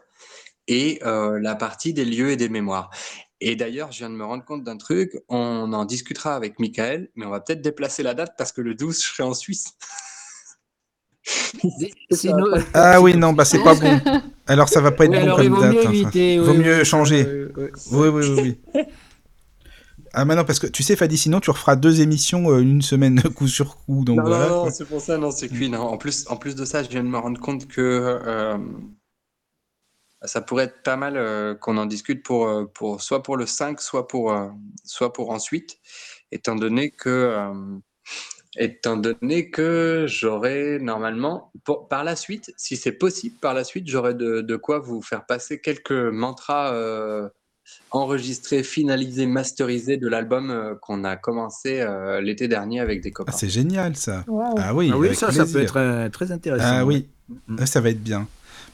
et 0.68 1.00
la 1.02 1.56
partie 1.56 1.94
des 1.94 2.04
lieux 2.04 2.30
et 2.30 2.36
des 2.36 2.50
mémoires. 2.50 2.90
Et 3.40 3.56
d'ailleurs, 3.56 3.94
je 3.94 4.00
viens 4.00 4.10
de 4.10 4.16
me 4.16 4.26
rendre 4.26 4.44
compte 4.44 4.66
d'un 4.66 4.76
truc, 4.76 5.14
on 5.30 5.72
en 5.72 5.86
discutera 5.86 6.36
avec 6.36 6.60
Michael, 6.60 7.10
mais 7.16 7.26
on 7.26 7.30
va 7.30 7.40
peut-être 7.40 7.62
déplacer 7.62 8.04
la 8.04 8.14
date 8.14 8.34
parce 8.38 8.52
que 8.52 8.60
le 8.60 8.76
12, 8.76 9.02
je 9.02 9.08
serai 9.14 9.24
en 9.24 9.34
Suisse. 9.34 9.78
Ah 12.74 13.02
oui, 13.02 13.16
non, 13.16 13.34
bah 13.34 13.46
c'est 13.46 13.64
pas 13.64 13.76
bon. 13.76 14.00
Alors 14.48 14.70
ça 14.70 14.82
va 14.82 14.92
pas 14.92 15.06
être 15.06 15.12
bon 15.12 15.36
comme 15.36 15.60
date. 15.60 16.16
Mieux 16.16 16.40
vaut 16.40 16.54
mieux 16.54 16.84
changer. 16.84 17.28
oui, 17.92 18.08
oui, 18.08 18.30
oui, 18.30 18.58
oui. 18.74 18.84
Ah 20.14 20.26
maintenant 20.26 20.46
parce 20.46 20.58
que 20.58 20.66
tu 20.66 20.82
sais 20.82 20.96
Fadi 20.96 21.16
sinon 21.16 21.40
tu 21.40 21.52
referas 21.52 21.76
deux 21.76 22.02
émissions 22.02 22.50
euh, 22.50 22.60
une 22.60 22.82
semaine 22.82 23.22
coup 23.36 23.48
sur 23.48 23.78
coup 23.78 24.04
donc 24.04 24.18
non, 24.18 24.24
voilà. 24.24 24.50
Non, 24.50 24.70
c'est 24.72 24.86
pour 24.86 25.00
ça 25.00 25.18
non 25.18 25.30
c'est 25.30 25.48
cuit 25.48 25.74
En 25.76 25.98
plus 25.98 26.26
en 26.30 26.38
plus 26.38 26.56
de 26.56 26.66
ça 26.66 26.82
je 26.82 26.90
viens 26.90 27.04
de 27.04 27.10
me 27.10 27.20
rendre 27.20 27.40
compte 27.40 27.68
que 27.68 27.82
euh, 28.26 28.58
ça 30.24 30.42
pourrait 30.42 30.64
être 30.64 30.82
pas 30.82 30.96
mal 30.96 31.18
euh, 31.18 31.54
qu'on 31.54 31.78
en 31.78 31.86
discute 31.86 32.24
pour 32.24 32.50
pour 32.74 33.02
soit 33.02 33.22
pour 33.22 33.38
le 33.38 33.46
5 33.46 33.80
soit 33.80 34.08
pour 34.08 34.36
soit 34.86 35.14
pour 35.14 35.30
ensuite 35.30 35.78
étant 36.32 36.56
donné 36.56 36.90
que 36.90 37.36
étant 38.58 38.98
donné 38.98 39.50
que 39.50 40.06
j'aurai 40.08 40.80
normalement, 40.80 41.52
par 41.90 42.04
la 42.04 42.16
suite, 42.16 42.54
si 42.58 42.76
c'est 42.78 42.92
possible, 42.92 43.36
par 43.40 43.54
la 43.54 43.64
suite, 43.64 43.88
j'aurai 43.88 44.14
de, 44.14 44.56
quoi 44.56 44.80
vous 44.80 45.02
faire 45.02 45.26
passer 45.26 45.60
quelques 45.60 45.92
mantras 45.92 46.74
enregistré, 47.92 48.64
finalisé, 48.64 49.26
masterisé 49.26 49.98
de 49.98 50.08
l'album 50.08 50.52
euh, 50.52 50.76
qu'on 50.76 51.04
a 51.04 51.16
commencé 51.16 51.82
euh, 51.82 52.22
l'été 52.22 52.48
dernier 52.48 52.80
avec 52.80 53.02
des 53.02 53.10
Ah, 53.10 53.14
copains. 53.14 53.32
c'est 53.34 53.50
génial 53.50 53.96
ça. 53.96 54.26
Ah 54.58 54.74
oui, 54.74 54.90
Ah 54.94 54.98
oui, 54.98 55.16
ça, 55.16 55.32
ça 55.32 55.46
peut 55.46 55.62
être 55.62 55.78
euh, 55.78 56.10
très 56.10 56.32
intéressant. 56.32 56.66
Ah 56.66 56.86
oui, 56.86 57.08
Mm. 57.48 57.58
Ah, 57.60 57.66
ça 57.66 57.82
va 57.82 57.90
être 57.90 58.02
bien. 58.02 58.26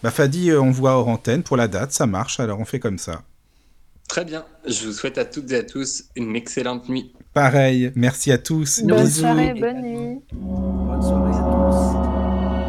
Bah 0.04 0.12
Fadi, 0.12 0.52
euh, 0.52 0.62
on 0.62 0.70
voit 0.70 0.92
hors 0.92 1.08
antenne 1.08 1.42
pour 1.44 1.58
la 1.58 1.68
date, 1.68 1.92
ça 1.92 2.06
marche, 2.06 2.40
alors 2.40 2.60
on 2.60 2.66
fait 2.66 2.80
comme 2.80 3.00
ça. 3.00 3.24
Très 4.08 4.26
bien. 4.26 4.46
Je 4.68 4.88
vous 4.88 4.94
souhaite 4.94 5.18
à 5.18 5.26
toutes 5.26 5.52
et 5.52 5.58
à 5.58 5.64
tous 5.64 6.04
une 6.16 6.36
excellente 6.36 6.88
nuit. 6.90 7.14
Pareil, 7.34 7.92
merci 7.96 8.32
à 8.32 8.38
tous. 8.38 8.82
Bonne 8.84 9.04
Bisous. 9.04 9.22
soirée, 9.22 9.54
bonne 9.54 9.82
nuit. 9.82 10.20
Bonne 10.34 11.02
soirée 11.02 11.32
à 11.32 11.44
tous. 11.52 11.78